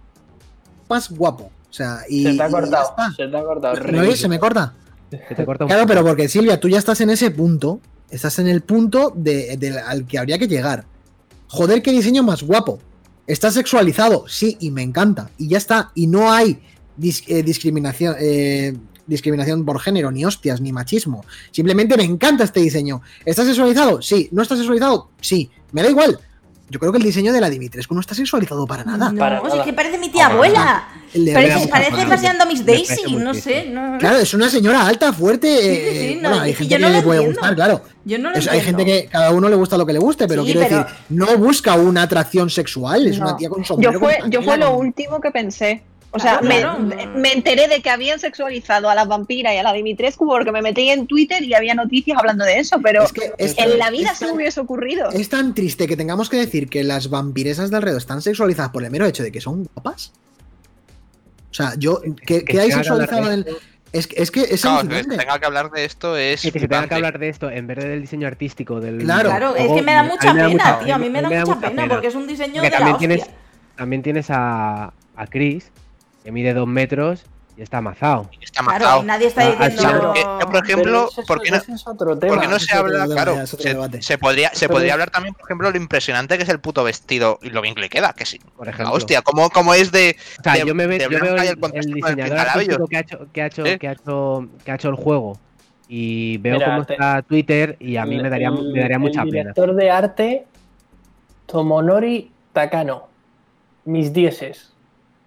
más 0.88 1.10
guapo. 1.10 1.44
O 1.70 1.72
sea, 1.72 2.00
y. 2.08 2.24
se 2.24 2.34
te 2.34 2.42
ha 2.42 2.50
cortado. 2.50 2.94
Se 3.16 3.26
te 3.28 3.36
ha 3.36 3.42
cortado. 3.44 3.76
¿Me 3.90 4.00
oyes? 4.00 4.20
¿Se 4.20 4.28
me 4.28 4.38
corta? 4.38 4.74
Se 5.10 5.34
te 5.34 5.44
corta 5.44 5.64
un 5.64 5.68
Claro, 5.68 5.82
poco. 5.84 5.94
pero 5.94 6.04
porque 6.06 6.28
Silvia, 6.28 6.58
tú 6.60 6.68
ya 6.68 6.78
estás 6.78 7.00
en 7.00 7.10
ese 7.10 7.30
punto. 7.30 7.80
Estás 8.10 8.38
en 8.38 8.48
el 8.48 8.60
punto 8.60 9.12
de, 9.16 9.56
de- 9.56 9.78
al 9.80 10.06
que 10.06 10.18
habría 10.18 10.38
que 10.38 10.46
llegar. 10.46 10.84
Joder, 11.48 11.82
qué 11.82 11.90
diseño 11.92 12.22
más 12.22 12.42
guapo. 12.42 12.78
Está 13.26 13.50
sexualizado, 13.50 14.26
sí, 14.28 14.56
y 14.60 14.70
me 14.70 14.82
encanta. 14.82 15.30
Y 15.38 15.48
ya 15.48 15.58
está. 15.58 15.90
Y 15.94 16.06
no 16.06 16.30
hay 16.32 16.60
dis- 16.98 17.24
eh, 17.26 17.42
discriminación. 17.42 18.14
eh, 18.20 18.76
discriminación 19.06 19.64
por 19.64 19.80
género, 19.80 20.10
ni 20.10 20.24
hostias, 20.24 20.60
ni 20.60 20.72
machismo. 20.72 21.24
Simplemente 21.50 21.96
me 21.96 22.04
encanta 22.04 22.44
este 22.44 22.60
diseño. 22.60 23.02
¿Está 23.24 23.44
sexualizado? 23.44 24.00
Sí. 24.02 24.28
¿No 24.32 24.42
está 24.42 24.56
sexualizado? 24.56 25.10
Sí. 25.20 25.50
Me 25.72 25.82
da 25.82 25.90
igual. 25.90 26.18
Yo 26.70 26.80
creo 26.80 26.90
que 26.92 26.98
el 26.98 27.04
diseño 27.04 27.32
de 27.32 27.40
la 27.42 27.50
Dimitrescu 27.50 27.94
no 27.94 28.00
está 28.00 28.14
sexualizado 28.14 28.66
para 28.66 28.84
nada. 28.84 29.12
no, 29.12 29.18
para 29.18 29.40
nada. 29.42 29.56
es 29.56 29.62
que 29.62 29.72
parece 29.74 29.98
mi 29.98 30.08
tía 30.08 30.28
Ah, 30.28 30.32
abuela. 30.32 30.88
Parece, 31.32 32.06
paseando 32.08 32.42
a 32.42 32.46
Miss 32.46 32.64
Daisy, 32.64 33.16
no 33.16 33.34
sé, 33.34 33.66
no, 33.70 33.98
Claro, 33.98 34.16
es 34.18 34.34
una 34.34 34.48
señora 34.48 34.84
alta, 34.86 35.12
fuerte. 35.12 35.46
Sí, 35.46 35.62
sí, 35.62 35.68
eh, 35.70 36.08
sí, 36.14 36.20
no, 36.20 36.28
bueno, 36.30 36.42
hay 36.44 36.54
gente 36.54 36.72
yo 36.74 36.78
que 36.78 36.82
no 36.82 36.88
le 36.88 37.02
puede 37.02 37.18
entiendo. 37.20 37.40
gustar, 37.40 37.54
claro. 37.54 37.82
yo 38.04 38.18
no 38.18 38.30
lo 38.30 38.36
Es- 38.36 38.48
hay 38.48 38.60
gente 38.62 38.84
que 38.84 39.06
cada 39.12 39.30
uno 39.30 39.48
le 39.48 39.54
gusta 39.56 39.76
lo 39.76 39.86
que 39.86 39.92
le 39.92 39.98
guste, 40.00 40.26
pero 40.26 40.42
Sí, 40.44 40.52
quiero 40.52 40.66
pero- 40.66 40.84
decir, 40.84 40.96
no 41.10 41.38
busca 41.38 41.74
una 41.74 42.02
atracción 42.02 42.50
sexual, 42.50 43.06
es 43.06 43.18
No. 43.18 43.26
una 43.28 43.36
tía 43.36 43.48
con 43.48 43.64
sombrero. 43.64 43.92
yo 43.92 44.00
con 44.00 44.08
fue, 44.10 44.30
yo 44.30 44.42
fue 44.42 44.56
lo 44.58 44.74
último 44.76 45.20
que 45.20 45.30
pensé. 45.30 45.82
O 46.16 46.18
sea, 46.20 46.38
Claro, 46.38 46.46
me, 46.46 46.94
claro. 46.94 47.12
me- 47.12 47.20
me 47.20 47.32
enteré 47.32 47.66
de 47.66 47.82
que 47.82 47.90
habían 47.90 48.20
sexualizado 48.20 48.88
a 48.88 48.94
las 48.94 49.08
vampiras 49.08 49.52
y 49.52 49.56
a 49.56 49.64
la 49.64 49.72
Dimitrescu 49.72 50.26
porque 50.26 50.52
me 50.52 50.62
metí 50.62 50.88
en 50.90 51.08
Twitter 51.08 51.42
y 51.42 51.54
había 51.54 51.74
noticias 51.74 52.16
hablando 52.16 52.44
de 52.44 52.58
eso, 52.60 52.78
pero 52.80 53.02
Es 53.02 53.12
que 53.12 53.32
es- 53.36 53.58
en 53.58 53.78
la 53.78 53.90
vida 53.90 54.14
se 54.14 54.26
me 54.26 54.32
hubiese 54.32 54.60
ocurrido. 54.60 55.10
Es 55.10 55.28
tan 55.28 55.54
triste 55.54 55.88
que 55.88 55.96
tengamos 55.96 56.30
que 56.30 56.36
decir 56.36 56.68
que 56.68 56.84
las 56.84 57.10
vampiresas 57.10 57.70
de 57.70 57.76
alrededor 57.76 58.00
están 58.00 58.22
sexualizadas 58.22 58.70
por 58.70 58.84
el 58.84 58.90
mero 58.92 59.06
hecho 59.06 59.24
de 59.24 59.32
que 59.32 59.40
son 59.40 59.64
guapas. 59.74 60.12
O 61.50 61.54
sea, 61.54 61.72
yo, 61.76 62.00
¿qué, 62.24 62.38
Que 62.40 62.44
qué 62.44 62.60
hay 62.60 62.68
la 62.70 62.76
sexualizado 62.76 63.32
en, 63.32 63.44
Es, 63.92 64.06
que- 64.08 64.22
es 64.22 64.30
que 64.30 64.40
es 64.42 64.60
Claro, 64.62 64.88
que 64.88 65.02
se 65.02 65.04
tenga 65.16 65.38
que 65.38 65.46
hablar 65.46 65.70
de 65.70 65.84
esto 65.84 66.16
es. 66.16 66.42
Que 66.42 66.50
se 66.50 66.66
tenga 66.68 66.88
que 66.88 66.94
hablar 66.94 67.18
de 67.18 67.28
esto 67.28 67.48
en 67.50 67.66
vez 67.68 67.78
del 67.78 68.00
diseño 68.00 68.26
artístico 68.26 68.80
del. 68.80 68.98
Claro. 68.98 69.30
Claro, 69.30 69.54
es 69.56 69.70
que 69.72 69.82
me 69.82 69.92
da 69.94 70.02
mucha 70.02 70.32
pena, 70.32 70.48
mucha- 70.48 70.78
tío. 70.80 70.94
A 70.94 70.98
mí 70.98 71.10
me 71.10 71.22
da 71.22 71.28
mucha 71.28 71.60
pena 71.60 71.82
pena. 71.82 71.88
porque 71.88 72.06
es 72.08 72.14
un 72.16 72.26
diseño 72.26 72.60
de 72.60 72.70
la 72.70 72.76
también 72.78 72.94
hostia. 72.96 73.08
tienes, 73.08 73.30
también 73.76 74.02
tienes 74.02 74.26
a, 74.30 74.92
a 75.16 75.26
Chris, 75.28 75.70
que 76.24 76.32
mide 76.32 76.54
dos 76.54 76.66
metros 76.66 77.22
y 77.56 77.62
está 77.62 77.78
amazado. 77.78 78.28
Está 78.40 78.64
Claro, 78.64 78.84
matado. 78.84 79.02
y 79.02 79.06
nadie 79.06 79.26
está 79.28 79.42
Ah, 79.42 79.68
diciendo. 79.68 79.76
claro. 79.82 80.02
Porque, 80.06 80.20
yo, 80.22 80.50
por 80.50 80.64
ejemplo, 80.64 80.84
Pero 80.84 81.08
ese 81.12 81.20
es- 81.20 81.26
¿por 81.28 81.42
qué 81.42 81.50
no, 81.52 81.56
es 81.58 81.86
otro 81.86 82.18
tema. 82.18 82.32
porque 82.34 82.48
no 82.48 82.58
se 82.58 82.64
otro 82.76 82.78
habla? 82.86 83.06
debate, 83.06 83.14
Claro, 83.14 83.46
se, 83.46 84.02
se 84.02 84.18
podría, 84.18 84.50
se 84.54 84.68
podría 84.68 84.94
hablar 84.94 85.10
también, 85.10 85.34
por 85.34 85.44
ejemplo, 85.46 85.70
lo 85.70 85.76
impresionante 85.76 86.36
que 86.36 86.42
es 86.42 86.48
el 86.48 86.58
puto 86.58 86.82
vestido 86.82 87.38
y 87.42 87.50
lo 87.50 87.60
bien 87.60 87.74
que 87.76 87.82
le 87.82 87.88
queda, 87.90 88.12
que 88.12 88.24
sí. 88.26 88.40
Por 88.56 88.66
La 88.66 88.72
ejemplo. 88.72 88.94
hostia, 88.94 89.22
¿cómo, 89.22 89.50
cómo 89.50 89.72
es 89.74 89.92
de. 89.92 90.16
O 90.40 90.42
sea, 90.42 90.54
de- 90.54 90.64
yo, 90.66 90.74
me 90.74 90.86
ve- 90.88 90.98
yo 90.98 91.08
veo 91.10 91.18
el, 91.18 91.26
el 91.26 91.46
el 91.48 91.74
el 91.74 91.94
diseñador 91.94 92.88
que 92.88 92.96
ha 92.96 93.00
hecho, 93.00 93.26
que 93.32 93.42
ha 93.42 93.46
hecho, 93.46 93.66
¿Eh? 93.66 93.78
que 93.78 93.88
ha 93.88 93.92
hecho, 93.92 94.48
que 94.64 94.72
ha 94.72 94.74
hecho 94.74 94.88
el 94.88 94.96
juego 94.96 95.38
y 95.86 96.38
veo 96.38 96.54
Mira, 96.54 96.66
cómo 96.66 96.84
te- 96.86 96.94
está 96.94 97.22
Twitter 97.22 97.76
y 97.78 97.98
a 97.98 98.04
mí 98.06 98.16
me 98.20 98.30
daría, 98.30 98.48
El- 98.48 98.72
me 98.72 98.80
daría 98.80 98.98
mucha 98.98 99.22
el 99.22 99.28
pena. 99.30 99.42
director 99.42 99.74
de 99.76 99.90
arte, 99.90 100.46
Tomonori 101.46 102.32
Takano. 102.52 103.08
Mis 103.84 104.12
dieces. 104.12 104.72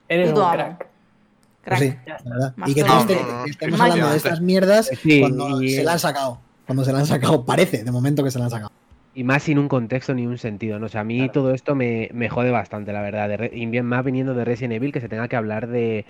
Eres 0.10 0.30
Puto 0.30 0.42
un 0.42 0.48
amo. 0.48 0.54
crack. 0.56 0.88
Crack. 1.64 1.80
Sí, 1.80 1.86
Y 2.68 2.74
que, 2.74 2.82
este- 2.82 3.16
No, 3.16 3.22
no, 3.28 3.38
no. 3.40 3.44
que 3.44 3.50
estemos 3.52 3.80
hablando 3.82 4.10
de 4.10 4.18
estas 4.18 4.42
mierdas 4.42 4.90
Sí, 5.02 5.20
cuando 5.20 5.62
y- 5.62 5.70
se 5.72 5.84
la 5.84 5.94
han 5.94 6.00
sacado. 6.00 6.40
Cuando 6.66 6.84
se 6.86 6.92
la 6.94 7.00
han 7.00 7.06
sacado, 7.06 7.46
parece, 7.46 7.84
de 7.84 7.92
momento 7.92 8.24
que 8.24 8.32
se 8.32 8.40
la 8.40 8.46
han 8.46 8.52
sacado. 8.52 8.72
Y 9.14 9.24
más 9.24 9.44
sin 9.44 9.58
un 9.58 9.68
contexto 9.68 10.14
ni 10.14 10.28
un 10.28 10.38
sentido. 10.38 10.80
¿no? 10.80 10.86
O 10.86 10.90
sea, 10.90 11.02
a 11.02 11.04
mí 11.04 11.18
Claro. 11.18 11.32
todo 11.32 11.54
esto 11.54 11.76
me, 11.76 12.10
me 12.14 12.30
jode 12.30 12.52
bastante, 12.52 12.94
la 12.94 13.02
verdad. 13.02 13.28
de 13.30 13.50
y 13.54 13.66
bien 13.66 13.86
más 13.86 14.06
viniendo 14.06 14.34
de 14.34 14.46
Resident 14.46 14.74
Evil 14.74 14.92
que 14.94 15.02
se 15.02 15.10
tenga 15.10 15.28
que 15.28 15.36
hablar 15.36 15.68
de, 15.68 16.06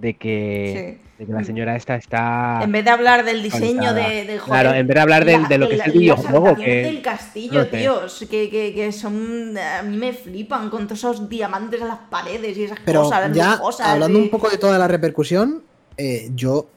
de, 0.00 0.14
que, 0.16 0.98
de 1.18 1.26
que 1.26 1.32
la 1.32 1.44
señora 1.44 1.76
esta 1.76 1.94
está. 1.96 2.60
En 2.62 2.72
vez 2.72 2.84
de 2.84 2.90
hablar 2.90 3.24
del 3.24 3.42
diseño 3.42 3.92
de, 3.92 4.24
de 4.24 4.38
joder, 4.38 4.62
Claro, 4.62 4.72
en 4.74 4.86
vez 4.86 4.94
de 4.94 5.00
hablar 5.00 5.24
del- 5.24 5.46
de 5.46 5.58
lo 5.58 5.68
que 5.68 5.74
es 5.74 5.84
el 5.86 5.92
videojuego, 5.92 6.56
que- 6.56 6.82
del 6.84 7.02
castillo, 7.02 7.58
no 7.60 7.64
sé. 7.66 7.70
tíos, 7.78 8.26
que, 8.30 8.48
que, 8.50 8.74
que 8.74 8.92
son. 8.92 9.56
A 9.58 9.82
mí 9.82 9.96
me 9.96 10.12
flipan 10.12 10.70
con 10.70 10.86
todos 10.86 10.98
esos 10.98 11.28
diamantes 11.28 11.80
en 11.82 11.88
las 11.88 11.98
paredes 12.10 12.56
y 12.56 12.64
esas 12.64 12.78
Pero 12.84 13.02
cosas. 13.02 13.30
ya, 13.32 13.52
lujosas 13.56 13.86
hablando 13.88 14.18
y- 14.18 14.22
un 14.22 14.30
poco 14.30 14.48
de 14.48 14.56
toda 14.58 14.78
la 14.78 14.88
repercusión, 14.88 15.62
eh, 15.98 16.30
yo, 16.34 16.68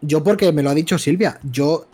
yo 0.00 0.24
porque 0.24 0.50
me 0.52 0.62
lo 0.62 0.70
ha 0.70 0.74
dicho 0.74 0.98
Silvia, 0.98 1.38
yo, 1.44 1.86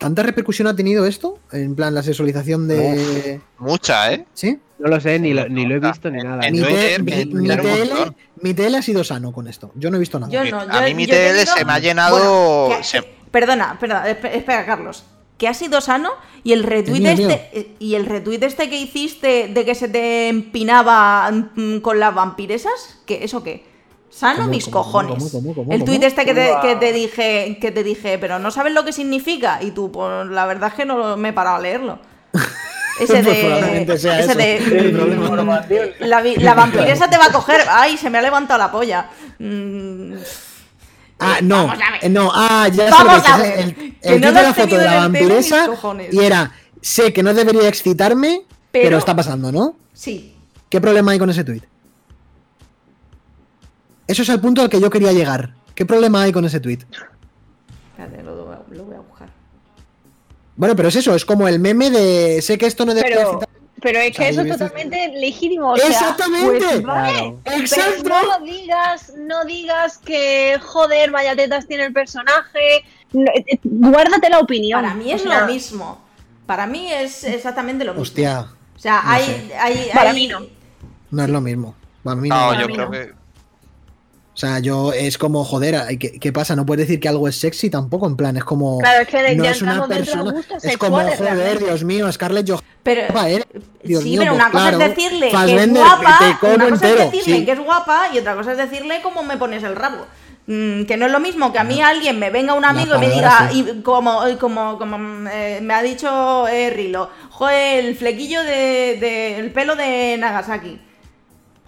¿tanta 0.00 0.24
repercusión 0.24 0.66
ha 0.66 0.74
tenido 0.74 1.06
esto? 1.06 1.38
En 1.52 1.76
plan, 1.76 1.94
la 1.94 2.02
sexualización 2.02 2.66
de... 2.66 3.40
Mucha, 3.58 4.12
¿eh? 4.12 4.26
¿Sí? 4.34 4.58
No 4.80 4.88
lo 4.88 4.98
sé, 5.00 5.18
ni 5.20 5.34
lo, 5.34 5.46
ni 5.48 5.66
lo 5.66 5.76
he 5.76 5.78
visto 5.78 6.10
ni 6.10 6.22
nada. 6.22 6.42
En 6.46 6.54
Mi, 6.54 6.60
Twitter, 6.62 7.04
TL, 7.04 8.14
mi 8.40 8.54
TL 8.54 8.74
ha 8.76 8.82
sido 8.82 9.04
sano 9.04 9.30
con 9.32 9.46
esto. 9.46 9.70
Yo 9.74 9.90
no 9.90 9.96
he 9.96 10.00
visto 10.00 10.18
nada. 10.18 10.32
Yo 10.32 10.40
a 10.58 10.80
mí 10.82 10.94
mi 10.94 11.06
TL 11.06 11.10
tenido- 11.12 11.54
se 11.56 11.64
me 11.64 11.72
ha 11.74 11.78
llenado. 11.78 12.66
Bueno, 12.66 12.82
se- 12.82 13.02
perdona, 13.30 13.76
perdona, 13.78 14.08
espe- 14.08 14.34
espera, 14.34 14.64
Carlos. 14.64 15.04
Que 15.36 15.48
ha 15.48 15.54
sido 15.54 15.80
sano 15.80 16.10
y 16.42 16.52
el 16.52 16.62
retweet 16.64 17.00
mío, 17.00 17.10
es 17.10 17.18
mío. 17.18 17.30
este 17.30 17.74
y 17.78 17.94
el 17.94 18.06
retweet 18.06 18.42
este 18.42 18.68
que 18.68 18.78
hiciste 18.80 19.48
de 19.48 19.64
que 19.64 19.74
se 19.74 19.88
te 19.88 20.28
empinaba 20.28 21.30
mm, 21.54 21.78
con 21.80 21.98
las 22.00 22.14
vampiresas, 22.14 23.00
¿qué 23.06 23.22
eso 23.24 23.42
qué? 23.42 23.64
Sano 24.10 24.38
¿Cómo, 24.40 24.48
mis 24.50 24.64
cómo, 24.64 24.76
cojones. 24.84 25.14
cómo, 25.30 25.30
cómo, 25.30 25.54
cómo, 25.54 25.72
el 25.72 25.84
tweet 25.84 26.00
este 26.02 26.24
que 26.24 26.34
te, 26.34 26.52
que 26.62 26.76
te 26.76 26.92
dije 26.92 27.58
que 27.60 27.70
te 27.70 27.82
dije, 27.84 28.18
pero 28.18 28.38
no 28.38 28.50
sabes 28.50 28.72
lo 28.74 28.84
que 28.84 28.92
significa 28.92 29.60
y 29.62 29.70
tú 29.70 29.90
pues 29.92 30.26
la 30.28 30.46
verdad 30.46 30.68
es 30.70 30.74
que 30.74 30.84
no 30.84 31.16
me 31.16 31.28
he 31.28 31.32
parado 31.32 31.56
a 31.56 31.60
leerlo. 31.60 31.98
Ese 33.00 33.14
Pues 33.22 33.24
de, 33.24 33.98
sea 33.98 34.20
ese 34.20 34.32
eso, 34.32 34.38
de 34.38 36.00
la, 36.00 36.22
la 36.22 36.54
vampiresa 36.54 37.08
te 37.08 37.16
va 37.16 37.26
a 37.26 37.32
coger. 37.32 37.62
Ay, 37.70 37.96
se 37.96 38.10
me 38.10 38.18
ha 38.18 38.22
levantado 38.22 38.58
la 38.58 38.70
polla. 38.70 39.06
Mm, 39.38 40.14
Ah, 41.22 41.38
no, 41.42 41.66
Vamos 41.66 41.82
a 41.86 41.90
ver. 41.92 42.04
eh, 42.04 42.08
no, 42.08 42.30
ah, 42.34 42.68
ya 42.72 42.84
sé 42.86 42.90
Vamos 42.90 43.16
lo 43.18 43.22
que 43.22 43.28
a 43.28 43.36
es, 43.36 43.42
ver, 43.42 43.58
El, 43.60 43.74
que 43.74 43.94
el 44.14 44.20
no 44.22 44.26
lo 44.28 44.32
de 44.32 44.42
la 44.42 44.54
foto 44.54 44.76
de 44.78 44.84
la 44.86 44.94
vampiresa 44.96 45.68
y 46.10 46.18
era, 46.18 46.50
sé 46.80 47.12
que 47.12 47.22
no 47.22 47.34
debería 47.34 47.68
excitarme, 47.68 48.42
pero, 48.72 48.84
Pero- 48.86 48.98
está 48.98 49.14
pasando, 49.14 49.52
¿no? 49.52 49.76
sí. 49.92 50.34
¿Qué 50.70 50.80
problema 50.80 51.12
hay 51.12 51.18
con 51.18 51.28
ese 51.28 51.42
tweet? 51.44 51.60
Eso 54.10 54.22
es 54.22 54.28
el 54.28 54.40
punto 54.40 54.60
al 54.62 54.68
que 54.68 54.80
yo 54.80 54.90
quería 54.90 55.12
llegar. 55.12 55.54
¿Qué 55.74 55.86
problema 55.86 56.22
hay 56.22 56.32
con 56.32 56.44
ese 56.44 56.58
tweet? 56.58 56.78
Espérate, 57.92 58.22
lo, 58.24 58.44
voy 58.44 58.54
a- 58.54 58.74
lo 58.74 58.84
voy 58.84 58.96
a 58.96 59.00
buscar. 59.00 59.28
Bueno, 60.56 60.74
pero 60.74 60.88
es 60.88 60.96
eso, 60.96 61.14
es 61.14 61.24
como 61.24 61.46
el 61.46 61.60
meme 61.60 61.90
de 61.90 62.42
sé 62.42 62.58
que 62.58 62.66
esto 62.66 62.84
no 62.84 62.92
debería 62.92 63.18
Pero, 63.18 63.40
pero 63.80 63.98
es 64.00 64.10
O 64.10 64.14
sea, 64.16 64.24
que 64.24 64.30
eso 64.32 64.40
es 64.42 64.48
totalmente 64.48 65.08
legítimo. 65.16 65.70
o 65.72 65.76
sea, 65.76 65.86
Exactamente. 65.88 66.64
pues 66.66 66.82
vale, 66.82 67.12
Claro. 67.12 67.40
Pero 67.44 67.56
¡Exacto! 67.56 68.08
no 68.08 68.22
lo 68.38 68.44
digas, 68.44 69.12
no 69.16 69.44
digas 69.44 69.98
que 69.98 70.58
joder, 70.60 71.10
vaya 71.12 71.36
tetas 71.36 71.66
tiene 71.68 71.84
el 71.84 71.92
personaje. 71.92 72.84
No, 73.12 73.22
eh, 73.30 73.44
eh, 73.46 73.58
guárdate 73.62 74.28
la 74.28 74.40
opinión. 74.40 74.82
Para 74.82 74.94
mí 74.94 75.12
es 75.12 75.20
O 75.24 75.28
sea, 75.28 75.40
lo 75.42 75.46
mismo. 75.46 76.00
Para 76.46 76.66
mí 76.66 76.92
es 76.92 77.22
exactamente 77.24 77.84
lo 77.84 77.92
mismo. 77.92 78.02
Hostia, 78.02 78.40
O 78.76 78.78
sea, 78.78 79.02
no 79.04 79.10
hay, 79.12 79.52
hay, 79.58 79.88
Para 79.94 80.10
hay- 80.10 80.16
mí 80.16 80.26
no. 80.28 80.40
no 81.12 81.22
es 81.22 81.28
lo 81.30 81.40
mismo. 81.40 81.74
Para 82.02 82.16
mí 82.16 82.28
no, 82.28 82.52
No, 82.54 82.60
yo 82.60 82.66
creo 82.66 82.84
no. 82.86 82.90
que. 82.90 83.19
O 84.32 84.36
sea, 84.40 84.60
yo 84.60 84.92
es 84.92 85.18
como, 85.18 85.44
joder, 85.44 85.98
¿qué, 85.98 86.18
qué 86.18 86.32
pasa? 86.32 86.54
No 86.54 86.64
puedes 86.64 86.86
decir 86.86 87.00
que 87.00 87.08
algo 87.08 87.26
es 87.26 87.36
sexy 87.36 87.68
tampoco, 87.68 88.06
en 88.06 88.16
plan, 88.16 88.36
es 88.36 88.44
como. 88.44 88.78
Claro, 88.78 89.02
es 89.02 89.08
que 89.08 89.34
no 89.34 89.44
ya 89.44 89.50
es 89.50 89.62
una 89.62 89.86
persona. 89.86 90.34
Es 90.62 90.78
como, 90.78 90.96
joder, 90.96 91.18
realmente. 91.18 91.64
Dios 91.64 91.84
mío, 91.84 92.10
Scarlett 92.12 92.48
Johansson. 92.48 92.68
Pero, 92.82 93.20
eres. 93.26 93.46
Dios 93.82 94.02
sí, 94.02 94.10
mío, 94.10 94.20
pero 94.20 94.32
pues 94.32 94.42
una 94.42 94.50
cosa 94.50 94.70
claro, 94.70 94.82
es 94.82 94.96
decirle 94.96 95.30
que 95.30 95.56
es 95.56 95.70
guapa, 95.70 96.18
te 96.18 96.38
como 96.38 96.54
una 96.54 96.64
cosa 96.70 96.74
entero, 96.74 97.02
es 97.02 97.12
decirle 97.12 97.36
sí. 97.38 97.44
que 97.44 97.52
es 97.52 97.60
guapa 97.60 98.08
y 98.14 98.18
otra 98.18 98.36
cosa 98.36 98.52
es 98.52 98.58
decirle 98.58 99.00
cómo 99.02 99.22
me 99.22 99.36
pones 99.36 99.62
el 99.62 99.76
rabo. 99.76 100.06
Mm, 100.46 100.84
que 100.84 100.96
no 100.96 101.06
es 101.06 101.12
lo 101.12 101.20
mismo 101.20 101.52
que 101.52 101.58
a 101.58 101.64
mí 101.64 101.80
alguien 101.80 102.18
me 102.18 102.30
venga 102.30 102.54
un 102.54 102.64
amigo 102.64 102.96
y 102.96 102.98
me 102.98 103.10
diga, 103.10 103.50
sí. 103.50 103.64
y 103.68 103.82
como, 103.82 104.20
como, 104.38 104.78
como 104.78 105.28
eh, 105.30 105.60
me 105.62 105.74
ha 105.74 105.82
dicho 105.82 106.48
eh, 106.48 106.70
Rilo, 106.70 107.10
joder, 107.30 107.84
el 107.84 107.96
flequillo 107.96 108.40
del 108.40 109.00
de, 109.00 109.38
el 109.38 109.52
pelo 109.52 109.76
de 109.76 110.16
Nagasaki. 110.18 110.80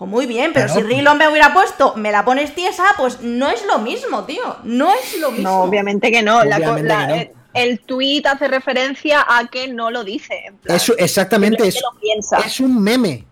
Pues 0.03 0.11
muy 0.11 0.27
bien, 0.27 0.51
pero 0.53 0.67
Claro. 0.67 0.81
si 0.81 0.87
Rilo 0.95 1.15
me 1.15 1.29
hubiera 1.29 1.53
puesto, 1.55 1.95
me 1.95 2.11
la 2.11 2.25
pones 2.25 2.55
tiesa, 2.57 2.83
pues 2.97 3.21
no 3.21 3.49
es 3.49 3.65
lo 3.67 3.79
mismo, 3.79 4.25
tío. 4.25 4.57
No 4.65 4.91
es 4.93 5.21
lo 5.21 5.31
mismo. 5.31 5.49
No, 5.49 5.63
obviamente 5.63 6.11
que 6.11 6.23
no. 6.25 6.43
La 6.43 6.57
co- 6.57 6.73
Obviamente 6.73 6.89
la- 6.89 7.07
que 7.07 7.13
no. 7.13 7.15
eh, 7.21 7.33
El 7.55 7.79
tweet 7.81 8.23
hace 8.25 8.49
referencia 8.49 9.25
a 9.29 9.47
que 9.49 9.69
no 9.69 9.91
lo 9.93 10.03
dice. 10.03 10.35
en 10.47 10.57
plan, 10.57 10.77
Es, 10.77 10.91
exactamente, 10.99 11.69
es, 11.69 11.75
simplemente 11.75 11.81
lo 11.95 12.01
piensa. 12.01 12.39
es 12.47 12.59
un 12.61 12.83
meme. 12.83 13.25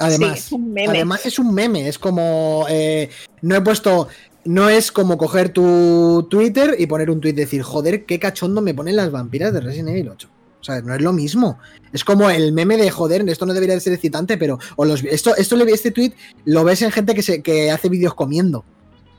Además, 0.00 0.32
Sí, 0.32 0.38
es 0.46 0.52
un 0.52 0.72
meme. 0.72 0.88
además 0.96 1.26
es 1.26 1.38
un 1.38 1.54
meme. 1.54 1.88
Es 1.88 1.98
como. 1.98 2.66
eh, 2.68 3.08
no 3.42 3.54
he 3.54 3.60
puesto. 3.60 4.08
No 4.44 4.68
es 4.68 4.90
como 4.90 5.16
coger 5.18 5.50
tu 5.50 6.26
Twitter 6.30 6.74
y 6.78 6.86
poner 6.86 7.08
un 7.10 7.20
tweet 7.20 7.32
y 7.32 7.36
decir, 7.36 7.62
joder, 7.62 8.04
qué 8.04 8.18
cachondo 8.18 8.60
me 8.62 8.74
ponen 8.74 8.96
las 8.96 9.10
vampiras 9.12 9.52
de 9.52 9.60
Resident 9.60 9.90
Evil 9.90 10.08
8. 10.08 10.28
O 10.68 10.72
sea, 10.72 10.82
no 10.82 10.92
es 10.96 11.00
lo 11.00 11.12
mismo. 11.12 11.58
Es 11.92 12.02
como 12.02 12.28
el 12.28 12.52
meme 12.52 12.76
de 12.76 12.90
joder, 12.90 13.26
esto 13.28 13.46
no 13.46 13.54
debería 13.54 13.76
de 13.76 13.80
ser 13.80 13.92
excitante, 13.92 14.36
pero. 14.36 14.58
O 14.74 14.84
los, 14.84 15.04
esto, 15.04 15.36
esto 15.36 15.54
le- 15.54 15.70
este 15.70 15.92
tweet 15.92 16.12
lo 16.44 16.64
ves 16.64 16.82
en 16.82 16.90
gente 16.90 17.14
que, 17.14 17.22
se, 17.22 17.40
que 17.40 17.70
hace 17.70 17.88
vídeos 17.88 18.14
comiendo. 18.14 18.64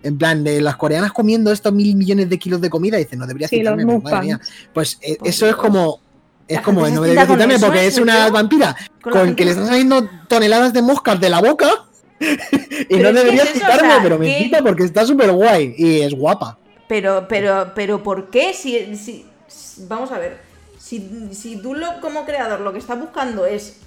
En 0.03 0.17
plan, 0.17 0.43
de 0.43 0.59
las 0.59 0.75
coreanas 0.75 1.13
comiendo 1.13 1.49
estos 1.53 1.71
mil 1.71 1.95
millones 1.95 2.29
de 2.29 2.37
kilos 2.37 2.59
de 2.59 2.69
comida, 2.69 2.99
y 2.99 3.05
dicen, 3.05 3.17
no 3.19 3.25
debería 3.27 3.47
Sí, 3.47 3.55
excitarme, 3.55 3.85
pero 3.85 4.01
madre 4.01 4.25
mía. 4.25 4.41
Pues 4.73 4.97
eh, 5.01 5.17
eso 5.23 5.47
es 5.47 5.55
como. 5.55 6.01
Es 6.49 6.59
como, 6.61 6.81
no 6.81 7.01
debería 7.01 7.23
excitarme 7.23 7.59
porque 7.59 7.79
¿en 7.81 7.85
es 7.87 7.97
una 7.97 8.29
vampira 8.29 8.75
Con 9.01 9.35
que 9.35 9.43
le 9.45 9.51
están 9.51 9.67
saliendo 9.67 10.09
toneladas 10.27 10.71
de 10.73 10.81
moscas 10.81 11.19
de 11.19 11.29
la 11.29 11.41
boca 11.41 11.69
y 12.19 12.85
Pero 12.89 13.11
no 13.11 13.19
debería 13.19 13.43
es 13.43 13.49
eso, 13.49 13.57
excitarme, 13.57 13.87
o 13.87 13.91
sea, 13.91 14.03
pero 14.03 14.19
me 14.19 14.25
que- 14.27 14.37
excita 14.37 14.61
porque 14.63 14.83
está 14.83 15.05
súper 15.05 15.31
guay 15.31 15.75
y 15.77 16.01
es 16.01 16.13
guapa. 16.13 16.57
Pero, 16.89 17.25
pero, 17.29 17.71
pero, 17.75 18.01
¿por 18.03 18.29
qué? 18.29 18.53
Si, 18.53 18.95
si- 18.97 19.25
si- 19.47 19.85
vamos 19.87 20.11
a 20.11 20.19
ver. 20.19 20.46
Si, 20.87 21.29
si 21.33 21.57
tú 21.57 21.73
lo, 21.73 21.99
como 21.99 22.25
creador 22.25 22.61
lo 22.61 22.71
que 22.71 22.79
estás 22.79 22.97
buscando 22.97 23.45
es 23.45 23.81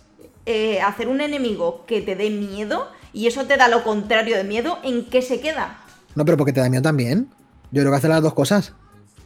eh, 0.44 0.82
hacer 0.82 1.08
un 1.08 1.22
enemigo 1.22 1.84
que 1.86 2.02
te 2.02 2.14
dé 2.14 2.28
miedo 2.28 2.88
y 3.14 3.26
eso 3.26 3.46
te 3.46 3.56
da 3.56 3.68
lo 3.68 3.82
contrario 3.84 4.36
de 4.36 4.44
miedo, 4.44 4.78
¿en 4.82 5.06
qué 5.06 5.22
se 5.22 5.40
queda? 5.40 5.78
No, 6.14 6.26
pero 6.26 6.36
porque 6.36 6.52
te 6.52 6.60
da 6.60 6.68
miedo 6.68 6.82
también. 6.82 7.30
Yo 7.70 7.80
creo 7.80 7.90
que 7.90 7.96
hace 7.96 8.08
las 8.08 8.22
dos 8.22 8.34
cosas. 8.34 8.74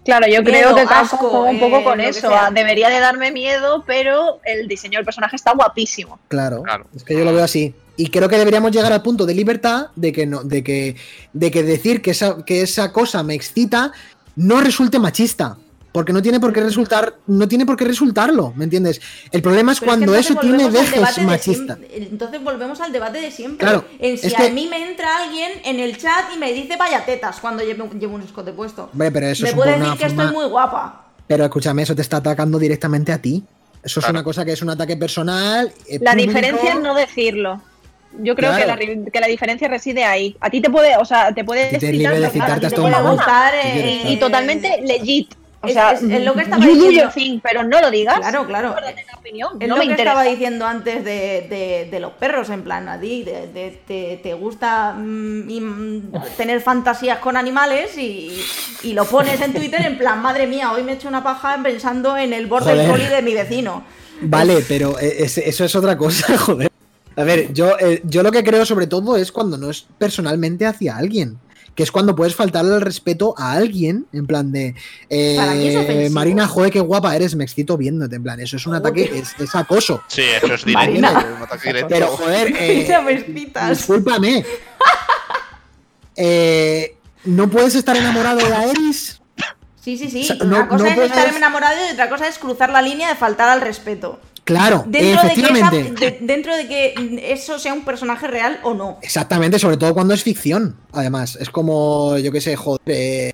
Claro, 0.05 0.27
yo 0.27 0.43
Miedo, 0.43 0.45
creo 0.45 0.75
que 0.77 0.85
Capcom 0.85 1.17
asco, 1.17 1.29
juega 1.31 1.51
un 1.51 1.59
poco 1.59 1.79
eh, 1.79 1.85
con 1.85 2.01
eso. 2.01 2.31
Debería 2.53 2.91
de 2.91 3.01
darme 3.01 3.33
miedo, 3.33 3.83
pero 3.87 4.39
el 4.45 4.69
diseño 4.69 4.99
del 4.99 5.05
personaje 5.05 5.35
está 5.35 5.53
guapísimo. 5.53 6.21
Claro, 6.29 6.63
Claro. 6.63 6.87
Es 6.95 7.03
que 7.03 7.17
yo 7.17 7.25
lo 7.25 7.33
veo 7.33 7.43
así. 7.43 7.75
Y 7.97 8.11
creo 8.11 8.29
que 8.29 8.39
deberíamos 8.39 8.71
llegar 8.71 8.93
al 8.93 9.03
punto 9.03 9.27
de 9.27 9.35
libertad 9.35 9.87
de 9.97 10.13
que 10.13 10.27
no, 10.27 10.45
de 10.45 10.63
que, 10.63 10.97
de 11.33 11.51
que 11.51 11.63
decir 11.65 12.03
que 12.03 12.11
esa, 12.11 12.45
que 12.45 12.61
esa 12.63 12.93
cosa 12.93 13.23
me 13.25 13.35
excita 13.35 13.93
no 14.37 14.61
resulte 14.61 14.99
machista. 14.99 15.57
Porque 15.95 16.13
no 16.13 16.21
tiene 16.21 16.41
por 16.41 16.53
qué 16.53 16.61
resultar, 16.61 17.15
no 17.29 17.47
tiene 17.47 17.65
por 17.65 17.77
qué 17.77 17.85
resultarlo, 17.85 18.53
¿me 18.57 18.65
entiendes? 18.65 19.01
El 19.31 19.43
problema 19.43 19.71
es 19.71 19.79
Pero 19.79 19.93
es 19.93 19.97
que 20.01 20.05
cuando 20.05 20.17
eso 20.19 20.35
tiene 20.41 20.69
dejes 20.69 20.91
de 21.17 21.39
siempre- 21.39 21.79
Entonces 21.93 22.43
volvemos 22.43 22.81
al 22.81 22.91
debate 22.91 23.21
de 23.21 23.31
siempre. 23.31 23.65
Claro, 23.65 23.85
En 24.01 24.19
si 24.19 24.27
es 24.27 24.35
a 24.35 24.39
que- 24.39 24.51
mí 24.51 24.67
me 24.69 24.91
entra 24.91 25.19
alguien 25.23 25.53
en 25.65 25.79
el 25.79 25.97
chat 25.97 26.25
y 26.35 26.39
me 26.39 26.53
dice 26.53 26.77
vaya 26.77 27.05
tetas 27.05 27.39
cuando 27.39 27.63
llevo, 27.63 27.89
llevo 27.97 28.17
un 28.17 28.23
escote 28.23 28.51
puesto. 28.53 28.89
Hombre, 28.93 29.13
pero 29.13 29.27
eso 29.29 29.45
me 29.45 29.51
es 29.51 29.55
puede 29.55 29.79
decir 29.79 29.97
que 29.97 30.07
estoy 30.07 30.33
muy 30.33 30.47
guapa. 30.47 31.05
Pero 31.29 31.45
escúchame, 31.45 31.83
eso 31.83 31.95
te 31.95 32.03
está 32.03 32.17
atacando 32.17 32.59
directamente 32.59 33.13
a 33.13 33.19
ti. 33.23 33.45
Eso 33.81 34.01
es 34.01 34.05
Claro. 34.07 34.15
una 34.19 34.25
cosa 34.25 34.45
que 34.45 34.51
es 34.51 34.63
un 34.63 34.71
ataque 34.71 34.97
personal. 34.97 35.73
La 36.01 36.11
público. 36.11 36.17
diferencia 36.33 36.73
es 36.73 36.81
no 36.81 36.97
decirlo. 36.97 37.63
Yo 38.21 38.35
creo 38.35 38.57
que, 38.57 38.67
la, 38.67 38.77
que 38.77 39.21
la 39.21 39.29
diferencia 39.29 39.69
reside 39.69 40.03
ahí. 40.05 40.37
A 40.41 40.51
ti 40.51 40.61
te 40.61 40.71
puede, 40.71 40.97
o 40.97 41.05
sea, 41.05 41.33
te 41.33 41.45
puede 41.45 41.69
te 41.69 41.77
excitar 41.77 42.15
ti 42.55 42.61
te 42.63 42.67
hasta 42.67 42.81
puede 42.81 43.01
gustar 43.01 43.55
eh. 43.63 44.03
Y 44.09 44.17
totalmente 44.19 44.81
legit. 44.83 45.33
O 45.65 45.67
Es- 45.67 45.73
sea, 45.75 45.93
es- 45.93 46.03
es 46.03 46.25
lo 46.25 46.35
que 46.35 46.43
estaba 46.43 46.65
you 46.65 46.75
diciendo. 46.75 47.11
thing, 47.15 47.41
pero 47.43 47.63
no 47.65 47.81
lo 47.81 47.91
digas. 47.91 48.19
Claro, 48.19 48.47
claro. 48.47 48.75
Opinión. 49.19 49.53
Es 49.61 49.69
no 49.69 49.75
lo 49.75 49.81
me 49.81 49.87
que 49.87 49.91
interesa. 49.93 50.11
estaba 50.13 50.23
diciendo 50.31 50.67
antes 50.67 51.05
de, 51.05 51.47
de- 51.49 51.89
de 51.91 52.01
los 52.01 52.13
perros, 52.13 52.51
en 52.51 52.63
plan, 52.63 52.89
a 52.89 53.01
ti 53.01 53.23
de- 53.25 53.49
de- 53.49 53.81
te, 53.87 54.21
te 54.23 54.35
gusta 54.35 54.93
mm, 54.93 55.49
mm, 55.49 56.13
tener 56.37 56.61
fantasías 56.61 57.19
con 57.19 57.37
animales 57.37 57.97
y, 57.97 58.39
y 58.83 58.93
lo 58.93 59.05
pones 59.07 59.41
en 59.41 59.53
Twitter 59.55 59.81
en 59.87 59.97
plan, 59.99 60.21
madre 60.21 60.47
mía, 60.47 60.73
hoy 60.73 60.83
me 60.83 60.93
he 60.93 60.95
hecho 60.97 61.09
una 61.09 61.23
paja 61.25 61.59
pensando 61.63 62.17
en 62.17 62.33
el 62.33 62.47
border 62.47 62.75
Joder. 62.77 62.91
collie 62.91 63.09
de 63.09 63.23
mi 63.23 63.35
vecino. 63.35 63.83
Vale, 64.21 64.65
pero 64.69 64.99
es- 64.99 65.39
eso 65.39 65.65
es 65.65 65.75
otra 65.75 65.97
cosa, 65.97 66.37
joder. 66.39 66.71
A 67.17 67.23
ver, 67.23 67.53
yo, 67.53 67.79
eh, 67.79 68.01
yo 68.05 68.23
lo 68.25 68.33
que 68.33 68.43
creo 68.43 68.67
sobre 68.67 68.87
todo 68.89 69.17
es 69.17 69.31
cuando 69.31 69.57
no 69.57 69.71
es 69.71 69.87
personalmente 69.99 70.67
hacia 70.67 70.97
alguien. 70.97 71.39
Que 71.75 71.83
es 71.83 71.91
cuando 71.91 72.15
puedes 72.15 72.37
faltarle 72.37 72.75
el 72.77 72.81
respeto 72.81 73.35
a 73.37 73.53
alguien, 73.53 74.07
en 74.13 74.27
plan 74.27 74.53
de. 74.53 74.75
eh. 75.11 76.09
Marina, 76.13 76.47
joder, 76.47 76.71
qué 76.71 76.79
guapa 76.81 77.17
eres, 77.17 77.35
me 77.35 77.43
excito 77.45 77.77
viéndote. 77.77 78.15
En 78.17 78.23
plan, 78.23 78.39
eso 78.39 78.57
es 78.57 78.67
un 78.67 78.75
ataque, 78.75 79.11
es, 79.13 79.35
es 79.41 79.55
acoso. 79.57 80.03
Sí, 80.07 80.23
eso 80.23 80.55
es 80.55 80.65
directo. 80.65 80.73
Marina. 80.87 81.11
un 81.37 81.43
ataque 81.43 81.67
directo. 81.69 81.89
Pero, 81.89 82.07
joder, 82.09 82.55
eh, 82.61 82.87
discúlpame. 83.71 84.45
Eh, 86.17 86.97
¿No 87.25 87.49
puedes 87.51 87.75
estar 87.75 87.97
enamorado 87.97 88.39
de 88.39 88.53
Aeris? 88.55 89.21
Sí, 89.81 89.99
sí, 89.99 90.11
sí. 90.11 90.23
O 90.23 90.25
sea, 90.25 90.37
una 90.47 90.59
no- 90.61 90.69
cosa 90.69 90.85
no 90.85 90.89
es 90.91 90.95
puedes- 90.95 91.11
estar 91.11 91.35
enamorado 91.35 91.77
y 91.89 91.93
otra 91.93 92.09
cosa 92.09 92.29
es 92.29 92.39
cruzar 92.39 92.71
la 92.71 92.83
línea 92.83 93.09
de 93.09 93.17
faltar 93.17 93.49
al 93.49 93.61
respeto. 93.61 94.21
Claro, 94.45 94.85
Dentro 94.87 95.01
de, 95.01 95.03
que 95.03 95.13
esa- 95.13 95.27
efectivamente. 95.49 96.01
de- 96.01 96.19
dentro 96.21 96.55
de 96.57 96.69
que 96.69 96.95
eso 97.33 97.59
sea 97.59 97.73
un 97.73 97.85
personaje 97.85 98.27
real 98.27 98.61
o 98.63 98.75
no. 98.75 98.99
Exactamente, 99.01 99.59
sobre 99.59 99.79
todo 99.79 99.95
cuando 99.95 100.13
es 100.13 100.23
ficción. 100.23 100.77
Además, 100.93 101.37
es 101.41 101.49
como, 101.49 102.19
yo 102.19 102.31
qué 102.31 102.41
sé, 102.43 102.55
joder. 102.57 102.81
eh, 102.87 103.33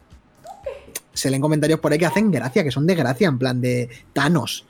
se 1.13 1.29
leen 1.31 1.43
comentarios 1.43 1.81
por 1.81 1.93
ahí 1.93 1.99
que 1.99 2.07
hacen 2.07 2.31
gracia, 2.31 2.63
que 2.65 2.71
son 2.71 2.87
de 2.87 2.95
gracia, 2.95 3.29
en 3.29 3.39
plan 3.39 3.61
de 3.61 3.89
Thanos. 4.13 4.67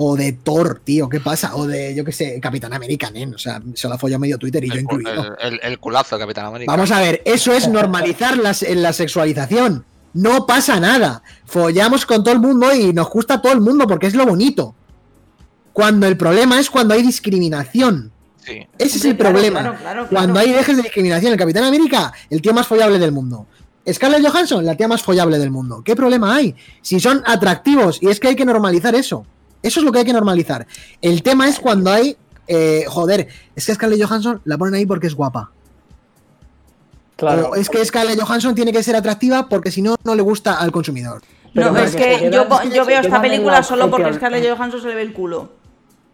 O 0.00 0.14
de 0.16 0.32
Thor, 0.32 0.80
tío, 0.84 1.08
¿qué 1.08 1.18
pasa? 1.18 1.56
O 1.56 1.66
de, 1.66 1.92
yo 1.94 2.04
qué 2.04 2.12
sé, 2.12 2.38
Capitán 2.40 2.72
América, 2.72 3.10
nen. 3.10 3.34
O 3.34 3.38
sea, 3.38 3.60
se 3.74 3.88
lo 3.88 3.94
ha 3.94 3.98
follado 3.98 4.20
medio 4.20 4.38
Twitter 4.38 4.62
y 4.62 4.68
yo 4.68 4.74
el, 4.74 4.80
incluido. 4.82 5.36
el- 5.40 5.54
el- 5.54 5.60
el 5.60 5.78
culazo 5.80 6.14
de 6.16 6.20
Capitán 6.20 6.46
América. 6.46 6.70
Vamos 6.70 6.92
a 6.92 7.00
ver, 7.00 7.20
eso 7.24 7.52
es 7.52 7.66
normalizar 7.66 8.36
las- 8.38 8.62
en 8.62 8.80
la 8.82 8.92
sexualización. 8.92 9.84
No 10.14 10.46
pasa 10.46 10.78
nada. 10.78 11.22
Follamos 11.46 12.06
con 12.06 12.22
todo 12.22 12.32
el 12.34 12.40
mundo 12.40 12.72
y 12.72 12.92
nos 12.92 13.08
gusta 13.10 13.34
a 13.34 13.42
todo 13.42 13.52
el 13.52 13.60
mundo 13.60 13.88
porque 13.88 14.06
es 14.06 14.14
lo 14.14 14.24
bonito. 14.24 14.76
Cuando 15.72 16.06
el 16.06 16.16
problema 16.16 16.58
es 16.58 16.70
cuando 16.70 16.94
hay 16.94 17.02
discriminación. 17.02 18.10
Sí. 18.44 18.66
Ese 18.78 18.98
es 18.98 19.04
el 19.04 19.16
claro, 19.16 19.34
problema. 19.34 19.60
claro, 19.60 19.76
claro, 19.76 20.08
claro. 20.08 20.08
Cuando 20.08 20.40
hay 20.40 20.52
dejes 20.52 20.76
de 20.76 20.82
discriminación, 20.82 21.32
el 21.32 21.38
Capitán 21.38 21.64
América, 21.64 22.12
el 22.30 22.40
tío 22.40 22.54
más 22.54 22.66
follable 22.66 22.98
del 22.98 23.12
mundo. 23.12 23.46
Scarlett 23.90 24.26
Johansson, 24.26 24.64
la 24.64 24.74
tía 24.76 24.88
más 24.88 25.02
follable 25.02 25.38
del 25.38 25.50
mundo. 25.50 25.82
¿Qué 25.84 25.96
problema 25.96 26.34
hay? 26.34 26.54
Si 26.82 27.00
son 27.00 27.22
atractivos, 27.26 28.02
y 28.02 28.08
es 28.08 28.20
que 28.20 28.28
hay 28.28 28.36
que 28.36 28.44
normalizar 28.44 28.94
eso. 28.94 29.24
Eso 29.62 29.80
es 29.80 29.84
lo 29.84 29.92
que 29.92 30.00
hay 30.00 30.04
que 30.04 30.12
normalizar. 30.12 30.66
El 31.00 31.22
tema 31.22 31.48
es 31.48 31.58
cuando 31.58 31.90
hay. 31.90 32.16
eh, 32.46 32.84
joder, 32.88 33.28
es 33.54 33.66
que 33.66 33.74
Scarlett 33.74 34.02
Johansson 34.02 34.40
la 34.44 34.56
ponen 34.58 34.74
ahí 34.74 34.86
porque 34.86 35.06
es 35.06 35.14
guapa. 35.14 35.50
Claro. 37.16 37.50
O 37.50 37.54
es 37.56 37.68
que 37.68 37.84
Scarlett 37.84 38.20
Johansson 38.20 38.54
tiene 38.54 38.72
que 38.72 38.82
ser 38.82 38.94
atractiva 38.94 39.48
porque 39.48 39.70
si 39.70 39.82
no, 39.82 39.96
no 40.04 40.14
le 40.14 40.22
gusta 40.22 40.54
al 40.54 40.70
consumidor. 40.70 41.20
Pero 41.54 41.72
no, 41.72 41.78
es 41.80 41.94
que 41.96 42.30
yo, 42.32 42.42
es 42.62 42.86
veo 42.86 43.00
esta 43.00 43.20
película 43.20 43.52
la 43.52 43.62
solo 43.62 43.90
porque. 43.90 44.12
Scarlett 44.14 44.48
Johansson 44.56 44.80
se 44.80 44.88
le 44.88 44.94
ve 44.94 45.02
el 45.02 45.12
culo. 45.12 45.52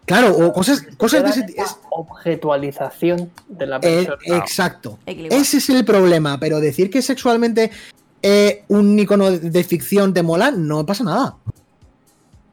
Claro, 0.05 0.35
o 0.37 0.53
cosas, 0.53 0.83
cosas 0.97 1.23
de 1.23 1.29
ese 1.29 1.45
esa 1.57 1.77
objetualización 1.89 3.31
de 3.47 3.65
la 3.65 3.77
Eh, 3.77 4.05
persona. 4.05 4.37
exacto. 4.37 4.99
Ese 5.05 5.57
es 5.57 5.69
el 5.69 5.83
problema, 5.83 6.39
pero 6.39 6.59
decir 6.59 6.89
que 6.89 7.01
sexualmente 7.01 7.71
eh, 8.21 8.63
un 8.67 8.97
icono 8.99 9.31
de 9.31 9.63
ficción 9.63 10.13
te 10.13 10.21
mola, 10.23 10.51
no 10.51 10.85
pasa 10.85 11.03
nada. 11.03 11.35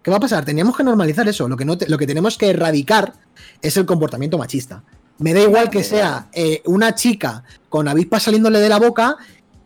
¿Qué 0.02 0.10
va 0.10 0.16
a 0.16 0.20
pasar? 0.20 0.44
Teníamos 0.44 0.76
que 0.76 0.82
normalizar 0.82 1.28
eso. 1.28 1.46
Lo 1.48 1.56
que, 1.56 1.64
no 1.64 1.78
te- 1.78 1.88
lo 1.88 1.96
que 1.98 2.06
tenemos 2.06 2.36
que 2.36 2.50
erradicar 2.50 3.12
es 3.60 3.76
el 3.76 3.86
comportamiento 3.86 4.36
machista. 4.38 4.82
Me 5.18 5.32
da 5.32 5.40
igual 5.40 5.70
que 5.70 5.84
sea 5.84 6.28
eh, 6.32 6.62
una 6.64 6.94
chica 6.94 7.44
con 7.68 7.86
avispas 7.86 8.24
saliéndole 8.24 8.58
de 8.60 8.68
la 8.68 8.78
boca 8.78 9.16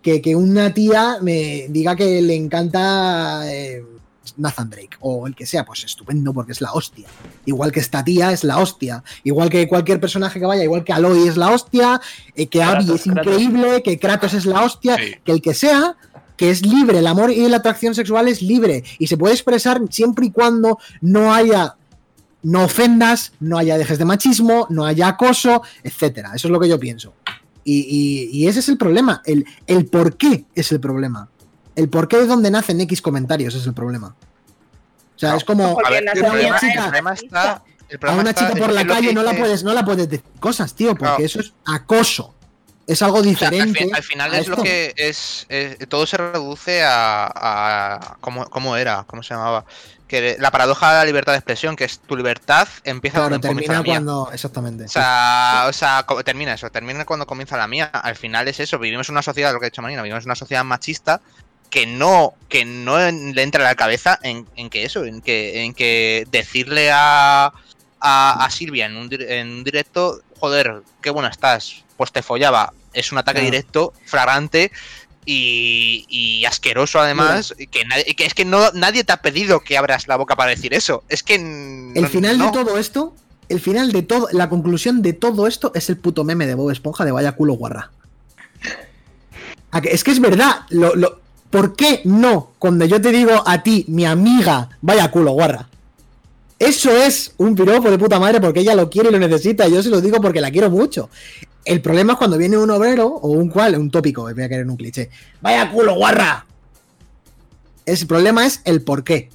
que, 0.07 0.23
que 0.23 0.37
una 0.37 0.73
tía 0.73 1.19
me 1.21 1.67
diga 1.69 1.97
que 1.97 2.23
le 2.23 2.37
encanta 2.37 3.43
eh, 3.53 3.85
Nathan 4.37 4.71
Drake 4.71 4.97
o 5.01 5.27
el 5.27 5.35
que 5.35 5.47
sea, 5.47 5.65
pues 5.65 5.83
estupendo 5.83 6.33
porque 6.33 6.53
es 6.53 6.61
la 6.61 6.73
hostia. 6.73 7.09
Igual 7.45 7.73
que 7.73 7.81
esta 7.81 8.05
tía 8.05 8.31
es 8.31 8.45
la 8.45 8.59
hostia. 8.59 9.03
Igual 9.25 9.51
que 9.51 9.67
cualquier 9.67 9.99
personaje 9.99 10.39
que 10.39 10.47
vaya, 10.47 10.63
igual 10.63 10.85
que 10.85 10.93
Aloy 10.93 11.27
es 11.27 11.37
la 11.37 11.51
hostia, 11.51 12.01
eh, 12.37 12.47
que 12.47 12.63
Abby 12.63 12.93
es 12.93 13.05
increíble, 13.09 13.83
que 13.83 13.99
Kratos 13.99 14.33
es 14.35 14.47
la 14.47 14.63
hostia, 14.63 14.97
Sí. 14.97 15.15
que 15.25 15.33
el 15.33 15.43
que 15.43 15.55
sea, 15.55 15.97
que 16.37 16.51
es 16.51 16.65
libre, 16.65 17.01
el 17.01 17.07
amor 17.09 17.33
y 17.33 17.49
la 17.49 17.57
atracción 17.57 17.97
sexual 17.97 18.29
es 18.29 18.43
libre 18.43 18.85
y 19.01 19.09
se 19.09 19.17
puede 19.17 19.35
expresar 19.35 19.81
siempre 19.91 20.27
y 20.27 20.31
cuando 20.31 20.79
no 21.01 21.35
haya 21.35 21.75
no 22.45 22.63
ofendas, 22.63 23.33
no 23.41 23.59
haya 23.59 23.77
dejes 23.77 23.99
de 23.99 24.05
machismo, 24.05 24.69
no 24.71 24.85
haya 24.87 25.09
acoso, 25.09 25.63
etcétera. 25.83 26.31
Eso 26.37 26.47
es 26.47 26.53
lo 26.53 26.61
que 26.61 26.69
yo 26.69 26.79
pienso. 26.79 27.13
Y, 27.69 27.81
y- 27.81 28.31
y 28.45 28.47
ese 28.47 28.61
es 28.61 28.69
el 28.69 28.79
problema. 28.79 29.23
El, 29.27 29.45
el 29.67 29.87
por 29.87 30.17
qué 30.17 30.45
es 30.55 30.71
el 30.71 30.79
problema. 30.79 31.29
El 31.75 31.89
por 31.89 32.07
qué 32.07 32.17
de 32.19 32.27
dónde 32.27 32.49
nacen 32.51 32.81
X 32.81 33.03
comentarios 33.03 33.57
es 33.57 33.67
el 33.67 33.75
problema. 33.75 34.15
O 35.17 35.19
sea, 35.19 35.33
No, 35.33 35.37
es 35.39 35.45
como 35.45 35.77
A 35.85 35.91
ver, 35.91 36.05
el 36.15 36.21
problema, 36.23 36.61
chica- 36.61 36.73
el 36.75 36.83
problema 36.85 37.13
está. 37.13 37.63
el 37.89 37.99
a 38.09 38.13
una 38.13 38.31
está 38.31 38.49
chica 38.53 38.59
por 38.61 38.73
la 38.73 38.87
calle 38.87 39.13
no 39.13 39.23
la 39.25 39.35
puedes, 39.37 39.65
no 39.65 39.75
la 39.75 39.85
puedes 39.85 40.09
decir 40.09 40.25
cosas, 40.39 40.75
tío, 40.75 40.91
porque 40.91 41.05
Claro. 41.07 41.25
eso 41.25 41.41
es 41.41 41.53
acoso. 41.65 42.33
Es 42.87 43.03
algo 43.03 43.19
O 43.19 43.23
sea, 43.25 43.29
al, 43.31 43.35
diferente. 43.35 43.81
fin- 43.81 43.95
al 43.97 44.03
final 44.05 44.35
es 44.35 44.47
lo 44.47 44.57
que 44.63 44.95
es, 44.97 45.45
es- 45.49 45.77
todo 45.89 46.07
se 46.07 46.17
reduce 46.19 46.85
a, 46.85 47.27
a- 47.35 48.17
¿cómo, 48.21 48.47
cómo 48.49 48.77
era 48.77 49.03
cómo 49.09 49.25
se 49.25 49.35
llamaba 49.35 49.65
que 50.09 50.37
la 50.39 50.51
paradoja 50.51 50.93
de 50.93 50.99
la 50.99 51.05
libertad 51.05 51.33
de 51.33 51.39
expresión 51.39 51.75
que 51.77 51.85
es 51.85 51.99
tu 51.99 52.17
libertad 52.17 52.69
empieza 52.85 53.17
Claro, 53.17 53.31
cuando 53.31 53.49
comienza 53.49 53.73
termina 53.73 53.79
la 53.79 53.83
mía 53.83 54.07
cuando. 54.07 54.33
Exactamente. 54.33 54.85
o 54.85 54.89
sea, 54.89 55.67
o 55.69 55.73
sea, 55.73 56.07
termina 56.25 56.55
eso, 56.55 56.71
termina 56.71 57.05
cuando 57.05 57.27
comienza 57.27 57.57
la 57.57 57.67
mía. 57.67 57.87
Al 57.87 58.15
final 58.17 58.47
es 58.49 58.61
eso, 58.61 58.79
vivimos 58.79 59.09
en 59.09 59.15
una 59.15 59.23
sociedad, 59.23 59.53
lo 59.53 59.59
que 59.61 59.67
ha 59.67 59.71
dicho 59.71 59.83
Marina, 59.83 60.03
vivimos 60.03 60.25
en 60.25 60.29
una 60.29 60.37
sociedad 60.37 60.65
machista 60.65 61.21
que 61.71 61.87
no, 61.87 62.35
que 62.49 62.65
no 62.65 62.97
le 62.99 63.43
entra 63.43 63.63
a 63.65 63.69
la 63.71 63.75
cabeza 63.75 64.19
en, 64.23 64.47
en 64.55 64.71
que 64.71 64.85
eso, 64.85 65.05
en 65.05 65.21
que, 65.21 65.65
en 65.65 65.75
que 65.75 66.25
decirle 66.31 66.93
a, 66.93 67.53
a, 68.01 68.45
a 68.45 68.51
Silvia 68.51 68.87
en 68.87 68.97
un, 68.97 69.09
en 69.13 69.49
un 69.49 69.65
directo, 69.65 70.21
joder, 70.39 70.83
qué 71.03 71.11
buena 71.11 71.29
estás, 71.31 71.85
pues 71.97 72.13
te 72.13 72.23
follaba. 72.23 72.73
Es 72.93 73.11
un 73.11 73.19
ataque 73.19 73.41
Claro. 73.41 73.51
directo, 73.51 73.93
flagrante 74.07 74.71
y, 75.27 76.07
y 76.09 76.45
asqueroso 76.47 77.01
además, 77.01 77.55
que, 77.71 77.85
nadie- 77.85 78.15
que 78.17 78.25
es 78.25 78.33
que 78.33 78.45
no, 78.47 78.71
nadie 78.73 79.05
te 79.05 79.13
ha 79.13 79.21
pedido 79.21 79.61
que 79.61 79.77
abras 79.77 80.09
la 80.09 80.17
boca 80.17 80.37
para 80.37 80.51
decir 80.51 80.73
eso. 80.73 81.03
Es 81.09 81.23
que... 81.23 81.35
El 81.35 81.93
no- 82.03 82.09
final 82.09 82.39
no. 82.39 82.47
de 82.47 82.53
todo 82.53 82.79
esto, 82.79 83.15
el 83.49 83.61
final 83.61 83.93
de 83.93 84.03
todo, 84.03 84.29
la 84.33 84.49
conclusión 84.49 85.03
de 85.03 85.13
todo 85.13 85.47
esto 85.47 85.73
es 85.75 85.91
el 85.91 85.99
puto 85.99 86.25
meme 86.25 86.47
de 86.47 86.55
Bob 86.55 86.71
Esponja 86.71 87.05
de 87.05 87.13
vaya 87.13 87.33
culo 87.33 87.53
guarra. 87.55 87.91
¿A 89.73 89.81
que- 89.81 89.91
Es 89.91 90.05
que 90.05 90.13
es 90.13 90.21
verdad, 90.21 90.61
lo, 90.71 90.95
lo- 90.95 91.21
¿por 91.51 91.77
qué 91.77 92.01
no 92.05 92.53
cuando 92.59 92.85
yo 92.85 93.01
te 93.01 93.11
digo 93.13 93.43
a 93.47 93.63
ti, 93.63 93.85
mi 93.89 94.05
amiga, 94.07 94.71
vaya 94.81 95.11
culo 95.11 95.33
guarra? 95.33 95.69
Eso 96.59 96.91
es 96.91 97.35
un 97.37 97.55
piropo 97.55 97.91
de 97.91 97.99
puta 97.99 98.19
madre 98.19 98.41
porque 98.41 98.61
ella 98.61 98.75
lo 98.75 98.89
quiere 98.89 99.11
y 99.11 99.13
lo 99.13 99.19
necesita. 99.19 99.69
Yo 99.69 99.83
se 99.83 99.91
lo 99.91 100.01
digo 100.01 100.21
porque 100.21 100.41
la 100.41 100.51
quiero 100.51 100.71
mucho. 100.71 101.11
El 101.65 101.83
problema 101.83 102.15
es 102.15 102.19
cuando 102.19 102.39
viene 102.39 102.57
un 102.57 102.71
obrero 102.71 103.09
o 103.09 103.29
un 103.29 103.51
cual, 103.51 103.77
un 103.77 103.91
tópico, 103.91 104.23
voy 104.23 104.31
a 104.31 104.49
caer 104.49 104.63
en 104.63 104.71
un 104.71 104.77
cliché. 104.77 105.11
Vaya 105.43 105.71
culo 105.71 105.95
guarra. 105.95 106.47
El 107.85 108.07
problema 108.07 108.47
es 108.47 108.63
el 108.65 108.83
por 108.83 109.05
qué. 109.05 109.29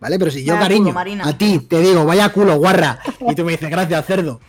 ¿Vale? 0.00 0.18
Pero 0.18 0.30
si 0.30 0.44
yo, 0.44 0.54
Vaya 0.54 0.68
cariño, 0.68 0.94
culo, 0.94 1.24
a 1.24 1.38
ti 1.38 1.58
te 1.60 1.80
digo, 1.80 2.04
vaya 2.04 2.28
culo 2.32 2.56
guarra, 2.56 3.00
y 3.28 3.34
tú 3.34 3.44
me 3.44 3.52
dices, 3.52 3.68
gracias, 3.68 4.06
cerdo. 4.06 4.40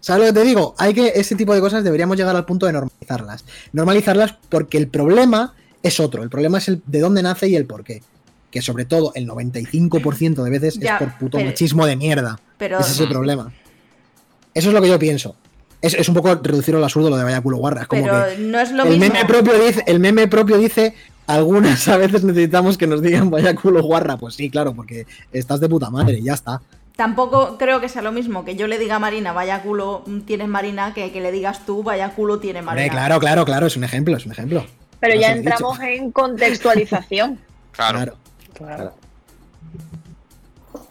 ¿Sabes 0.00 0.26
lo 0.26 0.34
que 0.34 0.40
te 0.40 0.46
digo? 0.46 0.74
Hay 0.78 0.94
que, 0.94 1.12
ese 1.14 1.36
tipo 1.36 1.54
de 1.54 1.60
cosas 1.60 1.84
deberíamos 1.84 2.16
llegar 2.16 2.34
al 2.34 2.44
punto 2.44 2.66
de 2.66 2.72
normalizarlas. 2.72 3.44
Normalizarlas 3.72 4.34
porque 4.48 4.78
el 4.78 4.88
problema 4.88 5.54
es 5.82 6.00
otro. 6.00 6.22
El 6.22 6.30
problema 6.30 6.58
es 6.58 6.68
el 6.68 6.82
de 6.86 7.00
dónde 7.00 7.22
nace 7.22 7.48
y 7.48 7.54
el 7.54 7.66
por 7.66 7.84
qué. 7.84 8.02
Que 8.50 8.62
sobre 8.62 8.84
todo 8.84 9.12
el 9.14 9.28
95% 9.28 10.42
de 10.42 10.50
veces 10.50 10.78
Ya, 10.78 10.94
es 10.94 10.98
por 10.98 11.18
puto 11.18 11.38
pero- 11.38 11.48
machismo 11.50 11.86
de 11.86 11.96
mierda. 11.96 12.38
Pero 12.58 12.78
Ese 12.80 12.92
es 12.92 13.00
el 13.00 13.08
problema. 13.08 13.52
Eso 14.54 14.68
es 14.68 14.74
lo 14.74 14.82
que 14.82 14.88
yo 14.88 14.98
pienso. 14.98 15.36
Es, 15.80 15.94
es 15.94 16.08
un 16.08 16.14
poco 16.14 16.34
reducirlo 16.34 16.78
al 16.78 16.84
absurdo 16.84 17.08
lo 17.08 17.16
de 17.16 17.24
vaya 17.24 17.40
culo 17.40 17.56
guarra. 17.58 17.82
Es 17.82 17.86
como 17.88 18.02
pero 18.02 18.24
que 18.26 18.38
no 18.38 18.58
es 18.60 18.70
lo 18.72 18.82
el 18.82 18.98
mismo. 18.98 19.14
meme 19.14 19.24
propio 19.24 19.54
dice, 19.64 19.82
el 19.86 19.98
meme 20.00 20.28
propio 20.28 20.58
dice, 20.58 20.94
algunas 21.26 21.86
a 21.88 21.96
veces 21.96 22.22
necesitamos 22.24 22.76
que 22.76 22.86
nos 22.86 23.00
digan 23.00 23.30
vaya 23.30 23.54
culo 23.54 23.82
guarra. 23.82 24.16
Pues 24.18 24.34
sí, 24.34 24.50
claro, 24.50 24.74
porque 24.74 25.06
estás 25.32 25.60
de 25.60 25.68
puta 25.68 25.88
madre 25.88 26.18
y 26.18 26.24
ya 26.24 26.34
está. 26.34 26.60
Tampoco 26.96 27.56
creo 27.56 27.80
que 27.80 27.88
sea 27.88 28.02
lo 28.02 28.12
mismo 28.12 28.44
que 28.44 28.56
yo 28.56 28.66
le 28.66 28.78
diga 28.78 28.96
a 28.96 28.98
Marina, 28.98 29.32
vaya 29.32 29.62
culo 29.62 30.04
tienes 30.26 30.48
Marina, 30.48 30.92
que 30.92 31.12
que 31.12 31.20
le 31.22 31.32
digas 31.32 31.64
tú, 31.64 31.82
vaya 31.82 32.10
culo 32.10 32.40
tiene 32.40 32.60
Marina. 32.60 32.82
Hombre, 32.86 32.90
claro, 32.90 33.18
claro, 33.20 33.44
claro, 33.46 33.66
es 33.68 33.76
un 33.76 33.84
ejemplo, 33.84 34.16
es 34.18 34.26
un 34.26 34.32
ejemplo. 34.32 34.66
Pero 34.98 35.14
No 35.14 35.20
ya 35.22 35.28
dicho. 35.34 35.38
entramos 35.48 35.80
en 35.80 36.10
contextualización. 36.12 37.38
Claro. 37.72 37.98
Claro. 37.98 38.16
Claro. 38.66 38.92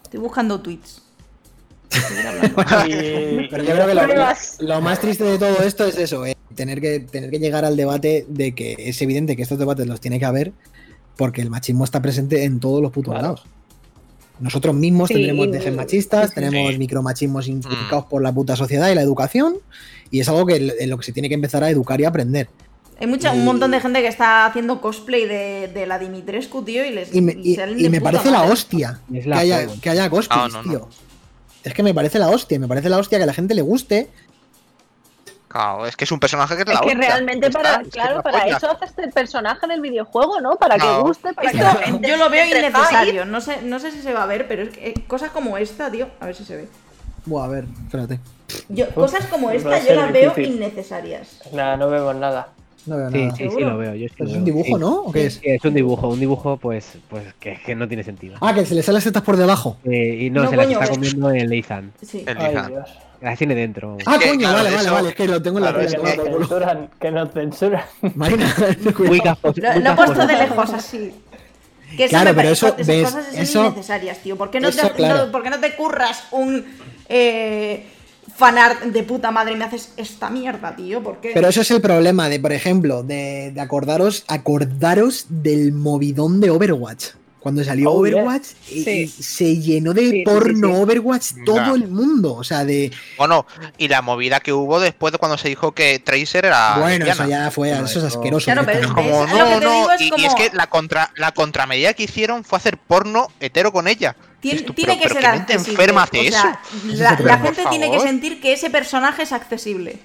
Estoy 0.04 0.20
buscando 0.20 0.60
tweets. 0.62 1.04
Y- 2.88 3.48
Pero 3.50 3.64
yo 3.64 3.74
creo 3.74 3.88
que 3.88 4.64
lo, 4.66 4.82
más 4.82 5.00
triste 5.00 5.24
de 5.24 5.38
todo 5.40 5.58
esto 5.64 5.86
es 5.86 5.98
eso, 5.98 6.26
eh, 6.26 6.36
tener, 6.56 6.82
que, 6.82 7.00
tener 7.00 7.30
que 7.32 7.40
llegar 7.40 7.66
al 7.66 7.76
debate 7.76 8.26
de 8.28 8.54
que 8.54 8.76
es 8.78 9.02
evidente 9.02 9.36
que 9.36 9.42
estos 9.44 9.58
debates 9.60 9.88
los 9.88 10.00
tiene 10.00 10.20
que 10.20 10.26
haber 10.26 10.52
porque 11.16 11.42
el 11.42 11.50
machismo 11.50 11.84
está 11.84 12.02
presente 12.02 12.44
en 12.44 12.60
todos 12.60 12.82
los 12.82 12.92
putos 12.92 13.12
Claro. 13.14 13.24
lados. 13.28 13.44
Nosotros 14.40 14.74
mismos 14.74 15.10
Sí, 15.10 15.16
tendremos 15.16 15.52
dejes 15.52 15.76
machistas, 15.76 16.30
sí, 16.30 16.36
sí. 16.36 16.36
tenemos 16.36 16.72
Sí. 16.72 16.78
micromachismos 16.78 17.48
inculcados 17.48 18.06
por 18.06 18.22
la 18.22 18.32
puta 18.32 18.56
sociedad 18.56 18.90
y 18.90 18.96
la 18.96 19.02
educación, 19.02 19.56
y 20.12 20.22
es 20.22 20.30
algo 20.30 20.46
que 20.46 20.56
en 20.80 20.90
lo 20.90 20.98
que 20.98 21.04
se 21.06 21.12
tiene 21.12 21.28
que 21.28 21.36
empezar 21.36 21.64
a 21.64 21.70
educar 21.70 22.00
y 22.00 22.06
aprender. 22.06 22.48
Hay 23.00 23.08
mucha, 23.08 23.32
un 23.32 23.46
montón 23.46 23.72
de 23.72 23.80
gente 23.80 24.02
que 24.02 24.08
está 24.08 24.46
haciendo 24.46 24.82
cosplay 24.82 25.26
de, 25.26 25.70
de 25.74 25.88
la 25.88 25.98
Dimitrescu, 26.00 26.64
tío, 26.64 26.84
y 26.86 26.92
les 26.92 27.14
Y 27.16 27.22
me, 27.22 27.32
y- 27.32 27.90
me 27.90 28.02
parece 28.02 28.30
la 28.30 28.44
hostia 28.44 29.00
Es 29.14 29.24
que 29.26 29.34
haya, 29.34 29.68
que 29.82 29.90
haya 29.90 30.10
cosplays, 30.10 30.52
No, 30.54 30.62
no, 30.62 30.64
no. 30.64 30.80
tío. 30.80 30.90
Es 31.64 31.74
que 31.74 31.84
me 31.84 31.94
parece 31.94 32.20
la 32.20 32.30
hostia, 32.30 32.60
me 32.60 32.68
parece 32.68 32.90
la 32.90 32.98
hostia 32.98 33.18
que 33.18 33.24
a 33.24 33.28
la 33.28 33.34
gente 33.34 33.54
le 33.56 33.62
guste. 33.62 34.10
Claro, 35.48 35.86
es 35.88 35.96
que 35.96 36.04
es 36.04 36.12
un 36.12 36.20
personaje 36.20 36.56
que 36.56 36.62
es 36.62 36.68
Es 36.68 36.74
la 36.76 36.82
que 36.82 36.88
hostia. 36.90 37.08
realmente 37.08 37.50
para, 37.50 37.76
es 37.76 37.84
que 37.86 37.90
claro, 37.90 38.10
es 38.12 38.16
la 38.18 38.24
para 38.24 38.40
polla. 38.44 38.58
eso 38.58 38.70
haces 38.72 38.94
el 38.98 39.12
personaje 39.12 39.66
del 39.68 39.82
videojuego, 39.82 40.40
¿no? 40.42 40.58
Para 40.58 40.78
que 40.78 40.88
guste, 41.00 41.34
para 41.34 41.50
que 41.52 41.58
Esto 41.58 41.70
la 41.74 41.76
gente 41.86 42.08
yo 42.08 42.18
lo 42.18 42.30
veo 42.30 42.46
innecesario. 42.46 43.26
No 43.26 43.42
sé, 43.42 43.62
no 43.64 43.80
sé 43.80 43.92
si 43.92 44.02
se 44.02 44.14
va 44.14 44.24
a 44.24 44.26
ver, 44.28 44.48
pero 44.48 44.64
es 44.64 44.70
que 44.70 44.90
eh, 44.90 44.94
cosas 45.08 45.32
como 45.32 45.58
esta, 45.58 45.90
tío. 45.90 46.08
A 46.20 46.28
ver 46.28 46.36
si 46.36 46.46
se 46.46 46.56
ve. 46.56 46.68
Buah, 47.26 47.46
a 47.46 47.48
ver, 47.48 47.66
espérate. 47.86 48.20
Yo, 48.70 48.90
cosas 48.94 49.26
como 49.26 49.50
esta 49.52 49.80
yo 49.80 49.96
las 49.96 50.12
veo 50.14 50.34
innecesarias. 50.38 51.40
Nada, 51.52 51.78
no 51.78 51.90
vemos 51.90 52.16
nada. 52.16 52.50
No 52.86 52.98
veo 52.98 53.12
Sí, 53.12 53.18
nada. 53.18 53.36
sí, 53.36 53.50
sí, 53.50 53.60
lo 53.62 53.78
veo. 53.78 53.94
Yo 53.96 54.08
sí 54.08 54.14
Pero 54.18 54.26
lo 54.30 54.32
es 54.32 54.38
un 54.40 54.46
veo, 54.46 54.56
dibujo, 54.56 54.78
sí. 54.78 54.82
¿no? 54.82 54.96
¿O 55.04 55.12
qué 55.12 55.26
es? 55.26 55.34
Sí, 55.36 55.42
es 55.44 55.64
un 55.66 55.74
dibujo, 55.74 56.08
un 56.08 56.20
dibujo 56.20 56.58
pues, 56.58 56.94
pues 57.10 57.24
que, 57.40 57.60
que 57.66 57.76
no 57.76 57.88
tiene 57.88 58.04
sentido. 58.04 58.38
Ah, 58.42 58.54
que 58.54 58.66
se 58.66 58.74
le 58.76 58.82
salen 58.82 58.96
las 58.96 59.04
tetas 59.04 59.24
por 59.24 59.38
debajo. 59.38 59.78
Eh, 59.84 60.18
y 60.22 60.30
no, 60.30 60.44
No, 60.44 60.50
se 60.50 60.56
las 60.56 60.70
está 60.70 60.88
comiendo 60.90 61.30
el 61.32 61.50
Leizan. 61.50 61.92
Sí. 62.02 62.24
El. 62.26 62.38
Dios. 62.38 62.90
Las 63.22 63.38
tiene 63.38 63.54
dentro. 63.54 63.98
Ah, 64.06 64.18
coño, 64.18 64.40
claro, 64.40 64.56
vale, 64.56 64.70
vale, 64.72 64.82
eso- 64.86 64.94
vale. 64.94 65.10
Es 65.10 65.16
que 65.16 65.28
lo 65.28 65.42
tengo 65.42 65.58
en 65.58 65.64
la 65.66 65.74
tele. 65.76 65.88
Que 65.90 65.98
nos 65.98 66.26
censuran, 66.40 66.90
que 67.00 67.12
nos 67.12 67.32
censuran. 67.34 67.84
Marina, 68.16 68.56
Muy 68.84 68.94
cuidado. 68.94 69.24
casposo, 69.24 69.62
Lo, 69.62 69.74
muy 69.74 69.84
lo 69.84 69.90
he 69.92 69.96
puesto 69.96 70.14
casposo. 70.16 70.28
de 70.28 70.38
lejos 70.38 70.70
así. 70.74 71.12
Que 71.98 72.08
Claro, 72.08 72.32
pero 72.36 72.50
eso, 72.50 72.68
esas 72.68 72.88
ves, 72.88 73.04
cosas 73.04 73.26
son 73.26 73.42
eso- 73.42 73.66
innecesarias, 73.66 74.20
tío. 74.20 74.38
¿Por 74.38 74.52
qué 74.52 74.60
no, 74.62 74.70
eso, 74.70 74.88
te, 74.88 74.94
claro. 74.94 75.26
no- 75.26 75.32
por 75.32 75.44
qué 75.44 75.50
no 75.50 75.60
te 75.60 75.76
curras 75.76 76.24
un 76.32 76.64
eh, 77.10 77.86
fanart 78.40 78.82
de 78.84 79.04
puta 79.04 79.30
madre 79.32 79.54
y 79.54 79.56
me 79.58 79.66
haces 79.66 79.92
esta 79.98 80.30
mierda, 80.30 80.76
tío? 80.76 81.04
¿Por 81.04 81.20
qué? 81.20 81.32
Pero 81.34 81.50
eso 81.50 81.62
es 81.62 81.70
el 81.72 81.82
problema 81.82 82.30
de, 82.30 82.40
por 82.40 82.54
ejemplo, 82.54 83.04
de, 83.04 83.52
de 83.54 83.62
acordaros, 83.62 84.24
acordaros 84.28 85.26
del 85.30 85.74
movidón 85.74 86.40
de 86.42 86.50
Overwatch. 86.50 87.06
Cuando 87.40 87.64
salió 87.64 87.92
Oh, 87.92 88.00
Overwatch, 88.00 88.48
y- 88.70 88.84
Sí. 88.84 88.92
y 89.04 89.08
se 89.08 89.56
llenó 89.58 89.94
de 89.94 90.02
Sí, 90.02 90.10
sí, 90.10 90.18
sí, 90.18 90.24
porno 90.26 90.68
sí. 90.68 90.74
Overwatch 90.82 91.26
todo 91.46 91.74
el 91.76 91.88
mundo. 91.88 92.34
O 92.34 92.44
sea, 92.44 92.66
de. 92.66 92.92
Bueno, 93.18 93.46
y 93.78 93.88
la 93.88 94.02
movida 94.02 94.42
que 94.42 94.52
hubo 94.52 94.78
después 94.82 95.14
de 95.14 95.20
cuando 95.20 95.38
se 95.38 95.48
dijo 95.48 95.72
que 95.72 96.00
Tracer 96.00 96.44
era. 96.46 96.78
bueno, 96.80 97.06
lesbiana. 97.06 97.24
eso 97.24 97.30
ya 97.30 97.52
fue. 97.52 97.70
Bueno, 97.70 97.86
Eso 97.86 98.00
es 98.00 98.06
asqueroso. 98.14 98.44
Claro, 98.44 98.64
pero 98.66 98.80
directamente. 98.80 99.12
Como 99.12 99.28
no, 99.38 99.60
no, 99.62 99.92
es 99.94 100.02
y, 100.02 100.26
es 100.26 100.36
que 100.36 100.50
la 100.54 100.68
contra 100.68 101.12
la 101.16 101.32
contramedida 101.32 101.94
que 101.94 102.04
hicieron 102.04 102.44
fue 102.44 102.58
hacer 102.58 102.78
porno 102.78 103.28
hetero 103.40 103.72
con 103.72 103.88
ella. 103.88 104.18
Tien- 104.42 104.66
tú, 104.66 104.74
tiene 104.74 104.94
pero- 104.94 105.02
que 105.02 105.08
pero 105.10 105.14
ser 105.16 105.24
¿qué 105.24 105.38
mente 105.38 105.54
accesible. 105.54 105.84
enferma 105.84 106.04
hace 106.04 106.20
o 106.20 106.32
sea, 106.32 106.60
eso? 106.74 107.04
la, 107.04 107.20
la 107.20 107.38
gente 107.40 107.64
tiene 107.70 107.92
que 107.92 108.00
sentir 108.00 108.42
que 108.42 108.54
ese 108.54 108.70
personaje 108.70 109.24
es 109.24 109.32
accesible. 109.34 110.00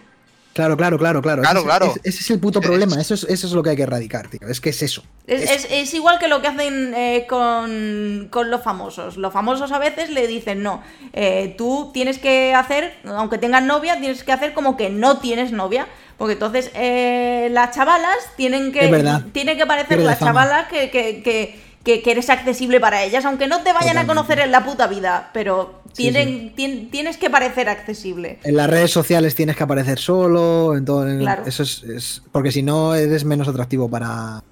Claro, 0.55 0.77
claro, 0.77 0.97
claro, 0.99 1.21
claro. 1.21 1.43
Claro, 1.43 1.59
ese, 1.59 1.59
es- 1.59 1.65
claro. 1.65 1.87
Ese, 1.87 2.01
ese 2.05 2.21
es 2.21 2.31
el 2.31 2.39
puto 2.39 2.61
problema. 2.61 3.01
Eso 3.01 3.15
es, 3.15 3.25
eso 3.25 3.47
es 3.49 3.53
lo 3.55 3.63
que 3.65 3.71
hay 3.71 3.77
que 3.77 3.83
erradicar, 3.83 4.29
tío. 4.29 4.47
Es 4.49 4.61
que 4.61 4.71
es 4.71 4.83
eso. 4.83 5.03
Es, 5.27 5.67
Es- 5.69 5.95
igual 5.95 6.21
que 6.21 6.29
lo 6.29 6.41
que 6.43 6.47
hacen 6.47 6.95
eh, 6.95 7.27
con, 7.29 8.29
con 8.31 8.51
los 8.53 8.63
famosos. 8.63 9.17
Los 9.17 9.33
famosos 9.33 9.73
a 9.73 9.79
veces 9.81 10.11
le 10.11 10.29
dicen, 10.29 10.63
no, 10.63 10.81
eh, 11.13 11.57
tú 11.59 11.91
tienes 11.93 12.19
que 12.19 12.55
hacer, 12.55 12.95
aunque 13.05 13.39
tengas 13.39 13.65
novia, 13.65 13.99
tienes 13.99 14.23
que 14.23 14.31
hacer 14.31 14.55
como 14.55 14.77
que 14.77 14.91
no 14.91 15.19
tienes 15.19 15.51
novia. 15.51 15.89
Porque 16.19 16.35
entonces 16.35 16.71
eh, 16.75 17.49
las 17.51 17.75
chavalas 17.75 18.17
tienen 18.37 18.71
que, 18.71 18.85
Es 18.85 18.91
verdad. 18.93 19.23
tiene 19.33 19.57
que 19.57 19.67
parecer 19.67 19.99
las 19.99 20.21
chavalas 20.21 20.69
que, 20.69 20.89
que, 20.89 21.21
que, 21.25 21.61
que- 21.85 22.03
que 22.03 22.11
eres 22.13 22.31
accesible 22.31 22.81
para 22.81 23.05
ellas, 23.05 23.25
aunque 23.25 23.47
no 23.47 23.63
te 23.63 23.73
vayan 23.73 23.99
a 23.99 24.07
conocer 24.07 24.39
en 24.41 24.51
la 24.51 24.65
puta 24.65 24.87
vida, 24.87 25.31
pero 25.35 25.83
Sí, 25.93 26.03
tienen, 26.11 26.55
tien- 26.57 26.91
tienes 26.91 27.17
que 27.19 27.29
parecer 27.31 27.69
accesible. 27.69 28.39
En 28.43 28.57
las 28.57 28.69
redes 28.71 28.91
sociales 28.91 29.35
tienes 29.35 29.55
que 29.57 29.63
aparecer 29.65 29.99
solo, 29.99 30.77
en 30.77 30.85
todo, 30.85 31.09
en- 31.09 31.19
Claro. 31.21 31.45
eso 31.47 31.63
es, 31.63 31.83
es- 31.85 32.23
porque 32.33 32.51
si 32.51 32.63
no 32.63 32.95
eres 32.95 33.25
menos 33.25 33.47
atractivo 33.49 33.89
para 33.89 34.43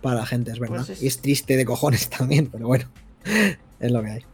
para 0.00 0.16
la 0.16 0.26
gente, 0.26 0.50
es 0.50 0.58
verdad. 0.58 0.78
Pues 0.78 0.90
es- 0.90 1.02
Y 1.02 1.06
es 1.06 1.20
triste 1.20 1.56
de 1.56 1.64
cojones 1.64 2.08
también, 2.18 2.48
pero 2.50 2.66
bueno, 2.66 2.86
es 3.78 3.90
lo 3.92 4.02
que 4.02 4.10
hay. 4.10 4.24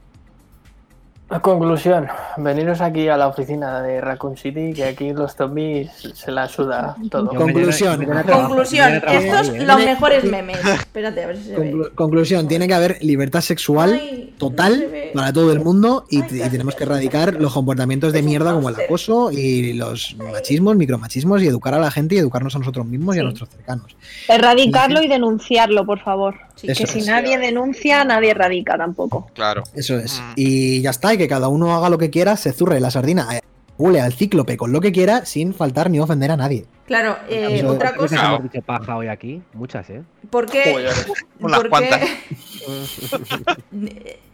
A 1.30 1.40
conclusión, 1.40 2.06
veniros 2.38 2.80
aquí 2.80 3.06
a 3.08 3.18
la 3.18 3.28
oficina 3.28 3.82
de 3.82 4.00
Raccoon 4.00 4.38
City, 4.38 4.72
que 4.72 4.84
aquí 4.84 5.12
los 5.12 5.34
zombies 5.36 5.90
se 6.14 6.30
la 6.30 6.48
suda 6.48 6.96
todo. 7.10 7.30
Yo 7.34 7.38
Conclusión. 7.38 7.98
mañana- 8.00 8.22
Conclusión, 8.22 8.94
estos 9.06 9.48
¿eh? 9.50 9.66
los 9.66 9.76
mejores 9.84 10.24
memes. 10.24 10.56
Espérate, 10.64 11.24
a 11.24 11.26
ver 11.26 11.36
si 11.36 11.44
se 11.44 11.56
ve. 11.56 11.70
Conclu- 11.74 11.94
conclusión, 11.94 12.48
tiene 12.48 12.66
que 12.66 12.72
haber 12.72 12.96
libertad 13.02 13.42
sexual 13.42 14.00
Ay, 14.00 14.20
no 14.22 14.32
se 14.32 14.38
total 14.38 14.88
para 15.14 15.32
todo 15.34 15.52
el 15.52 15.60
mundo 15.60 16.06
y, 16.08 16.22
Ay, 16.22 16.28
y 16.32 16.38
casi. 16.38 16.50
tenemos 16.50 16.74
que 16.74 16.84
erradicar 16.84 17.34
los 17.34 17.52
comportamientos 17.52 18.14
de 18.14 18.22
mierda 18.22 18.54
como 18.54 18.70
el 18.70 18.76
acoso 18.76 19.30
y 19.30 19.74
los 19.74 20.16
machismos, 20.32 20.76
micromachismos 20.76 21.42
y 21.42 21.46
educar 21.48 21.74
a 21.74 21.78
la 21.78 21.90
gente 21.90 22.14
y 22.14 22.18
educarnos 22.18 22.56
a 22.56 22.58
nosotros 22.60 22.86
mismos 22.86 23.16
y 23.16 23.18
a 23.18 23.24
nuestros 23.24 23.50
cercanos. 23.50 23.94
Erradicarlo 24.28 25.02
y 25.02 25.08
denunciarlo, 25.08 25.84
por 25.84 25.98
favor. 26.00 26.36
Sí, 26.54 26.66
que 26.68 26.74
si 26.74 26.98
es. 27.00 27.06
nadie 27.06 27.38
denuncia, 27.38 28.02
nadie 28.04 28.30
erradica 28.30 28.76
tampoco. 28.76 29.28
Claro. 29.34 29.62
Eso 29.74 29.96
es. 29.96 30.18
Mm. 30.20 30.32
Y 30.36 30.80
ya 30.80 30.90
está, 30.90 31.16
y 31.18 31.22
que 31.22 31.28
cada 31.28 31.48
uno 31.48 31.74
haga 31.74 31.88
lo 31.90 31.98
que 31.98 32.10
quiera, 32.10 32.36
se 32.36 32.52
zurre 32.52 32.80
la 32.80 32.90
sardina, 32.90 33.28
eh, 33.36 33.40
hule 33.76 34.00
al 34.00 34.12
cíclope 34.12 34.56
con 34.56 34.72
lo 34.72 34.80
que 34.80 34.92
quiera, 34.92 35.24
sin 35.24 35.52
faltar 35.54 35.90
ni 35.90 36.00
ofender 36.00 36.30
a 36.30 36.36
nadie. 36.36 36.66
Claro, 36.86 37.16
eh, 37.28 37.56
Eso- 37.58 37.68
otra 37.68 37.90
¿Cuántas 37.94 38.02
veces 38.02 38.18
cosa, 38.18 38.34
hemos 38.36 38.42
dicho 38.50 38.64
paja 38.64 38.96
hoy 38.96 39.08
aquí? 39.08 39.42
Muchas, 39.52 39.90
¿eh? 39.90 40.02
¿por 40.30 40.46
qué? 40.46 40.72
Joder. 40.72 40.94
Unas 41.40 41.56
por 41.58 41.64
qué- 41.64 41.70
cuantas. 41.70 42.00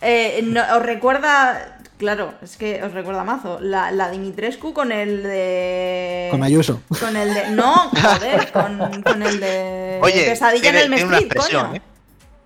Eh, 0.01 0.41
no- 0.45 0.63
os 0.77 0.83
recuerda, 0.83 1.79
claro, 1.99 2.35
es 2.43 2.57
que 2.57 2.83
os 2.83 2.93
recuerda 2.93 3.25
mazo, 3.25 3.59
la, 3.61 3.91
la 3.91 4.11
Dimitrescu 4.11 4.73
con 4.73 4.93
el 4.93 5.23
de... 5.23 6.29
Con 6.31 6.43
Ayuso. 6.43 6.81
Con 7.01 7.17
el 7.17 7.33
de... 7.35 7.51
No, 7.51 7.73
joder, 7.91 8.53
con, 8.53 9.03
con 9.03 9.23
el 9.23 9.41
de... 9.41 9.99
Oye, 10.03 10.25
Pesadilla 10.27 10.63
tiene, 10.63 10.83
en 10.85 10.93
el 10.93 11.15
expresión, 11.15 11.67
coño. 11.69 11.75
¿eh? 11.77 11.83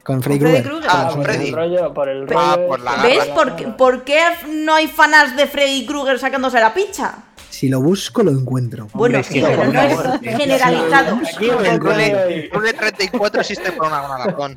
Con 0.09 0.23
Freddy 0.23 0.39
Krueger. 0.39 0.63
Krueger. 0.65 0.89
Ah, 0.91 1.07
Con 1.11 1.17
por 1.17 1.25
Freddy. 1.27 1.49
el 1.49 1.53
rollo, 1.55 1.93
por 1.93 2.09
el 2.09 2.27
Ah, 2.35 2.55
rollo. 2.57 2.67
por 2.69 2.81
la 2.81 2.93
garra. 2.93 3.09
¿Ves? 3.09 3.25
¿Por 3.27 3.57
qué, 3.57 3.69
por 3.69 4.05
qué 4.05 4.23
no 4.49 4.75
hay 4.75 4.87
fanas 4.89 5.37
de 5.37 5.47
Freddy 5.47 5.85
Krueger 5.85 6.19
sacándose 6.19 6.59
la 6.59 6.73
picha? 6.73 7.15
Si 7.51 7.69
lo 7.69 7.83
busco, 7.83 8.23
lo 8.23 8.31
encuentro. 8.31 8.89
Bueno, 8.95 9.19
es 9.19 9.27
que 9.29 9.35
sí, 9.35 9.41
pero 9.47 9.67
no 9.71 9.81
es 9.83 10.37
generalizado. 10.39 11.21
Rule, 11.39 11.79
rollo- 11.79 12.51
rule 12.53 12.73
34 12.73 13.41
existe 13.43 13.71
por 13.73 13.87
una 13.89 14.25
razón. 14.25 14.57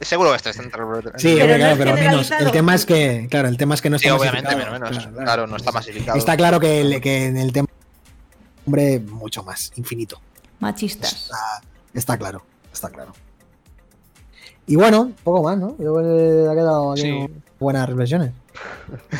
Seguro 0.00 0.30
que 0.30 0.36
está 0.36 0.50
entre 0.50 0.80
Sí, 1.16 1.34
Pero 1.36 1.42
hombre, 1.42 1.48
no 1.48 1.56
claro, 1.58 1.76
pero 1.78 1.94
menos. 1.94 2.30
El 2.30 2.50
tema 2.52 2.74
es 2.76 2.86
que, 2.86 3.26
claro, 3.28 3.48
el 3.48 3.56
tema 3.56 3.74
es 3.74 3.82
que 3.82 3.90
no 3.90 3.98
Sí, 3.98 4.06
está 4.06 4.16
obviamente, 4.16 4.54
menos, 4.54 4.72
menos. 4.72 4.90
Claro, 4.98 5.16
Claro, 5.16 5.46
no 5.48 5.56
está 5.56 5.72
masificado. 5.72 6.16
Está 6.16 6.36
claro 6.36 6.60
que, 6.60 6.80
el- 6.80 7.00
que 7.00 7.26
en 7.26 7.38
el 7.38 7.52
tema 7.52 7.66
hombre 8.66 9.00
mucho 9.00 9.42
más, 9.42 9.72
infinito. 9.74 10.20
Machistas. 10.60 11.12
Está, 11.12 11.36
está 11.92 12.16
claro, 12.18 12.44
está 12.72 12.88
claro. 12.88 13.12
Y 14.72 14.76
bueno, 14.76 15.12
poco 15.22 15.42
más, 15.42 15.58
¿no? 15.58 15.76
Yo 15.78 15.94
creo 15.94 15.96
que 16.44 16.50
ha 16.50 16.54
quedado 16.54 16.92
aquí 16.92 17.02
Sí. 17.02 17.26
buenas 17.60 17.86
reflexiones. 17.86 18.30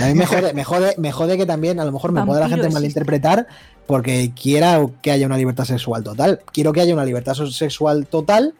A 0.00 0.06
mí 0.06 0.14
me 0.14 0.24
jode, 0.24 0.54
me, 0.54 0.64
jode, 0.64 0.94
me 0.96 1.12
jode 1.12 1.36
que 1.36 1.44
también 1.44 1.78
a 1.78 1.84
lo 1.84 1.92
mejor 1.92 2.10
me 2.10 2.24
puede 2.24 2.40
la 2.40 2.46
gente 2.48 2.60
existe. 2.62 2.74
malinterpretar 2.74 3.46
porque 3.86 4.32
quiera 4.34 4.80
que 5.02 5.10
haya 5.10 5.26
una 5.26 5.36
libertad 5.36 5.64
sexual 5.66 6.02
total. 6.02 6.40
Quiero 6.54 6.72
que 6.72 6.80
haya 6.80 6.94
una 6.94 7.04
libertad 7.04 7.34
sexual 7.34 8.06
total 8.06 8.54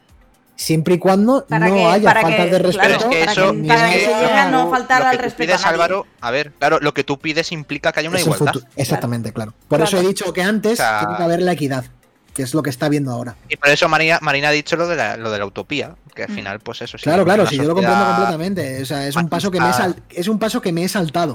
siempre 0.54 0.96
y 0.96 0.98
cuando 0.98 1.46
Para 1.48 1.68
no 1.68 1.74
que- 1.76 1.84
haya 1.86 2.04
para 2.10 2.20
faltas 2.20 2.38
que- 2.40 2.44
de 2.44 2.50
claro, 2.50 2.64
respeto. 2.66 2.82
Pero 2.88 2.94
es 2.98 3.04
que 3.04 3.20
para 3.20 3.32
eso 3.32 3.52
que- 3.52 3.68
para 3.68 3.90
que 3.90 3.98
se 4.00 4.06
llegue 4.06 4.32
a 4.34 4.50
no 4.50 4.70
faltar 4.70 5.02
al 5.02 5.16
que 5.16 5.22
respeto 5.22 5.48
pides, 5.52 5.64
a. 5.64 5.68
Álvaro, 5.70 6.06
a 6.20 6.30
ver, 6.30 6.52
claro, 6.58 6.78
lo 6.82 6.92
que 6.92 7.04
tú 7.04 7.18
pides 7.18 7.52
implica 7.52 7.90
que 7.92 8.00
haya 8.00 8.10
una 8.10 8.18
es 8.18 8.26
igualdad. 8.26 8.52
Exactamente, 8.76 9.32
claro. 9.32 9.52
Por 9.66 9.78
Claro. 9.78 9.84
eso 9.84 9.96
he 9.96 10.06
dicho 10.06 10.30
que 10.34 10.42
antes 10.42 10.74
O 10.74 10.76
sea- 10.76 10.98
tiene 11.00 11.16
que 11.16 11.22
haber 11.22 11.40
la 11.40 11.52
equidad, 11.52 11.84
que 12.34 12.42
es 12.42 12.54
lo 12.54 12.62
que 12.62 12.70
está 12.70 12.88
viendo 12.88 13.10
ahora. 13.12 13.36
Y 13.48 13.56
por 13.56 13.68
eso 13.68 13.88
Marina, 13.88 14.18
Marina 14.22 14.48
ha 14.48 14.52
dicho 14.52 14.74
lo 14.76 14.88
de, 14.88 14.96
la, 14.96 15.16
lo 15.16 15.30
de 15.30 15.38
la 15.38 15.46
utopía, 15.46 15.94
que 16.14 16.24
al 16.24 16.30
Mm. 16.30 16.34
final, 16.34 16.60
pues 16.60 16.80
eso 16.82 16.96
sí. 16.98 17.04
Claro, 17.04 17.24
claro, 17.24 17.46
si 17.46 17.56
yo 17.56 17.64
lo 17.64 17.74
comprendo 17.74 18.04
completamente. 18.06 18.82
O 18.82 18.86
sea, 18.86 19.06
es 19.06 19.16
un 19.16 19.28
paso 19.28 19.50
que 19.50 19.60
me 19.60 19.68
he 19.68 19.72
sal- 19.72 19.96
es 20.10 20.28
un 20.28 20.38
paso 20.38 20.60
que 20.62 20.72
me 20.72 20.84
he 20.84 20.88
saltado. 20.88 21.34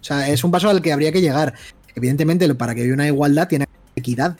O 0.00 0.04
sea, 0.04 0.28
es 0.28 0.44
un 0.44 0.50
paso 0.50 0.68
al 0.68 0.82
que 0.82 0.92
habría 0.92 1.12
que 1.12 1.20
llegar. 1.22 1.54
Evidentemente, 1.94 2.52
para 2.54 2.74
que 2.74 2.82
haya 2.82 2.92
una 2.92 3.06
igualdad 3.06 3.48
tiene 3.48 3.66
que 3.66 3.70
haber 3.72 3.90
equidad. 3.96 4.36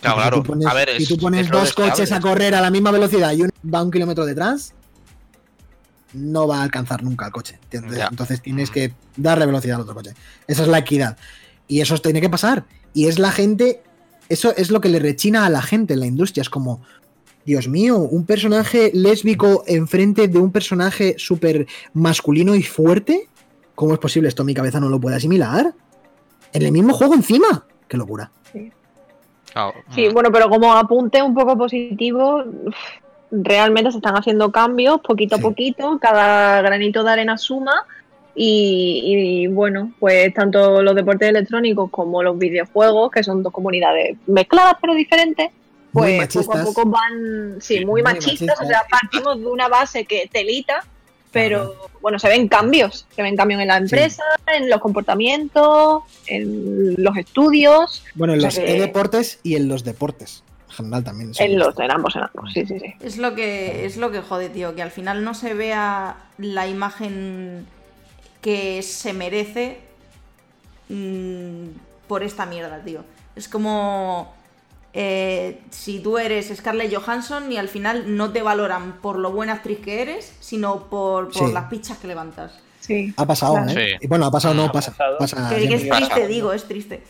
Claro, 0.00 0.16
claro. 0.16 0.36
Si 0.38 0.42
tú 0.42 0.46
pones, 0.48 0.66
a 0.66 0.74
ver, 0.74 0.88
si 0.98 1.06
tú 1.06 1.16
pones 1.18 1.48
dos 1.50 1.72
coches 1.74 2.10
a 2.10 2.20
correr 2.20 2.54
a 2.54 2.60
la 2.60 2.70
misma 2.70 2.90
velocidad 2.90 3.32
y 3.32 3.42
uno 3.42 3.50
va 3.72 3.82
un 3.82 3.90
kilómetro 3.90 4.24
detrás, 4.24 4.72
no 6.12 6.48
va 6.48 6.58
a 6.60 6.62
alcanzar 6.62 7.02
nunca 7.04 7.26
el 7.26 7.32
coche. 7.32 7.58
Entonces 7.70 8.40
tienes 8.42 8.70
Mm. 8.70 8.72
que 8.72 8.94
darle 9.16 9.46
velocidad 9.46 9.76
al 9.76 9.82
otro 9.82 9.94
coche. 9.94 10.14
Esa 10.46 10.62
es 10.62 10.68
la 10.68 10.78
equidad. 10.78 11.16
Y 11.68 11.80
eso 11.82 11.96
tiene 11.98 12.20
que 12.20 12.28
pasar. 12.30 12.64
Y 12.94 13.06
es 13.06 13.18
la 13.18 13.30
gente. 13.30 13.82
Eso 14.30 14.54
es 14.56 14.70
lo 14.70 14.80
que 14.80 14.88
le 14.88 14.98
rechina 14.98 15.44
a 15.44 15.50
la 15.50 15.60
gente 15.60 15.92
en 15.94 16.00
la 16.00 16.06
industria. 16.06 16.40
Es 16.40 16.48
como. 16.50 16.80
Dios 17.44 17.68
mío, 17.68 17.96
un 17.96 18.26
personaje 18.26 18.90
lésbico 18.94 19.64
enfrente 19.66 20.28
de 20.28 20.38
un 20.38 20.52
personaje 20.52 21.14
súper 21.18 21.66
masculino 21.94 22.54
y 22.54 22.62
fuerte. 22.62 23.28
¿Cómo 23.74 23.94
es 23.94 23.98
posible 23.98 24.28
esto? 24.28 24.44
Mi 24.44 24.52
cabeza 24.54 24.78
no 24.78 24.90
lo 24.90 25.00
puede 25.00 25.16
asimilar. 25.16 25.72
En 26.52 26.62
el 26.62 26.70
mismo 26.70 26.92
juego 26.92 27.14
encima. 27.14 27.64
Qué 27.88 27.96
locura. 27.96 28.30
Sí, 28.52 30.08
mm, 30.08 30.12
bueno, 30.12 30.30
pero 30.30 30.48
como 30.48 30.72
apunte 30.74 31.22
un 31.22 31.34
poco 31.34 31.56
positivo, 31.56 32.44
realmente 33.30 33.90
se 33.90 33.96
están 33.98 34.16
haciendo 34.16 34.52
cambios 34.52 35.00
poquito 35.00 35.36
Sí. 35.36 35.40
a 35.40 35.42
poquito, 35.42 35.98
cada 36.00 36.60
granito 36.62 37.02
de 37.02 37.10
arena 37.10 37.38
suma 37.38 37.86
y, 38.42 39.02
y, 39.42 39.46
bueno, 39.48 39.92
pues 40.00 40.32
tanto 40.32 40.80
los 40.82 40.94
deportes 40.94 41.28
electrónicos 41.28 41.90
como 41.90 42.22
los 42.22 42.38
videojuegos, 42.38 43.10
que 43.10 43.22
son 43.22 43.42
dos 43.42 43.52
comunidades 43.52 44.16
mezcladas 44.26 44.76
pero 44.80 44.94
diferentes, 44.94 45.50
pues 45.92 46.26
poco 46.34 46.56
a 46.56 46.64
poco 46.64 46.86
van, 46.86 47.56
sí, 47.60 47.84
muy, 47.84 47.84
muy 47.84 48.02
machistas, 48.02 48.40
machistas. 48.40 48.60
o 48.62 48.66
sea, 48.66 48.82
partimos 48.90 49.38
de 49.38 49.46
una 49.46 49.68
base 49.68 50.06
que 50.06 50.26
telita, 50.32 50.82
pero 51.30 51.74
bueno, 52.00 52.18
se 52.18 52.28
ven 52.28 52.48
cambios, 52.48 53.06
se 53.14 53.20
ven 53.22 53.36
cambios 53.36 53.60
en 53.60 53.68
la 53.68 53.76
empresa, 53.76 54.22
en 54.46 54.70
los 54.70 54.80
comportamientos, 54.80 56.04
en 56.26 56.94
los 56.96 57.14
estudios, 57.18 58.02
Bueno, 58.14 58.32
en 58.32 58.40
los 58.40 58.58
que- 58.58 58.74
e-deportes 58.74 59.38
y 59.42 59.56
en 59.56 59.68
los 59.68 59.84
deportes. 59.84 60.44
En 60.70 60.76
general 60.76 61.04
también. 61.04 61.32
en 61.38 61.58
los, 61.58 61.78
en 61.78 61.90
ambos, 61.90 62.16
en 62.16 62.22
ambos, 62.22 62.54
sí, 62.54 62.64
sí, 62.64 62.80
sí. 62.80 62.94
Es 63.00 63.18
lo 63.18 63.34
que 63.34 63.84
es 63.84 63.98
lo 63.98 64.10
que 64.10 64.22
jode, 64.22 64.48
tío, 64.48 64.74
que 64.74 64.80
al 64.80 64.90
final 64.92 65.24
no 65.24 65.34
se 65.34 65.52
vea 65.52 66.16
la 66.38 66.66
imagen 66.68 67.66
que 68.40 68.82
se 68.82 69.12
merece 69.12 69.78
mm, 70.88 71.66
por 72.08 72.22
esta 72.22 72.46
mierda, 72.46 72.80
tío. 72.82 73.04
Es 73.36 73.48
como 73.48 74.34
eh, 74.92 75.60
si 75.70 76.00
tú 76.00 76.18
eres 76.18 76.52
Scarlett 76.56 76.94
Johansson 76.94 77.50
y 77.52 77.56
al 77.58 77.68
final 77.68 78.16
no 78.16 78.32
te 78.32 78.42
valoran 78.42 78.94
por 79.00 79.18
lo 79.18 79.30
buena 79.32 79.54
actriz 79.54 79.78
que 79.80 80.02
eres, 80.02 80.36
sino 80.40 80.84
por, 80.88 81.30
por 81.32 81.48
Sí. 81.48 81.52
las 81.52 81.64
pichas 81.70 81.98
que 81.98 82.08
levantas. 82.08 82.58
Sí. 82.80 83.12
Ha 83.16 83.26
pasado, 83.26 83.54
Claro. 83.54 83.70
¿eh? 83.78 83.88
Sí. 83.92 83.96
Y 84.00 84.06
bueno, 84.08 84.26
ha 84.26 84.30
pasado, 84.30 84.54
no, 84.54 84.64
Ha 84.64 84.72
pasa. 84.72 84.94
que, 85.50 85.68
que 85.68 85.74
es 85.74 85.84
pasa. 85.86 85.96
triste, 86.08 86.26
digo, 86.26 86.52
es 86.52 86.64
triste. 86.64 87.02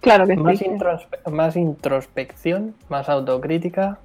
Claro 0.00 0.26
que 0.26 0.36
Más, 0.36 0.58
sí. 0.58 0.64
introspe- 0.66 1.30
más 1.30 1.56
introspección, 1.56 2.74
más 2.88 3.08
autocrítica 3.08 3.98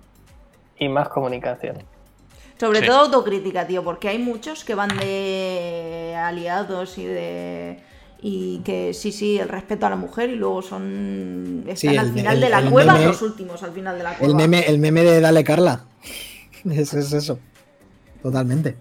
y 0.77 0.87
más 0.89 1.09
comunicación. 1.09 1.83
Sobre 2.59 2.81
Sí. 2.81 2.85
todo 2.87 2.97
autocrítica, 3.05 3.65
tío, 3.65 3.83
porque 3.83 4.09
hay 4.09 4.17
muchos 4.19 4.63
que 4.65 4.75
van 4.75 4.89
de 4.97 6.15
aliados 6.17 6.97
y 6.97 7.05
de. 7.05 7.79
Y 8.21 8.59
que 8.65 8.93
sí, 8.93 9.13
sí, 9.13 9.39
el 9.39 9.47
respeto 9.47 9.85
a 9.85 9.89
la 9.89 9.95
mujer 9.95 10.29
y 10.29 10.35
luego 10.35 10.61
son. 10.61 11.63
Están 11.67 11.77
Sí, 11.77 11.97
al 11.97 12.11
final 12.13 12.35
el- 12.35 12.41
de 12.41 12.49
la 12.49 12.59
el 12.59 12.69
cueva, 12.69 12.95
meme- 12.95 13.05
los 13.05 13.21
últimos 13.21 13.63
al 13.63 13.71
final 13.71 13.97
de 13.97 14.03
la 14.03 14.13
cueva. 14.17 14.29
El 14.29 14.35
meme, 14.35 14.59
el 14.67 14.77
meme 14.79 15.03
de 15.03 15.21
Dale 15.21 15.43
Carla. 15.43 15.85
Es, 16.69 16.93
es 16.93 17.13
eso. 17.13 17.39
Totalmente. 18.21 18.75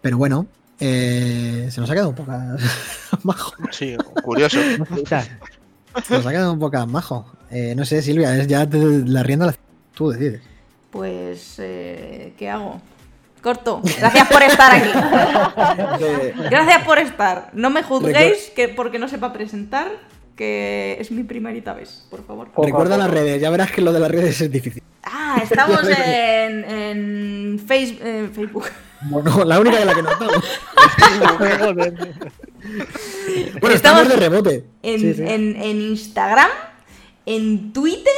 Pero 0.00 0.16
bueno, 0.16 0.46
eh, 0.78 1.66
se 1.72 1.80
nos 1.80 1.90
ha 1.90 1.92
quedado 1.94 2.10
un 2.10 2.14
poco 2.14 2.30
majo. 3.24 3.52
sí, 3.72 3.96
curioso. 4.22 4.58
Se 6.04 6.14
nos 6.14 6.26
ha 6.26 6.30
quedado 6.30 6.52
un 6.52 6.60
poco 6.60 6.86
majo. 6.86 7.26
Eh, 7.50 7.74
no 7.76 7.84
sé, 7.84 8.00
Silvia, 8.02 8.36
es 8.36 8.46
ya 8.46 8.68
te- 8.68 8.78
la 8.78 9.24
rienda 9.24 9.46
la 9.46 9.54
tú 9.94 10.10
decides. 10.10 10.42
Pues. 10.90 11.56
eh, 11.58 12.32
¿Qué 12.38 12.48
hago? 12.50 12.80
Corto. 13.42 13.80
Gracias 13.98 14.28
por 14.28 14.42
estar 14.42 14.72
aquí. 14.74 14.90
Eh, 16.04 16.34
Gracias 16.50 16.84
por 16.84 16.98
estar. 16.98 17.50
No 17.52 17.70
me 17.70 17.82
juzguéis 17.82 18.50
que 18.56 18.68
porque 18.68 18.98
no 18.98 19.08
sepa 19.08 19.32
presentar, 19.32 19.88
que 20.34 20.96
es 21.00 21.10
mi 21.12 21.22
primerita 21.22 21.72
vez, 21.72 22.04
por 22.10 22.26
favor. 22.26 22.48
Recuerda 22.56 22.96
las 22.96 23.10
redes, 23.10 23.40
ya 23.40 23.50
verás 23.50 23.70
que 23.70 23.80
lo 23.80 23.92
de 23.92 24.00
las 24.00 24.10
redes 24.10 24.40
es 24.40 24.50
difícil. 24.50 24.82
Ah, 25.04 25.38
estamos 25.42 25.80
en, 26.06 26.64
en 26.64 27.60
Face- 27.66 27.98
en 28.02 28.32
Facebook. 28.34 28.66
Bueno, 29.02 29.44
la 29.44 29.60
única 29.60 29.78
de 29.78 29.84
la 29.84 29.94
que 29.94 30.02
no 30.02 30.10
estamos. 30.10 30.44
Bueno, 33.60 33.70
Estamos 33.70 33.74
estamos 33.74 34.08
de 34.08 34.16
rebote. 34.16 34.64
en, 34.82 35.00
Sí, 35.00 35.14
sí. 35.14 35.22
en- 35.22 35.56
en 35.56 35.80
Instagram, 35.80 36.50
en 37.24 37.72
Twitter, 37.72 38.12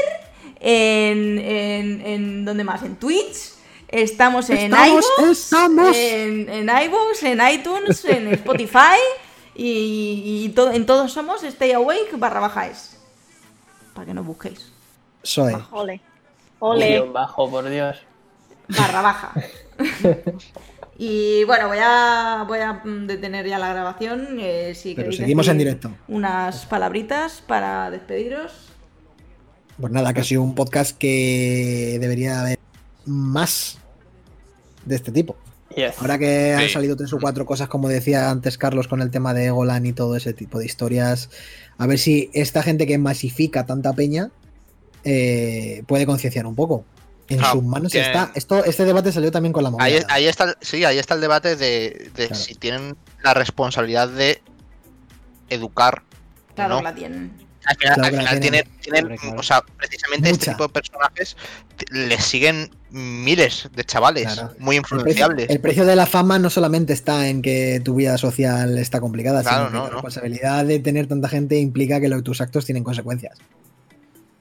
en, 0.61 1.39
en, 1.39 2.01
en 2.07 2.45
¿dónde 2.45 2.65
más? 2.65 2.83
En 2.83 2.97
Twitch. 2.97 3.55
Estamos 3.89 4.49
en 4.51 4.59
Estamos, 4.73 5.05
iVoox, 5.19 5.31
estamos. 5.33 5.97
en, 5.97 6.49
en 6.49 6.69
iVoox, 6.85 7.23
en 7.25 7.41
iTunes, 7.53 8.05
en 8.05 8.29
Spotify 8.35 8.97
y, 9.57 10.45
y 10.45 10.49
to- 10.51 10.71
en 10.71 10.87
todos 10.87 11.11
somos 11.13 11.43
Stay 11.43 11.73
Awake 11.73 12.11
barra 12.17 12.39
baja 12.39 12.69
es. 12.69 12.97
Para 13.95 14.07
que 14.07 14.15
no 14.15 14.23
busquéis. 14.23 14.71
Soy. 15.25 15.55
Ole. 15.73 16.01
Ole. 16.61 17.01
Bajo, 17.01 17.51
por 17.51 17.69
Dios. 17.69 17.97
Barra 18.69 19.01
baja. 19.03 19.33
y 20.99 21.43
bueno, 21.45 21.69
voy 21.69 21.79
a, 21.83 22.45
voy 22.47 22.59
a 22.61 22.81
detener 22.85 23.47
ya 23.47 23.59
la 23.59 23.71
grabación. 23.73 24.37
eh, 24.39 24.75
si 24.75 24.95
Pero 24.95 25.11
seguimos 25.13 25.49
en 25.49 25.59
directo. 25.59 25.91
Unas 26.09 26.65
palabritas 26.67 27.43
para 27.47 27.91
despediros. 27.91 28.70
Pues 29.81 29.93
nada, 29.93 30.13
que 30.13 30.21
ha 30.21 30.25
sido 30.25 30.43
un 30.43 30.55
podcast 30.55 30.97
que 30.97 31.97
debería 32.01 32.41
haber 32.41 32.59
más 33.07 33.79
de 34.85 34.97
este 34.97 35.11
tipo. 35.13 35.37
Yes. 35.75 35.95
Ahora 36.01 36.19
que 36.19 36.53
han 36.55 36.67
Sí. 36.67 36.71
salido 36.71 36.97
tres 36.97 37.13
o 37.13 37.19
cuatro 37.19 37.47
cosas, 37.47 37.69
como 37.69 37.89
decía 37.89 38.29
antes 38.31 38.59
Carlos, 38.59 38.89
con 38.89 39.01
el 39.03 39.11
tema 39.11 39.33
de 39.35 39.47
Egolan 39.47 39.87
y 39.87 39.93
todo 39.93 40.17
ese 40.17 40.33
tipo 40.33 40.59
de 40.59 40.67
historias, 40.67 41.31
a 41.79 41.87
ver 41.87 41.99
si 41.99 42.29
esta 42.35 42.63
gente 42.63 42.87
que 42.87 42.99
masifica 42.99 43.65
tanta 43.67 43.93
peña 43.93 44.31
eh, 45.05 45.83
puede 45.87 46.05
concienciar 46.07 46.47
un 46.47 46.55
poco. 46.57 46.85
En 47.29 47.39
Claro, 47.39 47.53
sus 47.55 47.63
manos 47.65 47.95
está. 47.95 48.33
Esto, 48.35 48.65
este 48.65 48.85
debate 48.85 49.13
salió 49.13 49.31
también 49.31 49.53
con 49.53 49.63
la 49.63 49.71
movida. 49.71 49.85
Ahí, 49.85 49.99
ahí 50.09 50.27
está, 50.27 50.57
sí, 50.61 50.85
ahí 50.85 50.99
está 50.99 51.15
el 51.15 51.21
debate 51.21 51.55
de, 51.57 52.11
de 52.17 52.27
Claro. 52.27 52.35
si 52.35 52.55
tienen 52.57 52.97
la 53.23 53.33
responsabilidad 53.33 54.09
de 54.09 54.43
educar. 55.49 56.03
Claro 56.57 56.77
No. 56.77 56.83
la 56.83 56.95
tienen. 56.95 57.31
Al 57.71 57.77
final, 57.77 57.95
Claro 57.95 58.05
al 58.07 58.11
que 58.11 58.17
la 58.17 58.23
final 58.23 58.41
tienen. 58.41 58.65
tienen, 58.81 59.03
tienen, 59.07 59.17
claro. 59.19 59.39
o 59.39 59.43
sea, 59.43 59.63
precisamente 59.77 60.31
este 60.31 60.41
Mucha. 60.47 60.53
tipo 60.53 60.67
de 60.67 60.73
personajes 60.73 61.37
les 61.91 62.25
siguen 62.25 62.71
miles 62.91 63.69
de 63.75 63.85
chavales 63.85 64.25
Claro. 64.35 64.53
muy 64.59 64.77
El 64.77 64.83
precio, 64.83 64.97
influenciables. 64.97 65.51
el 65.51 65.61
precio 65.61 65.85
de 65.87 65.95
la 65.97 66.07
fama 66.07 66.39
no 66.41 66.51
solamente 66.51 66.93
está 66.93 67.29
en 67.29 67.43
que 67.43 67.81
tu 67.85 67.95
vida 67.95 68.19
social 68.19 68.77
está 68.79 69.01
complicada, 69.01 69.43
sino 69.45 69.69
que 69.69 69.73
no, 69.75 69.83
la 69.85 69.89
no. 69.89 69.93
responsabilidad 69.95 70.65
de 70.65 70.81
tener 70.81 71.07
tanta 71.07 71.29
gente 71.29 71.59
implica 71.61 72.01
que 72.01 72.09
lo- 72.09 72.23
tus 72.23 72.41
actos 72.41 72.65
tienen 72.67 72.83
consecuencias. 72.83 73.39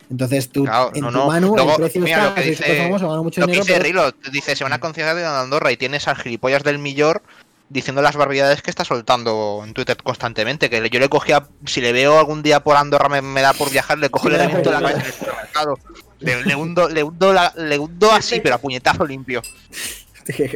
Entonces 0.10 0.50
tú, 0.50 0.64
Claro, 0.66 0.92
en 0.96 1.02
no, 1.02 1.12
tu 1.12 1.18
no. 1.20 1.28
mano, 1.28 1.48
Luego, 1.56 1.72
el 1.74 1.78
precio 1.82 2.02
mira, 2.02 2.18
está, 2.18 2.30
lo 2.30 2.36
que 2.36 2.42
dice- 2.50 2.78
famoso, 2.84 3.24
mucho 3.24 3.42
Lo 3.42 3.46
que 3.48 3.52
dinero, 3.52 3.64
dice 3.66 3.74
pero- 3.80 3.84
Rilo, 3.84 4.12
dice, 4.32 4.56
se 4.56 4.64
van 4.64 4.74
a 4.74 4.80
concienciar 4.80 5.16
de 5.16 5.26
Andorra 5.26 5.72
y 5.72 5.78
tienes 5.78 6.08
al 6.08 6.16
gilipollas 6.18 6.64
del 6.64 6.80
millor 6.80 7.22
diciendo 7.70 8.02
las 8.02 8.16
barbaridades 8.16 8.62
que 8.62 8.70
está 8.70 8.84
soltando 8.84 9.62
en 9.66 9.74
Twitter 9.74 9.96
constantemente. 10.02 10.70
Que 10.70 10.90
yo 10.90 11.00
le 11.00 11.10
cogía, 11.10 11.48
si 11.66 11.82
le 11.82 11.92
veo 11.94 12.18
algún 12.20 12.42
día 12.44 12.62
por 12.62 12.76
Andorra 12.78 13.10
me, 13.10 13.22
me 13.22 13.42
da 13.42 13.54
por 13.54 13.70
viajar, 13.72 13.98
le 14.00 14.10
cojo 14.10 14.28
el 14.28 14.36
elemento 14.36 14.70
de 14.72 14.80
la 14.82 14.90
cabeza 14.92 15.12
supermercado. 15.12 15.80
Le, 16.20 16.44
le 16.46 16.56
hundo, 16.56 16.90
le 16.90 17.04
hundo, 17.04 17.32
la- 17.34 17.54
le 17.56 17.78
hundo 17.80 18.12
así, 18.12 18.40
pero 18.42 18.56
a 18.56 18.58
puñetazo 18.58 19.06
limpio. 19.06 19.42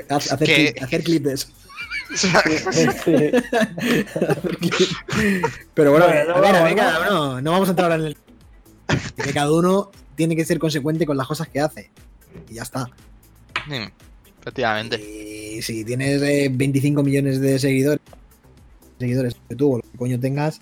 hacer, 0.10 0.38
que- 0.40 0.74
clip, 0.74 0.84
hacer 0.84 1.04
clip 1.06 1.24
de 1.24 1.34
eso. 1.34 1.48
Sí. 2.16 2.28
Pero 5.74 5.92
bueno, 5.92 6.06
no 6.08 6.12
a 6.12 6.16
ver, 6.16 6.30
a 6.30 6.34
vamos, 6.40 6.64
ver, 6.64 6.72
¿no? 6.72 6.78
cada 6.78 7.00
uno, 7.10 7.42
no 7.42 7.52
vamos 7.52 7.68
a 7.70 7.72
entrar 7.72 7.92
ahora 7.92 8.04
en 8.04 8.08
el. 8.10 8.18
Que 9.16 9.34
cada 9.34 9.52
uno 9.52 9.90
tiene 10.16 10.36
que 10.36 10.46
ser 10.46 10.60
consecuente 10.60 11.06
con 11.06 11.18
las 11.18 11.28
cosas 11.28 11.48
que 11.48 11.60
hace. 11.60 11.90
Y 12.50 12.56
ya 12.56 12.64
está. 12.64 12.90
Efectivamente. 14.44 14.98
Y 15.02 15.62
si 15.62 15.86
tienes 15.86 16.22
eh, 16.22 16.50
25 16.52 17.02
millones 17.02 17.40
de 17.40 17.58
seguidores, 17.60 18.02
seguidores 19.00 19.36
que 19.48 19.56
tú 19.56 19.74
o 19.74 19.78
lo 19.78 19.84
que 19.84 19.98
coño 19.98 20.20
tengas, 20.20 20.60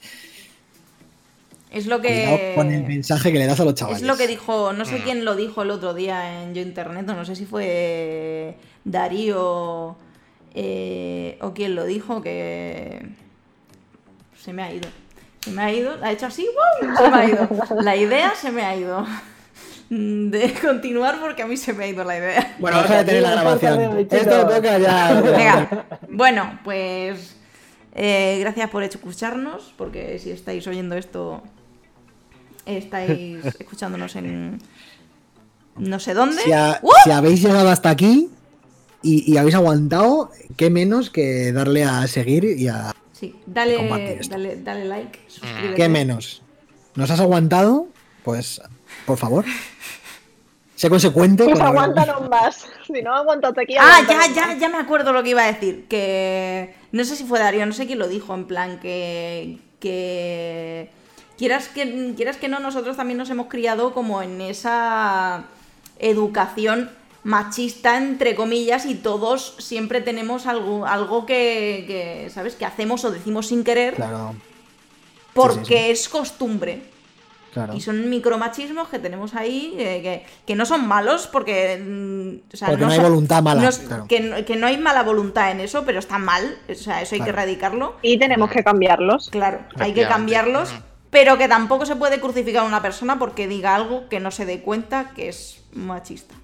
Es 1.72 1.88
lo 1.88 2.00
que. 2.00 2.54
con 2.56 2.72
el 2.72 2.84
mensaje 2.86 3.32
que 3.32 3.40
le 3.40 3.48
das 3.48 3.60
a 3.60 3.66
los 3.66 3.74
chavales. 3.74 4.02
Es 4.02 4.08
lo 4.08 4.18
que 4.18 4.28
dijo, 4.28 4.72
no 4.74 4.86
sé 4.86 5.00
Mm. 5.00 5.04
quién 5.04 5.26
lo 5.26 5.36
dijo 5.36 5.64
el 5.64 5.72
otro 5.72 5.94
día 5.96 6.44
en 6.44 6.54
Yo 6.54 6.62
Internet, 6.62 7.10
o 7.10 7.14
no 7.16 7.26
sé 7.26 7.36
si 7.36 7.46
fue 7.46 8.56
Darío 8.86 9.96
eh, 10.54 11.38
o 11.42 11.54
quién 11.54 11.74
lo 11.76 11.86
dijo, 11.86 12.22
que 12.22 13.02
se 14.40 14.54
me 14.54 14.62
ha 14.64 14.74
ido. 14.74 14.90
Se 15.40 15.50
me 15.50 15.64
ha 15.64 15.74
ido, 15.74 15.96
ha 16.04 16.12
hecho 16.12 16.28
así, 16.28 16.46
¡wow! 16.46 16.96
Se 16.98 17.10
me 17.10 17.18
ha 17.18 17.26
ido. 17.26 17.50
La 17.82 17.96
idea 17.96 18.34
se 18.36 18.52
me 18.52 18.62
ha 18.64 18.76
ido. 18.76 19.08
De 19.92 20.54
continuar 20.62 21.20
porque 21.20 21.42
a 21.42 21.48
mí 21.48 21.58
se 21.58 21.74
me 21.74 21.84
ha 21.84 21.88
ido 21.88 22.06
la 22.06 22.18
idea. 22.18 22.56
Bueno, 22.60 22.78
vamos 22.78 22.92
a 22.92 23.00
detener 23.00 23.24
la 23.24 23.32
grabación. 23.32 24.08
Esto 24.10 24.48
toca 24.48 24.78
ya. 24.78 25.22
Venga, 25.22 25.86
bueno, 26.10 26.60
pues 26.64 27.36
eh, 27.94 28.38
gracias 28.40 28.70
por 28.70 28.84
escucharnos, 28.84 29.74
porque 29.78 30.18
si 30.18 30.32
estáis 30.32 30.66
oyendo 30.68 30.96
esto, 30.96 31.44
estáis 32.66 33.44
escuchándonos 33.60 34.16
en 34.16 34.60
no 35.76 36.00
sé 36.00 36.14
dónde. 36.14 36.42
Si, 36.42 36.52
¡Uh! 36.52 36.92
si 37.04 37.12
habéis 37.12 37.42
llegado 37.42 37.68
hasta 37.68 37.90
aquí 37.90 38.30
y, 39.02 39.30
y 39.30 39.36
habéis 39.36 39.56
aguantado, 39.56 40.32
qué 40.56 40.70
menos 40.70 41.10
que 41.10 41.52
darle 41.52 41.84
a 41.84 42.08
seguir 42.08 42.46
y 42.46 42.70
a. 42.70 42.96
Sí, 43.12 43.36
dale, 43.46 43.90
dale, 44.30 44.56
dale 44.64 44.86
like, 44.86 45.20
suscríbete. 45.28 45.76
¿Qué 45.76 45.90
menos? 45.90 46.44
¿Nos 46.96 47.12
has 47.12 47.20
aguantado? 47.20 47.90
Pues, 48.24 48.62
por 49.06 49.18
favor. 49.18 49.44
Sé 50.82 50.90
consecuente. 50.90 51.44
Pues 51.44 51.60
aguántanos 51.60 52.28
más. 52.28 52.66
Si 52.88 53.04
no 53.04 53.14
aguantas 53.14 53.56
aquí. 53.56 53.76
Ah, 53.80 54.00
ya, 54.10 54.34
ya, 54.34 54.58
ya 54.58 54.68
me 54.68 54.80
acuerdo 54.80 55.14
lo 55.14 55.22
que 55.22 55.30
iba 55.30 55.44
a 55.44 55.52
decir. 55.54 55.86
Que 55.88 56.74
no 56.92 57.04
sé 57.04 57.16
si 57.16 57.24
fue 57.24 57.38
Darío, 57.38 57.68
no 57.68 57.72
sé 57.72 57.86
quién 57.86 58.00
lo 58.00 58.08
dijo, 58.08 58.34
en 58.34 58.46
plan 58.46 58.80
que. 58.80 59.60
que. 59.80 60.90
Quieras 61.38 61.68
que, 61.68 62.14
quieras 62.18 62.38
que 62.38 62.48
no, 62.48 62.60
nosotros 62.60 62.98
también 62.98 63.20
nos 63.20 63.30
hemos 63.30 63.46
criado 63.46 63.94
como 63.94 64.24
en 64.24 64.42
esa 64.42 65.44
educación 66.00 66.90
machista, 67.24 67.98
entre 67.98 68.34
comillas, 68.34 68.88
y 68.88 68.96
todos 68.96 69.56
siempre 69.60 70.02
tenemos 70.02 70.48
algo, 70.48 70.88
algo 70.88 71.28
que, 71.28 71.84
que, 71.86 72.32
¿sabes? 72.32 72.56
Que 72.56 72.66
hacemos 72.66 73.06
o 73.06 73.12
decimos 73.12 73.48
sin 73.48 73.64
querer 73.64 73.94
Claro, 73.94 74.34
porque 75.34 75.66
sí, 75.66 75.84
sí. 75.86 75.92
es 75.92 76.10
costumbre. 76.10 76.82
Claro. 77.54 77.74
Y 77.76 77.82
son 77.82 78.10
micromachismos 78.10 78.88
que 78.90 79.00
tenemos 79.00 79.36
ahí, 79.36 79.76
eh, 79.78 80.02
que, 80.02 80.26
que 80.46 80.56
no 80.56 80.66
son 80.66 80.88
malos, 80.88 81.28
porque. 81.28 81.78
mm, 81.84 82.54
o 82.54 82.58
sea, 82.58 82.68
Porque 82.70 82.86
no 82.86 82.92
hay 82.92 82.98
son- 82.98 83.06
voluntad 83.06 83.42
mala, 83.44 83.62
no 83.64 83.70
es- 83.70 83.80
claro. 83.80 84.06
que, 84.08 84.20
no- 84.20 84.46
que 84.46 84.56
no 84.56 84.68
hay 84.68 84.78
mala 84.78 85.04
voluntad 85.04 85.52
en 85.52 85.60
eso, 85.60 85.84
pero 85.86 86.00
está 86.00 86.18
mal. 86.18 86.58
O 86.70 86.74
sea, 86.76 87.02
eso 87.02 87.16
hay 87.16 87.22
que 87.22 87.30
erradicarlo. 87.30 87.96
Y 88.02 88.18
tenemos 88.18 88.50
que 88.50 88.64
cambiarlos. 88.64 89.30
Claro, 89.30 89.60
hay 89.78 89.94
que 89.94 90.08
cambiarlos. 90.08 90.74
Pero 91.10 91.38
que 91.38 91.50
tampoco 91.50 91.86
se 91.86 91.98
puede 91.98 92.22
crucificar 92.22 92.64
a 92.64 92.68
una 92.68 92.82
persona 92.82 93.20
porque 93.20 93.46
diga 93.46 93.76
algo 93.76 94.08
que 94.08 94.22
no 94.22 94.32
se 94.32 94.46
dé 94.46 94.62
cuenta 94.62 95.12
que 95.14 95.28
es 95.28 95.62
machista. 95.74 96.36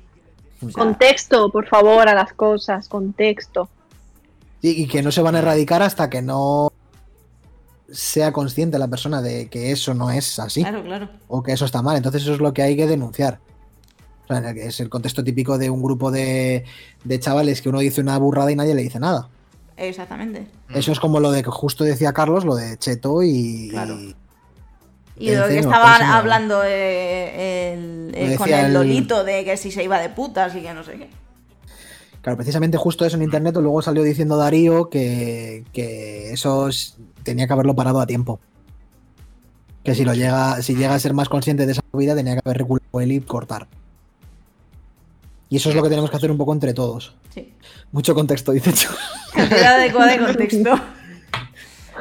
O 0.61 0.69
sea, 0.69 0.83
Contexto, 0.83 1.49
por 1.51 1.67
favor, 1.67 2.09
a 2.09 2.13
las 2.13 2.33
cosas. 2.33 2.89
Contexto. 2.89 3.69
Y, 4.61 4.71
y 4.83 4.87
que 4.87 5.01
no 5.01 5.11
se 5.13 5.21
van 5.21 5.35
a 5.35 5.39
erradicar 5.39 5.81
hasta 5.83 6.09
que 6.09 6.21
no 6.21 6.73
sea 7.91 8.31
consciente 8.33 8.77
la 8.79 8.87
persona 8.87 9.21
de 9.21 9.47
que 9.47 9.71
eso 9.71 9.93
no 9.93 10.11
es 10.11 10.39
así 10.39 10.61
Claro, 10.61 10.83
claro. 10.83 11.09
o 11.27 11.41
que 11.43 11.53
eso 11.53 11.65
está 11.65 11.81
mal. 11.81 11.95
Entonces 11.97 12.23
eso 12.23 12.33
es 12.33 12.39
lo 12.39 12.53
que 12.53 12.61
hay 12.61 12.75
que 12.75 12.87
denunciar. 12.87 13.39
O 14.23 14.27
sea, 14.27 14.53
que 14.53 14.65
es 14.67 14.79
el 14.81 14.89
contexto 14.89 15.23
típico 15.23 15.57
de 15.57 15.69
un 15.69 15.81
grupo 15.81 16.11
de, 16.11 16.65
de 17.05 17.19
chavales 17.19 17.61
que 17.61 17.69
uno 17.69 17.79
dice 17.79 18.01
una 18.01 18.17
burrada 18.17 18.51
y 18.51 18.55
nadie 18.57 18.75
le 18.75 18.83
dice 18.83 18.99
nada. 18.99 19.29
Exactamente. 19.77 20.47
Eso 20.73 20.91
es 20.91 20.99
como 20.99 21.19
lo 21.19 21.31
de 21.31 21.43
que 21.43 21.49
justo 21.51 21.83
decía 21.83 22.11
Carlos, 22.11 22.43
lo 22.43 22.55
de 22.55 22.77
Cheto 22.77 23.23
y... 23.23 23.69
Claro. 23.69 23.95
y- 23.99 24.15
Y 25.19 25.29
de 25.29 25.37
lo 25.37 25.47
que 25.47 25.59
estaban 25.59 25.93
encima. 26.01 26.17
hablando 26.17 26.61
eh, 26.65 27.73
el- 27.73 28.11
eh, 28.13 28.35
con 28.37 28.49
el 28.49 28.65
el- 28.65 28.73
Lolito 28.73 29.23
de 29.23 29.45
que 29.45 29.55
si 29.57 29.71
se 29.71 29.83
iba 29.83 29.99
de 29.99 30.09
putas 30.09 30.55
y 30.55 30.61
que 30.61 30.73
no 30.73 30.83
sé 30.83 30.93
qué. 30.97 31.09
Claro, 32.21 32.35
precisamente 32.37 32.77
justo 32.77 33.05
eso 33.05 33.15
en 33.15 33.23
internet, 33.23 33.55
luego 33.55 33.81
salió 33.81 34.03
diciendo 34.03 34.35
Darío 34.35 34.89
que, 34.89 35.63
que 35.71 36.33
eso 36.33 36.67
es- 36.67 36.97
tenía 37.27 37.45
que 37.45 37.53
haberlo 37.53 37.75
parado 37.75 37.99
a 37.99 38.07
tiempo. 38.07 38.39
Que 39.83 39.93
si 39.95 40.03
lo 40.03 40.13
llega, 40.13 40.61
si 40.61 40.75
llega 40.75 40.95
a 40.95 40.99
ser 40.99 41.13
más 41.13 41.29
consciente 41.29 41.65
de 41.65 41.73
esa 41.73 41.81
vida, 41.93 42.15
tenía 42.15 42.33
que 42.33 42.41
haber 42.43 42.57
reculado 42.57 43.01
él 43.01 43.11
y 43.11 43.21
cortar. 43.21 43.67
Y 45.49 45.57
eso 45.57 45.69
es 45.69 45.75
lo 45.75 45.83
que 45.83 45.89
tenemos 45.89 46.09
que 46.09 46.17
hacer 46.17 46.31
un 46.31 46.37
poco 46.37 46.53
entre 46.53 46.73
todos. 46.73 47.15
Sí. 47.33 47.53
Mucho 47.91 48.15
contexto, 48.15 48.51
dice 48.51 48.73
Chu. 48.73 48.89
Cantidad 49.33 49.75
adecuada 49.75 50.11
de 50.11 50.19
contexto. 50.19 50.79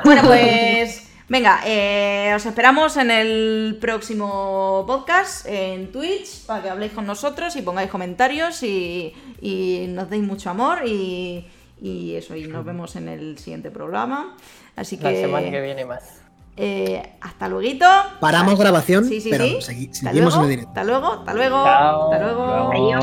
Bueno, 0.04 0.22
pues. 0.24 1.08
Venga, 1.28 1.60
eh, 1.64 2.32
os 2.36 2.44
esperamos 2.44 2.98
en 2.98 3.10
el 3.10 3.78
próximo 3.80 4.84
podcast 4.86 5.46
en 5.46 5.90
Twitch 5.90 6.44
para 6.44 6.62
que 6.62 6.68
habléis 6.68 6.92
con 6.92 7.06
nosotros 7.06 7.56
y 7.56 7.62
pongáis 7.62 7.90
comentarios 7.90 8.62
y, 8.62 9.12
y 9.40 9.86
nos 9.88 10.08
deis 10.10 10.22
mucho 10.22 10.50
amor 10.50 10.86
y, 10.86 11.46
y 11.80 12.14
eso, 12.14 12.36
y 12.36 12.46
nos 12.46 12.64
vemos 12.64 12.94
en 12.96 13.08
el 13.08 13.38
siguiente 13.38 13.70
programa. 13.70 14.36
Así 14.76 14.96
La 14.98 15.10
que. 15.10 15.20
semana 15.22 15.50
que 15.50 15.60
viene 15.60 15.84
más. 15.84 16.20
eh, 16.58 17.16
hasta 17.20 17.48
luego. 17.48 17.78
Paramos 18.20 18.58
grabación, 18.58 19.04
Sí, 19.04 19.20
sí, 19.20 19.28
pero 19.30 19.44
sí. 19.44 19.56
segui- 19.60 19.92
seguimos 19.92 20.14
luego, 20.34 20.36
en 20.36 20.42
el 20.44 20.48
directo. 20.50 20.68
Hasta 20.70 20.84
luego, 20.84 21.12
hasta 21.12 21.34
luego. 21.34 21.64
Chao. 21.64 22.12
Hasta 22.12 22.24
luego. 22.24 22.46
Luego. 22.46 22.94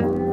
Adiós. 0.00 0.23